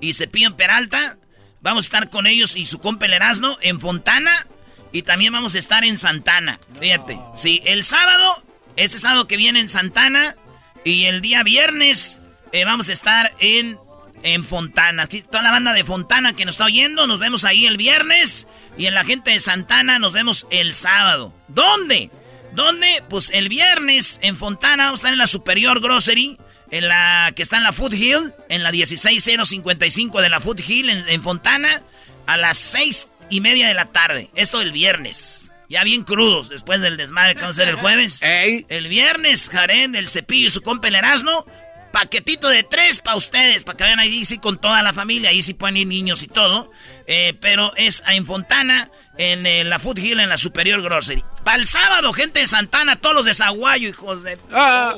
y 0.00 0.14
Cepillo 0.14 0.54
Peralta, 0.54 1.18
vamos 1.60 1.82
a 1.82 1.86
estar 1.86 2.08
con 2.08 2.28
ellos 2.28 2.54
y 2.54 2.64
su 2.64 2.78
compa 2.78 3.06
el 3.06 3.12
Erasmo 3.12 3.58
en 3.60 3.80
Fontana 3.80 4.46
y 4.92 5.02
también 5.02 5.32
vamos 5.32 5.56
a 5.56 5.58
estar 5.58 5.82
en 5.82 5.98
Santana. 5.98 6.60
Fíjate, 6.78 7.18
sí, 7.34 7.60
el 7.64 7.82
sábado, 7.82 8.36
este 8.76 8.98
sábado 8.98 9.26
que 9.26 9.36
viene 9.36 9.58
en 9.58 9.68
Santana 9.68 10.36
y 10.84 11.06
el 11.06 11.22
día 11.22 11.42
viernes 11.42 12.20
eh, 12.52 12.64
vamos 12.64 12.88
a 12.88 12.92
estar 12.92 13.32
en, 13.40 13.76
en 14.22 14.44
Fontana. 14.44 15.02
Aquí 15.02 15.20
toda 15.20 15.42
la 15.42 15.50
banda 15.50 15.72
de 15.72 15.82
Fontana 15.82 16.34
que 16.34 16.44
nos 16.44 16.54
está 16.54 16.66
oyendo, 16.66 17.08
nos 17.08 17.18
vemos 17.18 17.42
ahí 17.42 17.66
el 17.66 17.76
viernes 17.76 18.46
y 18.78 18.86
en 18.86 18.94
la 18.94 19.02
gente 19.02 19.32
de 19.32 19.40
Santana 19.40 19.98
nos 19.98 20.12
vemos 20.12 20.46
el 20.52 20.72
sábado. 20.72 21.34
¿Dónde? 21.48 22.12
¿Dónde? 22.52 23.02
Pues 23.08 23.28
el 23.34 23.48
viernes 23.48 24.20
en 24.22 24.36
Fontana 24.36 24.84
vamos 24.84 25.00
a 25.00 25.00
estar 25.00 25.12
en 25.12 25.18
la 25.18 25.26
Superior 25.26 25.80
Grocery, 25.80 26.38
en 26.70 26.88
la 26.88 27.32
que 27.34 27.42
está 27.42 27.56
en 27.56 27.62
la 27.64 27.72
Food 27.72 27.94
Hill, 27.94 28.32
en 28.48 28.62
la 28.62 28.70
16055 28.70 30.20
de 30.20 30.28
la 30.28 30.40
Food 30.40 30.60
Hill 30.66 30.90
en, 30.90 31.08
en 31.08 31.22
Fontana, 31.22 31.82
a 32.26 32.36
las 32.36 32.58
seis 32.58 33.08
y 33.30 33.40
media 33.40 33.68
de 33.68 33.74
la 33.74 33.86
tarde. 33.86 34.30
Esto 34.34 34.60
el 34.60 34.72
viernes. 34.72 35.52
Ya 35.70 35.84
bien 35.84 36.02
crudos 36.02 36.48
después 36.48 36.80
del 36.80 36.96
desmadre 36.96 37.34
que 37.34 37.42
vamos 37.42 37.56
a 37.56 37.62
hacer 37.62 37.72
el 37.72 37.80
jueves. 37.80 38.20
El 38.68 38.88
viernes, 38.88 39.48
Jaren, 39.48 39.94
el 39.94 40.08
cepillo 40.08 40.48
y 40.48 40.50
su 40.50 40.62
compa 40.62 40.88
el 40.88 40.96
Erasmo. 40.96 41.46
Paquetito 41.92 42.48
de 42.48 42.64
tres 42.64 43.00
para 43.00 43.16
ustedes, 43.16 43.64
para 43.64 43.76
que 43.76 43.84
vayan 43.84 44.00
ahí 44.00 44.24
sí 44.24 44.38
con 44.38 44.60
toda 44.60 44.82
la 44.82 44.92
familia. 44.92 45.30
Ahí 45.30 45.42
sí 45.42 45.54
pueden 45.54 45.76
ir 45.76 45.86
niños 45.86 46.22
y 46.22 46.28
todo. 46.28 46.72
Eh, 47.06 47.34
pero 47.40 47.72
es 47.76 48.02
en 48.08 48.26
Fontana, 48.26 48.90
en 49.16 49.46
eh, 49.46 49.62
la 49.62 49.78
Food 49.78 49.98
Hill, 49.98 50.18
en 50.18 50.28
la 50.28 50.38
Superior 50.38 50.82
Grocery. 50.82 51.22
Para 51.44 51.56
el 51.56 51.66
sábado, 51.66 52.12
gente 52.12 52.40
de 52.40 52.46
Santana, 52.46 52.96
todos 52.96 53.14
los 53.14 53.24
de 53.24 53.34
Zaguayo, 53.34 53.88
hijos 53.88 54.22
de... 54.22 54.38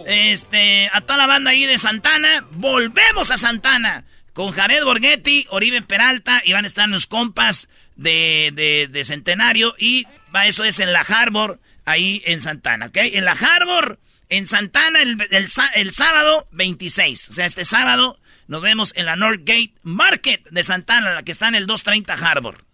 Este, 0.07 0.91
a 0.93 1.01
toda 1.01 1.19
la 1.19 1.27
banda 1.27 1.53
ahí 1.53 1.67
de 1.67 1.79
Santana. 1.79 2.45
Volvemos 2.51 3.31
a 3.31 3.39
Santana. 3.39 4.05
Con 4.33 4.51
Jared 4.51 4.83
Borghetti, 4.83 5.47
Oribe 5.51 5.83
Peralta, 5.83 6.43
y 6.45 6.53
van 6.53 6.65
a 6.65 6.67
estar 6.67 6.89
los 6.89 7.07
compas 7.07 7.69
de, 7.97 8.51
de, 8.55 8.89
de 8.91 9.05
Centenario. 9.05 9.75
Y 9.79 10.07
va, 10.35 10.47
eso 10.47 10.65
es 10.65 10.81
en 10.81 10.93
la 10.93 11.01
Harbor, 11.01 11.61
ahí 11.85 12.23
en 12.25 12.41
Santana, 12.41 12.87
¿ok? 12.87 12.97
En 12.97 13.25
la 13.25 13.33
Harbor, 13.33 14.01
en 14.31 14.47
Santana, 14.47 15.01
el, 15.03 15.19
el 15.31 15.49
el 15.75 15.93
sábado 15.93 16.49
26. 16.53 17.29
O 17.29 17.33
sea, 17.35 17.45
este 17.45 17.67
sábado 17.67 18.19
nos 18.49 18.63
vemos 18.63 18.95
en 18.97 19.05
la 19.07 19.17
Northgate 19.17 19.75
Market 19.83 20.49
de 20.51 20.65
Santana, 20.65 21.13
la 21.13 21.23
que 21.23 21.33
está 21.33 21.49
en 21.49 21.55
el 21.55 21.67
230 21.67 22.15
Harbor. 22.15 22.65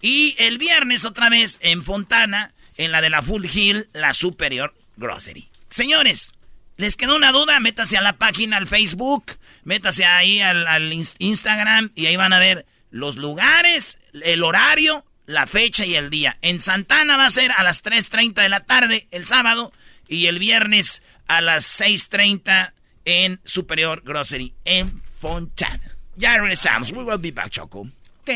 Y 0.00 0.36
el 0.38 0.58
viernes 0.58 1.04
otra 1.04 1.28
vez 1.28 1.58
en 1.60 1.82
Fontana, 1.82 2.54
en 2.84 2.92
la 2.92 3.00
de 3.00 3.10
la 3.10 3.22
Full 3.22 3.44
Hill, 3.52 3.88
la 3.92 4.12
Superior 4.12 4.74
Grocery. 4.96 5.48
Señores, 5.68 6.32
¿les 6.76 6.96
quedó 6.96 7.16
una 7.16 7.30
duda? 7.32 7.60
Métase 7.60 7.96
a 7.96 8.02
la 8.02 8.14
página, 8.14 8.56
al 8.56 8.66
Facebook, 8.66 9.24
métase 9.64 10.04
ahí 10.04 10.40
al, 10.40 10.66
al 10.66 10.92
ins- 10.92 11.14
Instagram 11.18 11.90
y 11.94 12.06
ahí 12.06 12.16
van 12.16 12.32
a 12.32 12.38
ver 12.38 12.66
los 12.90 13.16
lugares, 13.16 13.98
el 14.24 14.42
horario, 14.42 15.04
la 15.26 15.46
fecha 15.46 15.84
y 15.86 15.94
el 15.94 16.10
día. 16.10 16.38
En 16.42 16.60
Santana 16.60 17.16
va 17.16 17.26
a 17.26 17.30
ser 17.30 17.52
a 17.52 17.62
las 17.62 17.84
3.30 17.84 18.34
de 18.42 18.48
la 18.48 18.60
tarde 18.60 19.06
el 19.10 19.26
sábado 19.26 19.72
y 20.08 20.26
el 20.26 20.38
viernes 20.38 21.02
a 21.28 21.40
las 21.40 21.80
6.30 21.80 22.72
en 23.04 23.40
Superior 23.44 24.02
Grocery 24.04 24.52
en 24.64 25.02
Fontana. 25.20 25.96
Ya 26.16 26.36
regresamos. 26.38 26.90
We 26.92 27.04
will 27.04 27.18
be 27.18 27.30
back, 27.30 27.50
Choco. 27.50 27.80
Ok. 28.22 28.30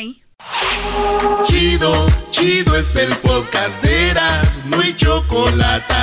Chido, 1.45 2.07
chido 2.31 2.77
es 2.77 2.97
el 2.97 3.15
podcast 3.17 3.83
de 3.83 4.11
Eras, 4.11 4.61
no 4.67 4.81
hay 4.81 4.95
chocolate. 4.97 5.95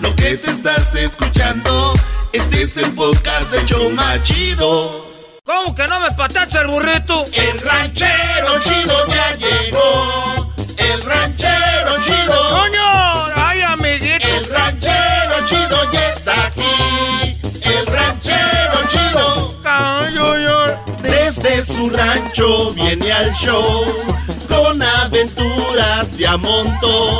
Lo 0.00 0.14
que 0.16 0.36
te 0.36 0.50
estás 0.50 0.94
escuchando, 0.94 1.94
este 2.32 2.62
es 2.62 2.76
el 2.76 2.92
podcast 2.94 3.50
de 3.50 3.64
Choma 3.66 4.22
Chido. 4.22 5.06
¿Cómo 5.44 5.74
que 5.74 5.86
no 5.86 6.00
me 6.00 6.10
patacha 6.12 6.62
el 6.62 6.68
burrito? 6.68 7.26
El 7.32 7.60
ranchero 7.60 8.60
chido 8.60 9.06
ya 9.08 9.36
llegó. 9.36 10.52
El 10.76 11.02
ranchero 11.02 11.96
chido. 12.04 12.50
¡Coño! 12.50 13.26
¡Ay, 13.36 13.60
amiguito! 13.62 14.26
El 14.26 14.48
ranchero 14.48 15.46
chido 15.46 15.92
ya 15.92 16.08
está 16.10 16.46
aquí. 16.46 17.38
El 17.62 17.86
ranchero 17.86 18.88
chido. 18.90 19.54
Desde 21.24 21.64
su 21.64 21.88
rancho 21.88 22.72
viene 22.74 23.10
al 23.10 23.32
show 23.32 23.82
con 24.46 24.82
aventuras 24.82 26.14
de 26.18 26.26
a 26.26 26.36
montón. 26.36 27.18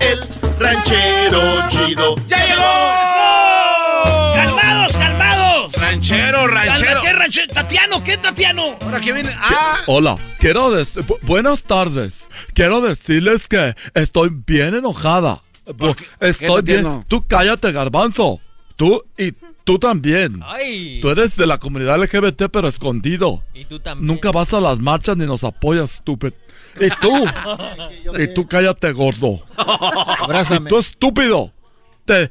El 0.00 0.18
ranchero 0.60 1.40
chido 1.70 2.14
ya 2.28 2.44
llegó. 2.44 4.34
¡Calmados, 4.34 4.92
calmados! 4.98 5.72
Ranchero, 5.80 6.46
ranchero. 6.46 7.00
¿Qué 7.00 7.12
ranchero? 7.14 7.46
¿Tatiano? 7.54 8.04
¿Qué 8.04 8.18
Tatiano? 8.18 8.76
Ahora 8.82 9.00
que 9.00 9.12
viene. 9.14 9.34
Ah, 9.40 9.78
Hola, 9.86 10.18
quiero 10.38 10.70
decir, 10.70 11.02
bu- 11.06 11.18
buenas 11.22 11.62
tardes. 11.62 12.24
Quiero 12.52 12.82
decirles 12.82 13.48
que 13.48 13.74
estoy 13.94 14.28
bien 14.46 14.74
enojada. 14.74 15.40
Estoy 16.20 16.62
qué, 16.64 16.82
bien. 16.82 17.02
Tú 17.08 17.24
cállate, 17.26 17.72
garbanzo. 17.72 18.40
Tú 18.76 19.02
y 19.16 19.32
tú 19.64 19.78
también. 19.78 20.40
Ay. 20.44 21.00
Tú 21.00 21.10
eres 21.10 21.36
de 21.36 21.46
la 21.46 21.58
comunidad 21.58 22.00
LGBT 22.02 22.44
pero 22.52 22.68
escondido. 22.68 23.42
Y 23.54 23.64
tú 23.64 23.80
también. 23.80 24.06
Nunca 24.06 24.30
vas 24.32 24.52
a 24.52 24.60
las 24.60 24.78
marchas 24.78 25.16
ni 25.16 25.26
nos 25.26 25.44
apoyas, 25.44 25.94
estúpido. 25.94 26.34
Y 26.80 26.88
tú. 27.00 27.24
y 28.18 28.34
tú 28.34 28.46
cállate, 28.48 28.92
gordo. 28.92 29.44
Abrázame. 29.56 30.68
Y 30.68 30.70
tú 30.70 30.78
estúpido. 30.78 31.52
Te 32.04 32.30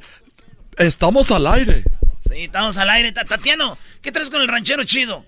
estamos 0.78 1.30
al 1.30 1.46
aire. 1.46 1.84
Sí, 2.28 2.44
estamos 2.44 2.76
al 2.76 2.90
aire. 2.90 3.12
Ta- 3.12 3.24
Tatiano, 3.24 3.76
¿qué 4.00 4.12
traes 4.12 4.30
con 4.30 4.42
el 4.42 4.48
ranchero 4.48 4.84
chido? 4.84 5.24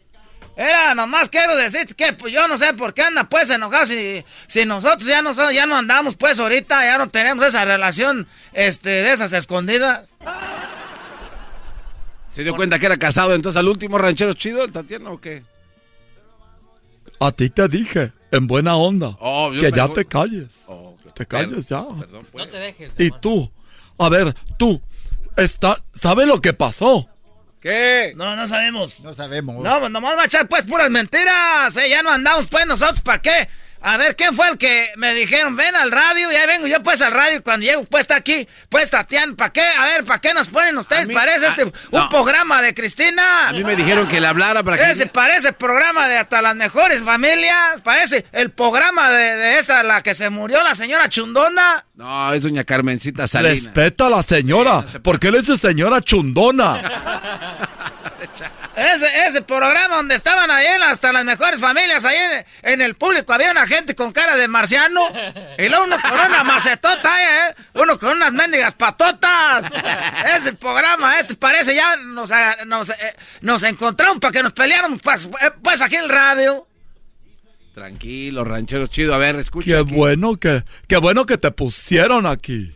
Era, 0.57 0.95
nomás 0.95 1.29
quiero 1.29 1.57
decir 1.57 1.97
que 1.97 2.13
pues, 2.13 2.33
yo 2.33 2.47
no 2.47 2.57
sé 2.57 2.75
por 2.75 2.95
qué 2.95 3.03
anda 3.03 3.25
pues 3.29 3.51
enojado 3.51 3.87
si, 3.87 4.25
si 4.47 4.65
nosotros 4.65 5.05
ya 5.05 5.21
no, 5.21 5.33
ya 5.51 5.67
no 5.67 5.77
andamos 5.77 6.15
pues 6.17 6.39
ahorita, 6.39 6.85
ya 6.85 6.97
no 6.97 7.09
tenemos 7.11 7.45
esa 7.45 7.65
relación 7.65 8.29
este, 8.53 8.89
de 8.89 9.13
esas 9.13 9.33
escondidas. 9.33 10.15
¿Se 12.35 12.43
dio 12.43 12.57
cuenta 12.57 12.81
que 12.81 12.87
era 12.87 12.97
casado 12.97 13.33
entonces 13.33 13.57
al 13.61 13.69
último 13.69 13.97
ranchero 13.97 14.33
chido, 14.35 14.65
el 14.65 14.73
Tatiano, 14.73 15.13
o 15.13 15.21
qué? 15.21 15.45
A 17.21 17.31
ti 17.31 17.49
te 17.49 17.69
dije, 17.69 18.11
en 18.33 18.49
buena 18.49 18.75
onda, 18.75 19.17
Oh, 19.21 19.53
que 19.53 19.71
ya 19.71 19.87
te 19.87 20.05
calles. 20.05 20.49
Oh, 20.67 20.97
te 21.15 21.25
calles 21.27 21.69
ya. 21.69 21.85
No 22.35 22.49
te 22.49 22.59
dejes. 22.59 22.91
Y 22.99 23.13
tú, 23.13 23.49
a 23.99 24.09
ver, 24.09 24.35
tú, 24.59 24.83
está, 25.37 25.81
¿sabes 25.95 26.27
lo 26.27 26.41
que 26.41 26.53
pasó? 26.53 27.09
¿Qué? 27.61 28.13
No, 28.17 28.35
no 28.35 28.49
sabemos. 28.49 28.99
No 28.99 29.15
sabemos. 29.15 29.63
No, 29.63 29.79
pues 29.79 29.91
nomás 29.93 30.19
va 30.19 30.23
a 30.23 30.27
echar 30.27 30.49
pues 30.49 30.65
puras 30.65 30.91
mentiras, 30.91 31.77
eh, 31.77 31.89
ya 31.89 32.03
no 32.03 32.11
andamos 32.11 32.49
pues 32.49 32.67
nosotros, 32.67 33.01
¿para 33.01 33.23
qué? 33.23 33.49
A 33.87 33.99
ver, 33.99 34.17
¿quién 34.17 34.35
fue 34.35 34.49
el 34.49 34.57
que 34.57 34.89
me 34.97 35.13
dijeron, 35.13 35.57
ven 35.57 35.77
al 35.77 35.91
radio? 35.91 36.33
Y 36.33 36.35
ahí 36.35 36.47
vengo 36.47 36.67
yo 36.67 36.83
pues 36.83 37.03
al 37.03 37.13
radio, 37.13 37.37
y 37.39 37.41
cuando 37.43 37.67
llego 37.67 37.85
pues 37.85 38.01
está 38.01 38.17
aquí, 38.17 38.49
pues 38.71 38.89
Tatiana, 38.89 39.35
¿para 39.37 39.53
qué? 39.53 39.61
A 39.61 39.85
ver, 39.85 40.05
¿para 40.07 40.19
qué 40.21 40.33
nos 40.33 40.49
ponen 40.49 40.79
ustedes? 40.79 41.07
mí- 41.07 41.13
parece 41.13 41.45
a- 41.45 41.49
este, 41.51 41.65
un 41.65 41.73
no. 41.93 42.09
programa 42.09 42.63
de 42.63 42.73
Cristina. 42.73 43.49
A 43.49 43.53
mí 43.53 43.63
me 43.63 43.77
dijeron 43.77 44.09
que 44.09 44.23
le 44.23 44.27
hablara 44.27 44.63
para 44.63 44.79
que... 44.79 44.91
Ese 44.91 45.07
parece 45.07 45.53
programa 45.53 46.09
de 46.09 46.17
hasta 46.17 46.41
las 46.41 46.57
mejores 46.57 47.03
familias. 47.03 47.83
Parece 47.83 48.25
el 48.33 48.51
programa 48.53 49.11
de, 49.11 49.37
de 49.37 49.59
esta, 49.59 49.83
la 49.83 50.01
que 50.01 50.15
se 50.15 50.31
murió, 50.31 50.63
la 50.63 50.75
señora 50.75 51.11
Chundona. 51.11 51.85
No, 51.95 52.33
es 52.33 52.43
doña 52.43 52.65
Carmencita 52.65 53.29
Salinas. 53.29 53.65
Respeta 53.65 54.07
a 54.07 54.11
la 54.11 54.23
señora. 54.23 54.85
¿Por 55.03 55.21
qué 55.21 55.31
le 55.31 55.41
dice 55.43 55.59
señora 55.59 56.01
chundona? 56.01 57.61
Ese, 58.77 59.27
ese 59.27 59.43
programa 59.43 59.97
donde 59.97 60.15
estaban 60.15 60.51
ahí 60.51 60.67
en 60.67 60.83
hasta 60.83 61.13
las 61.13 61.25
mejores 61.25 61.61
familias, 61.61 62.05
ahí 62.05 62.17
en, 62.17 62.73
en 62.73 62.81
el 62.81 62.95
público 62.95 63.33
había 63.33 63.51
una 63.51 63.67
gente 63.67 63.95
con 63.95 64.11
cara 64.13 64.37
de 64.37 64.49
marciano. 64.49 65.09
Y 65.59 65.69
luego 65.69 65.85
uno 65.85 65.97
con 66.01 66.13
una 66.13 66.45
macetota, 66.45 67.11
¿eh? 67.23 67.55
Uno 67.75 67.99
con 67.99 68.17
unas 68.17 68.33
mendigas 68.33 68.75
patotas. 68.75 69.65
Ese 70.37 70.55
programa, 70.55 71.19
este 71.19 71.35
parece 71.37 71.75
ya 71.75 71.97
nos, 71.97 72.31
nos, 72.67 72.91
eh, 72.91 72.95
nos 73.43 73.63
encontraron 73.63 74.19
para 74.19 74.33
que 74.33 74.43
nos 74.43 74.53
peleáramos 74.53 74.99
pues, 75.03 75.27
eh, 75.27 75.51
pues 75.63 75.81
aquí 75.81 75.97
en 75.97 76.05
el 76.05 76.11
radio. 76.11 76.67
Tranquilo, 77.75 78.45
ranchero 78.45 78.87
chido. 78.87 79.15
A 79.15 79.19
ver, 79.19 79.37
escucha. 79.37 79.67
Qué 79.67 79.77
aquí. 79.79 79.95
bueno 79.95 80.37
que, 80.37 80.65
qué 80.87 80.97
bueno 80.97 81.27
que 81.27 81.39
te 81.39 81.51
pusieron 81.51 82.27
aquí. 82.27 82.73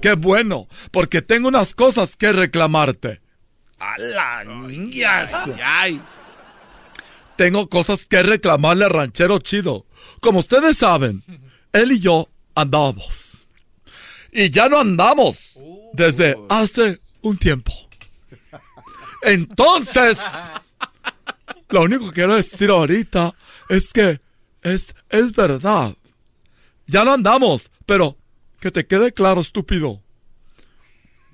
Qué 0.00 0.12
bueno, 0.12 0.68
porque 0.90 1.22
tengo 1.22 1.48
unas 1.48 1.74
cosas 1.74 2.16
que 2.16 2.32
reclamarte. 2.32 3.20
¡A 3.78 3.98
la 3.98 4.44
niñas! 4.44 5.30
Ay, 5.62 6.00
Tengo 7.36 7.68
cosas 7.68 8.06
que 8.06 8.22
reclamarle 8.22 8.84
al 8.84 8.90
ranchero 8.90 9.38
chido. 9.38 9.86
Como 10.20 10.40
ustedes 10.40 10.78
saben, 10.78 11.22
él 11.72 11.92
y 11.92 12.00
yo 12.00 12.28
andamos. 12.54 13.28
Y 14.32 14.50
ya 14.50 14.68
no 14.68 14.78
andamos 14.78 15.54
desde 15.92 16.36
hace 16.48 17.00
un 17.22 17.38
tiempo. 17.38 17.72
Entonces, 19.22 20.18
lo 21.68 21.82
único 21.82 22.08
que 22.08 22.14
quiero 22.14 22.36
decir 22.36 22.70
ahorita 22.70 23.34
es 23.68 23.92
que 23.92 24.20
es, 24.62 24.94
es 25.08 25.34
verdad. 25.34 25.94
Ya 26.86 27.04
no 27.04 27.12
andamos, 27.12 27.70
pero 27.86 28.16
que 28.60 28.70
te 28.70 28.86
quede 28.86 29.12
claro, 29.12 29.40
estúpido. 29.40 30.00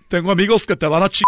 Tengo 0.08 0.30
amigos 0.30 0.66
que 0.66 0.76
te 0.76 0.86
van 0.86 1.02
a 1.02 1.08
ch... 1.08 1.22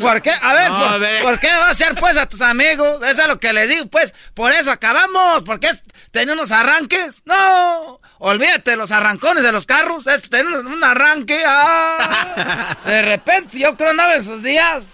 ¿Por 0.00 0.22
qué? 0.22 0.30
A 0.30 0.54
ver, 0.54 0.70
No, 0.70 0.78
por, 0.78 0.88
a 0.88 0.98
ver. 0.98 1.22
¿por 1.22 1.38
qué 1.38 1.48
va 1.48 1.70
a 1.70 1.74
ser 1.74 1.94
pues 1.96 2.16
a 2.16 2.26
tus 2.28 2.40
amigos? 2.40 3.02
Eso 3.02 3.22
es 3.22 3.28
lo 3.28 3.38
que 3.40 3.52
les 3.52 3.68
digo, 3.68 3.86
pues. 3.86 4.14
Por 4.34 4.52
eso 4.52 4.70
acabamos. 4.70 5.42
Porque 5.44 5.68
es 5.68 5.82
tener 6.10 6.34
unos 6.34 6.50
arranques. 6.50 7.22
No. 7.24 8.00
Olvídate 8.18 8.72
de 8.72 8.76
los 8.76 8.90
arrancones 8.90 9.42
de 9.42 9.52
los 9.52 9.66
carros. 9.66 10.06
Es 10.06 10.22
tener 10.22 10.46
un 10.46 10.82
arranque. 10.82 11.42
Ah. 11.46 12.76
De 12.84 13.02
repente, 13.02 13.58
yo 13.58 13.76
creo 13.76 13.90
andaba 13.90 14.14
en 14.14 14.24
sus 14.24 14.42
días. 14.42 14.84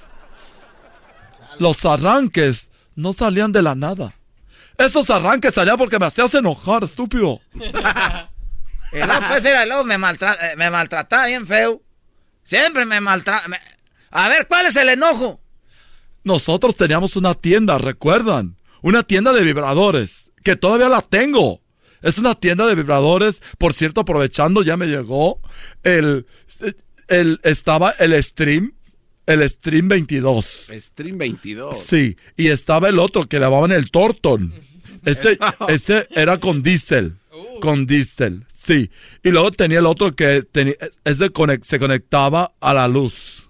Los 1.59 1.85
arranques 1.85 2.69
no 2.95 3.13
salían 3.13 3.53
de 3.53 3.63
la 3.63 3.75
nada. 3.75 4.15
Esos 4.79 5.11
arranques 5.11 5.55
salían 5.55 5.77
porque 5.77 5.99
me 5.99 6.07
hacías 6.07 6.35
enojar, 6.35 6.83
estúpido. 6.85 7.41
Y 8.93 8.97
luego, 8.99 9.21
pues, 9.29 9.45
era, 9.45 9.65
luego 9.67 9.85
me, 9.85 9.99
maltra- 9.99 10.37
eh, 10.41 10.57
me 10.57 10.71
maltrataba 10.71 11.27
bien 11.27 11.47
feo. 11.47 11.83
Siempre 12.45 12.85
me 12.85 13.01
maltrata. 13.01 13.49
A 14.11 14.29
ver, 14.29 14.47
¿cuál 14.47 14.67
es 14.67 14.77
el 14.77 14.89
enojo? 14.91 15.41
Nosotros 16.25 16.77
teníamos 16.77 17.17
una 17.17 17.35
tienda, 17.35 17.79
¿recuerdan? 17.79 18.57
Una 18.83 19.03
tienda 19.03 19.33
de 19.33 19.43
vibradores, 19.43 20.31
que 20.45 20.57
todavía 20.57 20.89
la 20.89 21.03
tengo. 21.03 21.61
Es 22.03 22.19
una 22.19 22.35
tienda 22.35 22.67
de 22.67 22.75
vibradores, 22.75 23.41
por 23.59 23.75
cierto, 23.75 24.01
aprovechando, 24.03 24.63
ya 24.63 24.77
me 24.77 24.87
llegó 24.87 25.41
el, 25.85 26.27
el 27.09 27.41
estaba 27.45 27.91
el 27.93 28.21
stream, 28.23 28.75
el 29.27 29.49
stream 29.49 29.89
22. 29.89 30.67
Stream 30.81 31.17
22. 31.19 31.77
Sí, 31.89 32.17
y 32.37 32.49
estaba 32.49 32.89
el 32.89 32.99
otro 32.99 33.23
que 33.25 33.39
llamaban 33.39 33.71
el 33.73 33.91
Torton. 33.91 34.53
Ese, 35.05 35.39
ese 35.69 36.09
era 36.11 36.39
con 36.39 36.63
diésel, 36.63 37.17
con 37.61 37.87
diésel, 37.87 38.47
sí. 38.65 38.91
Y 39.23 39.31
luego 39.31 39.51
tenía 39.51 39.79
el 39.81 39.87
otro 39.87 40.15
que 40.15 40.43
tenía, 40.43 40.75
ese 41.05 41.33
conec- 41.33 41.65
se 41.65 41.79
conectaba 41.79 42.53
a 42.61 42.75
la 42.75 42.89
luz. 42.89 43.47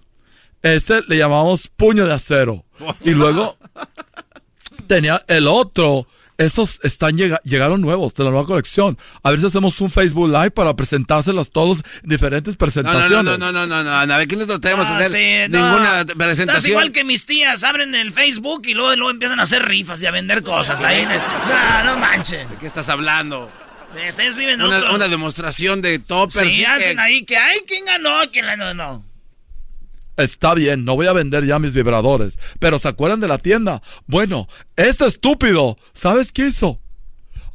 Ese 0.63 1.01
le 1.09 1.17
llamamos 1.19 1.69
puño 1.69 2.07
de 2.07 2.13
acero. 2.15 2.65
Y 3.05 3.11
luego 3.11 3.57
tenía 4.87 5.21
el 5.29 5.47
otro, 5.49 6.07
estos 6.39 6.81
están 6.83 7.17
llega- 7.17 7.41
llegaron 7.45 7.81
nuevos 7.81 8.15
de 8.15 8.25
la 8.25 8.31
nueva 8.31 8.47
colección. 8.47 8.99
A 9.23 9.31
ver 9.31 9.41
si 9.41 9.47
hacemos 9.47 9.81
un 9.81 9.91
Facebook 9.91 10.29
Live 10.29 10.51
para 10.53 10.75
presentárselos 10.75 11.51
todos 11.51 11.79
en 12.03 12.11
diferentes 12.11 12.55
No, 12.55 12.59
presentaciones. 12.59 13.11
no, 13.11 13.23
no, 13.39 13.39
no, 13.39 13.53
no, 13.53 13.67
no, 13.67 13.83
no, 13.85 14.07
no, 14.07 14.13
a 14.15 14.19
ver, 14.19 14.29
¿qué 14.29 14.37
nos 14.37 14.61
traemos 14.61 14.87
a 14.87 14.97
Ah, 14.97 14.99
hacer? 14.99 15.11
sí, 15.49 15.53
no. 15.53 15.59
Ninguna 15.59 16.01
Estás 16.01 16.17
presentación. 16.17 16.71
igual 16.71 16.93
que 16.93 17.05
mis 17.05 17.27
tías, 17.27 17.65
abren 17.65 17.95
el 17.95 18.13
Facebook 18.13 18.63
y 18.67 18.75
luego, 18.75 18.95
luego 18.97 19.11
empiezan 19.11 19.41
a 19.41 19.45
hacer 19.45 19.65
rifas 19.65 20.01
y 20.03 20.07
a 20.07 20.11
vender 20.11 20.43
cosas 20.43 20.81
ahí. 20.81 21.01
en 21.03 21.11
el- 21.11 21.19
No, 21.19 21.85
no 21.95 21.99
manchen. 21.99 22.49
¿De 22.49 22.57
qué 22.57 22.67
estás 22.67 22.89
hablando? 22.89 23.51
Ustedes 24.09 24.37
viven 24.37 24.61
en 24.61 24.67
Una, 24.67 24.79
otro- 24.79 24.95
una 24.95 25.09
demostración 25.09 25.83
de 25.83 25.99
toppers. 25.99 26.51
Sí, 26.51 26.59
que- 26.61 26.67
hacen 26.67 26.99
ahí 26.99 27.25
que, 27.25 27.37
ay, 27.37 27.61
¿quién 27.67 27.85
ganó? 27.85 28.19
¿Quién 28.33 28.47
ganó? 28.47 28.75
No. 28.75 29.05
Está 30.17 30.55
bien, 30.55 30.85
no 30.85 30.95
voy 30.95 31.07
a 31.07 31.13
vender 31.13 31.45
ya 31.47 31.59
mis 31.59 31.73
vibradores. 31.73 32.35
Pero 32.59 32.79
¿se 32.79 32.89
acuerdan 32.89 33.21
de 33.21 33.29
la 33.29 33.39
tienda? 33.39 33.83
Bueno, 34.07 34.47
este 34.77 35.07
estúpido, 35.07 35.79
¿sabes 35.95 36.33
qué 36.33 36.49
hizo? 36.49 36.79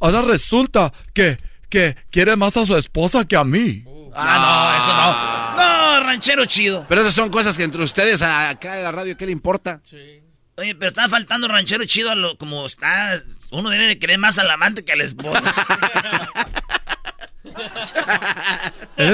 Ahora 0.00 0.22
resulta 0.22 0.92
que, 1.14 1.38
que 1.68 1.96
quiere 2.10 2.34
más 2.36 2.56
a 2.56 2.66
su 2.66 2.76
esposa 2.76 3.24
que 3.26 3.36
a 3.36 3.44
mí. 3.44 3.84
Ah, 4.14 4.74
no, 4.76 4.78
eso 4.82 4.94
no. 4.94 6.00
No, 6.00 6.06
ranchero 6.06 6.44
chido. 6.46 6.84
Pero 6.88 7.00
esas 7.02 7.14
son 7.14 7.30
cosas 7.30 7.56
que 7.56 7.62
entre 7.62 7.82
ustedes 7.82 8.22
acá 8.22 8.78
en 8.78 8.84
la 8.84 8.90
radio, 8.92 9.16
¿qué 9.16 9.26
le 9.26 9.32
importa? 9.32 9.80
Oye, 10.58 10.74
pero 10.74 10.88
está 10.88 11.08
faltando 11.08 11.46
ranchero 11.46 11.84
chido 11.84 12.10
a 12.10 12.16
lo, 12.16 12.36
como 12.36 12.66
está. 12.66 13.22
Uno 13.52 13.70
debe 13.70 13.86
de 13.86 13.98
querer 14.00 14.18
más 14.18 14.38
al 14.38 14.50
amante 14.50 14.84
que 14.84 14.90
a 14.90 14.96
la 14.96 15.04
esposa. 15.04 15.54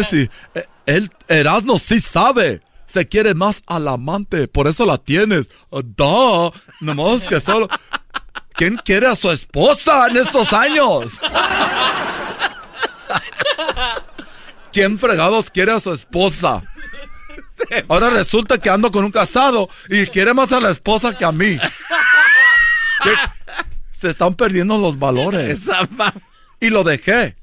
Sí, 0.08 0.30
eh, 0.54 0.66
él, 0.86 1.10
Erasmo 1.28 1.78
sí 1.78 2.00
sabe. 2.00 2.62
Se 2.86 3.06
quiere 3.06 3.34
más 3.34 3.62
al 3.66 3.88
amante, 3.88 4.48
por 4.48 4.68
eso 4.68 4.86
la 4.86 4.96
tienes. 4.96 5.50
Ah, 5.70 5.80
Da, 5.84 6.50
nomás 6.80 7.22
que 7.28 7.40
solo... 7.40 7.68
¿Quién 8.54 8.76
quiere 8.76 9.08
a 9.08 9.16
su 9.16 9.30
esposa 9.30 10.06
en 10.06 10.16
estos 10.16 10.52
años? 10.52 11.12
¿Quién 14.72 14.96
fregados 14.98 15.50
quiere 15.50 15.72
a 15.72 15.80
su 15.80 15.92
esposa? 15.92 16.62
Ahora 17.88 18.10
resulta 18.10 18.58
que 18.58 18.70
ando 18.70 18.90
con 18.90 19.04
un 19.04 19.10
casado 19.10 19.68
y 19.88 20.06
quiere 20.06 20.34
más 20.34 20.52
a 20.52 20.60
la 20.60 20.70
esposa 20.70 21.16
que 21.16 21.24
a 21.24 21.32
mí. 21.32 21.58
¿Qué? 23.02 23.10
Se 23.92 24.08
están 24.08 24.34
perdiendo 24.34 24.78
los 24.78 24.98
valores. 24.98 25.62
Y 26.60 26.70
lo 26.70 26.84
dejé. 26.84 27.36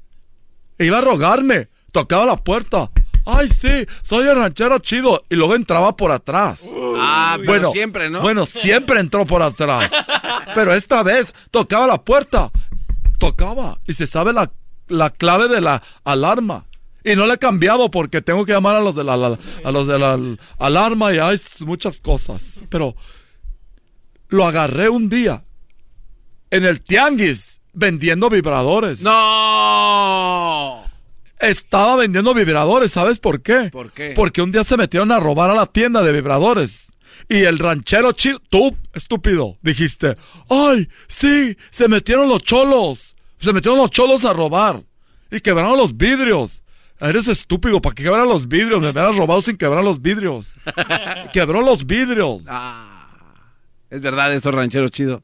Iba 0.78 0.98
a 0.98 1.02
rogarme. 1.02 1.68
Tocaba 1.92 2.24
la 2.24 2.36
puerta. 2.36 2.90
Ay, 3.24 3.48
sí, 3.48 3.86
soy 4.02 4.26
el 4.26 4.36
ranchero 4.36 4.78
chido. 4.78 5.24
Y 5.28 5.36
luego 5.36 5.54
entraba 5.54 5.96
por 5.96 6.10
atrás. 6.10 6.60
Ah, 6.96 7.38
pero 7.44 7.70
siempre, 7.70 8.10
¿no? 8.10 8.20
Bueno, 8.20 8.46
siempre 8.46 9.00
entró 9.00 9.26
por 9.26 9.42
atrás. 9.42 9.90
Pero 10.54 10.74
esta 10.74 11.02
vez 11.02 11.32
tocaba 11.50 11.86
la 11.86 12.02
puerta. 12.02 12.50
Tocaba. 13.18 13.78
Y 13.86 13.94
se 13.94 14.06
sabe 14.06 14.34
la, 14.34 14.50
la 14.88 15.08
clave 15.08 15.48
de 15.48 15.62
la 15.62 15.82
alarma. 16.04 16.66
Y 17.04 17.16
no 17.16 17.26
la 17.26 17.34
he 17.34 17.38
cambiado 17.38 17.90
porque 17.90 18.22
tengo 18.22 18.44
que 18.44 18.52
llamar 18.52 18.76
a 18.76 18.80
los 18.80 18.94
de 18.94 19.04
la, 19.04 19.16
la- 19.16 19.38
a 19.64 19.70
los 19.72 19.86
de 19.86 19.98
la 19.98 20.18
alarma 20.58 21.12
y 21.12 21.18
hay 21.18 21.40
muchas 21.66 21.98
cosas. 21.98 22.42
Pero 22.68 22.94
lo 24.28 24.46
agarré 24.46 24.88
un 24.88 25.08
día 25.08 25.44
en 26.50 26.64
el 26.64 26.80
tianguis 26.80 27.60
vendiendo 27.72 28.28
vibradores. 28.30 29.00
¡No! 29.02 30.84
Estaba 31.40 31.96
vendiendo 31.96 32.34
vibradores, 32.34 32.92
¿sabes 32.92 33.18
por 33.18 33.42
qué? 33.42 33.68
¿Por 33.72 33.90
qué? 33.90 34.12
Porque 34.14 34.42
un 34.42 34.52
día 34.52 34.62
se 34.62 34.76
metieron 34.76 35.10
a 35.10 35.18
robar 35.18 35.50
a 35.50 35.54
la 35.54 35.66
tienda 35.66 36.02
de 36.02 36.12
vibradores. 36.12 36.78
Y 37.28 37.38
el 37.44 37.58
ranchero 37.58 38.12
chido, 38.12 38.40
tú, 38.48 38.76
estúpido, 38.94 39.56
dijiste, 39.62 40.16
ay, 40.48 40.88
sí, 41.08 41.56
se 41.70 41.88
metieron 41.88 42.28
los 42.28 42.42
cholos. 42.42 43.16
Se 43.38 43.52
metieron 43.52 43.78
los 43.78 43.90
cholos 43.90 44.24
a 44.24 44.32
robar. 44.32 44.82
Y 45.30 45.40
quebraron 45.40 45.76
los 45.78 45.96
vidrios. 45.96 46.61
Eres 47.02 47.26
estúpido, 47.26 47.82
¿para 47.82 47.96
qué 47.96 48.04
quebrar 48.04 48.24
los 48.28 48.46
vidrios? 48.46 48.80
Me 48.80 48.90
hubieras 48.90 49.16
robado 49.16 49.42
sin 49.42 49.56
quebrar 49.56 49.82
los 49.82 50.00
vidrios. 50.00 50.46
Quebró 51.32 51.60
los 51.60 51.84
vidrios. 51.84 52.42
Es 53.90 54.00
verdad, 54.00 54.32
esto 54.32 54.52
ranchero 54.52 54.88
chido. 54.88 55.20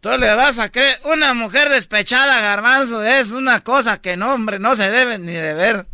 Tú 0.00 0.10
le 0.10 0.34
vas 0.34 0.58
a 0.58 0.68
creer, 0.70 0.96
una 1.04 1.32
mujer 1.32 1.70
despechada, 1.70 2.42
garbanzo, 2.42 3.02
es 3.02 3.30
una 3.30 3.60
cosa 3.60 4.00
que 4.00 4.18
no, 4.18 4.34
hombre, 4.34 4.58
no 4.58 4.76
se 4.76 4.90
debe 4.90 5.18
ni 5.18 5.32
de 5.32 5.54
ver. 5.54 5.86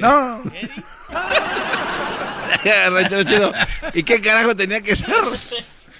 No. 0.00 0.42
ranchero 2.90 3.24
chido. 3.24 3.52
¿Y 3.92 4.04
qué 4.04 4.22
carajo 4.22 4.56
tenía 4.56 4.80
que 4.80 4.96
ser? 4.96 5.14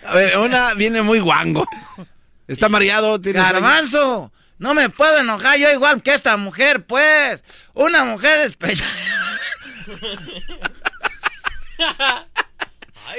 A 0.07 0.15
ver, 0.15 0.39
una 0.39 0.73
viene 0.73 1.03
muy 1.03 1.21
guango. 1.21 1.67
Está 2.49 2.71
mareado, 2.71 3.21
tiene 3.21 3.39
Garbanzo, 3.41 4.33
no 4.59 4.75
me 4.75 4.89
puedo 4.91 5.19
enojar 5.19 5.59
yo 5.59 5.71
igual 5.73 6.03
que 6.03 6.15
esta 6.15 6.37
mujer, 6.37 6.85
pues. 6.85 7.43
Una 7.75 8.05
mujer 8.05 8.39
despechada. 8.39 8.91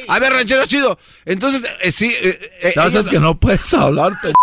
A 0.07 0.19
ver, 0.19 0.33
ranchero 0.33 0.65
chido. 0.65 0.97
Entonces, 1.25 1.69
eh, 1.81 1.91
sí. 1.91 2.13
eh, 2.21 2.51
eh, 2.61 2.73
que 3.09 3.19
no 3.19 3.37
puedes 3.37 3.73
hablar, 3.73 4.13
pe- 4.21 4.33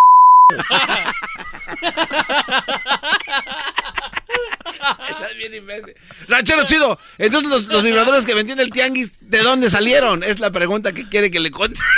Estás 5.08 5.36
bien 5.36 5.54
imbécil. 5.54 5.94
Ranchero 6.28 6.64
chido. 6.64 6.98
Entonces, 7.18 7.50
los, 7.50 7.64
los 7.66 7.82
vibradores 7.82 8.24
que 8.24 8.34
vendí 8.34 8.52
en 8.52 8.60
el 8.60 8.70
tianguis, 8.70 9.12
¿de 9.20 9.38
dónde 9.38 9.70
salieron? 9.70 10.22
Es 10.22 10.40
la 10.40 10.50
pregunta 10.50 10.92
que 10.92 11.08
quiere 11.08 11.30
que 11.30 11.40
le 11.40 11.50
cuente. 11.50 11.78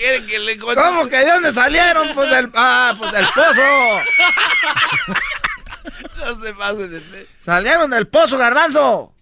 quiere 0.00 0.26
que 0.26 0.38
le 0.38 0.58
cuente. 0.58 0.82
¿Cómo 0.82 1.08
que 1.08 1.18
de 1.18 1.30
dónde 1.30 1.52
salieron? 1.52 2.08
Pues 2.14 2.30
del, 2.30 2.50
ah, 2.54 2.94
pues 2.98 3.12
del 3.12 3.26
pozo. 3.26 3.62
No 6.18 6.44
se 6.44 6.52
pasen 6.52 6.90
de 6.90 7.00
fe. 7.00 7.26
Salieron 7.44 7.90
del 7.90 8.06
pozo, 8.06 8.36
garbanzo. 8.36 9.14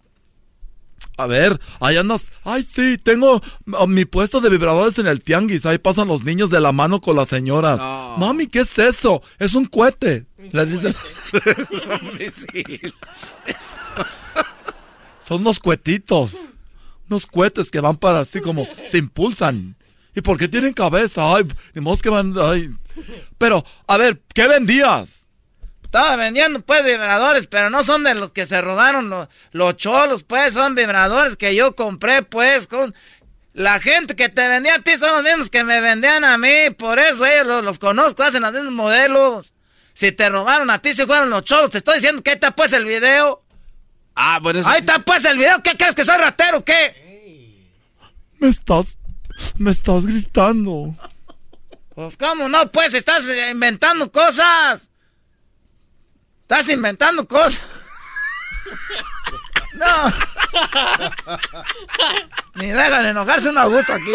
A 1.16 1.26
ver, 1.26 1.60
ahí 1.80 1.96
andas. 1.96 2.26
Ay, 2.44 2.62
sí, 2.64 2.98
tengo 2.98 3.40
ah, 3.74 3.86
mi 3.86 4.04
puesto 4.04 4.40
de 4.40 4.50
vibradores 4.50 4.98
en 4.98 5.06
el 5.06 5.22
tianguis. 5.22 5.64
Ahí 5.64 5.78
pasan 5.78 6.08
los 6.08 6.24
niños 6.24 6.50
de 6.50 6.60
la 6.60 6.72
mano 6.72 7.00
con 7.00 7.14
las 7.14 7.28
señoras. 7.28 7.78
Mami, 8.18 8.48
¿qué 8.48 8.60
es 8.60 8.76
eso? 8.78 9.22
Es 9.38 9.54
un 9.54 9.66
cohete. 9.66 10.26
Le 10.52 10.66
dicen. 10.66 10.94
Son 15.28 15.40
unos 15.40 15.60
cuetitos. 15.60 16.32
Unos 17.08 17.26
cohetes 17.26 17.70
que 17.70 17.80
van 17.80 17.96
para 17.96 18.20
así 18.20 18.40
como 18.40 18.66
se 18.86 18.98
impulsan. 18.98 19.77
¿Y 20.18 20.20
por 20.20 20.36
qué 20.36 20.48
tienen 20.48 20.72
cabeza? 20.72 21.32
Ay, 21.36 21.46
ni 21.74 21.80
modo 21.80 21.96
que 21.98 22.08
van. 22.08 22.34
Ay. 22.42 22.70
Pero, 23.38 23.64
a 23.86 23.96
ver, 23.96 24.20
¿qué 24.34 24.48
vendías? 24.48 25.10
Estaba 25.84 26.16
vendiendo 26.16 26.60
pues 26.60 26.84
vibradores, 26.84 27.46
pero 27.46 27.70
no 27.70 27.84
son 27.84 28.02
de 28.02 28.16
los 28.16 28.32
que 28.32 28.44
se 28.44 28.60
robaron 28.60 29.10
los, 29.10 29.28
los 29.52 29.76
cholos, 29.76 30.24
pues 30.24 30.54
son 30.54 30.74
vibradores 30.74 31.36
que 31.36 31.54
yo 31.54 31.76
compré 31.76 32.22
pues 32.22 32.66
con... 32.66 32.96
La 33.52 33.78
gente 33.78 34.16
que 34.16 34.28
te 34.28 34.48
vendía 34.48 34.74
a 34.74 34.78
ti 34.80 34.96
son 34.96 35.12
los 35.12 35.22
mismos 35.22 35.50
que 35.50 35.62
me 35.62 35.80
vendían 35.80 36.24
a 36.24 36.36
mí, 36.36 36.70
por 36.76 36.98
eso 36.98 37.24
ellos 37.24 37.46
los, 37.46 37.64
los 37.64 37.78
conozco, 37.78 38.24
hacen 38.24 38.42
los 38.42 38.52
mismos 38.52 38.72
modelos. 38.72 39.52
Si 39.94 40.10
te 40.10 40.28
robaron 40.28 40.68
a 40.70 40.80
ti, 40.82 40.94
si 40.94 41.06
fueron 41.06 41.30
los 41.30 41.44
cholos, 41.44 41.70
te 41.70 41.78
estoy 41.78 41.94
diciendo 41.94 42.22
que 42.24 42.30
ahí 42.30 42.34
está 42.34 42.50
pues 42.56 42.72
el 42.72 42.84
video. 42.84 43.40
Ah, 44.16 44.40
bueno, 44.42 44.58
eso 44.58 44.68
Ahí 44.68 44.80
sí. 44.80 44.80
está 44.80 44.98
pues 44.98 45.24
el 45.24 45.38
video, 45.38 45.62
¿qué 45.62 45.76
crees 45.76 45.94
que 45.94 46.04
soy 46.04 46.18
ratero 46.18 46.58
o 46.58 46.64
qué? 46.64 47.68
Me 48.40 48.48
estás. 48.48 48.97
Me 49.56 49.70
estás 49.72 50.04
gritando. 50.04 50.94
Pues 51.94 52.16
cómo 52.16 52.48
no, 52.48 52.70
pues 52.70 52.94
estás 52.94 53.28
eh, 53.28 53.50
inventando 53.50 54.10
cosas. 54.10 54.88
Estás 56.42 56.68
inventando 56.68 57.26
cosas. 57.26 57.60
No. 59.74 60.12
Ni 62.54 62.66
dejan 62.66 63.06
enojarse 63.06 63.48
un 63.48 63.58
a 63.58 63.66
gusto 63.66 63.92
aquí. 63.92 64.12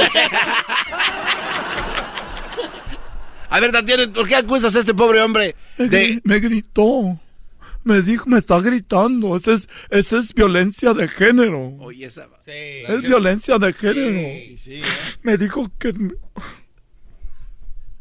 A 3.49 3.59
ver, 3.59 3.71
Tatiana, 3.71 4.11
¿por 4.11 4.27
qué 4.27 4.35
acusas 4.35 4.75
a 4.75 4.79
este 4.79 4.93
pobre 4.93 5.21
hombre 5.21 5.55
Me, 5.77 5.87
de... 5.87 6.21
me 6.23 6.39
gritó. 6.39 7.17
Me 7.83 8.01
dijo, 8.01 8.27
me 8.29 8.39
está 8.39 8.59
gritando. 8.59 9.35
Esa 9.35 9.53
es, 9.53 9.67
esa 9.89 10.19
es 10.19 10.33
violencia 10.33 10.93
de 10.93 11.07
género. 11.07 11.75
Oye, 11.79 12.05
esa... 12.05 12.27
Es 12.45 13.01
violencia 13.01 13.57
de 13.57 13.73
género. 13.73 14.21
Me 15.21 15.37
dijo 15.37 15.69
que... 15.77 15.93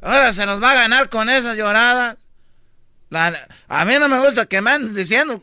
Ahora 0.00 0.32
se 0.32 0.46
nos 0.46 0.62
va 0.62 0.72
a 0.72 0.74
ganar 0.74 1.09
con 1.09 1.28
esas 1.28 1.56
lloradas. 1.56 2.16
La- 3.10 3.46
a 3.68 3.84
mí 3.84 3.94
no 4.00 4.09
me 4.09 4.18
gusta 4.20 4.46
que 4.46 4.60
me 4.62 4.70
anden 4.70 4.94
diciendo. 4.94 5.42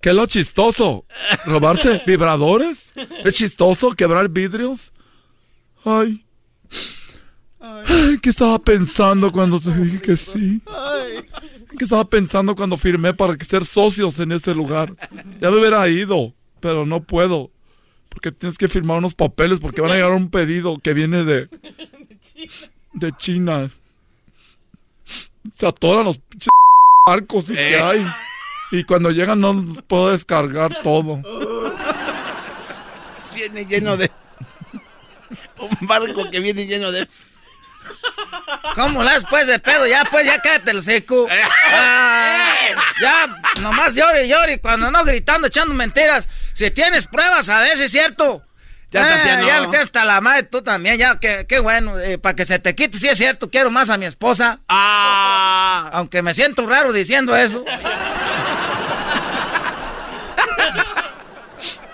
¿Qué 0.00 0.08
es 0.10 0.14
lo 0.14 0.26
chistoso? 0.26 1.06
¿Robarse 1.46 2.02
vibradores? 2.06 2.90
¿Es 3.24 3.34
chistoso 3.34 3.92
quebrar 3.92 4.28
vidrios? 4.28 4.90
Ay. 5.84 6.24
Ay, 7.62 8.18
¿qué 8.20 8.30
estaba 8.30 8.58
pensando 8.58 9.30
cuando 9.30 9.60
te 9.60 9.72
dije 9.72 10.00
que 10.00 10.16
sí? 10.16 10.60
¿Qué 11.78 11.84
estaba 11.84 12.04
pensando 12.04 12.54
cuando 12.56 12.76
firmé 12.76 13.14
para 13.14 13.36
que 13.36 13.44
ser 13.44 13.64
socios 13.64 14.18
en 14.18 14.32
ese 14.32 14.52
lugar? 14.54 14.94
Ya 15.40 15.50
me 15.50 15.58
hubiera 15.58 15.88
ido, 15.88 16.34
pero 16.60 16.84
no 16.84 17.02
puedo. 17.04 17.50
Porque 18.08 18.32
tienes 18.32 18.58
que 18.58 18.68
firmar 18.68 18.98
unos 18.98 19.14
papeles 19.14 19.60
porque 19.60 19.80
van 19.80 19.92
a 19.92 19.94
llegar 19.94 20.10
un 20.12 20.28
pedido 20.28 20.74
que 20.76 20.92
viene 20.92 21.24
de... 21.24 21.48
De 22.92 23.12
China. 23.16 23.70
Se 25.56 25.66
atoran 25.66 26.04
los 26.04 26.18
pinches 26.18 26.48
barcos 27.06 27.44
y 27.48 27.54
que 27.54 27.76
Eh. 27.76 27.80
hay. 27.80 28.06
Y 28.72 28.84
cuando 28.84 29.10
llegan 29.10 29.40
no 29.40 29.74
puedo 29.86 30.10
descargar 30.10 30.82
todo. 30.82 31.22
Viene 33.34 33.64
lleno 33.64 33.96
de. 33.96 34.10
Un 35.58 35.86
barco 35.86 36.30
que 36.30 36.40
viene 36.40 36.66
lleno 36.66 36.92
de. 36.92 37.08
¿Cómo 38.74 39.02
la 39.02 39.14
después 39.14 39.46
de 39.46 39.58
pedo? 39.58 39.86
Ya, 39.86 40.04
pues, 40.10 40.26
ya 40.26 40.40
cállate 40.40 40.70
el 40.70 40.82
seco. 40.82 41.26
Ah, 41.74 42.54
ya, 43.00 43.26
nomás 43.60 43.94
llore, 43.94 44.28
llore. 44.28 44.60
Cuando 44.60 44.90
no 44.90 45.04
gritando, 45.04 45.48
echando 45.48 45.74
mentiras. 45.74 46.28
Si 46.52 46.70
tienes 46.70 47.06
pruebas, 47.06 47.48
a 47.48 47.60
ver 47.60 47.76
si 47.76 47.84
es 47.84 47.90
cierto. 47.90 48.44
Ya, 48.90 49.08
Tatiana. 49.08 49.70
ya 49.72 49.80
hasta 49.80 50.04
la 50.04 50.20
madre 50.20 50.42
tú 50.44 50.62
también. 50.62 50.98
Ya, 50.98 51.18
qué, 51.18 51.46
qué 51.48 51.60
bueno. 51.60 51.94
para 52.20 52.36
que 52.36 52.44
se 52.44 52.58
te 52.58 52.74
quite, 52.74 52.98
si 52.98 53.08
es 53.08 53.16
cierto. 53.16 53.50
Quiero 53.50 53.70
más 53.70 53.88
a 53.88 53.96
mi 53.96 54.04
esposa. 54.04 54.60
Ah. 54.68 55.88
Aunque 55.92 56.22
me 56.22 56.34
siento 56.34 56.66
raro 56.66 56.92
diciendo 56.92 57.34
eso. 57.34 57.64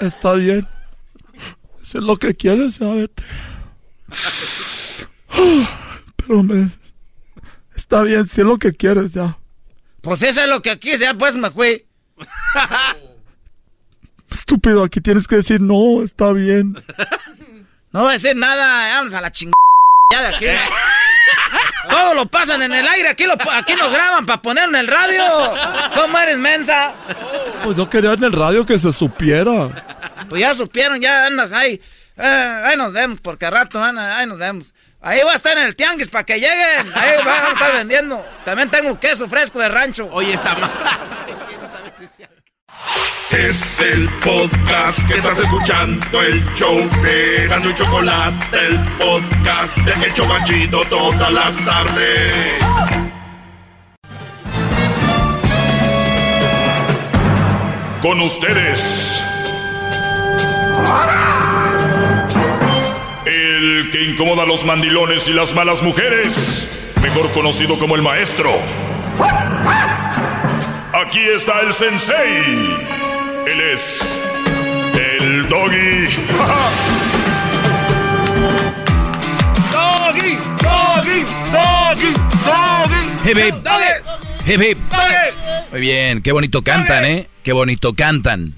Está 0.00 0.32
bien. 0.34 0.66
Si 1.84 1.98
es 1.98 2.04
lo 2.04 2.16
que 2.16 2.34
quieres, 2.34 2.78
ya 2.78 2.88
vete. 2.88 3.22
Pero 6.16 6.42
me... 6.42 6.70
Está 7.74 8.02
bien, 8.02 8.28
si 8.28 8.40
es 8.40 8.46
lo 8.46 8.58
que 8.58 8.72
quieres, 8.72 9.12
ya. 9.12 9.38
Pues 10.00 10.22
eso 10.22 10.40
es 10.40 10.48
lo 10.48 10.62
que 10.62 10.78
quise, 10.78 10.98
ya 10.98 11.14
pues 11.14 11.36
me 11.36 11.50
fui. 11.50 11.84
Estúpido, 14.30 14.82
aquí 14.82 15.00
tienes 15.00 15.26
que 15.26 15.36
decir, 15.36 15.60
no, 15.60 16.02
está 16.02 16.32
bien. 16.32 16.76
No 17.90 18.00
voy 18.00 18.10
a 18.10 18.12
decir 18.12 18.36
nada, 18.36 18.96
vamos 18.96 19.14
a 19.14 19.20
la 19.22 19.32
chingada 19.32 19.54
de 20.10 20.26
aquí. 20.26 20.46
Todo 21.88 22.12
lo 22.12 22.26
pasan 22.26 22.60
en 22.60 22.74
el 22.74 22.86
aire, 22.86 23.08
aquí, 23.08 23.24
lo, 23.24 23.32
aquí 23.50 23.74
nos 23.76 23.90
graban 23.90 24.26
para 24.26 24.42
ponerlo 24.42 24.76
en 24.76 24.84
el 24.84 24.86
radio. 24.86 25.24
¿Cómo 25.94 26.18
eres, 26.18 26.36
mensa? 26.36 26.92
Pues 27.64 27.78
yo 27.78 27.88
quería 27.88 28.12
en 28.12 28.24
el 28.24 28.32
radio 28.32 28.66
que 28.66 28.78
se 28.78 28.92
supiera. 28.92 29.70
Pues 30.28 30.42
ya 30.42 30.54
supieron, 30.54 31.00
ya 31.00 31.24
andas 31.24 31.50
ahí. 31.50 31.80
Eh, 32.18 32.62
ahí 32.64 32.76
nos 32.76 32.92
vemos, 32.92 33.20
porque 33.20 33.46
a 33.46 33.50
rato, 33.50 33.82
Ana, 33.82 34.18
ahí 34.18 34.26
nos 34.26 34.36
vemos. 34.36 34.74
Ahí 35.00 35.20
va 35.24 35.32
a 35.32 35.36
estar 35.36 35.56
en 35.56 35.64
el 35.64 35.76
tianguis 35.76 36.08
para 36.08 36.24
que 36.24 36.34
lleguen. 36.34 36.92
Ahí 36.94 37.12
vamos 37.24 37.50
a 37.50 37.52
estar 37.52 37.72
vendiendo. 37.72 38.24
También 38.44 38.68
tengo 38.68 38.98
queso 38.98 39.28
fresco 39.28 39.60
de 39.60 39.68
rancho. 39.68 40.08
Oye, 40.10 40.34
esa 40.34 40.56
Es 43.30 43.80
el 43.80 44.08
podcast 44.20 45.06
que 45.06 45.18
estás 45.18 45.38
escuchando, 45.38 46.22
el 46.22 46.44
show 46.54 46.76
de 47.02 47.46
Gano 47.48 47.70
y 47.70 47.74
Chocolate, 47.74 48.58
el 48.58 48.78
podcast 48.98 49.76
de 49.76 50.06
El 50.06 50.14
Chobachito 50.14 50.82
todas 50.86 51.32
las 51.32 51.64
tardes. 51.64 52.54
Con 58.02 58.20
ustedes. 58.20 59.22
El 63.88 63.92
que 63.92 64.04
incomoda 64.04 64.42
a 64.42 64.46
los 64.46 64.66
mandilones 64.66 65.28
y 65.28 65.32
las 65.32 65.54
malas 65.54 65.82
mujeres, 65.82 66.92
mejor 67.00 67.30
conocido 67.32 67.78
como 67.78 67.96
el 67.96 68.02
maestro. 68.02 68.50
Aquí 70.92 71.20
está 71.20 71.60
el 71.60 71.72
sensei. 71.72 72.76
Él 73.46 73.60
es 73.72 74.20
el 74.94 75.48
doggy. 75.48 76.06
Doggy, 79.72 80.36
doggy, 80.60 81.24
doggy, 81.50 82.12
doggy. 82.44 83.30
Hip, 83.30 83.38
hip. 83.38 83.54
Hip, 84.44 84.60
hip. 84.60 84.78
Muy 85.70 85.80
bien, 85.80 86.20
qué 86.20 86.32
bonito 86.32 86.60
cantan, 86.60 87.06
¿eh? 87.06 87.26
Qué 87.42 87.52
bonito 87.52 87.94
cantan. 87.94 88.54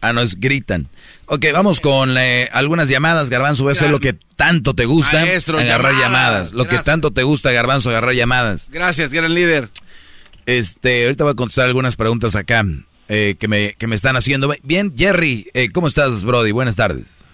Ah, 0.00 0.12
no, 0.12 0.22
es 0.22 0.40
gritan. 0.40 0.88
Ok, 1.26 1.46
vamos 1.52 1.80
con 1.80 2.16
eh, 2.18 2.48
algunas 2.52 2.88
llamadas, 2.88 3.30
Garbanzo. 3.30 3.70
Eso 3.70 3.84
es 3.86 3.90
lo 3.90 4.00
que 4.00 4.12
tanto 4.12 4.74
te 4.74 4.84
gusta. 4.84 5.20
Maestro, 5.20 5.58
agarrar 5.58 5.92
llamadas. 5.92 6.50
llamadas. 6.50 6.52
Lo 6.52 6.66
que 6.66 6.78
tanto 6.78 7.10
te 7.10 7.22
gusta, 7.22 7.52
Garbanzo, 7.52 7.90
agarrar 7.90 8.14
llamadas. 8.14 8.68
Gracias, 8.70 9.12
gran 9.12 9.32
líder. 9.32 9.70
Este, 10.46 11.04
ahorita 11.04 11.24
voy 11.24 11.32
a 11.32 11.36
contestar 11.36 11.66
algunas 11.66 11.96
preguntas 11.96 12.34
acá 12.34 12.64
eh, 13.08 13.36
que, 13.38 13.48
me, 13.48 13.74
que 13.74 13.86
me 13.86 13.94
están 13.94 14.16
haciendo. 14.16 14.52
Bien, 14.62 14.92
Jerry, 14.96 15.48
eh, 15.54 15.70
¿cómo 15.72 15.86
estás, 15.86 16.24
Brody? 16.24 16.50
Buenas 16.50 16.76
tardes. 16.76 17.24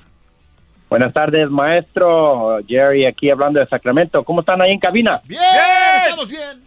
Buenas 0.90 1.12
tardes, 1.12 1.50
maestro. 1.50 2.58
Jerry 2.66 3.06
aquí 3.06 3.30
hablando 3.30 3.60
de 3.60 3.66
Sacramento. 3.66 4.22
¿Cómo 4.24 4.40
están 4.40 4.60
ahí 4.60 4.72
en 4.72 4.80
cabina? 4.80 5.20
Bien, 5.26 5.40
estamos 6.04 6.28
bien. 6.28 6.62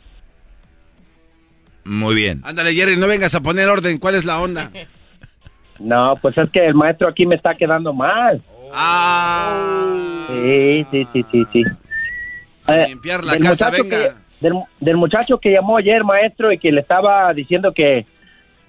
Muy 1.83 2.13
bien. 2.13 2.41
Ándale, 2.43 2.73
Jerry, 2.73 2.97
no 2.97 3.07
vengas 3.07 3.33
a 3.33 3.41
poner 3.41 3.67
orden. 3.67 3.97
¿Cuál 3.97 4.15
es 4.15 4.25
la 4.25 4.39
onda? 4.39 4.71
No, 5.81 6.15
pues 6.21 6.37
es 6.37 6.49
que 6.51 6.65
el 6.65 6.73
maestro 6.75 7.07
aquí 7.07 7.25
me 7.25 7.35
está 7.35 7.55
quedando 7.55 7.93
mal. 7.93 8.41
Ah. 8.73 10.25
Sí, 10.27 10.85
sí, 10.91 11.07
sí, 11.13 11.25
sí, 11.31 11.43
sí. 11.51 11.63
Eh, 12.67 12.85
Limpiar 12.89 13.23
la 13.25 13.33
del 13.33 13.41
casa, 13.43 13.65
muchacho 13.69 13.83
venga. 13.83 13.97
que- 13.97 14.21
del, 14.39 14.53
del 14.79 14.97
muchacho 14.97 15.37
que 15.39 15.51
llamó 15.51 15.77
ayer, 15.77 16.03
maestro, 16.03 16.51
y 16.51 16.57
que 16.57 16.71
le 16.71 16.81
estaba 16.81 17.31
diciendo 17.33 17.73
que 17.73 18.05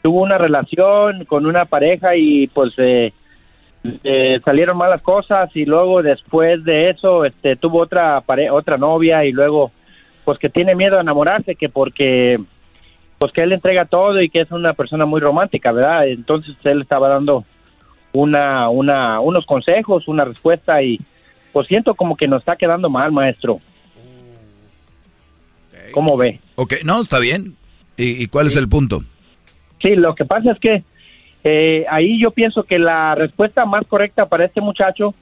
tuvo 0.03 0.21
una 0.23 0.37
relación 0.39 1.25
con 1.27 1.47
una 1.47 1.65
pareja 1.65 2.17
y 2.17 2.47
pues 2.49 2.73
eh, 2.79 3.13
eh, 4.05 4.41
salieron 4.45 4.77
malas 4.77 5.01
cosas 5.03 5.49
y 5.55 5.65
luego 5.65 6.03
después 6.03 6.63
de 6.65 6.91
eso 6.91 7.25
este 7.25 7.55
tuvo 7.57 7.81
otra 7.83 8.21
pare 8.21 8.51
otra 8.51 8.77
novia 8.77 9.25
y 9.25 9.31
luego 9.33 9.71
pues 10.25 10.39
que 10.41 10.49
tiene 10.51 10.75
miedo 10.75 10.99
a 10.99 11.03
enamorarse 11.03 11.55
que 11.55 11.69
porque 11.69 12.39
pues 13.23 13.31
que 13.31 13.41
él 13.41 13.53
entrega 13.53 13.85
todo 13.85 14.21
y 14.21 14.29
que 14.29 14.41
es 14.41 14.51
una 14.51 14.73
persona 14.73 15.07
muy 15.07 15.21
romántica, 15.21 15.71
¿verdad? 15.71 16.09
Entonces 16.09 16.57
él 16.65 16.83
estaba 16.83 17.09
dando 17.09 17.45
una 18.13 18.69
una 18.69 19.21
unos 19.21 19.47
consejos, 19.47 20.09
una 20.09 20.25
respuesta 20.25 20.83
y 20.83 20.99
pues 21.53 21.69
siento 21.69 21.95
como 21.95 22.17
que 22.17 22.27
nos 22.27 22.41
está 22.41 22.57
quedando 22.57 22.91
mal, 22.91 23.13
maestro. 23.13 23.61
¿Cómo 25.93 26.17
ve? 26.17 26.41
Ok, 26.57 26.75
no, 26.85 27.01
está 27.01 27.21
bien. 27.21 27.55
¿Y, 27.97 28.25
y 28.25 28.27
cuál 28.27 28.49
es 28.49 28.57
el 28.57 28.69
punto? 28.69 29.05
Sí, 29.81 29.95
lo 29.95 30.17
que 30.17 30.25
pasa 30.25 30.51
es 30.51 30.59
que 30.59 30.83
eh, 31.45 31.87
ahí 31.89 32.21
yo 32.21 32.33
pienso 32.33 32.65
que 32.65 32.81
la 32.81 33.15
respuesta 33.15 33.65
más 33.67 33.87
correcta 33.87 34.27
para 34.27 34.47
este 34.47 34.61
muchacho 34.61 35.15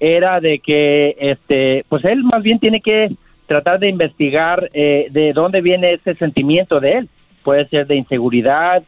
era 0.00 0.40
de 0.40 0.58
que, 0.58 1.14
este, 1.20 1.84
pues 1.88 2.04
él 2.04 2.24
más 2.24 2.42
bien 2.42 2.58
tiene 2.58 2.80
que 2.80 3.14
tratar 3.46 3.78
de 3.78 3.90
investigar 3.90 4.68
eh, 4.72 5.06
de 5.12 5.32
dónde 5.32 5.60
viene 5.60 5.92
ese 5.92 6.16
sentimiento 6.16 6.80
de 6.80 6.94
él. 6.94 7.08
Puede 7.44 7.68
ser 7.68 7.86
de 7.86 7.94
inseguridad, 7.94 8.82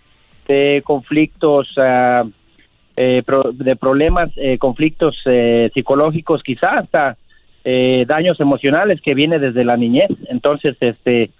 de 0.48 0.82
conflictos, 0.84 1.72
ah, 1.76 2.24
eh, 2.96 3.22
de 3.52 3.76
problemas, 3.76 4.30
eh, 4.36 4.58
conflictos 4.58 5.16
eh, 5.26 5.70
psicológicos, 5.74 6.42
quizás 6.42 6.84
hasta 6.84 7.16
eh, 7.68 8.04
daños 8.06 8.40
emocionales 8.40 9.00
que 9.00 9.14
viene 9.14 9.38
desde 9.38 9.64
la 9.64 9.76
niñez. 9.76 10.08
Entonces, 10.28 10.76
este, 10.80 11.30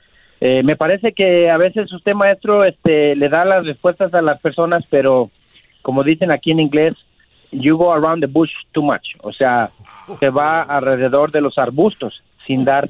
eh, 0.41 0.63
me 0.65 0.77
parece 0.77 1.13
que 1.13 1.51
a 1.51 1.57
veces 1.57 1.93
usted, 1.93 2.15
maestro, 2.15 2.65
este, 2.65 3.17
le 3.17 3.29
da 3.29 3.45
las 3.45 3.65
respuestas 3.65 4.13
a 4.13 4.23
las 4.23 4.41
personas, 4.41 4.85
pero 4.91 5.31
como 5.83 6.03
dicen 6.03 6.31
aquí 6.31 6.51
en 6.51 6.61
inglés, 6.61 6.95
you 7.53 7.77
go 7.77 7.93
around 7.93 8.23
the 8.23 8.27
bush 8.27 8.51
too 8.73 8.83
much. 8.83 9.15
O 9.23 9.33
sea, 9.33 9.71
se 10.19 10.29
va 10.31 10.63
alrededor 10.63 11.31
de 11.31 11.41
los 11.41 11.59
arbustos 11.59 12.23
sin 12.47 12.65
dar 12.65 12.87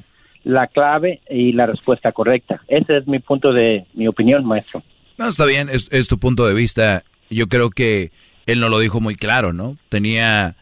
la 0.47 0.67
clave 0.67 1.21
y 1.29 1.51
la 1.51 1.65
respuesta 1.65 2.11
correcta. 2.11 2.61
Ese 2.67 2.97
es 2.97 3.07
mi 3.07 3.19
punto 3.19 3.51
de 3.51 3.85
mi 3.93 4.07
opinión, 4.07 4.45
maestro. 4.45 4.81
No, 5.17 5.27
está 5.27 5.45
bien, 5.45 5.67
es, 5.69 5.89
es 5.91 6.07
tu 6.07 6.17
punto 6.19 6.47
de 6.47 6.53
vista. 6.53 7.03
Yo 7.29 7.47
creo 7.47 7.69
que 7.69 8.11
él 8.45 8.59
no 8.59 8.69
lo 8.69 8.79
dijo 8.79 9.01
muy 9.01 9.15
claro, 9.15 9.51
¿no? 9.51 9.77
Tenía 9.89 10.55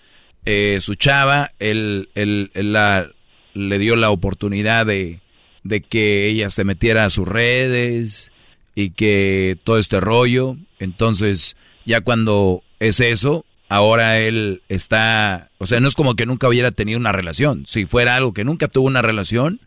eh, 0.46 0.80
su 0.82 0.96
chava, 0.96 1.50
él, 1.60 2.10
él- 2.16 2.50
él 2.54 2.74
la, 2.74 3.08
le 3.54 3.78
dio 3.80 3.96
la 3.96 4.10
oportunidad 4.10 4.86
de, 4.86 5.20
de 5.64 5.82
que 5.82 6.28
ella 6.28 6.50
se 6.50 6.64
metiera 6.64 7.06
a 7.06 7.10
sus 7.10 7.28
redes 7.28 8.32
y 8.74 8.90
que 8.92 9.58
todo 9.64 9.78
este 9.78 10.00
rollo. 10.00 10.56
Entonces, 10.80 11.56
ya 11.86 12.02
cuando 12.02 12.64
es 12.80 13.00
eso, 13.00 13.46
ahora 13.70 14.20
él 14.20 14.62
está, 14.70 15.50
o 15.60 15.66
sea, 15.68 15.80
no 15.80 15.88
es 15.88 15.96
como 15.96 16.16
que 16.16 16.26
nunca 16.26 16.48
hubiera 16.48 16.72
tenido 16.72 16.98
una 17.00 17.12
relación. 17.12 17.66
Si 17.68 17.86
fuera 17.86 18.16
algo 18.16 18.34
que 18.34 18.44
nunca 18.46 18.68
tuvo 18.68 18.88
una 18.88 19.02
relación, 19.02 19.60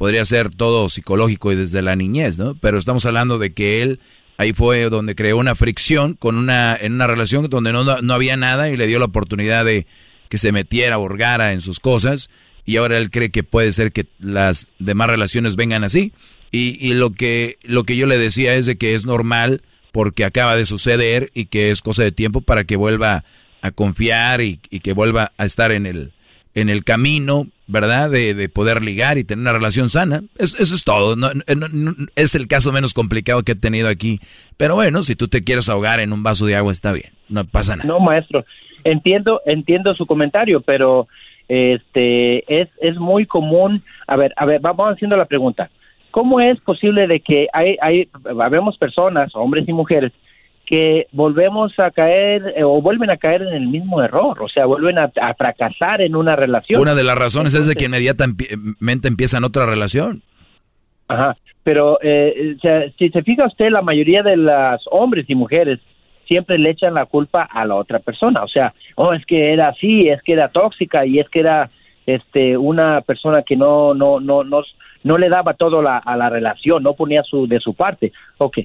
podría 0.00 0.24
ser 0.24 0.48
todo 0.48 0.88
psicológico 0.88 1.52
y 1.52 1.56
desde 1.56 1.82
la 1.82 1.94
niñez, 1.94 2.38
¿no? 2.38 2.54
Pero 2.54 2.78
estamos 2.78 3.04
hablando 3.04 3.38
de 3.38 3.52
que 3.52 3.82
él 3.82 4.00
ahí 4.38 4.54
fue 4.54 4.88
donde 4.88 5.14
creó 5.14 5.36
una 5.36 5.54
fricción 5.54 6.14
con 6.14 6.38
una 6.38 6.74
en 6.74 6.94
una 6.94 7.06
relación 7.06 7.50
donde 7.50 7.70
no, 7.70 7.84
no 7.84 8.14
había 8.14 8.34
nada 8.38 8.70
y 8.70 8.78
le 8.78 8.86
dio 8.86 8.98
la 8.98 9.04
oportunidad 9.04 9.62
de 9.66 9.86
que 10.30 10.38
se 10.38 10.52
metiera, 10.52 10.96
hurgara 10.96 11.52
en 11.52 11.60
sus 11.60 11.80
cosas 11.80 12.30
y 12.64 12.78
ahora 12.78 12.96
él 12.96 13.10
cree 13.10 13.28
que 13.28 13.42
puede 13.42 13.72
ser 13.72 13.92
que 13.92 14.06
las 14.18 14.68
demás 14.78 15.10
relaciones 15.10 15.54
vengan 15.54 15.84
así. 15.84 16.14
Y, 16.50 16.78
y 16.80 16.94
lo 16.94 17.10
que 17.12 17.58
lo 17.62 17.84
que 17.84 17.98
yo 17.98 18.06
le 18.06 18.16
decía 18.16 18.54
es 18.54 18.64
de 18.64 18.78
que 18.78 18.94
es 18.94 19.04
normal 19.04 19.60
porque 19.92 20.24
acaba 20.24 20.56
de 20.56 20.64
suceder 20.64 21.30
y 21.34 21.44
que 21.44 21.70
es 21.70 21.82
cosa 21.82 22.02
de 22.02 22.12
tiempo 22.12 22.40
para 22.40 22.64
que 22.64 22.76
vuelva 22.76 23.24
a 23.60 23.70
confiar 23.70 24.40
y, 24.40 24.60
y 24.70 24.80
que 24.80 24.94
vuelva 24.94 25.32
a 25.36 25.44
estar 25.44 25.72
en 25.72 25.84
el 25.84 26.12
en 26.54 26.70
el 26.70 26.84
camino, 26.84 27.48
¿verdad? 27.70 28.10
De, 28.10 28.34
de 28.34 28.48
poder 28.48 28.82
ligar 28.82 29.16
y 29.16 29.24
tener 29.24 29.40
una 29.42 29.52
relación 29.52 29.88
sana. 29.88 30.22
Es- 30.36 30.58
eso 30.58 30.74
es 30.74 30.84
todo. 30.84 31.14
No- 31.16 31.30
no- 31.32 31.68
no- 31.72 31.94
es 32.16 32.34
el 32.34 32.48
caso 32.48 32.72
menos 32.72 32.92
complicado 32.94 33.42
que 33.42 33.52
he 33.52 33.56
tenido 33.56 33.88
aquí. 33.88 34.20
Pero 34.56 34.74
bueno, 34.74 35.02
si 35.02 35.14
tú 35.16 35.28
te 35.28 35.44
quieres 35.44 35.68
ahogar 35.68 36.00
en 36.00 36.12
un 36.12 36.22
vaso 36.22 36.46
de 36.46 36.56
agua, 36.56 36.72
está 36.72 36.92
bien. 36.92 37.10
No 37.28 37.44
pasa 37.44 37.76
nada. 37.76 37.86
No, 37.88 38.00
maestro, 38.00 38.44
entiendo, 38.84 39.40
entiendo 39.46 39.94
su 39.94 40.04
comentario, 40.06 40.60
pero 40.60 41.06
este 41.48 42.60
es, 42.62 42.68
es 42.80 42.96
muy 42.96 43.26
común. 43.26 43.82
A 44.06 44.16
ver, 44.16 44.32
a 44.36 44.44
ver, 44.46 44.60
vamos 44.60 44.92
haciendo 44.92 45.16
la 45.16 45.26
pregunta. 45.26 45.70
¿Cómo 46.10 46.40
es 46.40 46.58
posible 46.60 47.06
de 47.06 47.20
que 47.20 47.46
hay, 47.52 47.76
hay, 47.80 48.08
habemos 48.40 48.76
personas, 48.78 49.30
hombres 49.34 49.68
y 49.68 49.72
mujeres, 49.72 50.12
que 50.70 51.08
volvemos 51.10 51.76
a 51.80 51.90
caer 51.90 52.54
eh, 52.56 52.62
o 52.62 52.80
vuelven 52.80 53.10
a 53.10 53.16
caer 53.16 53.42
en 53.42 53.54
el 53.54 53.66
mismo 53.66 54.00
error? 54.00 54.40
O 54.40 54.48
sea, 54.48 54.66
vuelven 54.66 55.00
a, 55.00 55.10
a 55.20 55.34
fracasar 55.34 56.00
en 56.00 56.14
una 56.14 56.36
relación. 56.36 56.80
Una 56.80 56.94
de 56.94 57.02
las 57.02 57.18
razones 57.18 57.54
es 57.54 57.66
de 57.66 57.74
que 57.74 57.86
inmediatamente 57.86 59.08
empiezan 59.08 59.42
otra 59.42 59.66
relación. 59.66 60.22
Ajá, 61.08 61.36
pero 61.64 61.98
eh, 62.00 62.56
si 62.96 63.08
se 63.08 63.22
fija 63.24 63.46
usted, 63.46 63.70
la 63.70 63.82
mayoría 63.82 64.22
de 64.22 64.36
las 64.36 64.80
hombres 64.92 65.28
y 65.28 65.34
mujeres 65.34 65.80
siempre 66.28 66.56
le 66.56 66.70
echan 66.70 66.94
la 66.94 67.06
culpa 67.06 67.42
a 67.42 67.66
la 67.66 67.74
otra 67.74 67.98
persona. 67.98 68.44
O 68.44 68.48
sea, 68.48 68.72
oh, 68.94 69.12
es 69.12 69.26
que 69.26 69.52
era 69.52 69.70
así, 69.70 70.08
es 70.08 70.22
que 70.22 70.34
era 70.34 70.50
tóxica 70.50 71.04
y 71.04 71.18
es 71.18 71.28
que 71.30 71.40
era 71.40 71.68
este 72.06 72.56
una 72.56 73.00
persona 73.00 73.42
que 73.42 73.56
no 73.56 73.92
no 73.92 74.20
no 74.20 74.44
no, 74.44 74.62
no 75.02 75.18
le 75.18 75.28
daba 75.28 75.54
todo 75.54 75.82
la, 75.82 75.98
a 75.98 76.16
la 76.16 76.30
relación, 76.30 76.84
no 76.84 76.94
ponía 76.94 77.24
su 77.24 77.48
de 77.48 77.58
su 77.58 77.74
parte. 77.74 78.12
Ok, 78.38 78.58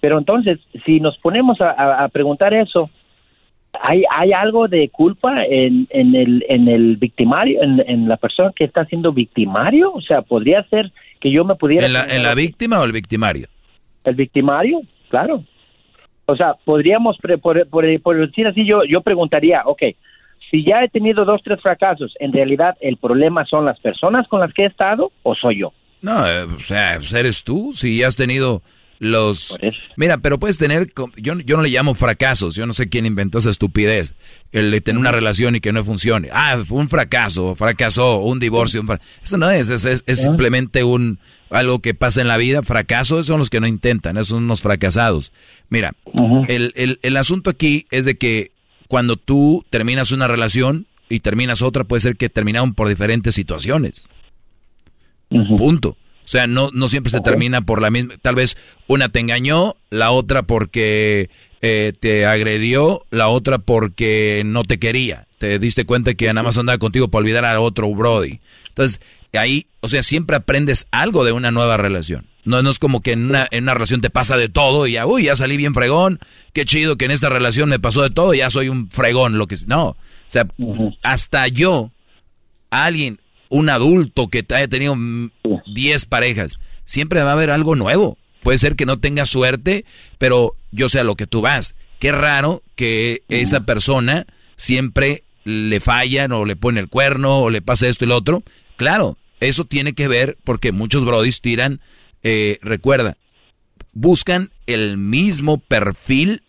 pero 0.00 0.18
entonces 0.18 0.58
si 0.84 1.00
nos 1.00 1.16
ponemos 1.18 1.60
a, 1.60 1.70
a- 1.70 2.04
a 2.04 2.08
preguntar 2.08 2.54
eso, 2.54 2.90
hay 3.80 4.02
hay 4.10 4.32
algo 4.32 4.66
de 4.68 4.88
culpa 4.88 5.44
en, 5.44 5.86
en 5.90 6.14
el 6.14 6.44
en 6.48 6.68
el 6.68 6.96
victimario, 6.96 7.62
en, 7.62 7.82
en 7.86 8.08
la 8.08 8.16
persona 8.16 8.50
que 8.54 8.64
está 8.64 8.84
siendo 8.86 9.12
victimario. 9.12 9.92
O 9.92 10.00
sea, 10.00 10.22
podría 10.22 10.62
ser 10.64 10.90
que 11.20 11.30
yo 11.30 11.44
me 11.44 11.54
pudiera 11.54 11.86
¿En 11.86 11.92
la, 11.92 12.06
¿En 12.06 12.22
la 12.22 12.34
víctima 12.34 12.80
o 12.80 12.84
el 12.84 12.92
victimario? 12.92 13.46
el 14.04 14.14
victimario, 14.14 14.80
claro. 15.10 15.44
O 16.26 16.34
sea, 16.36 16.54
podríamos, 16.64 17.18
pre- 17.18 17.38
por, 17.38 17.66
por- 17.68 18.00
por 18.02 18.16
decir 18.26 18.46
así, 18.46 18.64
yo, 18.64 18.82
yo 18.84 19.02
preguntaría, 19.02 19.62
ok, 19.66 19.82
si 20.50 20.64
ya 20.64 20.82
he 20.82 20.88
tenido 20.88 21.24
dos, 21.24 21.40
tres 21.44 21.60
fracasos, 21.60 22.14
¿en 22.18 22.32
realidad 22.32 22.76
el 22.80 22.96
problema 22.96 23.44
son 23.44 23.64
las 23.66 23.78
personas 23.80 24.26
con 24.28 24.40
las 24.40 24.52
que 24.54 24.62
he 24.62 24.66
estado 24.66 25.12
o 25.22 25.34
soy 25.34 25.58
yo? 25.60 25.72
No, 26.02 26.26
eh, 26.26 26.44
o 26.44 26.58
sea, 26.60 26.94
pues 26.96 27.12
eres 27.12 27.44
tú. 27.44 27.72
Si 27.74 28.02
has 28.02 28.16
tenido 28.16 28.62
los... 29.00 29.58
Mira, 29.96 30.18
pero 30.18 30.38
puedes 30.38 30.58
tener... 30.58 30.92
Yo, 31.16 31.36
yo 31.40 31.56
no 31.56 31.62
le 31.62 31.70
llamo 31.70 31.94
fracasos. 31.94 32.54
Yo 32.54 32.66
no 32.66 32.72
sé 32.72 32.88
quién 32.88 33.06
inventó 33.06 33.38
esa 33.38 33.50
estupidez. 33.50 34.14
El 34.52 34.70
de 34.70 34.80
tener 34.80 35.00
una 35.00 35.10
relación 35.10 35.56
y 35.56 35.60
que 35.60 35.72
no 35.72 35.82
funcione. 35.84 36.28
Ah, 36.32 36.62
fue 36.64 36.78
un 36.78 36.88
fracaso, 36.88 37.56
fracasó, 37.56 38.18
un 38.18 38.38
divorcio. 38.38 38.80
un 38.80 38.86
fra- 38.86 39.00
Eso 39.24 39.36
no 39.38 39.50
es, 39.50 39.70
es, 39.70 39.84
es- 39.86 40.04
es 40.06 40.22
simplemente 40.22 40.84
un 40.84 41.18
algo 41.50 41.80
que 41.80 41.94
pasa 41.94 42.20
en 42.20 42.28
la 42.28 42.36
vida. 42.36 42.62
Fracasos 42.62 43.26
son 43.26 43.38
los 43.40 43.50
que 43.50 43.58
no 43.60 43.66
intentan, 43.66 44.16
esos 44.16 44.28
son 44.28 44.44
unos 44.44 44.60
fracasados. 44.62 45.32
Mira, 45.68 45.94
el, 46.48 46.72
el, 46.76 46.98
el 47.02 47.16
asunto 47.16 47.50
aquí 47.50 47.86
es 47.90 48.04
de 48.04 48.16
que 48.18 48.52
cuando 48.86 49.16
tú 49.16 49.64
terminas 49.70 50.12
una 50.12 50.28
relación 50.28 50.86
y 51.08 51.20
terminas 51.20 51.62
otra, 51.62 51.84
puede 51.84 52.00
ser 52.00 52.16
que 52.16 52.28
terminaron 52.28 52.74
por 52.74 52.88
diferentes 52.88 53.34
situaciones. 53.34 54.08
Punto. 55.56 55.96
O 56.30 56.32
sea, 56.32 56.46
no, 56.46 56.70
no 56.72 56.88
siempre 56.88 57.10
se 57.10 57.20
termina 57.20 57.62
por 57.62 57.82
la 57.82 57.90
misma. 57.90 58.14
Tal 58.22 58.36
vez 58.36 58.56
una 58.86 59.08
te 59.08 59.18
engañó, 59.18 59.74
la 59.90 60.12
otra 60.12 60.44
porque 60.44 61.28
eh, 61.60 61.92
te 61.98 62.24
agredió, 62.24 63.04
la 63.10 63.26
otra 63.26 63.58
porque 63.58 64.44
no 64.46 64.62
te 64.62 64.78
quería. 64.78 65.26
Te 65.38 65.58
diste 65.58 65.86
cuenta 65.86 66.14
que 66.14 66.26
nada 66.26 66.44
más 66.44 66.56
andaba 66.56 66.78
contigo 66.78 67.08
para 67.08 67.22
olvidar 67.22 67.44
a 67.44 67.60
otro 67.60 67.92
Brody. 67.92 68.38
Entonces, 68.68 69.00
ahí, 69.32 69.66
o 69.80 69.88
sea, 69.88 70.04
siempre 70.04 70.36
aprendes 70.36 70.86
algo 70.92 71.24
de 71.24 71.32
una 71.32 71.50
nueva 71.50 71.76
relación. 71.76 72.28
No, 72.44 72.62
no 72.62 72.70
es 72.70 72.78
como 72.78 73.00
que 73.00 73.10
en 73.10 73.24
una, 73.24 73.48
en 73.50 73.64
una 73.64 73.74
relación 73.74 74.00
te 74.00 74.08
pasa 74.08 74.36
de 74.36 74.48
todo 74.48 74.86
y 74.86 74.92
ya, 74.92 75.06
uy, 75.06 75.24
ya 75.24 75.34
salí 75.34 75.56
bien 75.56 75.74
fregón. 75.74 76.20
Qué 76.52 76.64
chido 76.64 76.96
que 76.96 77.06
en 77.06 77.10
esta 77.10 77.28
relación 77.28 77.70
me 77.70 77.80
pasó 77.80 78.02
de 78.02 78.10
todo, 78.10 78.34
ya 78.34 78.50
soy 78.50 78.68
un 78.68 78.88
fregón. 78.88 79.36
Lo 79.36 79.48
que 79.48 79.56
no. 79.66 79.84
O 79.88 79.96
sea, 80.28 80.46
hasta 81.02 81.48
yo, 81.48 81.90
alguien, 82.70 83.18
un 83.48 83.68
adulto 83.68 84.28
que 84.28 84.46
haya 84.54 84.68
tenido 84.68 84.94
mm, 85.66 85.72
10 85.72 86.06
parejas, 86.06 86.58
siempre 86.84 87.22
va 87.22 87.30
a 87.30 87.34
haber 87.34 87.50
algo 87.50 87.76
nuevo. 87.76 88.18
Puede 88.42 88.58
ser 88.58 88.76
que 88.76 88.86
no 88.86 88.98
tenga 88.98 89.26
suerte, 89.26 89.84
pero 90.18 90.54
yo 90.72 90.88
sé 90.88 91.00
a 91.00 91.04
lo 91.04 91.16
que 91.16 91.26
tú 91.26 91.42
vas. 91.42 91.74
Qué 91.98 92.12
raro 92.12 92.62
que 92.74 93.22
esa 93.28 93.66
persona 93.66 94.26
siempre 94.56 95.24
le 95.44 95.80
fallan 95.80 96.32
o 96.32 96.44
le 96.44 96.56
pone 96.56 96.80
el 96.80 96.88
cuerno 96.88 97.40
o 97.40 97.50
le 97.50 97.60
pasa 97.60 97.88
esto 97.88 98.04
y 98.04 98.08
lo 98.08 98.16
otro. 98.16 98.42
Claro, 98.76 99.18
eso 99.40 99.66
tiene 99.66 99.92
que 99.92 100.08
ver 100.08 100.38
porque 100.44 100.72
muchos 100.72 101.04
brodis 101.04 101.42
tiran, 101.42 101.80
eh, 102.22 102.58
recuerda, 102.62 103.18
buscan 103.92 104.50
el 104.66 104.96
mismo 104.96 105.58
perfil 105.58 106.42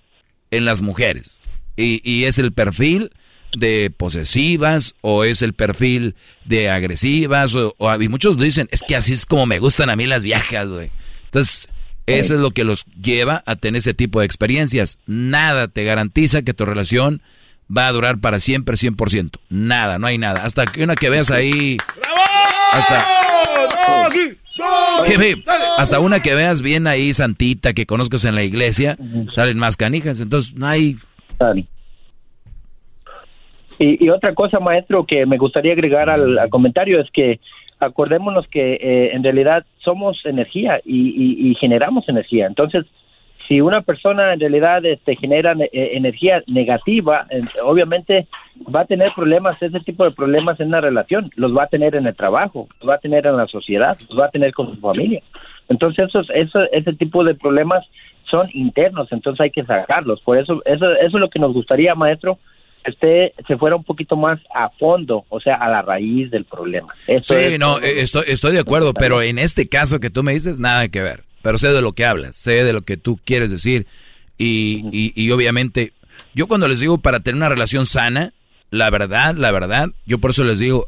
en 0.52 0.64
las 0.64 0.82
mujeres. 0.82 1.44
Y, 1.76 2.02
y 2.10 2.26
es 2.26 2.40
el 2.40 2.54
perfil 2.54 3.12
de 3.58 3.92
posesivas 3.96 4.96
o 5.02 5.24
es 5.24 5.42
el 5.42 5.54
perfil 5.54 6.16
de 6.46 6.70
agresivas 6.70 7.54
o, 7.56 7.76
o- 7.78 8.02
y 8.02 8.08
muchos 8.10 8.38
dicen 8.38 8.68
es 8.72 8.82
que 8.88 8.96
así 8.96 9.14
es 9.14 9.26
como 9.26 9.46
me 9.46 9.60
gustan 9.60 9.90
a 9.90 9.96
mí 9.96 10.06
las 10.08 10.24
viejas 10.24 10.68
güey 10.68 10.90
entonces 11.26 11.68
eso 12.08 12.34
es 12.34 12.40
lo 12.42 12.52
que 12.52 12.64
los 12.64 12.86
lleva 13.02 13.44
a 13.46 13.56
tener 13.56 13.78
ese 13.80 13.94
tipo 13.94 14.20
de 14.20 14.26
experiencias. 14.26 14.98
Nada 15.06 15.68
te 15.70 15.84
garantiza 15.86 16.42
que 16.42 16.54
tu 16.54 16.66
relación 16.66 17.22
va 17.76 17.88
a 17.88 17.92
durar 17.92 18.20
para 18.20 18.40
siempre 18.40 18.76
100% 18.76 19.38
nada 19.50 19.98
no 20.00 20.08
hay 20.08 20.18
nada. 20.18 20.44
Hasta 20.44 20.66
que 20.66 20.84
una 20.84 20.96
que 20.96 21.10
veas 21.10 21.30
ahí. 21.32 21.78
Hasta 22.74 23.06
hasta 25.78 26.00
una 26.00 26.22
que 26.22 26.34
veas 26.36 26.62
bien 26.62 26.88
ahí 26.88 27.14
santita 27.14 27.74
que 27.74 27.86
conozcas 27.86 28.26
en 28.26 28.36
la 28.36 28.44
iglesia 28.44 28.98
salen 29.30 29.58
más 29.58 29.78
canijas. 29.78 30.20
Entonces 30.20 30.54
no 30.56 30.68
hay 30.68 30.98
Y, 33.82 34.06
y 34.06 34.10
otra 34.10 34.36
cosa, 34.36 34.60
maestro, 34.60 35.06
que 35.08 35.26
me 35.26 35.40
gustaría 35.40 35.74
agregar 35.74 36.08
al, 36.08 36.38
comentario 36.52 37.02
es 37.02 37.10
que 37.10 37.40
acordémonos 37.80 38.48
que 38.48 38.74
eh, 38.76 39.10
en 39.14 39.24
realidad 39.24 39.66
somos 39.80 40.24
energía 40.24 40.80
y, 40.86 41.50
y- 41.50 41.56
generamos 41.56 42.08
energía. 42.08 42.46
Entonces, 42.46 42.86
si 43.48 43.60
una 43.60 43.82
persona 43.82 44.34
en 44.34 44.40
realidad 44.40 44.86
este, 44.86 45.16
genera 45.16 45.56
eh, 45.60 45.70
energía 45.94 46.44
negativa, 46.46 47.26
obviamente 47.64 48.28
va 48.74 48.82
a 48.82 48.86
tener 48.86 49.14
problemas, 49.16 49.60
ese 49.60 49.80
tipo 49.80 50.04
de 50.04 50.12
problemas 50.12 50.60
en 50.60 50.68
una 50.68 50.82
relación, 50.82 51.32
los 51.36 51.58
va 51.58 51.64
a 51.64 51.68
tener 51.68 51.96
en 51.96 52.06
el 52.06 52.16
trabajo, 52.16 52.68
los 52.82 52.88
va 52.88 52.96
a 52.96 53.00
tener 53.00 53.26
en 53.26 53.36
la 53.36 53.48
sociedad, 53.48 53.98
los 54.10 54.20
va 54.20 54.26
a 54.28 54.30
tener 54.30 54.54
con 54.54 54.76
su 54.76 54.80
familia. 54.80 55.24
Entonces, 55.70 56.08
esos, 56.08 56.30
eso, 56.36 56.60
ese 56.72 56.94
tipo 56.94 57.24
de 57.24 57.34
problemas 57.34 57.84
son 58.30 58.48
internos, 58.54 59.12
entonces 59.12 59.42
hay 59.42 59.50
que 59.50 59.64
sacarlos. 59.64 60.22
Por 60.22 60.38
eso, 60.38 60.62
eso, 60.66 60.92
eso 60.92 61.18
es 61.18 61.22
lo 61.22 61.32
que 61.32 61.40
nos 61.40 61.52
gustaría, 61.52 61.96
maestro, 61.96 62.38
usted 62.88 63.32
se 63.48 63.58
fuera 63.58 63.76
un 63.76 63.84
poquito 63.84 64.16
más 64.16 64.40
a 64.54 64.70
fondo, 64.70 65.26
o 65.30 65.40
sea, 65.40 65.56
a 65.56 65.70
la 65.70 65.82
raíz 65.82 66.32
del 66.32 66.46
problema. 66.46 66.94
Sí, 67.06 67.34
es 67.34 67.60
no, 67.60 67.80
eh, 67.80 68.02
estoy, 68.02 68.24
estoy 68.28 68.54
de 68.54 68.60
acuerdo, 68.60 68.94
pero 68.94 69.22
en 69.22 69.40
este 69.40 69.68
caso 69.68 70.00
que 70.00 70.10
tú 70.10 70.24
me 70.24 70.34
dices, 70.34 70.60
nada 70.60 70.88
que 70.90 71.02
ver. 71.02 71.24
Pero 71.42 71.58
sé 71.58 71.72
de 71.72 71.82
lo 71.82 71.94
que 71.94 72.06
hablas, 72.06 72.36
sé 72.36 72.64
de 72.64 72.74
lo 72.74 72.82
que 72.82 72.98
tú 72.98 73.20
quieres 73.24 73.50
decir. 73.50 73.88
Y, 74.38 74.86
y, 74.92 75.14
y 75.16 75.32
obviamente, 75.32 75.94
yo 76.34 76.48
cuando 76.48 76.68
les 76.68 76.80
digo 76.80 77.00
para 77.00 77.20
tener 77.20 77.38
una 77.38 77.50
relación 77.50 77.86
sana, 77.86 78.32
la 78.70 78.90
verdad, 78.90 79.36
la 79.36 79.52
verdad, 79.52 79.90
yo 80.06 80.20
por 80.20 80.32
eso 80.32 80.44
les 80.44 80.60
digo, 80.60 80.88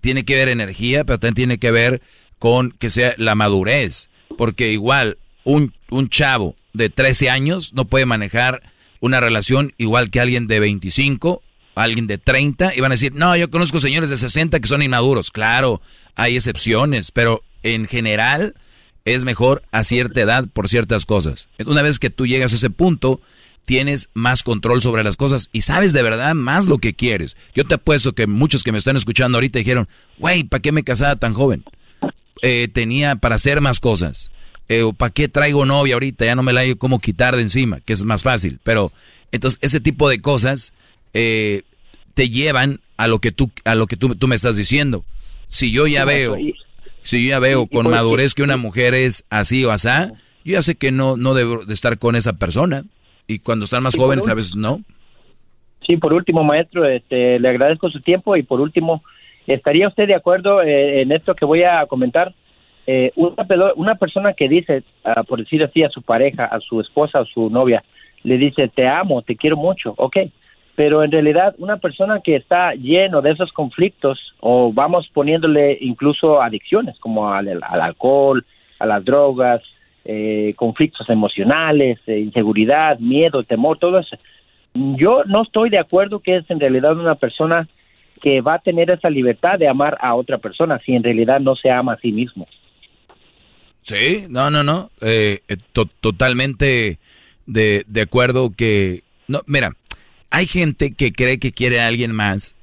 tiene 0.00 0.24
que 0.24 0.36
ver 0.36 0.48
energía, 0.48 1.04
pero 1.04 1.18
también 1.18 1.34
tiene 1.34 1.58
que 1.58 1.70
ver 1.70 2.00
con 2.38 2.72
que 2.72 2.90
sea 2.90 3.14
la 3.18 3.34
madurez. 3.34 4.08
Porque 4.36 4.72
igual, 4.72 5.18
un, 5.44 5.74
un 5.90 6.08
chavo 6.08 6.56
de 6.72 6.88
13 6.88 7.30
años 7.30 7.74
no 7.74 7.84
puede 7.84 8.06
manejar 8.06 8.62
una 9.00 9.20
relación 9.20 9.74
igual 9.78 10.10
que 10.10 10.20
alguien 10.20 10.46
de 10.46 10.60
25, 10.60 11.42
alguien 11.74 12.06
de 12.06 12.18
30, 12.18 12.74
y 12.74 12.80
van 12.80 12.92
a 12.92 12.94
decir, 12.94 13.14
no, 13.14 13.36
yo 13.36 13.50
conozco 13.50 13.80
señores 13.80 14.10
de 14.10 14.16
60 14.16 14.60
que 14.60 14.68
son 14.68 14.82
inmaduros. 14.82 15.30
Claro, 15.30 15.80
hay 16.14 16.36
excepciones, 16.36 17.10
pero 17.10 17.42
en 17.62 17.86
general 17.86 18.54
es 19.04 19.24
mejor 19.24 19.62
a 19.72 19.84
cierta 19.84 20.20
edad 20.20 20.46
por 20.52 20.68
ciertas 20.68 21.06
cosas. 21.06 21.48
Una 21.66 21.82
vez 21.82 21.98
que 21.98 22.10
tú 22.10 22.26
llegas 22.26 22.52
a 22.52 22.56
ese 22.56 22.70
punto, 22.70 23.20
tienes 23.64 24.10
más 24.14 24.42
control 24.42 24.82
sobre 24.82 25.04
las 25.04 25.16
cosas 25.16 25.48
y 25.52 25.62
sabes 25.62 25.92
de 25.92 26.02
verdad 26.02 26.34
más 26.34 26.66
lo 26.66 26.78
que 26.78 26.94
quieres. 26.94 27.36
Yo 27.54 27.64
te 27.64 27.74
apuesto 27.74 28.14
que 28.14 28.26
muchos 28.26 28.64
que 28.64 28.72
me 28.72 28.78
están 28.78 28.96
escuchando 28.96 29.38
ahorita 29.38 29.58
dijeron, 29.58 29.88
güey, 30.18 30.44
¿para 30.44 30.60
qué 30.60 30.72
me 30.72 30.84
casaba 30.84 31.16
tan 31.16 31.34
joven? 31.34 31.64
Eh, 32.42 32.68
tenía 32.72 33.16
para 33.16 33.36
hacer 33.36 33.60
más 33.60 33.80
cosas. 33.80 34.32
Eh, 34.70 34.84
o 34.84 34.92
¿Para 34.92 35.10
qué 35.10 35.26
traigo 35.26 35.66
novia 35.66 35.94
ahorita? 35.94 36.24
Ya 36.24 36.36
no 36.36 36.44
me 36.44 36.52
la 36.52 36.60
hay 36.60 36.76
como 36.76 37.00
quitar 37.00 37.34
de 37.34 37.42
encima, 37.42 37.80
que 37.80 37.92
es 37.92 38.04
más 38.04 38.22
fácil. 38.22 38.60
Pero 38.62 38.92
entonces 39.32 39.58
ese 39.62 39.80
tipo 39.80 40.08
de 40.08 40.20
cosas 40.20 40.72
eh, 41.12 41.62
te 42.14 42.30
llevan 42.30 42.78
a 42.96 43.08
lo 43.08 43.18
que 43.18 43.32
tú 43.32 43.50
a 43.64 43.74
lo 43.74 43.88
que 43.88 43.96
tú, 43.96 44.14
tú 44.14 44.28
me 44.28 44.36
estás 44.36 44.56
diciendo. 44.56 45.04
Si 45.48 45.72
yo 45.72 45.88
ya 45.88 46.04
veo, 46.04 46.36
Si 47.02 47.24
yo 47.24 47.30
ya 47.30 47.40
veo 47.40 47.66
con 47.66 47.90
madurez 47.90 48.32
que 48.32 48.44
una 48.44 48.56
mujer 48.56 48.94
es 48.94 49.24
así 49.28 49.64
o 49.64 49.72
asá, 49.72 50.12
yo 50.44 50.52
ya 50.52 50.62
sé 50.62 50.76
que 50.76 50.92
no, 50.92 51.16
no 51.16 51.34
debo 51.34 51.64
de 51.64 51.74
estar 51.74 51.98
con 51.98 52.14
esa 52.14 52.34
persona. 52.34 52.84
Y 53.26 53.40
cuando 53.40 53.64
están 53.64 53.82
más 53.82 53.96
jóvenes, 53.96 54.28
a 54.28 54.34
veces 54.34 54.54
no. 54.54 54.82
Sí, 55.84 55.96
por 55.96 56.12
último, 56.12 56.44
maestro, 56.44 56.88
este, 56.88 57.40
le 57.40 57.48
agradezco 57.48 57.90
su 57.90 58.00
tiempo 58.02 58.36
y 58.36 58.44
por 58.44 58.60
último, 58.60 59.02
¿estaría 59.48 59.88
usted 59.88 60.06
de 60.06 60.14
acuerdo 60.14 60.62
eh, 60.62 61.02
en 61.02 61.10
esto 61.10 61.34
que 61.34 61.44
voy 61.44 61.64
a 61.64 61.84
comentar? 61.86 62.32
Eh, 62.92 63.12
una, 63.14 63.46
una 63.76 63.94
persona 63.94 64.32
que 64.32 64.48
dice, 64.48 64.82
ah, 65.04 65.22
por 65.22 65.38
decir 65.38 65.62
así, 65.62 65.84
a 65.84 65.90
su 65.90 66.02
pareja, 66.02 66.46
a 66.46 66.58
su 66.58 66.80
esposa 66.80 67.20
o 67.20 67.24
su 67.24 67.48
novia, 67.48 67.84
le 68.24 68.36
dice, 68.36 68.66
te 68.66 68.88
amo, 68.88 69.22
te 69.22 69.36
quiero 69.36 69.56
mucho, 69.56 69.94
ok, 69.96 70.16
pero 70.74 71.04
en 71.04 71.12
realidad 71.12 71.54
una 71.58 71.76
persona 71.76 72.20
que 72.20 72.34
está 72.34 72.74
lleno 72.74 73.22
de 73.22 73.30
esos 73.30 73.52
conflictos 73.52 74.18
o 74.40 74.72
vamos 74.72 75.08
poniéndole 75.14 75.78
incluso 75.80 76.42
adicciones 76.42 76.98
como 76.98 77.32
al, 77.32 77.60
al 77.62 77.80
alcohol, 77.80 78.44
a 78.80 78.86
las 78.86 79.04
drogas, 79.04 79.62
eh, 80.04 80.52
conflictos 80.56 81.08
emocionales, 81.08 82.00
eh, 82.08 82.18
inseguridad, 82.18 82.98
miedo, 82.98 83.44
temor, 83.44 83.78
todo 83.78 84.00
eso. 84.00 84.16
Yo 84.74 85.22
no 85.26 85.42
estoy 85.42 85.70
de 85.70 85.78
acuerdo 85.78 86.18
que 86.18 86.38
es 86.38 86.50
en 86.50 86.58
realidad 86.58 86.98
una 86.98 87.14
persona 87.14 87.68
que 88.20 88.40
va 88.40 88.54
a 88.54 88.58
tener 88.58 88.90
esa 88.90 89.10
libertad 89.10 89.60
de 89.60 89.68
amar 89.68 89.96
a 90.00 90.16
otra 90.16 90.38
persona 90.38 90.80
si 90.84 90.96
en 90.96 91.04
realidad 91.04 91.38
no 91.38 91.54
se 91.54 91.70
ama 91.70 91.92
a 91.92 91.98
sí 91.98 92.10
mismo. 92.10 92.46
Sí, 93.82 94.26
no, 94.28 94.50
no, 94.50 94.62
no. 94.62 94.90
eh, 95.00 95.40
eh, 95.48 95.56
to- 95.72 95.86
totalmente 96.00 96.98
de, 97.46 97.84
de 97.88 98.00
acuerdo 98.02 98.50
que... 98.56 99.02
No, 99.26 99.42
mira, 99.46 99.76
hay 100.30 100.46
gente 100.46 100.92
que 100.92 101.12
cree 101.12 101.38
que 101.38 101.52
quiere 101.52 101.80
a 101.80 101.86
alguien 101.88 102.12
más, 102.12 102.54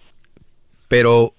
pero 0.88 1.34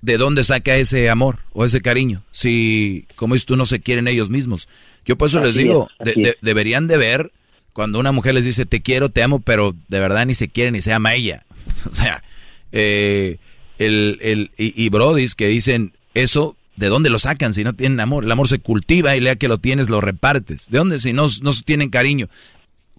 ¿de 0.00 0.16
dónde 0.16 0.44
saca 0.44 0.76
ese 0.76 1.10
amor 1.10 1.38
o 1.52 1.64
ese 1.64 1.80
cariño? 1.80 2.22
Si, 2.30 3.06
como 3.16 3.34
dices 3.34 3.46
tú, 3.46 3.56
no 3.56 3.66
se 3.66 3.80
quieren 3.80 4.08
ellos 4.08 4.30
mismos. 4.30 4.68
Yo 5.04 5.16
por 5.16 5.28
eso 5.28 5.40
les 5.40 5.56
digo, 5.56 5.88
es, 5.98 6.04
de- 6.06 6.10
así 6.12 6.22
de- 6.22 6.28
es. 6.30 6.36
deberían 6.40 6.86
de 6.86 6.96
ver 6.96 7.32
cuando 7.74 7.98
una 7.98 8.12
mujer 8.12 8.34
les 8.34 8.44
dice 8.44 8.64
te 8.66 8.80
quiero, 8.82 9.08
te 9.10 9.22
amo, 9.22 9.40
pero 9.40 9.74
de 9.88 10.00
verdad 10.00 10.24
ni 10.26 10.34
se 10.34 10.48
quiere 10.48 10.70
ni 10.70 10.80
se 10.80 10.92
ama 10.92 11.10
a 11.10 11.14
ella. 11.16 11.44
O 11.90 11.94
sea, 11.94 12.22
eh, 12.72 13.38
el, 13.78 14.18
el, 14.22 14.50
y, 14.56 14.82
y 14.82 14.88
brodis 14.88 15.34
que 15.34 15.48
dicen 15.48 15.92
eso, 16.14 16.56
¿de 16.76 16.88
dónde 16.88 17.10
lo 17.10 17.18
sacan 17.18 17.52
si 17.52 17.64
no 17.64 17.74
tienen 17.74 18.00
amor? 18.00 18.24
El 18.24 18.32
amor 18.32 18.48
se 18.48 18.58
cultiva 18.58 19.16
y 19.16 19.20
lea 19.20 19.36
que 19.36 19.48
lo 19.48 19.58
tienes, 19.58 19.88
lo 19.88 20.00
repartes. 20.00 20.68
¿De 20.70 20.78
dónde? 20.78 20.98
Si 20.98 21.12
no, 21.12 21.26
no 21.42 21.52
tienen 21.64 21.90
cariño. 21.90 22.28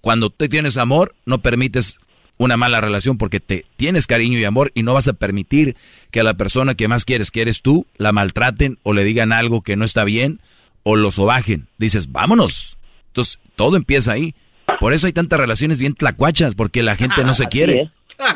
Cuando 0.01 0.29
te 0.29 0.49
tienes 0.49 0.77
amor, 0.77 1.15
no 1.25 1.41
permites 1.41 1.97
una 2.37 2.57
mala 2.57 2.81
relación 2.81 3.17
porque 3.17 3.39
te 3.39 3.65
tienes 3.77 4.07
cariño 4.07 4.37
y 4.37 4.43
amor 4.43 4.71
y 4.75 4.83
no 4.83 4.93
vas 4.93 5.07
a 5.07 5.13
permitir 5.13 5.75
que 6.11 6.19
a 6.19 6.23
la 6.23 6.35
persona 6.35 6.75
que 6.75 6.87
más 6.87 7.05
quieres, 7.05 7.31
que 7.31 7.41
eres 7.41 7.61
tú, 7.61 7.87
la 7.97 8.11
maltraten 8.11 8.77
o 8.83 8.93
le 8.93 9.03
digan 9.03 9.31
algo 9.31 9.61
que 9.61 9.75
no 9.75 9.85
está 9.85 10.03
bien 10.03 10.41
o 10.83 10.95
lo 10.95 11.11
sobajen. 11.11 11.67
Dices, 11.77 12.11
vámonos. 12.11 12.77
Entonces, 13.07 13.39
todo 13.55 13.77
empieza 13.77 14.11
ahí. 14.11 14.35
Por 14.79 14.93
eso 14.93 15.07
hay 15.07 15.13
tantas 15.13 15.39
relaciones 15.39 15.79
bien 15.79 15.95
tlacuachas, 15.95 16.55
porque 16.55 16.83
la 16.83 16.95
gente 16.95 17.23
no 17.23 17.33
se 17.33 17.45
quiere. 17.49 17.91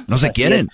No 0.07 0.17
se 0.17 0.31
quieren. 0.31 0.69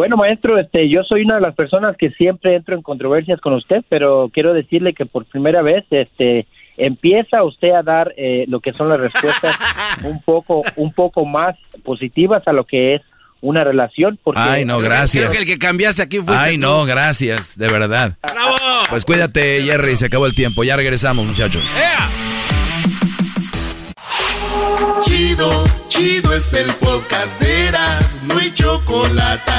Bueno, 0.00 0.16
maestro, 0.16 0.56
este, 0.56 0.88
yo 0.88 1.02
soy 1.04 1.24
una 1.24 1.34
de 1.34 1.42
las 1.42 1.54
personas 1.54 1.94
que 1.94 2.08
siempre 2.12 2.56
entro 2.56 2.74
en 2.74 2.80
controversias 2.80 3.38
con 3.38 3.52
usted, 3.52 3.84
pero 3.90 4.30
quiero 4.32 4.54
decirle 4.54 4.94
que 4.94 5.04
por 5.04 5.26
primera 5.26 5.60
vez, 5.60 5.84
este, 5.90 6.46
empieza 6.78 7.44
usted 7.44 7.72
a 7.72 7.82
dar 7.82 8.14
eh, 8.16 8.46
lo 8.48 8.60
que 8.60 8.72
son 8.72 8.88
las 8.88 8.98
respuestas 8.98 9.54
un 10.04 10.22
poco, 10.22 10.62
un 10.76 10.94
poco 10.94 11.26
más 11.26 11.54
positivas 11.84 12.42
a 12.48 12.54
lo 12.54 12.64
que 12.64 12.94
es 12.94 13.02
una 13.42 13.62
relación. 13.62 14.18
Porque 14.24 14.40
Ay, 14.40 14.64
no, 14.64 14.78
gracias. 14.78 15.22
Creo 15.22 15.32
que 15.32 15.42
el 15.42 15.46
que 15.46 15.58
cambiaste 15.58 16.00
aquí 16.00 16.16
fuiste 16.16 16.34
Ay, 16.34 16.54
tú. 16.54 16.62
no, 16.62 16.86
gracias, 16.86 17.58
de 17.58 17.68
verdad. 17.68 18.16
¡Bravo! 18.22 18.56
Pues 18.88 19.04
cuídate, 19.04 19.60
Jerry, 19.64 19.96
se 19.96 20.06
acabó 20.06 20.24
el 20.24 20.34
tiempo. 20.34 20.64
Ya 20.64 20.76
regresamos, 20.76 21.26
muchachos. 21.26 21.62
Chido, 25.02 25.64
chido 25.88 26.34
es 26.34 26.52
el 26.52 26.66
podcast 26.74 27.40
de 27.40 27.68
Eras, 27.68 28.18
no 28.24 28.38
hay 28.38 28.52
chocolate. 28.52 29.52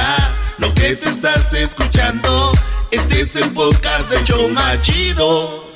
Lo 0.59 0.72
que 0.73 0.95
te 0.95 1.09
estás 1.09 1.51
escuchando, 1.53 2.51
este 2.91 3.22
es 3.22 3.35
el 3.35 3.49
podcast 3.51 4.09
de 4.11 4.23
Choma 4.23 4.80
Chido. 4.81 5.68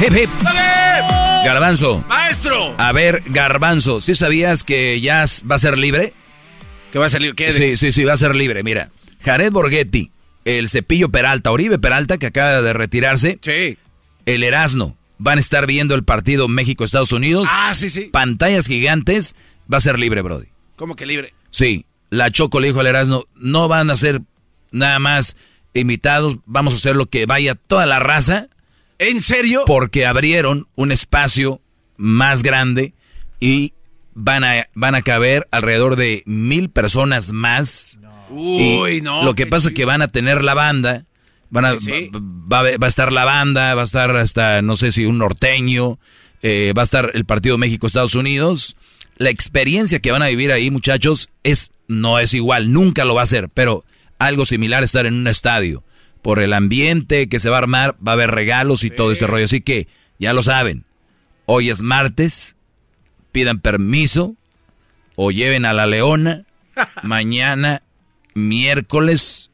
Hip, 0.00 0.12
hip. 0.14 0.30
Garbanzo. 1.44 2.04
¡Maestro! 2.08 2.74
A 2.76 2.92
ver, 2.92 3.22
Garbanzo, 3.26 4.00
¿sí 4.00 4.14
sabías 4.14 4.62
que 4.64 5.00
ya 5.00 5.24
va 5.50 5.56
a 5.56 5.58
ser 5.58 5.78
libre? 5.78 6.12
¿Que 6.92 6.98
va 6.98 7.06
a 7.06 7.10
salir 7.10 7.34
qué? 7.34 7.52
Sí, 7.52 7.76
sí, 7.76 7.92
sí, 7.92 8.04
va 8.04 8.12
a 8.12 8.18
ser 8.18 8.36
libre. 8.36 8.62
Mira, 8.62 8.90
Jared 9.22 9.52
Borghetti, 9.52 10.10
el 10.44 10.68
Cepillo 10.68 11.08
Peralta, 11.08 11.50
Oribe 11.50 11.78
Peralta, 11.78 12.18
que 12.18 12.26
acaba 12.26 12.60
de 12.60 12.72
retirarse. 12.72 13.38
Sí. 13.40 13.78
El 14.26 14.42
Erasno. 14.42 14.96
Van 15.18 15.38
a 15.38 15.40
estar 15.40 15.66
viendo 15.66 15.94
el 15.94 16.04
partido 16.04 16.48
México-Estados 16.48 17.12
Unidos. 17.12 17.48
Ah, 17.52 17.74
sí, 17.74 17.90
sí. 17.90 18.08
Pantallas 18.12 18.66
gigantes. 18.66 19.36
Va 19.72 19.78
a 19.78 19.80
ser 19.80 19.98
libre, 19.98 20.22
Brody. 20.22 20.46
¿Cómo 20.76 20.96
que 20.96 21.06
libre? 21.06 21.34
Sí, 21.50 21.86
la 22.10 22.30
Choco 22.30 22.60
le 22.60 22.68
dijo 22.68 22.80
al 22.80 22.86
Erasmo, 22.86 23.26
no 23.36 23.68
van 23.68 23.90
a 23.90 23.96
ser 23.96 24.22
nada 24.70 24.98
más 24.98 25.36
invitados, 25.72 26.38
vamos 26.46 26.74
a 26.74 26.76
hacer 26.76 26.96
lo 26.96 27.06
que 27.06 27.26
vaya 27.26 27.54
toda 27.54 27.86
la 27.86 28.00
raza. 28.00 28.48
¿En 28.98 29.22
serio? 29.22 29.64
Porque 29.66 30.06
abrieron 30.06 30.68
un 30.74 30.92
espacio 30.92 31.60
más 31.96 32.42
grande 32.42 32.94
y 33.40 33.72
van 34.14 34.44
a, 34.44 34.68
van 34.74 34.94
a 34.94 35.02
caber 35.02 35.48
alrededor 35.50 35.96
de 35.96 36.22
mil 36.26 36.70
personas 36.70 37.32
más. 37.32 37.98
Uy, 38.30 39.00
no. 39.00 39.24
Lo 39.24 39.34
que 39.34 39.46
pasa 39.46 39.68
es 39.68 39.74
que 39.74 39.84
van 39.84 40.02
a 40.02 40.08
tener 40.08 40.42
la 40.42 40.54
banda, 40.54 41.04
van 41.50 41.64
a, 41.64 41.78
Sí, 41.78 41.84
sí. 41.92 42.10
va, 42.14 42.20
va 42.22 42.56
a 42.56 42.60
haber- 42.60 42.82
va 42.82 42.86
a 42.86 42.88
estar 42.88 43.12
la 43.12 43.24
banda, 43.24 43.74
va 43.74 43.82
a 43.82 43.84
estar 43.84 44.16
hasta, 44.16 44.62
no 44.62 44.76
sé 44.76 44.92
si 44.92 45.04
un 45.06 45.18
norteño, 45.18 45.98
eh, 46.42 46.72
va 46.76 46.82
a 46.82 46.84
estar 46.84 47.10
el 47.14 47.24
partido 47.24 47.58
México-Estados 47.58 48.14
Unidos. 48.14 48.76
La 49.16 49.30
experiencia 49.30 50.00
que 50.00 50.10
van 50.12 50.22
a 50.22 50.26
vivir 50.28 50.50
ahí, 50.52 50.70
muchachos, 50.70 51.28
es 51.42 51.70
no 51.86 52.18
es 52.18 52.34
igual, 52.34 52.72
nunca 52.72 53.04
lo 53.04 53.14
va 53.14 53.22
a 53.22 53.26
ser, 53.26 53.48
pero 53.50 53.84
algo 54.18 54.44
similar 54.46 54.82
a 54.82 54.86
estar 54.86 55.06
en 55.06 55.14
un 55.14 55.26
estadio. 55.26 55.82
Por 56.22 56.40
el 56.40 56.52
ambiente 56.54 57.28
que 57.28 57.38
se 57.40 57.50
va 57.50 57.56
a 57.56 57.58
armar, 57.58 57.96
va 58.06 58.12
a 58.12 58.14
haber 58.14 58.30
regalos 58.30 58.82
y 58.84 58.90
todo 58.90 59.12
este 59.12 59.26
rollo. 59.26 59.44
Así 59.44 59.60
que, 59.60 59.88
ya 60.18 60.32
lo 60.32 60.42
saben, 60.42 60.84
hoy 61.46 61.68
es 61.70 61.82
martes, 61.82 62.56
pidan 63.32 63.60
permiso 63.60 64.34
o 65.16 65.30
lleven 65.30 65.64
a 65.66 65.72
la 65.74 65.86
leona. 65.86 66.44
Mañana, 67.02 67.82
miércoles, 68.34 69.50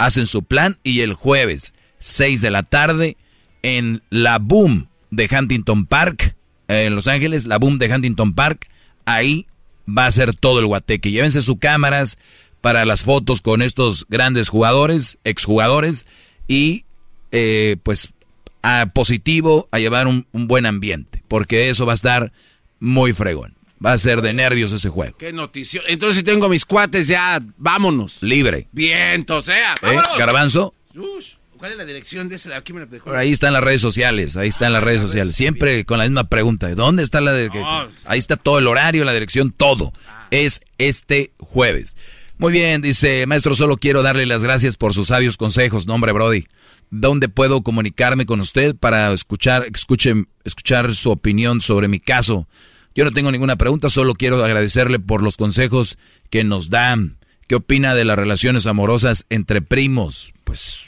hacen 0.00 0.26
su 0.26 0.42
plan 0.42 0.78
y 0.82 1.02
el 1.02 1.12
jueves, 1.12 1.74
6 1.98 2.40
de 2.40 2.50
la 2.50 2.62
tarde, 2.62 3.18
en 3.62 4.02
la 4.08 4.38
Boom 4.38 4.88
de 5.10 5.28
Huntington 5.30 5.84
Park, 5.84 6.36
en 6.68 6.94
Los 6.94 7.06
Ángeles, 7.06 7.44
la 7.44 7.58
Boom 7.58 7.78
de 7.78 7.94
Huntington 7.94 8.32
Park, 8.34 8.66
ahí 9.04 9.46
va 9.86 10.06
a 10.06 10.10
ser 10.10 10.34
todo 10.34 10.58
el 10.58 10.66
guateque. 10.66 11.10
Llévense 11.10 11.42
sus 11.42 11.58
cámaras 11.58 12.16
para 12.62 12.86
las 12.86 13.02
fotos 13.02 13.42
con 13.42 13.60
estos 13.60 14.06
grandes 14.08 14.48
jugadores, 14.48 15.18
exjugadores, 15.24 16.06
y 16.48 16.86
eh, 17.30 17.76
pues 17.82 18.14
a 18.62 18.86
positivo, 18.94 19.68
a 19.70 19.78
llevar 19.78 20.06
un 20.06 20.26
buen 20.32 20.64
ambiente, 20.64 21.22
porque 21.28 21.68
eso 21.68 21.84
va 21.84 21.92
a 21.92 21.94
estar 21.94 22.32
muy 22.78 23.12
fregón. 23.12 23.59
Va 23.84 23.92
a 23.92 23.98
ser 23.98 24.20
de 24.20 24.32
nervios 24.32 24.72
ese 24.72 24.88
juego. 24.90 25.16
Qué 25.16 25.32
noticia. 25.32 25.80
Entonces 25.86 26.18
si 26.18 26.22
tengo 26.22 26.48
mis 26.48 26.64
cuates 26.66 27.08
ya, 27.08 27.40
vámonos. 27.56 28.22
Libre. 28.22 28.68
Bien, 28.72 29.24
o 29.28 29.40
sea, 29.42 29.72
¿Eh? 29.74 29.76
vámonos. 29.82 30.18
Garbanzo, 30.18 30.74
Ush, 30.94 31.34
¿Cuál 31.56 31.72
es 31.72 31.78
la 31.78 31.84
dirección 31.84 32.28
de 32.30 32.36
ese? 32.36 32.54
Aquí 32.54 32.72
me 32.72 32.80
la 32.80 32.86
dejó. 32.86 33.04
Por 33.04 33.16
ahí 33.16 33.30
están 33.32 33.52
las 33.52 33.62
redes 33.62 33.82
sociales, 33.82 34.36
ahí 34.36 34.48
están 34.48 34.72
las 34.72 34.82
redes 34.82 35.02
sociales. 35.02 35.36
Siempre 35.36 35.84
con 35.84 35.98
la 35.98 36.04
misma 36.04 36.24
pregunta, 36.24 36.66
¿de 36.68 36.74
dónde 36.74 37.02
está 37.02 37.20
la 37.20 37.32
que- 37.32 37.62
Ahí 38.06 38.18
está 38.18 38.36
todo 38.36 38.58
el 38.58 38.66
horario, 38.66 39.04
la 39.04 39.12
dirección, 39.12 39.52
todo. 39.52 39.92
Es 40.30 40.60
este 40.78 41.32
jueves. 41.38 41.96
Muy 42.38 42.52
bien, 42.52 42.80
dice, 42.80 43.26
maestro, 43.26 43.54
solo 43.54 43.76
quiero 43.76 44.02
darle 44.02 44.24
las 44.24 44.42
gracias 44.42 44.78
por 44.78 44.94
sus 44.94 45.08
sabios 45.08 45.36
consejos. 45.36 45.86
Nombre, 45.86 46.12
Brody. 46.12 46.46
¿Dónde 46.88 47.28
puedo 47.28 47.62
comunicarme 47.62 48.24
con 48.24 48.40
usted 48.40 48.74
para 48.74 49.12
escuchar, 49.12 49.66
escuche, 49.74 50.14
escuchar 50.44 50.94
su 50.94 51.10
opinión 51.10 51.60
sobre 51.60 51.88
mi 51.88 52.00
caso? 52.00 52.48
Yo 52.94 53.04
no 53.04 53.12
tengo 53.12 53.30
ninguna 53.30 53.56
pregunta, 53.56 53.88
solo 53.88 54.14
quiero 54.14 54.44
agradecerle 54.44 54.98
por 54.98 55.22
los 55.22 55.36
consejos 55.36 55.96
que 56.28 56.44
nos 56.44 56.70
dan. 56.70 57.18
¿Qué 57.46 57.56
opina 57.56 57.94
de 57.94 58.04
las 58.04 58.16
relaciones 58.16 58.66
amorosas 58.66 59.26
entre 59.28 59.62
primos? 59.62 60.32
Pues 60.44 60.86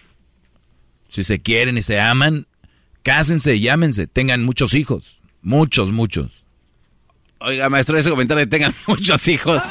si 1.08 1.24
se 1.24 1.40
quieren 1.40 1.78
y 1.78 1.82
se 1.82 2.00
aman, 2.00 2.46
cásense, 3.02 3.60
llámense, 3.60 4.06
tengan 4.06 4.44
muchos 4.44 4.74
hijos. 4.74 5.20
Muchos, 5.42 5.90
muchos. 5.90 6.44
Oiga, 7.40 7.68
maestro, 7.68 7.98
ese 7.98 8.10
comentario 8.10 8.44
de 8.44 8.50
tengan 8.50 8.74
muchos 8.86 9.26
hijos 9.28 9.62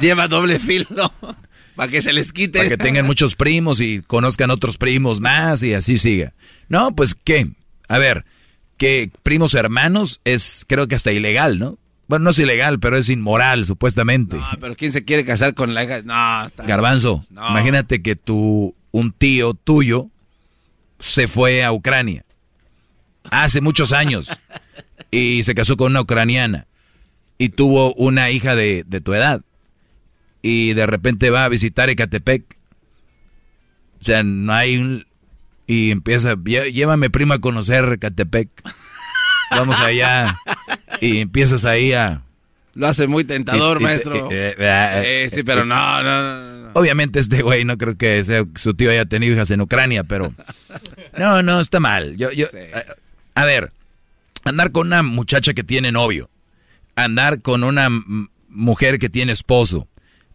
lleva 0.00 0.28
doble 0.28 0.58
filo 0.58 1.12
para 1.76 1.90
que 1.90 2.02
se 2.02 2.12
les 2.12 2.32
quite. 2.32 2.58
Para 2.58 2.70
que 2.70 2.78
tengan 2.78 3.06
muchos 3.06 3.34
primos 3.34 3.80
y 3.80 4.02
conozcan 4.02 4.50
otros 4.50 4.78
primos 4.78 5.20
más 5.20 5.62
y 5.62 5.74
así 5.74 5.98
siga. 5.98 6.32
No, 6.68 6.94
pues 6.94 7.14
qué. 7.14 7.50
A 7.88 7.98
ver, 7.98 8.24
que 8.80 9.10
primos 9.22 9.52
hermanos 9.52 10.22
es 10.24 10.64
creo 10.66 10.88
que 10.88 10.94
hasta 10.94 11.12
ilegal, 11.12 11.58
¿no? 11.58 11.76
Bueno, 12.08 12.24
no 12.24 12.30
es 12.30 12.38
ilegal, 12.38 12.80
pero 12.80 12.96
es 12.96 13.10
inmoral, 13.10 13.66
supuestamente. 13.66 14.36
No, 14.36 14.46
pero 14.58 14.74
¿quién 14.74 14.90
se 14.90 15.04
quiere 15.04 15.26
casar 15.26 15.52
con 15.52 15.74
la 15.74 15.84
hija? 15.84 16.00
No, 16.02 16.46
está- 16.46 16.64
Garbanzo, 16.64 17.26
No. 17.28 17.50
imagínate 17.50 18.00
que 18.00 18.16
tu, 18.16 18.74
un 18.90 19.12
tío 19.12 19.52
tuyo 19.52 20.08
se 20.98 21.28
fue 21.28 21.62
a 21.62 21.72
Ucrania. 21.72 22.24
Hace 23.30 23.60
muchos 23.60 23.92
años. 23.92 24.30
Y 25.12 25.42
se 25.42 25.56
casó 25.56 25.76
con 25.76 25.90
una 25.90 26.02
ucraniana. 26.02 26.66
Y 27.36 27.48
tuvo 27.48 27.92
una 27.94 28.30
hija 28.30 28.54
de, 28.54 28.84
de 28.86 29.00
tu 29.00 29.12
edad. 29.12 29.42
Y 30.40 30.72
de 30.74 30.86
repente 30.86 31.30
va 31.30 31.44
a 31.44 31.48
visitar 31.48 31.90
Ecatepec. 31.90 32.44
O 34.00 34.04
sea, 34.04 34.22
no 34.22 34.52
hay 34.52 34.76
un... 34.76 35.04
Y 35.70 35.92
empieza, 35.92 36.34
"Llé- 36.34 36.72
llévame 36.72 37.10
prima 37.10 37.36
a 37.36 37.38
conocer 37.38 37.84
Ecatepec. 37.92 38.48
Vamos 39.52 39.78
allá. 39.78 40.36
Y 41.00 41.18
empiezas 41.18 41.64
ahí 41.64 41.92
a... 41.92 42.22
Lo 42.74 42.88
hace 42.88 43.06
muy 43.06 43.22
tentador, 43.24 43.78
Y- 43.78 43.82
y- 43.82 43.84
maestro. 43.84 44.28
Eh, 44.32 45.30
sí, 45.32 45.44
pero 45.44 45.64
no, 45.64 46.02
no. 46.02 46.70
Obviamente 46.74 47.20
este 47.20 47.42
güey 47.42 47.64
no 47.64 47.78
creo 47.78 47.96
que 47.96 48.24
sea- 48.24 48.44
su 48.56 48.74
tío 48.74 48.90
haya 48.90 49.04
tenido 49.06 49.34
hijas 49.34 49.50
en 49.52 49.60
Ucrania, 49.60 50.02
pero... 50.02 50.34
No, 51.18 51.42
no, 51.42 51.60
está 51.60 51.78
mal. 51.78 52.16
Yo, 52.16 52.32
yo, 52.32 52.46
a, 53.34 53.40
a 53.42 53.44
ver, 53.44 53.72
andar 54.44 54.72
con 54.72 54.88
una 54.88 55.02
muchacha 55.04 55.54
que 55.54 55.62
tiene 55.64 55.92
novio, 55.92 56.30
andar 56.96 57.42
con 57.42 57.62
una 57.64 57.88
mujer 58.48 58.98
que 58.98 59.08
tiene 59.08 59.30
esposo, 59.32 59.86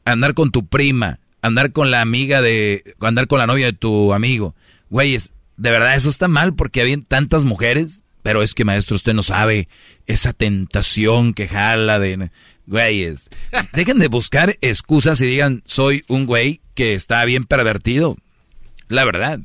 andar 0.05 0.33
con 0.33 0.51
tu 0.51 0.65
prima, 0.67 1.19
andar 1.41 1.71
con 1.73 1.91
la 1.91 1.99
amiga 2.01 2.41
de... 2.41 2.83
andar 3.01 3.27
con 3.27 3.39
la 3.39 3.47
novia 3.47 3.65
de 3.67 3.73
tu 3.73 4.13
amigo. 4.13 4.55
Güey, 4.95 5.15
es- 5.15 5.33
de 5.57 5.71
verdad 5.71 5.93
eso 5.95 6.07
está 6.09 6.29
mal 6.29 6.53
porque 6.55 6.79
había 6.79 6.95
tantas 7.05 7.43
mujeres, 7.43 8.01
pero 8.23 8.41
es 8.41 8.53
que 8.53 8.63
maestro, 8.63 8.95
usted 8.95 9.13
no 9.13 9.23
sabe 9.23 9.67
esa 10.07 10.31
tentación 10.31 11.33
que 11.33 11.49
jala 11.49 11.99
de... 11.99 12.31
Güeyes, 12.65 13.29
dejen 13.73 13.99
de 13.99 14.07
buscar 14.07 14.55
excusas 14.61 15.19
y 15.19 15.25
digan, 15.25 15.63
soy 15.65 16.05
un 16.07 16.25
güey 16.25 16.61
que 16.75 16.93
está 16.93 17.25
bien 17.25 17.43
pervertido. 17.43 18.15
La 18.87 19.03
verdad. 19.03 19.41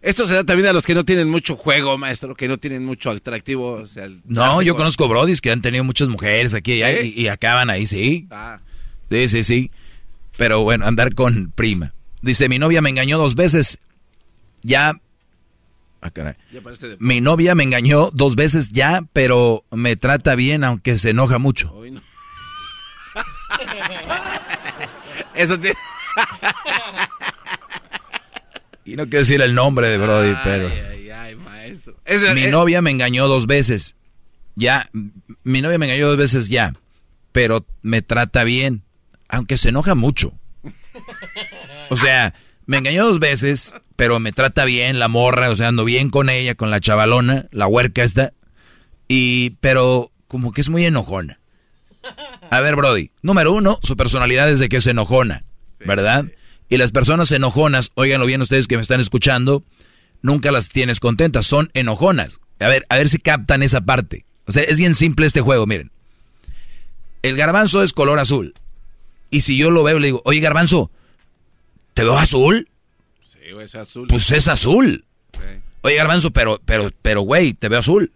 Esto 0.00 0.26
se 0.26 0.32
da 0.32 0.44
también 0.44 0.68
a 0.70 0.72
los 0.72 0.82
que 0.84 0.94
no 0.94 1.04
tienen 1.04 1.28
mucho 1.28 1.56
juego, 1.56 1.98
maestro, 1.98 2.34
que 2.34 2.48
no 2.48 2.56
tienen 2.56 2.82
mucho 2.86 3.10
atractivo. 3.10 3.72
O 3.72 3.86
sea, 3.86 4.04
el 4.04 4.22
No, 4.24 4.40
clásico. 4.44 4.62
yo 4.62 4.76
conozco 4.76 5.08
brodis 5.08 5.42
que 5.42 5.50
han 5.50 5.60
tenido 5.60 5.84
muchas 5.84 6.08
mujeres 6.08 6.54
aquí 6.54 6.72
y, 6.72 6.82
allá 6.82 7.02
¿Sí? 7.02 7.12
y, 7.14 7.20
y 7.24 7.28
acaban 7.28 7.68
ahí, 7.68 7.86
sí. 7.86 8.26
Ah. 8.30 8.60
Sí, 9.10 9.28
sí, 9.28 9.42
sí. 9.44 9.70
Pero 10.38 10.62
bueno, 10.62 10.86
andar 10.86 11.14
con 11.14 11.52
prima. 11.54 11.92
Dice, 12.22 12.48
mi 12.48 12.58
novia 12.58 12.80
me 12.80 12.88
engañó 12.90 13.18
dos 13.18 13.34
veces. 13.36 13.78
Ya... 14.66 14.92
Ah, 16.00 16.10
caray. 16.10 16.34
Ya 16.52 16.60
de- 16.60 16.96
Mi 16.98 17.20
novia 17.20 17.54
me 17.54 17.62
engañó 17.62 18.10
dos 18.12 18.34
veces 18.36 18.70
ya, 18.70 19.02
pero 19.12 19.64
me 19.70 19.96
trata 19.96 20.34
bien 20.34 20.64
aunque 20.64 20.98
se 20.98 21.10
enoja 21.10 21.38
mucho. 21.38 21.72
Hoy 21.72 21.92
no. 21.92 22.00
Eso 25.34 25.58
tiene... 25.58 25.76
Y 28.84 28.94
no 28.94 29.04
quiero 29.04 29.18
decir 29.18 29.40
el 29.42 29.52
nombre 29.54 29.88
de 29.88 29.98
Brody, 29.98 30.34
pero... 30.44 30.68
Ay, 30.68 31.10
ay, 31.10 31.34
maestro. 31.36 31.96
Eso- 32.04 32.32
mi 32.34 32.46
novia 32.46 32.80
me 32.82 32.90
engañó 32.92 33.26
dos 33.26 33.46
veces. 33.48 33.96
Ya, 34.54 34.88
mi 35.42 35.60
novia 35.60 35.76
me 35.78 35.86
engañó 35.86 36.06
dos 36.08 36.16
veces 36.16 36.48
ya, 36.48 36.72
pero 37.32 37.66
me 37.82 38.00
trata 38.02 38.44
bien, 38.44 38.84
aunque 39.28 39.58
se 39.58 39.70
enoja 39.70 39.96
mucho. 39.96 40.32
O 41.90 41.96
sea, 41.96 42.32
me 42.66 42.78
engañó 42.78 43.06
dos 43.06 43.20
veces, 43.20 43.74
pero 43.96 44.20
me 44.20 44.32
trata 44.32 44.64
bien 44.64 44.98
la 44.98 45.08
morra, 45.08 45.50
o 45.50 45.54
sea, 45.54 45.68
ando 45.68 45.84
bien 45.84 46.10
con 46.10 46.28
ella, 46.28 46.54
con 46.54 46.70
la 46.70 46.80
chavalona, 46.80 47.46
la 47.50 47.66
huerca 47.66 48.02
esta, 48.02 48.32
y, 49.08 49.50
pero 49.60 50.10
como 50.26 50.52
que 50.52 50.60
es 50.60 50.68
muy 50.68 50.84
enojona. 50.84 51.38
A 52.50 52.60
ver, 52.60 52.76
Brody, 52.76 53.10
número 53.22 53.52
uno, 53.52 53.78
su 53.82 53.96
personalidad 53.96 54.50
es 54.50 54.58
de 54.58 54.68
que 54.68 54.76
es 54.76 54.86
enojona, 54.86 55.44
¿verdad? 55.80 56.26
Y 56.68 56.78
las 56.78 56.92
personas 56.92 57.30
enojonas, 57.32 57.92
óiganlo 57.94 58.26
bien 58.26 58.42
ustedes 58.42 58.66
que 58.66 58.76
me 58.76 58.82
están 58.82 59.00
escuchando, 59.00 59.64
nunca 60.22 60.50
las 60.52 60.68
tienes 60.68 61.00
contentas, 61.00 61.46
son 61.46 61.70
enojonas. 61.74 62.40
A 62.58 62.68
ver, 62.68 62.84
a 62.88 62.96
ver 62.96 63.08
si 63.08 63.18
captan 63.18 63.62
esa 63.62 63.82
parte. 63.82 64.24
O 64.46 64.52
sea, 64.52 64.62
es 64.62 64.78
bien 64.78 64.94
simple 64.94 65.26
este 65.26 65.40
juego, 65.40 65.66
miren. 65.66 65.90
El 67.22 67.36
garbanzo 67.36 67.82
es 67.82 67.92
color 67.92 68.18
azul. 68.18 68.54
Y 69.30 69.40
si 69.42 69.56
yo 69.56 69.70
lo 69.70 69.82
veo, 69.82 69.98
le 69.98 70.08
digo, 70.08 70.22
oye 70.24 70.40
garbanzo, 70.40 70.90
¿te 71.96 72.04
veo 72.04 72.18
azul? 72.18 72.68
Sí, 73.26 73.52
güey, 73.52 73.64
es 73.64 73.74
azul. 73.74 74.06
Pues 74.06 74.30
es 74.30 74.48
azul. 74.48 75.04
Sí. 75.32 75.38
Oye 75.80 75.94
garbanzo, 75.96 76.30
pero, 76.30 76.60
pero, 76.64 76.90
pero, 77.00 77.22
güey, 77.22 77.54
te 77.54 77.68
veo 77.70 77.78
azul. 77.80 78.12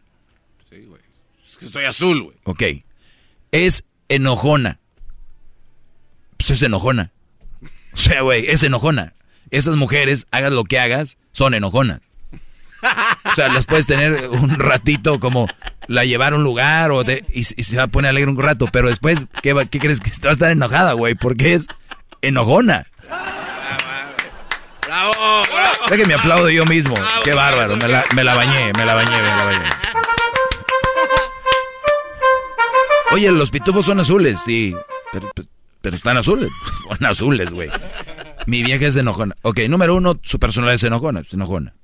Sí, 0.69 0.81
güey. 0.87 1.01
Es 1.49 1.57
que 1.57 1.67
soy 1.69 1.85
azul, 1.87 2.23
güey. 2.25 2.37
Ok. 2.45 2.63
Es 3.53 3.85
enojona. 4.11 4.79
Pues 6.37 6.51
es 6.51 6.63
enojona. 6.63 7.11
O 7.93 7.97
sea, 7.97 8.21
güey, 8.21 8.45
es 8.51 8.63
enojona. 8.63 9.15
Esas 9.51 9.77
mujeres, 9.77 10.27
hagas 10.31 10.53
lo 10.53 10.65
que 10.65 10.79
hagas, 10.79 11.17
son 11.33 11.55
enojonas. 11.55 12.01
O 13.25 13.35
sea, 13.35 13.49
las 13.49 13.67
puedes 13.67 13.87
tener 13.87 14.29
un 14.29 14.51
ratito 14.59 15.21
como 15.21 15.47
la 15.87 16.05
llevar 16.05 16.33
a 16.35 16.37
un 16.37 16.45
lugar 16.45 16.91
o 16.93 17.03
de- 17.05 17.25
y, 17.33 17.41
y 17.41 17.45
se 17.65 17.77
va 17.77 17.85
a 17.85 17.89
poner 17.89 18.11
alegre 18.11 18.31
un 18.31 18.39
rato, 18.39 18.69
pero 18.73 18.89
después, 18.91 19.27
¿qué, 19.43 19.55
qué 19.71 19.79
crees 19.81 20.01
que 20.01 20.11
va 20.25 20.31
a 20.31 20.33
estar 20.33 20.51
enojada, 20.53 20.93
güey? 20.93 21.15
Porque 21.15 21.55
es 21.55 21.67
enojona. 22.23 22.87
¡Bravo! 24.91 25.13
¡Bravo! 25.53 25.85
Déjenme 25.89 26.15
aplaudo 26.15 26.51
yo 26.51 26.65
mismo. 26.67 26.97
Qué 27.23 27.33
bárbaro, 27.33 27.77
me 27.77 27.87
la, 27.87 28.05
me 28.13 28.25
la 28.25 28.35
bañé, 28.35 28.73
me 28.77 28.85
la 28.85 28.95
bañé, 28.95 29.23
me 29.23 29.29
la 29.29 29.45
bañé. 29.45 29.69
Oye, 33.13 33.31
los 33.31 33.53
pitufos 33.53 33.87
son 33.87 34.01
azules, 34.01 34.41
sí. 34.45 34.75
Pero, 35.13 35.31
pero 35.81 35.95
están 35.95 36.17
azules. 36.17 36.51
Son 36.89 37.07
azules, 37.07 37.51
güey. 37.51 37.71
Mi 38.47 38.65
vieja 38.65 38.87
es 38.87 38.97
enojona. 38.97 39.37
Ok, 39.43 39.61
número 39.69 39.95
uno, 39.95 40.19
su 40.25 40.41
personalidad 40.41 40.75
es 40.75 40.83
enojona. 40.83 41.21
Es 41.21 41.33
enojona. 41.33 41.75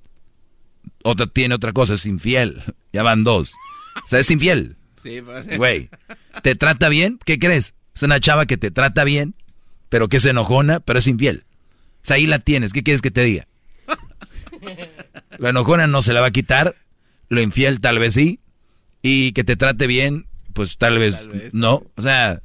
Otra 1.05 1.29
tiene 1.29 1.55
otra 1.55 1.73
cosa, 1.73 1.95
es 1.95 2.07
infiel. 2.07 2.61
Ya 2.93 3.05
van 3.05 3.23
dos. 3.23 3.55
O 4.05 4.09
sea, 4.09 4.19
es 4.19 4.31
infiel. 4.33 4.79
Sí, 5.01 5.21
pues. 5.23 5.57
Güey, 5.57 5.91
¿te 6.43 6.57
trata 6.57 6.89
bien? 6.89 7.21
¿Qué 7.25 7.39
crees? 7.39 7.75
Es 7.95 8.03
una 8.03 8.19
chava 8.19 8.47
que 8.47 8.57
te 8.57 8.73
trata 8.73 9.05
bien, 9.05 9.35
pero 9.91 10.09
que 10.09 10.17
es 10.17 10.25
enojona, 10.25 10.81
pero 10.81 10.99
es 10.99 11.07
infiel. 11.07 11.46
Ahí 12.11 12.27
la 12.27 12.39
tienes. 12.39 12.73
¿Qué 12.73 12.83
quieres 12.83 13.03
que 13.03 13.11
te 13.11 13.23
diga? 13.23 13.47
La 15.39 15.51
enojona 15.51 15.87
no 15.87 16.03
se 16.03 16.13
la 16.13 16.21
va 16.21 16.29
a 16.29 16.33
quitar, 16.33 16.77
lo 17.29 17.41
infiel 17.41 17.81
tal 17.81 17.99
vez 17.99 18.15
sí, 18.15 18.41
y 19.03 19.33
que 19.33 19.45
te 19.45 19.57
trate 19.57 19.87
bien, 19.87 20.27
pues 20.53 20.79
tal 20.79 20.99
vez, 20.99 21.19
no. 21.53 21.83
O 21.97 22.03
sea, 22.03 22.41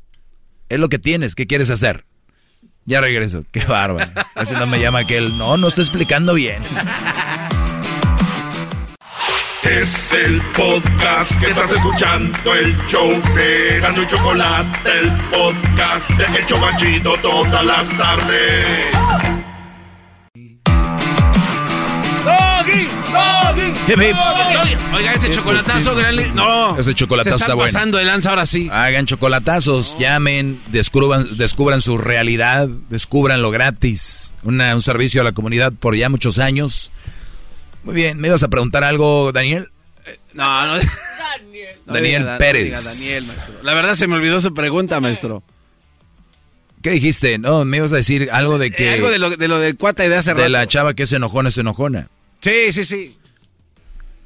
es 0.70 0.80
lo 0.80 0.90
que 0.90 1.00
tienes, 1.00 1.36
¿qué 1.36 1.48
quieres 1.48 1.70
hacer? 1.70 2.06
Ya 2.86 3.00
regreso, 3.00 3.46
qué 3.52 3.64
bárbaro. 3.64 4.12
Así 4.36 4.54
no 4.54 4.68
me 4.68 4.80
llama 4.80 5.00
aquel, 5.00 5.38
no, 5.38 5.58
no 5.58 5.68
estoy 5.68 5.84
explicando 5.84 6.34
bien. 6.34 6.64
Es 9.64 10.12
el 10.12 10.42
podcast 10.54 11.40
que 11.40 11.52
estás 11.52 11.72
escuchando, 11.72 12.56
el 12.56 12.76
show 12.88 13.10
de 13.36 13.80
Gano 13.80 14.02
y 14.02 14.08
Chocolate, 14.08 14.90
el 15.00 15.12
podcast 15.30 16.10
de 16.10 16.40
El 16.40 16.46
Chobachito 16.48 17.14
todas 17.22 17.64
las 17.64 17.98
tardes. 17.98 19.41
Hip, 23.88 23.98
hip. 24.02 24.16
¡Doggy! 24.16 24.76
Oiga, 24.96 25.14
ese 25.14 25.30
chocolatazo, 25.30 25.96
gran 25.96 26.16
No. 26.36 26.78
Ese 26.78 26.94
chocolatazo 26.96 27.38
Se 27.38 27.44
está 27.44 27.54
bueno. 27.56 27.72
pasando 27.72 27.98
de 27.98 28.06
lanza 28.06 28.30
ahora 28.30 28.46
sí. 28.46 28.70
Hagan 28.72 29.06
chocolatazos, 29.06 29.98
llamen, 30.00 30.62
descubran, 30.68 31.28
descubran 31.38 31.82
su 31.82 31.98
realidad, 31.98 32.68
descubranlo 32.90 33.52
gratis. 33.52 34.34
Una- 34.44 34.74
un 34.76 34.82
servicio 34.82 35.22
a 35.22 35.24
la 35.24 35.32
comunidad 35.34 35.74
por 35.74 35.96
ya 35.96 36.10
muchos 36.10 36.40
años. 36.40 36.92
Muy 37.84 37.96
bien, 37.96 38.20
¿me 38.20 38.28
ibas 38.28 38.44
a 38.44 38.48
preguntar 38.48 38.84
algo, 38.84 39.32
Daniel? 39.32 39.70
No, 40.34 40.68
no. 40.68 40.76
No 41.86 41.94
Daniel 41.94 42.24
diga- 42.24 42.32
no 42.34 42.38
Pérez. 42.38 42.64
diga 42.66 42.82
Daniel, 42.82 43.26
maestro. 43.26 43.54
La 43.64 43.74
verdad 43.74 43.96
se 43.96 44.08
me 44.08 44.16
olvidó 44.16 44.40
su 44.42 44.54
pregunta, 44.54 45.00
maestro. 45.00 45.44
¿Qué 46.82 46.92
dijiste? 46.92 47.38
No, 47.38 47.66
me 47.66 47.78
ibas 47.78 47.92
a 47.94 47.98
decir 47.98 48.30
algo 48.32 48.58
de 48.58 48.72
que... 48.72 48.90
Eh, 48.90 48.94
algo 48.94 49.10
de 49.12 49.20
lo, 49.20 49.30
de 49.32 49.48
lo 49.48 49.60
del 49.60 49.78
cuata 49.78 50.04
y 50.06 50.10
de 50.10 50.16
hace 50.18 50.32
de 50.32 50.36
rato. 50.36 50.50
la 50.50 50.68
chava 50.68 50.94
que 50.96 51.04
es 51.04 51.14
enojona, 51.14 51.50
es 51.50 51.58
enojona. 51.58 52.08
Sí, 52.40 52.72
sí, 52.74 52.86
sí. 52.86 53.18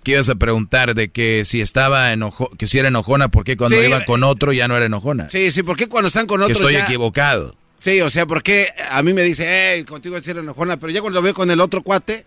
¿Qué 0.06 0.12
ibas 0.12 0.30
a 0.30 0.36
preguntar? 0.36 0.94
De 0.96 1.10
que 1.10 1.44
si 1.46 1.60
estaba 1.62 2.14
enojo, 2.14 2.50
que 2.58 2.68
si 2.68 2.78
era 2.78 2.88
enojona, 2.90 3.30
¿por 3.30 3.44
qué 3.44 3.58
cuando 3.58 3.76
Sí. 3.82 3.88
iba 3.88 4.06
con 4.06 4.24
otro 4.24 4.54
ya 4.54 4.68
no 4.70 4.78
era 4.78 4.86
enojona? 4.86 5.28
Sí, 5.30 5.52
sí, 5.52 5.64
¿por 5.64 5.76
qué 5.76 5.88
cuando 5.90 6.08
están 6.08 6.28
con 6.28 6.38
que 6.40 6.44
otros 6.44 6.60
estoy 6.60 6.74
ya- 6.74 6.84
equivocado. 6.84 7.58
Sí, 7.80 8.00
o 8.02 8.10
sea, 8.10 8.26
porque 8.26 8.70
a 8.90 9.02
mí 9.04 9.14
me 9.14 9.24
dice, 9.24 9.46
hey, 9.76 9.84
contigo 9.84 10.16
es 10.16 10.28
enojona, 10.28 10.78
pero 10.78 10.92
ya 10.94 11.02
cuando 11.02 11.20
lo 11.20 11.24
veo 11.24 11.34
con 11.34 11.50
el 11.52 11.60
otro 11.60 11.82
cuate, 11.84 12.24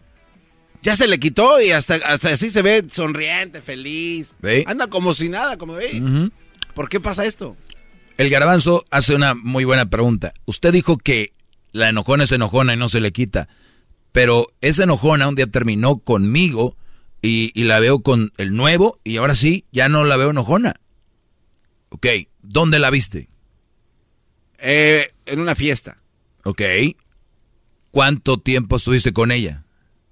ya 0.83 0.95
se 0.97 1.07
le 1.07 1.19
quitó 1.19 1.61
y 1.61 1.71
hasta, 1.71 1.95
hasta 1.95 2.29
así 2.31 2.51
se 2.51 2.63
ve 2.63 2.85
sonriente, 2.91 3.63
feliz. 3.63 4.37
Anda 4.67 4.89
como 4.89 5.15
si 5.15 5.29
nada, 5.29 5.57
como, 5.57 5.79
hey, 5.79 6.01
Ujú. 6.03 6.31
¿por 6.75 6.89
qué 6.89 6.99
pasa 7.01 7.25
esto? 7.25 7.57
El 8.17 8.29
garbanzo 8.31 8.85
hace 8.91 9.15
una 9.15 9.35
muy 9.35 9.65
buena 9.65 9.89
pregunta. 9.89 10.33
Usted 10.47 10.73
dijo 10.73 10.97
que 10.99 11.33
la 11.71 11.89
enojona 11.89 12.25
es 12.25 12.33
enojona 12.33 12.75
y 12.75 12.77
no 12.77 12.89
se 12.89 13.01
le 13.01 13.13
quita. 13.13 13.49
Pero 14.11 14.47
esa 14.61 14.83
enojona 14.83 15.29
un 15.29 15.37
día 15.37 15.47
terminó 15.47 15.99
conmigo 15.99 16.77
y, 17.23 17.51
y 17.59 17.65
la 17.65 17.81
veo 17.81 18.01
con 18.01 18.33
el 18.37 18.55
nuevo 18.55 19.01
y 19.05 19.17
ahora 19.17 19.35
sí, 19.35 19.65
ya 19.73 19.89
no 19.89 20.05
la 20.05 20.17
veo 20.17 20.31
enojona. 20.31 20.81
Ok, 21.91 22.07
¿dónde 22.43 22.79
la 22.79 22.91
viste? 22.91 23.29
Eh, 24.59 25.13
en 25.27 25.41
una 25.41 25.55
fiesta. 25.55 25.99
Ok. 26.45 26.63
¿Cuánto 27.91 28.39
tiempo 28.39 28.77
estuviste 28.77 29.13
con 29.13 29.31
ella? 29.33 29.65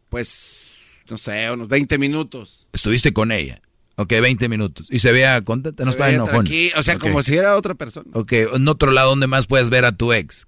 Pues 0.09 0.81
no 1.11 1.19
sé, 1.19 1.51
unos 1.51 1.69
20 1.69 1.99
minutos. 1.99 2.67
Estuviste 2.73 3.13
con 3.13 3.33
ella. 3.33 3.61
Ok, 3.97 4.11
20 4.21 4.49
minutos. 4.49 4.89
Y 4.91 4.99
se 4.99 5.13
veía 5.13 5.41
contenta, 5.43 5.85
no 5.85 5.91
Se 5.91 5.97
estaba 5.97 6.11
enojón. 6.11 6.47
tranqui- 6.47 6.73
O 6.77 6.83
sea, 6.83 6.99
como 6.99 7.23
si 7.23 7.37
era 7.37 7.57
otra 7.57 7.75
persona. 7.75 8.11
Ok, 8.15 8.33
en 8.33 8.69
otro 8.69 8.91
lado, 8.91 9.11
¿dónde 9.11 9.27
más 9.27 9.47
puedes 9.47 9.71
ver 9.71 9.85
a 9.85 9.97
tu 9.97 10.13
ex? 10.13 10.47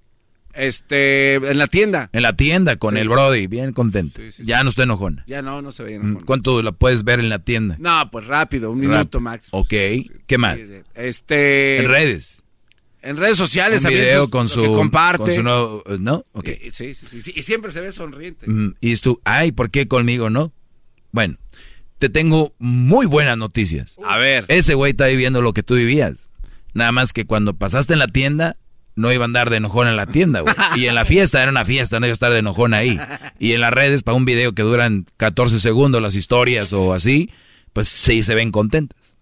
Este, 0.55 1.35
en 1.37 1.59
la 1.59 1.67
tienda. 1.69 2.11
En 2.13 2.23
la 2.23 2.35
tienda 2.35 2.77
con 2.77 2.95
Sí, 2.95 3.01
el 3.01 3.07
sí. 3.07 3.13
Brody, 3.13 3.47
bien 3.47 3.73
contenta. 3.73 4.21
ya 4.39 4.63
no 4.65 4.69
está 4.71 4.83
enojona. 4.83 5.25
Ya 5.27 5.41
no, 5.43 5.63
no 5.63 5.71
se 5.73 5.83
veía 5.85 5.99
Mm, 5.99 6.03
enojona. 6.03 6.27
¿Cuánto 6.27 6.63
la 6.63 6.73
puedes 6.73 7.05
ver 7.05 7.21
en 7.21 7.29
la 7.29 7.39
tienda? 7.39 7.77
No, 7.79 8.11
pues 8.11 8.27
rápido, 8.27 8.71
un 8.73 8.81
minuto 8.81 9.21
max. 9.21 9.49
Ok, 9.53 9.69
¿qué 10.27 10.39
más? 10.39 10.59
Este. 10.95 11.79
En 11.79 11.89
redes. 11.89 12.43
En 13.01 13.17
redes 13.17 13.39
sociales 13.39 13.79
Un 13.79 13.83
también. 13.85 14.05
video 14.07 14.23
sus- 14.23 14.31
con 14.31 14.49
su, 14.49 14.61
que 14.63 14.67
comparte. 14.69 15.23
con 15.23 15.33
su 15.33 15.43
nuevo, 15.45 15.85
¿no? 16.01 16.27
Ok. 16.33 16.49
Sí, 16.73 16.95
sí, 16.95 17.21
sí, 17.21 17.33
Y 17.37 17.43
siempre 17.43 17.71
se 17.71 17.81
ve 17.81 17.93
sonriente. 17.93 18.51
Mm, 18.51 18.75
Y 18.81 18.93
es 18.93 19.01
tú, 19.01 19.21
ay, 19.25 19.53
¿por 19.53 19.71
qué 19.71 19.87
conmigo 19.87 20.29
no? 20.31 20.53
Bueno, 21.13 21.37
te 21.99 22.09
tengo 22.09 22.55
muy 22.59 23.07
buenas 23.07 23.39
noticias. 23.39 23.97
A 24.05 24.19
ver. 24.19 24.45
Ese 24.49 24.75
güey 24.75 24.91
está 24.91 25.07
viviendo 25.07 25.41
lo 25.43 25.53
que 25.55 25.63
tú 25.63 25.77
vivías. 25.77 26.29
Nada 26.75 26.91
más 26.93 27.13
que 27.13 27.25
cuando 27.25 27.55
pasaste 27.55 27.93
en 27.93 28.01
la 28.01 28.09
tienda, 28.09 28.57
no 28.99 29.13
iba 29.13 29.25
a 29.25 29.27
andar 29.27 29.49
de 29.51 29.57
enojón 29.57 29.89
en 29.89 29.97
la 29.97 30.07
tienda, 30.07 30.41
güey. 30.41 30.55
Y 30.77 30.87
en 30.87 30.95
la 30.95 31.05
fiesta 31.05 31.41
era 31.43 31.51
una 31.51 31.65
fiesta, 31.65 31.99
no 32.01 32.07
iba 32.07 32.13
a 32.13 32.15
estar 32.15 32.33
de 32.33 32.39
enojón 32.41 32.75
ahí. 32.75 32.99
Y 33.39 33.53
en 33.53 33.61
las 33.61 33.73
redes, 33.73 34.03
para 34.03 34.17
un 34.17 34.25
video 34.25 34.53
que 34.53 34.63
duran 34.63 35.07
14 35.17 35.61
segundos, 35.61 36.03
las 36.03 36.15
historias 36.15 36.73
o 36.73 36.93
así, 36.93 37.31
pues 37.73 37.89
sí 37.89 38.23
se 38.23 38.35
ven 38.35 38.51
contentas. 38.51 39.17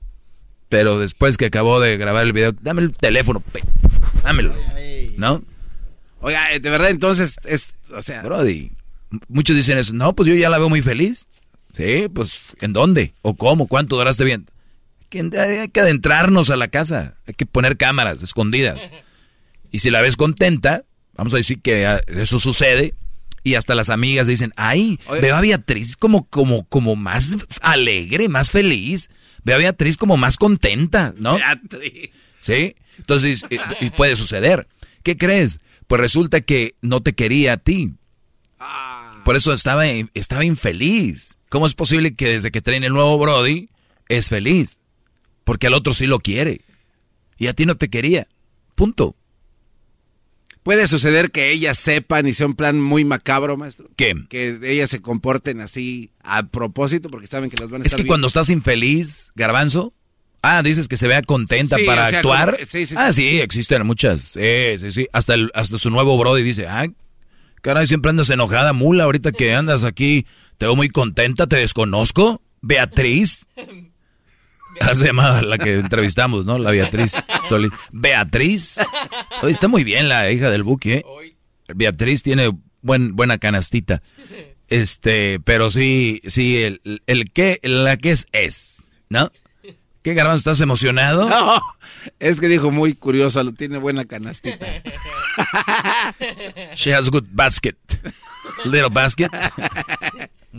Pero 0.68 0.98
después 0.98 1.36
que 1.36 1.46
acabó 1.46 1.78
de 1.80 1.96
grabar 1.96 2.24
el 2.24 2.32
video, 2.32 2.52
dame 2.60 2.82
el 2.82 2.92
teléfono, 2.92 3.40
pe- 3.40 3.62
dámelo. 4.24 4.52
¿No? 5.16 5.42
Oiga, 6.20 6.52
eh, 6.52 6.58
de 6.60 6.70
verdad, 6.70 6.90
entonces, 6.90 7.36
es, 7.44 7.74
o 7.94 8.02
sea. 8.02 8.22
Brody, 8.22 8.72
muchos 9.28 9.55
dicen 9.55 9.78
eso. 9.78 9.92
No, 9.92 10.14
pues 10.14 10.28
yo 10.28 10.34
ya 10.34 10.50
la 10.50 10.58
veo 10.58 10.68
muy 10.68 10.82
feliz. 10.82 11.28
Sí, 11.72 12.08
pues, 12.12 12.55
¿en 12.60 12.72
dónde? 12.72 13.12
¿O 13.22 13.36
cómo? 13.36 13.68
¿Cuánto 13.68 13.96
duraste 13.96 14.24
bien? 14.24 14.46
Hay 15.12 15.68
que 15.68 15.80
adentrarnos 15.80 16.50
a 16.50 16.56
la 16.56 16.68
casa. 16.68 17.14
Hay 17.28 17.34
que 17.34 17.46
poner 17.46 17.76
cámaras 17.76 18.22
escondidas. 18.22 18.80
Y 19.70 19.81
si 19.81 19.91
la 19.91 20.01
ves 20.01 20.17
contenta, 20.17 20.85
vamos 21.15 21.35
a 21.35 21.39
decir 21.39 21.61
que 21.61 21.86
ah, 21.86 22.01
eso 22.07 22.39
sucede. 22.39 22.95
Y 23.43 23.55
hasta 23.55 23.75
las 23.75 23.91
amigas 23.91 24.27
dicen, 24.27 24.53
ay, 24.57 24.99
veo 25.20 25.36
a 25.36 25.41
Beatriz 25.41 25.97
como, 25.97 26.28
como, 26.28 26.65
como 26.65 26.97
más 26.97 27.36
alegre, 27.61 28.28
más 28.28 28.51
feliz. 28.51 29.09
Veo 29.45 29.57
a 29.57 29.59
Beatriz 29.59 29.97
como 29.97 30.17
más 30.17 30.36
contenta, 30.36 31.15
¿no? 31.17 31.39
¿Sí? 32.41 32.75
Entonces, 32.99 33.45
y, 33.49 33.86
y 33.86 33.91
puede 33.91 34.17
suceder. 34.17 34.67
¿Qué 35.05 35.17
crees? 35.17 35.61
Pues 35.86 36.01
resulta 36.01 36.41
que 36.41 36.75
no 36.81 37.01
te 37.03 37.15
quería 37.15 37.53
a 37.53 37.57
ti. 37.59 37.95
Por 39.25 39.36
eso 39.36 39.53
estaba, 39.53 39.86
estaba 39.86 40.45
infeliz. 40.45 41.36
¿Cómo 41.49 41.67
es 41.67 41.75
posible 41.75 42.15
que 42.15 42.28
desde 42.28 42.51
que 42.51 42.62
traen 42.62 42.85
el 42.85 42.93
nuevo 42.93 43.19
Brody 43.19 43.70
es 44.09 44.28
feliz? 44.28 44.78
Porque 45.45 45.69
al 45.69 45.75
otro 45.75 45.95
sí 45.95 46.07
lo 46.07 46.19
quiere. 46.20 46.62
Y 47.36 47.49
a 47.49 47.53
ti 47.53 47.67
no 47.67 47.77
te 47.77 47.89
quería. 47.89 48.27
Punto. 48.75 49.17
Puede 50.67 50.89
suceder 50.89 51.31
que 51.31 51.53
ellas 51.53 51.78
sepan 51.78 52.27
y 52.27 52.33
sea 52.35 52.47
un 52.47 52.55
plan 52.57 52.81
muy 52.81 53.05
macabro, 53.05 53.57
maestro. 53.57 53.89
¿Qué? 53.95 54.15
Que 54.28 54.59
ellas 54.65 54.91
se 54.91 55.01
comporten 55.01 55.61
así 55.61 56.11
a 56.25 56.43
propósito 56.43 57.09
porque 57.09 57.28
saben 57.28 57.49
que 57.51 57.57
las 57.57 57.70
van 57.70 57.83
a 57.83 57.85
Es 57.85 57.86
estar 57.86 57.99
que 57.99 58.03
viendo. 58.03 58.11
cuando 58.12 58.27
estás 58.27 58.51
infeliz, 58.51 59.31
garbanzo, 59.36 59.95
ah, 60.43 60.62
dices 60.65 60.89
que 60.89 60.97
se 60.97 61.07
vea 61.07 61.23
contenta 61.23 61.77
Sí, 61.77 61.85
para 61.85 62.05
o 62.05 62.09
sea, 62.09 62.19
actuar. 62.19 62.57
como- 62.57 62.67
sí, 62.67 62.81
sí, 62.81 62.86
sí. 62.86 62.95
ah, 62.99 63.12
sí, 63.12 63.41
existen 63.41 63.86
muchas. 63.86 64.20
Sí, 64.23 64.41
sí, 64.81 64.91
sí. 64.91 65.07
Hasta, 65.12 65.35
el, 65.35 65.53
hasta 65.55 65.78
su 65.78 65.89
nuevo 65.91 66.19
Brody 66.19 66.43
dice, 66.43 66.67
ah, 66.67 66.86
caray, 67.62 67.86
siempre 67.86 68.11
andas 68.11 68.28
enojada, 68.31 68.73
mula, 68.73 69.05
ahorita 69.05 69.31
que 69.31 69.55
andas 69.55 69.85
aquí, 69.85 70.27
te 70.59 70.67
veo 70.67 70.75
muy 70.75 70.89
contenta, 70.89 71.47
te 71.47 71.57
desconozco. 71.57 72.43
Beatriz. 72.61 73.47
Se 74.94 75.05
llamaba 75.05 75.42
la 75.42 75.58
que 75.58 75.74
entrevistamos, 75.74 76.46
¿no? 76.46 76.58
La 76.58 76.70
Beatriz 76.70 77.14
Solís. 77.48 77.70
Beatriz. 77.92 78.78
Oye, 79.42 79.52
está 79.52 79.68
muy 79.68 79.84
bien 79.84 80.08
la 80.08 80.30
hija 80.30 80.50
del 80.50 80.62
Buki, 80.62 80.92
¿eh? 80.92 81.05
Beatriz 81.74 82.22
tiene 82.22 82.50
buen, 82.82 83.16
buena 83.16 83.38
canastita. 83.38 84.02
Este, 84.68 85.40
pero 85.40 85.70
sí, 85.70 86.20
sí, 86.26 86.62
el, 86.62 87.02
el 87.06 87.32
que, 87.32 87.60
la 87.62 87.96
que 87.96 88.10
es, 88.10 88.26
es, 88.32 88.92
¿no? 89.08 89.30
¿Qué 90.02 90.14
garbanzo? 90.14 90.38
¿Estás 90.38 90.60
emocionado? 90.60 91.28
No, 91.28 91.60
es 92.20 92.38
que 92.38 92.46
dijo 92.46 92.70
muy 92.70 92.94
curioso, 92.94 93.42
lo 93.42 93.52
tiene 93.52 93.78
buena 93.78 94.05
canastita. 94.05 94.66
She 96.76 96.94
has 96.94 97.08
a 97.08 97.10
good 97.10 97.26
basket. 97.32 97.76
Little 98.64 98.90
basket. 98.90 99.30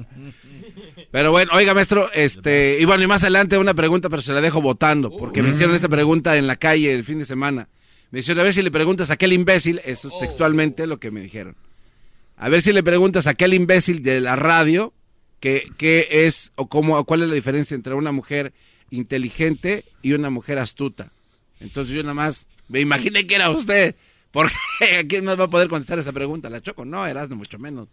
Pero 1.12 1.32
bueno, 1.32 1.52
oiga, 1.54 1.74
maestro, 1.74 2.12
este, 2.14 2.78
y 2.80 2.86
bueno, 2.86 3.04
y 3.04 3.08
más 3.08 3.24
adelante 3.24 3.58
una 3.58 3.74
pregunta, 3.74 4.10
pero 4.10 4.22
se 4.22 4.34
la 4.34 4.42
dejo 4.42 4.62
votando, 4.62 5.16
porque 5.16 5.42
me 5.42 5.50
hicieron 5.50 5.76
esta 5.76 5.90
pregunta 5.90 6.38
en 6.38 6.48
la 6.48 6.56
calle 6.56 6.94
el 6.94 7.04
fin 7.04 7.20
de 7.20 7.26
semana. 7.26 7.70
Me 8.12 8.20
dijeron, 8.20 8.42
a 8.42 8.44
ver 8.44 8.54
si 8.54 8.62
le 8.62 8.72
preguntas 8.72 9.10
a 9.10 9.14
aquel 9.14 9.34
imbécil, 9.34 9.82
eso 9.86 10.08
es 10.08 10.18
textualmente 10.20 10.88
lo 10.88 11.00
que 11.00 11.12
me 11.12 11.22
dijeron. 11.22 11.56
A 12.38 12.50
ver 12.50 12.62
si 12.62 12.72
le 12.72 12.84
preguntas 12.84 13.28
a 13.28 13.32
aquel 13.32 13.54
imbécil 13.54 14.04
de 14.04 14.22
la 14.22 14.36
radio 14.36 14.94
qué, 15.40 15.68
qué 15.78 16.08
es 16.10 16.52
o 16.56 16.68
cómo, 16.68 16.98
o 16.98 17.06
cuál 17.06 17.24
es 17.24 17.30
la 17.30 17.36
diferencia 17.36 17.76
entre 17.76 17.94
una 17.94 18.12
mujer 18.12 18.54
inteligente 18.92 19.86
y 20.02 20.14
una 20.14 20.30
mujer 20.30 20.60
astuta. 20.60 21.12
Entonces 21.60 21.96
yo 21.96 22.04
nada 22.04 22.14
más 22.14 22.48
me 22.68 22.80
imaginé 22.80 23.26
que 23.26 23.36
era 23.36 23.50
usted, 23.50 23.96
porque 24.32 24.54
¿a 25.00 25.08
quién 25.08 25.26
más 25.26 25.40
va 25.40 25.46
a 25.46 25.50
poder 25.50 25.68
contestar 25.68 26.00
esa 26.00 26.12
pregunta? 26.12 26.50
¿La 26.50 26.62
Choco? 26.62 26.86
No, 26.86 27.06
eras 27.06 27.30
mucho 27.30 27.58
menos. 27.60 27.88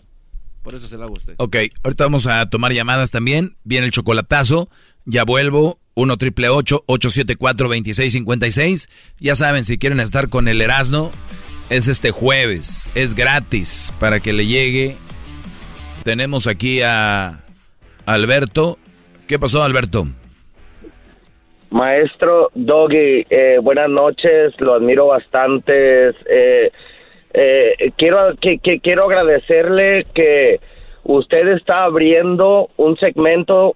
Por 0.65 0.75
eso 0.75 0.89
se 0.89 0.97
la 0.97 1.05
hago 1.05 1.15
a 1.15 1.19
usted. 1.19 1.35
Ok, 1.37 1.57
ahorita 1.85 2.05
vamos 2.05 2.27
a 2.27 2.49
tomar 2.49 2.73
llamadas 2.73 3.11
también. 3.11 3.51
Viene 3.65 3.85
el 3.87 3.93
chocolatazo. 3.93 4.71
Ya 5.05 5.25
vuelvo. 5.25 5.79
1 5.95 6.17
triple 6.17 6.49
874 6.49 7.69
2656. 7.69 8.89
Ya 9.21 9.35
saben, 9.37 9.65
si 9.65 9.79
quieren 9.79 10.01
estar 10.01 10.31
con 10.31 10.49
el 10.49 10.63
Erasno, 10.63 11.13
es 11.69 11.87
este 11.87 12.11
jueves. 12.11 12.91
Es 12.95 13.15
gratis 13.15 13.93
para 14.01 14.21
que 14.21 14.33
le 14.33 14.47
llegue. 14.47 14.97
Tenemos 16.03 16.47
aquí 16.47 16.81
a 16.81 17.45
Alberto. 18.07 18.79
¿Qué 19.29 19.39
pasó, 19.39 19.63
Alberto? 19.63 20.09
Maestro 21.71 22.51
Doggy, 22.55 23.27
eh, 23.29 23.59
buenas 23.61 23.91
noches, 23.91 24.55
lo 24.61 24.75
admiro 24.75 25.09
bastante. 25.09 26.09
Eh, 26.09 26.71
eh, 27.37 27.91
quiero, 27.97 28.33
que, 28.41 28.59
quiero 28.81 29.07
agradecerle 29.07 30.07
que 30.15 30.61
usted 31.03 31.49
está 31.49 31.83
abriendo 31.83 32.71
un 32.77 32.97
segmento 32.97 33.75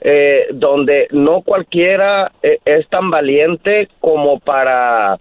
eh, 0.00 0.46
donde 0.52 1.08
no 1.10 1.42
cualquiera 1.42 2.30
eh, 2.44 2.58
es 2.64 2.88
tan 2.88 3.10
valiente 3.10 3.88
como 3.98 4.38
para 4.38 5.18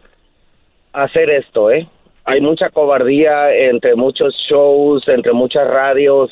hacer 0.93 1.31
esto, 1.31 1.71
¿eh? 1.71 1.87
Hay 2.23 2.39
mucha 2.39 2.69
cobardía 2.69 3.51
entre 3.51 3.95
muchos 3.95 4.35
shows, 4.47 5.07
entre 5.07 5.33
muchas 5.33 5.67
radios. 5.67 6.31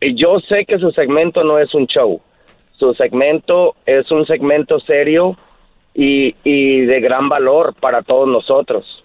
Yo 0.00 0.40
sé 0.40 0.64
que 0.64 0.78
su 0.78 0.90
segmento 0.92 1.44
no 1.44 1.58
es 1.58 1.74
un 1.74 1.86
show. 1.86 2.22
Su 2.78 2.94
segmento 2.94 3.74
es 3.84 4.10
un 4.10 4.24
segmento 4.26 4.80
serio 4.80 5.36
y, 5.92 6.34
y 6.42 6.80
de 6.86 7.00
gran 7.00 7.28
valor 7.28 7.74
para 7.78 8.00
todos 8.00 8.26
nosotros. 8.28 9.04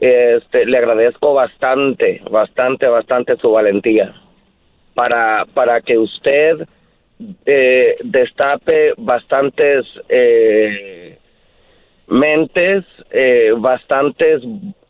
Este, 0.00 0.64
le 0.64 0.78
agradezco 0.78 1.34
bastante, 1.34 2.22
bastante, 2.30 2.86
bastante 2.86 3.36
su 3.36 3.50
valentía 3.50 4.14
para, 4.94 5.44
para 5.52 5.80
que 5.82 5.98
usted 5.98 6.66
eh, 7.44 7.94
destape 8.02 8.94
bastantes 8.96 9.84
eh, 10.08 11.18
mentes, 12.08 12.84
eh, 13.10 13.52
bastantes 13.58 14.42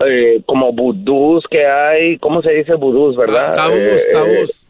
eh, 0.07 0.41
como 0.47 0.73
vudús 0.73 1.45
que 1.51 1.67
hay, 1.67 2.17
¿cómo 2.19 2.41
se 2.41 2.53
dice 2.53 2.75
vudús, 2.75 3.17
verdad? 3.17 3.53
Tabús, 3.55 3.77
Eh, 3.79 4.11
tabús. 4.13 4.67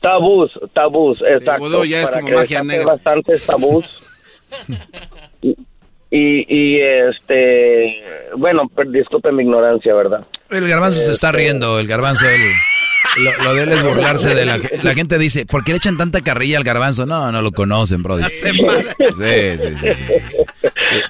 Tabús, 0.00 0.58
tabús, 0.72 1.22
exacto. 1.26 1.64
vudú 1.64 1.84
ya 1.84 1.98
es 2.02 2.06
para 2.08 2.20
como 2.20 2.28
que 2.30 2.36
magia 2.36 2.62
negra. 2.62 2.86
bastantes 2.86 3.44
tabús. 3.44 3.84
y, 6.14 6.44
y, 6.46 6.78
este, 6.80 8.02
bueno, 8.36 8.68
per- 8.68 8.88
disculpe 8.90 9.32
mi 9.32 9.42
ignorancia, 9.44 9.94
¿verdad? 9.94 10.26
El 10.50 10.68
garbanzo 10.68 11.00
se 11.00 11.10
está 11.10 11.32
riendo. 11.32 11.78
El 11.80 11.86
garbanzo, 11.88 12.26
él- 12.28 12.52
lo, 13.24 13.44
lo 13.44 13.54
de 13.54 13.62
él 13.64 13.72
es 13.72 13.82
burlarse 13.82 14.34
de 14.34 14.44
la, 14.46 14.58
la 14.82 14.94
gente. 14.94 15.18
dice, 15.18 15.44
¿por 15.46 15.64
qué 15.64 15.72
le 15.72 15.78
echan 15.78 15.96
tanta 15.96 16.20
carrilla 16.20 16.58
al 16.58 16.64
garbanzo? 16.64 17.04
No, 17.06 17.32
no 17.32 17.40
lo 17.42 17.50
conocen, 17.50 18.02
bro. 18.02 18.18
Sí, 18.18 18.24
sí, 18.34 19.76
sí, 19.80 19.88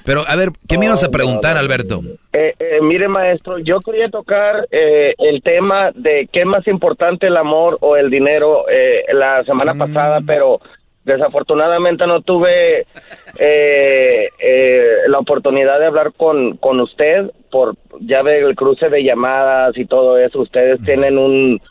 Pero, 0.05 0.23
a 0.27 0.35
ver, 0.35 0.49
¿qué 0.67 0.77
me 0.77 0.85
ibas 0.85 1.03
a 1.03 1.09
preguntar, 1.11 1.57
Alberto? 1.57 2.01
Eh, 2.33 2.53
eh, 2.59 2.79
mire, 2.81 3.07
maestro, 3.07 3.59
yo 3.59 3.79
quería 3.79 4.09
tocar 4.09 4.67
eh, 4.71 5.13
el 5.17 5.41
tema 5.43 5.91
de 5.93 6.27
qué 6.31 6.41
es 6.41 6.45
más 6.45 6.65
importante, 6.67 7.27
el 7.27 7.37
amor 7.37 7.77
o 7.81 7.95
el 7.95 8.09
dinero, 8.09 8.65
eh, 8.69 9.03
la 9.13 9.43
semana 9.43 9.75
pasada, 9.75 10.19
pero 10.25 10.59
desafortunadamente 11.05 12.05
no 12.07 12.21
tuve 12.21 12.85
eh, 13.39 14.29
eh, 14.39 14.83
la 15.07 15.19
oportunidad 15.19 15.79
de 15.79 15.85
hablar 15.87 16.13
con, 16.15 16.57
con 16.57 16.79
usted 16.79 17.31
por, 17.51 17.75
ya 18.01 18.21
ve, 18.21 18.39
el 18.39 18.55
cruce 18.55 18.89
de 18.89 19.03
llamadas 19.03 19.77
y 19.77 19.85
todo 19.85 20.17
eso. 20.17 20.41
Ustedes 20.41 20.81
tienen 20.83 21.17
un, 21.17 21.61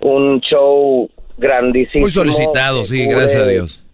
un 0.00 0.40
show 0.40 1.08
grandísimo. 1.36 2.02
Muy 2.02 2.10
solicitado, 2.10 2.84
sí, 2.84 3.06
gracias 3.06 3.42
a 3.42 3.46
Dios. 3.46 3.84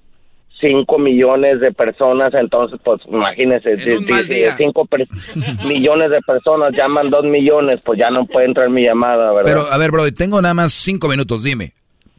5 0.61 0.99
millones 0.99 1.61
de 1.61 1.73
personas, 1.73 2.33
entonces, 2.33 2.81
pues 2.83 3.01
imagínense, 3.07 3.77
si, 3.77 3.99
si- 3.99 4.07
si 4.07 4.29
día. 4.29 4.57
cinco 4.57 4.87
per- 4.87 5.07
millones 5.67 6.11
de 6.11 6.21
personas 6.23 6.73
llaman 6.75 7.11
2 7.11 7.25
millones, 7.25 7.81
pues 7.85 7.99
ya 7.99 8.09
no 8.11 8.25
puede 8.25 8.47
entrar 8.47 8.71
mi 8.71 8.83
llamada, 8.83 9.31
¿verdad? 9.33 9.45
Pero, 9.53 9.61
a 9.71 9.77
ver, 9.77 9.91
Brody, 9.91 10.13
tengo 10.13 10.41
nada 10.41 10.55
más 10.55 10.73
cinco 10.73 11.09
minutos, 11.09 11.43
dime, 11.43 11.73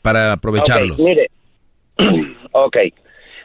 para 0.04 0.34
aprovecharlos. 0.34 1.00
Mire, 1.00 1.30
ok. 2.52 2.78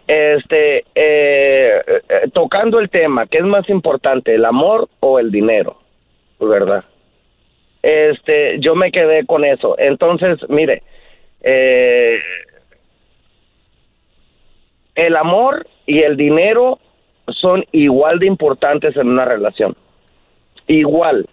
Este, 0.06 0.84
eh, 0.94 1.82
eh, 1.86 2.30
tocando 2.32 2.80
el 2.80 2.90
tema, 2.90 3.26
¿qué 3.26 3.38
es 3.38 3.44
más 3.44 3.68
importante, 3.68 4.34
el 4.34 4.44
amor 4.44 4.88
o 4.98 5.18
el 5.20 5.30
dinero? 5.30 5.78
¿Verdad? 6.40 6.84
Este, 7.82 8.58
yo 8.60 8.74
me 8.74 8.90
quedé 8.90 9.24
con 9.24 9.44
eso. 9.44 9.76
Entonces, 9.78 10.38
mire, 10.48 10.82
eh, 11.42 12.18
el 14.94 15.16
amor 15.16 15.66
y 15.86 16.00
el 16.00 16.16
dinero 16.16 16.78
son 17.28 17.64
igual 17.72 18.18
de 18.18 18.26
importantes 18.26 18.96
en 18.96 19.08
una 19.08 19.24
relación. 19.24 19.76
Igual. 20.66 21.26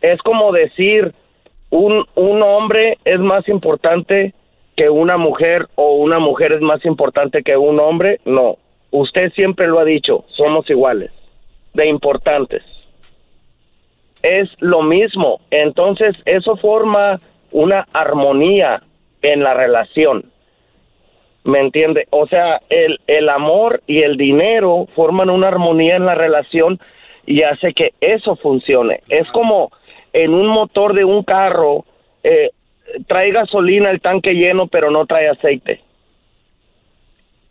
Es 0.00 0.20
como 0.22 0.52
decir, 0.52 1.14
un, 1.70 2.04
un 2.14 2.42
hombre 2.42 2.98
es 3.04 3.20
más 3.20 3.48
importante 3.48 4.34
que 4.76 4.90
una 4.90 5.16
mujer 5.16 5.68
o 5.74 5.94
una 5.94 6.18
mujer 6.18 6.52
es 6.52 6.60
más 6.60 6.84
importante 6.84 7.42
que 7.42 7.56
un 7.56 7.80
hombre. 7.80 8.20
No, 8.24 8.56
usted 8.90 9.32
siempre 9.32 9.66
lo 9.66 9.78
ha 9.78 9.84
dicho, 9.84 10.24
somos 10.28 10.68
iguales, 10.70 11.10
de 11.74 11.86
importantes. 11.86 12.62
Es 14.22 14.48
lo 14.58 14.82
mismo, 14.82 15.40
entonces 15.50 16.16
eso 16.24 16.56
forma 16.56 17.20
una 17.52 17.86
armonía 17.92 18.82
en 19.22 19.42
la 19.42 19.54
relación. 19.54 20.30
¿Me 21.44 21.60
entiende? 21.60 22.06
O 22.10 22.26
sea, 22.26 22.60
el, 22.70 22.98
el 23.06 23.28
amor 23.28 23.82
y 23.86 24.02
el 24.02 24.16
dinero 24.16 24.88
forman 24.96 25.28
una 25.28 25.48
armonía 25.48 25.96
en 25.96 26.06
la 26.06 26.14
relación 26.14 26.80
y 27.26 27.42
hace 27.42 27.74
que 27.74 27.92
eso 28.00 28.36
funcione. 28.36 29.00
Es 29.08 29.30
como 29.30 29.70
en 30.14 30.32
un 30.32 30.46
motor 30.46 30.94
de 30.94 31.04
un 31.04 31.22
carro, 31.22 31.84
eh, 32.22 32.50
trae 33.06 33.30
gasolina 33.32 33.90
el 33.90 34.00
tanque 34.00 34.34
lleno, 34.34 34.66
pero 34.66 34.90
no 34.90 35.06
trae 35.06 35.28
aceite. 35.28 35.80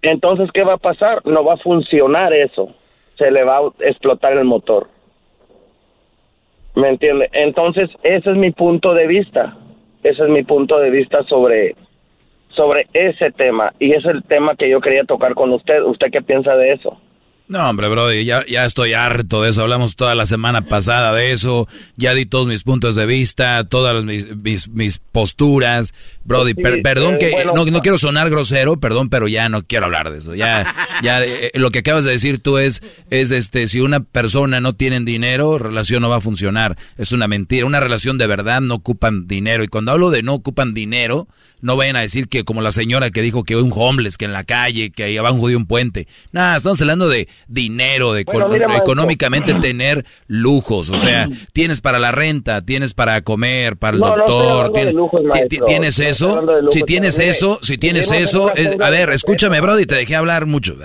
Entonces, 0.01 0.49
¿qué 0.53 0.63
va 0.63 0.73
a 0.73 0.77
pasar? 0.77 1.25
No 1.25 1.43
va 1.43 1.53
a 1.53 1.57
funcionar 1.57 2.33
eso. 2.33 2.75
Se 3.17 3.31
le 3.31 3.43
va 3.43 3.59
a 3.59 3.71
explotar 3.79 4.33
el 4.33 4.43
motor. 4.43 4.87
¿Me 6.75 6.89
entiende? 6.89 7.29
Entonces, 7.31 7.89
ese 8.03 8.31
es 8.31 8.37
mi 8.37 8.51
punto 8.51 8.93
de 8.93 9.07
vista. 9.07 9.55
Ese 10.03 10.23
es 10.23 10.29
mi 10.29 10.43
punto 10.43 10.79
de 10.79 10.89
vista 10.89 11.23
sobre, 11.23 11.75
sobre 12.49 12.87
ese 12.93 13.31
tema. 13.31 13.73
Y 13.79 13.93
es 13.93 14.03
el 14.05 14.23
tema 14.23 14.55
que 14.55 14.69
yo 14.69 14.81
quería 14.81 15.05
tocar 15.05 15.35
con 15.35 15.53
usted. 15.53 15.81
¿Usted 15.83 16.11
qué 16.11 16.21
piensa 16.21 16.55
de 16.57 16.73
eso? 16.73 16.99
No, 17.49 17.69
hombre, 17.69 17.89
Brody, 17.89 18.23
ya, 18.23 18.43
ya 18.47 18.63
estoy 18.65 18.93
harto 18.93 19.43
de 19.43 19.49
eso. 19.49 19.61
Hablamos 19.61 19.95
toda 19.97 20.15
la 20.15 20.25
semana 20.25 20.61
pasada 20.61 21.13
de 21.13 21.33
eso. 21.33 21.67
Ya 21.97 22.13
di 22.13 22.25
todos 22.25 22.47
mis 22.47 22.63
puntos 22.63 22.95
de 22.95 23.05
vista, 23.05 23.63
todas 23.65 24.05
mis, 24.05 24.35
mis, 24.37 24.69
mis 24.69 24.97
posturas. 24.97 25.93
Brody, 26.23 26.53
per- 26.53 26.81
perdón 26.81 27.15
eh, 27.15 27.17
que 27.19 27.45
no, 27.45 27.65
no 27.65 27.81
quiero 27.81 27.97
sonar 27.97 28.29
grosero, 28.29 28.79
perdón, 28.79 29.09
pero 29.09 29.27
ya 29.27 29.49
no 29.49 29.63
quiero 29.63 29.85
hablar 29.85 30.09
de 30.11 30.19
eso. 30.19 30.33
Ya, 30.33 30.73
ya 31.03 31.23
eh, 31.23 31.51
lo 31.55 31.69
que 31.69 31.79
acabas 31.79 32.05
de 32.05 32.11
decir 32.11 32.39
tú 32.39 32.57
es, 32.57 32.81
es 33.09 33.29
este, 33.31 33.67
si 33.67 33.81
una 33.81 33.99
persona 33.99 34.61
no 34.61 34.73
tiene 34.73 35.01
dinero, 35.01 35.59
relación 35.59 36.01
no 36.01 36.09
va 36.09 36.15
a 36.17 36.21
funcionar. 36.21 36.77
Es 36.97 37.11
una 37.11 37.27
mentira. 37.27 37.65
Una 37.65 37.81
relación 37.81 38.17
de 38.17 38.25
verdad 38.25 38.61
no 38.61 38.75
ocupan 38.75 39.27
dinero. 39.27 39.63
Y 39.63 39.67
cuando 39.67 39.91
hablo 39.91 40.11
de 40.11 40.23
no 40.23 40.33
ocupan 40.33 40.73
dinero, 40.73 41.27
no 41.61 41.75
vayan 41.75 41.97
a 41.97 42.01
decir 42.01 42.29
que 42.29 42.45
como 42.45 42.61
la 42.61 42.71
señora 42.71 43.11
que 43.11 43.21
dijo 43.21 43.43
que 43.43 43.57
un 43.57 43.71
homeless, 43.75 44.17
que 44.17 44.25
en 44.25 44.33
la 44.33 44.43
calle, 44.45 44.91
que 44.91 45.03
ahí 45.03 45.17
abajo 45.17 45.47
de 45.49 45.55
un 45.57 45.65
puente. 45.67 46.07
Nada, 46.31 46.57
estamos 46.57 46.81
hablando 46.81 47.07
de 47.09 47.27
dinero, 47.47 48.13
de 48.13 48.23
Bueno, 48.23 48.49
mira, 48.49 48.77
económicamente 48.77 49.53
tener 49.55 50.05
lujos. 50.27 50.89
O 50.89 50.97
sea, 50.97 51.27
tienes 51.53 51.81
para 51.81 51.99
la 51.99 52.11
renta, 52.11 52.61
tienes 52.65 52.93
para 52.93 53.21
comer, 53.21 53.77
para 53.77 53.95
el 53.95 54.01
No, 54.01 54.15
doctor. 54.15 54.73
tienes, 54.73 54.93
lujos, 54.93 55.21
tienes 55.65 55.99
eso. 55.99 56.41
lujos, 56.41 56.73
Si 56.73 56.81
tienes 56.83 57.19
eso, 57.19 57.59
si 57.61 57.77
tienes 57.77 58.11
eso, 58.11 58.53
es- 58.53 58.79
a 58.79 58.89
ver, 58.89 59.09
escúchame, 59.11 59.59
Brody, 59.61 59.85
te 59.85 59.95
dejé 59.95 60.15
hablar 60.15 60.45
mucho. 60.45 60.75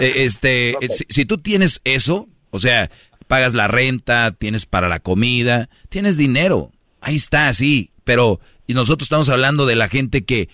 Eh, 0.00 0.12
Este, 0.24 0.76
si, 0.88 1.04
si 1.08 1.24
tú 1.24 1.38
tienes 1.38 1.80
eso, 1.84 2.26
o 2.50 2.58
sea, 2.58 2.90
pagas 3.26 3.54
la 3.54 3.66
renta, 3.68 4.32
tienes 4.38 4.66
para 4.66 4.88
la 4.88 5.00
comida, 5.00 5.68
tienes 5.88 6.16
dinero. 6.16 6.70
Ahí 7.00 7.16
está, 7.16 7.52
sí. 7.52 7.90
Pero 8.04 8.40
y 8.66 8.74
nosotros 8.74 9.06
estamos 9.06 9.28
hablando 9.28 9.66
de 9.66 9.76
la 9.76 9.88
gente 9.88 10.24
que, 10.24 10.48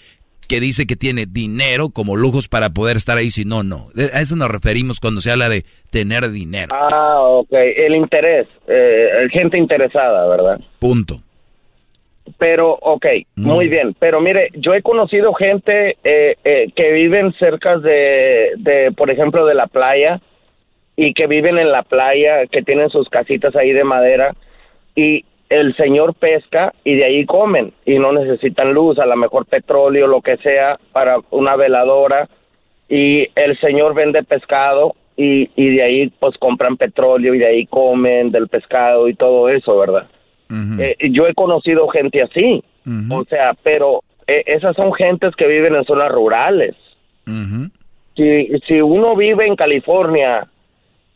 que 0.48 0.60
dice 0.60 0.86
que 0.86 0.96
tiene 0.96 1.26
dinero 1.26 1.90
como 1.90 2.16
lujos 2.16 2.48
para 2.48 2.70
poder 2.70 2.96
estar 2.96 3.18
ahí, 3.18 3.30
si 3.30 3.44
no, 3.44 3.62
no. 3.62 3.88
A 4.14 4.20
eso 4.20 4.34
nos 4.34 4.50
referimos 4.50 4.98
cuando 4.98 5.20
se 5.20 5.30
habla 5.30 5.48
de 5.48 5.64
tener 5.90 6.30
dinero. 6.30 6.74
Ah, 6.74 7.20
ok. 7.20 7.52
El 7.52 7.94
interés. 7.94 8.48
Eh, 8.66 9.28
gente 9.30 9.58
interesada, 9.58 10.26
¿verdad? 10.26 10.60
Punto. 10.78 11.18
Pero, 12.38 12.72
ok, 12.80 13.06
muy 13.36 13.68
bien. 13.68 13.94
Pero 13.98 14.20
mire, 14.20 14.50
yo 14.54 14.74
he 14.74 14.82
conocido 14.82 15.32
gente 15.34 15.96
eh, 16.04 16.36
eh, 16.44 16.70
que 16.74 16.92
viven 16.92 17.32
cerca 17.34 17.78
de, 17.78 18.52
de, 18.56 18.92
por 18.92 19.10
ejemplo, 19.10 19.46
de 19.46 19.54
la 19.54 19.66
playa 19.66 20.20
y 20.94 21.14
que 21.14 21.26
viven 21.26 21.58
en 21.58 21.72
la 21.72 21.82
playa, 21.82 22.46
que 22.46 22.62
tienen 22.62 22.90
sus 22.90 23.08
casitas 23.08 23.54
ahí 23.56 23.72
de 23.72 23.84
madera 23.84 24.34
y 24.94 25.24
el 25.48 25.74
señor 25.76 26.14
pesca 26.14 26.72
y 26.84 26.96
de 26.96 27.04
ahí 27.04 27.26
comen 27.26 27.72
y 27.86 27.98
no 27.98 28.12
necesitan 28.12 28.74
luz, 28.74 28.98
a 28.98 29.06
lo 29.06 29.16
mejor 29.16 29.46
petróleo, 29.46 30.06
lo 30.06 30.20
que 30.20 30.36
sea, 30.38 30.78
para 30.92 31.18
una 31.30 31.56
veladora 31.56 32.28
y 32.88 33.28
el 33.34 33.58
señor 33.60 33.94
vende 33.94 34.22
pescado 34.22 34.94
y, 35.16 35.50
y 35.56 35.76
de 35.76 35.82
ahí 35.82 36.12
pues 36.20 36.36
compran 36.38 36.76
petróleo 36.76 37.34
y 37.34 37.38
de 37.38 37.46
ahí 37.46 37.66
comen 37.66 38.30
del 38.30 38.48
pescado 38.48 39.08
y 39.08 39.14
todo 39.14 39.48
eso, 39.48 39.78
¿verdad? 39.78 40.06
Eh, 40.50 40.96
yo 41.10 41.26
he 41.26 41.34
conocido 41.34 41.88
gente 41.88 42.22
así, 42.22 42.62
o 43.10 43.24
sea, 43.24 43.54
pero 43.62 44.02
eh, 44.26 44.44
esas 44.46 44.74
son 44.76 44.94
gentes 44.94 45.36
que 45.36 45.46
viven 45.46 45.74
en 45.74 45.84
zonas 45.84 46.10
rurales. 46.10 46.74
Si, 48.16 48.48
si 48.66 48.80
uno 48.80 49.14
vive 49.14 49.46
en 49.46 49.56
California, 49.56 50.48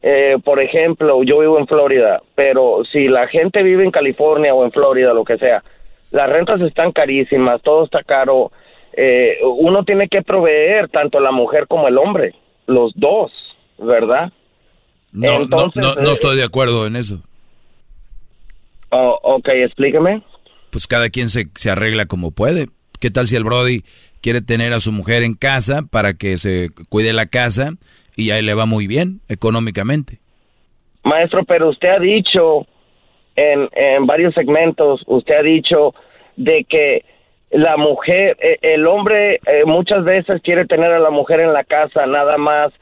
eh, 0.02 0.36
por 0.44 0.60
ejemplo, 0.60 1.22
yo 1.22 1.38
vivo 1.38 1.58
en 1.58 1.68
Florida, 1.68 2.22
pero 2.34 2.82
si 2.90 3.06
la 3.06 3.28
gente 3.28 3.62
vive 3.62 3.84
en 3.84 3.92
California 3.92 4.52
o 4.52 4.64
en 4.64 4.72
Florida, 4.72 5.14
lo 5.14 5.24
que 5.24 5.38
sea, 5.38 5.62
las 6.10 6.28
rentas 6.28 6.60
están 6.60 6.90
carísimas, 6.90 7.62
todo 7.62 7.84
está 7.84 8.02
caro, 8.02 8.50
eh, 8.94 9.38
uno 9.44 9.84
tiene 9.84 10.08
que 10.08 10.22
proveer 10.22 10.88
tanto 10.88 11.20
la 11.20 11.30
mujer 11.30 11.68
como 11.68 11.86
el 11.86 11.98
hombre, 11.98 12.34
los 12.66 12.92
dos, 12.96 13.30
¿verdad? 13.78 14.32
No, 15.12 15.42
Entonces, 15.42 15.80
no, 15.80 15.94
no 15.94 16.10
eh, 16.10 16.12
estoy 16.12 16.36
de 16.36 16.44
acuerdo 16.44 16.86
en 16.86 16.96
eso. 16.96 17.20
Oh, 18.90 19.18
ok, 19.22 19.48
explíqueme. 19.48 20.22
Pues 20.70 20.88
cada 20.88 21.10
quien 21.10 21.28
se, 21.28 21.46
se 21.54 21.70
arregla 21.70 22.06
como 22.06 22.32
puede. 22.32 22.66
¿Qué 22.98 23.10
tal 23.10 23.28
si 23.28 23.36
el 23.36 23.44
Brody 23.44 23.84
quiere 24.20 24.40
tener 24.40 24.72
a 24.72 24.80
su 24.80 24.90
mujer 24.90 25.22
en 25.22 25.34
casa 25.34 25.82
para 25.82 26.14
que 26.14 26.36
se 26.38 26.70
cuide 26.88 27.12
la 27.12 27.26
casa 27.26 27.74
y 28.16 28.30
ahí 28.30 28.42
le 28.42 28.54
va 28.54 28.66
muy 28.66 28.86
bien 28.86 29.20
económicamente? 29.28 30.18
Maestro, 31.04 31.44
pero 31.44 31.70
usted 31.70 31.88
ha 31.88 31.98
dicho 31.98 32.66
en, 33.36 33.68
en 33.72 34.06
varios 34.06 34.34
segmentos, 34.34 35.02
usted 35.06 35.34
ha 35.34 35.42
dicho 35.42 35.94
de 36.36 36.64
que 36.64 37.04
la 37.50 37.76
mujer, 37.76 38.36
eh, 38.40 38.58
el 38.62 38.86
hombre 38.86 39.40
eh, 39.46 39.64
muchas 39.66 40.04
veces 40.04 40.40
quiere 40.42 40.66
tener 40.66 40.90
a 40.90 40.98
la 40.98 41.10
mujer 41.10 41.40
en 41.40 41.52
la 41.52 41.64
casa 41.64 42.06
nada 42.06 42.38
más 42.38 42.72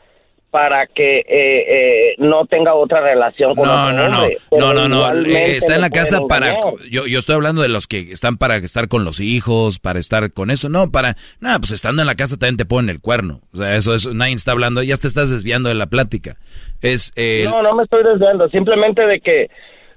para 0.51 0.87
que 0.87 1.21
eh, 1.21 1.25
eh, 1.29 2.15
no 2.19 2.45
tenga 2.47 2.75
otra 2.75 3.01
relación 3.01 3.55
con 3.55 3.67
No, 3.69 3.93
no, 3.93 4.09
no, 4.09 4.27
no, 4.51 4.75
no, 4.75 4.89
no. 4.89 4.97
igualmente 4.97 5.53
eh, 5.53 5.57
está 5.57 5.77
en 5.77 5.81
la 5.81 5.91
casa 5.91 6.21
para. 6.29 6.55
Yo, 6.91 7.07
yo 7.07 7.19
estoy 7.19 7.37
hablando 7.37 7.63
de 7.63 7.69
los 7.69 7.87
que 7.87 8.01
están 8.13 8.37
para 8.37 8.57
estar 8.57 8.89
con 8.89 9.05
los 9.05 9.21
hijos, 9.21 9.79
para 9.79 9.99
estar 10.01 10.33
con 10.33 10.51
eso. 10.51 10.69
No, 10.69 10.91
para. 10.91 11.17
Nada, 11.41 11.59
pues 11.59 11.71
estando 11.71 12.03
en 12.03 12.07
la 12.07 12.17
casa 12.17 12.37
también 12.37 12.57
te 12.57 12.65
ponen 12.65 12.91
el 12.91 13.01
cuerno. 13.01 13.41
O 13.53 13.59
sea, 13.59 13.77
eso 13.77 13.95
es. 13.95 14.13
Nadie 14.13 14.35
está 14.35 14.53
hablando. 14.53 14.83
Ya 14.83 14.97
te 14.97 15.07
estás 15.09 15.31
desviando 15.31 15.69
de 15.69 15.75
la 15.77 15.87
plática. 15.87 16.37
Es. 16.81 17.13
eh, 17.17 17.45
No, 17.45 17.63
no 17.63 17.75
me 17.75 17.85
estoy 17.85 18.03
desviando, 18.03 18.49
simplemente 18.49 19.07
de 19.07 19.21
que 19.21 19.49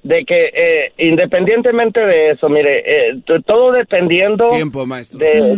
de 0.03 0.25
que 0.25 0.49
eh, 0.53 0.91
independientemente 0.97 1.99
de 1.99 2.31
eso, 2.31 2.49
mire, 2.49 2.83
eh, 3.11 3.21
todo 3.45 3.71
dependiendo 3.71 4.47
Tiempo, 4.47 4.85
maestro. 4.85 5.17
de, 5.19 5.55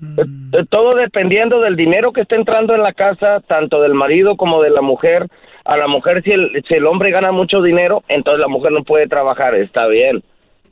de- 0.00 0.66
todo 0.70 0.94
dependiendo 0.96 1.60
del 1.60 1.76
dinero 1.76 2.12
que 2.12 2.22
está 2.22 2.36
entrando 2.36 2.74
en 2.74 2.82
la 2.82 2.92
casa, 2.92 3.40
tanto 3.46 3.80
del 3.82 3.94
marido 3.94 4.36
como 4.36 4.62
de 4.62 4.70
la 4.70 4.80
mujer. 4.82 5.28
A 5.64 5.76
la 5.76 5.86
mujer, 5.86 6.22
si 6.24 6.32
el, 6.32 6.50
si 6.66 6.74
el 6.74 6.86
hombre 6.86 7.12
gana 7.12 7.30
mucho 7.30 7.62
dinero, 7.62 8.02
entonces 8.08 8.40
la 8.40 8.48
mujer 8.48 8.72
no 8.72 8.82
puede 8.82 9.06
trabajar, 9.06 9.54
está 9.54 9.86
bien, 9.86 10.20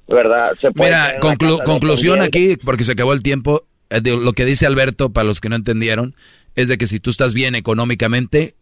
¿verdad? 0.08 0.50
Se 0.60 0.72
puede 0.72 0.90
Mira, 0.90 1.20
conclu- 1.20 1.62
conclusión 1.64 2.22
aquí, 2.22 2.56
porque 2.64 2.82
se 2.82 2.92
acabó 2.92 3.12
el 3.12 3.22
tiempo. 3.22 3.62
eh, 3.90 4.00
de 4.00 4.16
lo 4.16 4.32
que 4.32 4.44
dice 4.44 4.66
Alberto, 4.66 5.10
para 5.12 5.24
los 5.28 5.40
que 5.40 5.48
no 5.48 5.54
entendieron, 5.54 6.14
es 6.56 6.66
de 6.66 6.76
que 6.76 6.88
si 6.88 6.98
tú 6.98 7.10
estás 7.10 7.34
bien 7.34 7.54
económicamente, 7.54 8.54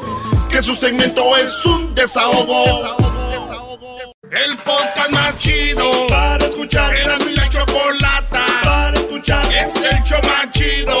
Que 0.50 0.60
su 0.60 0.74
segmento 0.74 1.34
es 1.38 1.64
un 1.64 1.94
desahogo. 1.94 2.94
El 4.30 4.58
podcast 4.58 5.10
más 5.10 5.38
chido 5.38 6.06
para 6.08 6.44
escuchar. 6.44 6.94
Era 6.94 7.18
mi 7.20 7.34
la 7.34 7.48
chocolata 7.48 8.44
para 8.62 8.94
escuchar. 8.98 9.46
Es 9.46 9.74
el 9.76 10.02
show 10.02 10.20
más 10.24 10.50
chido 10.52 11.00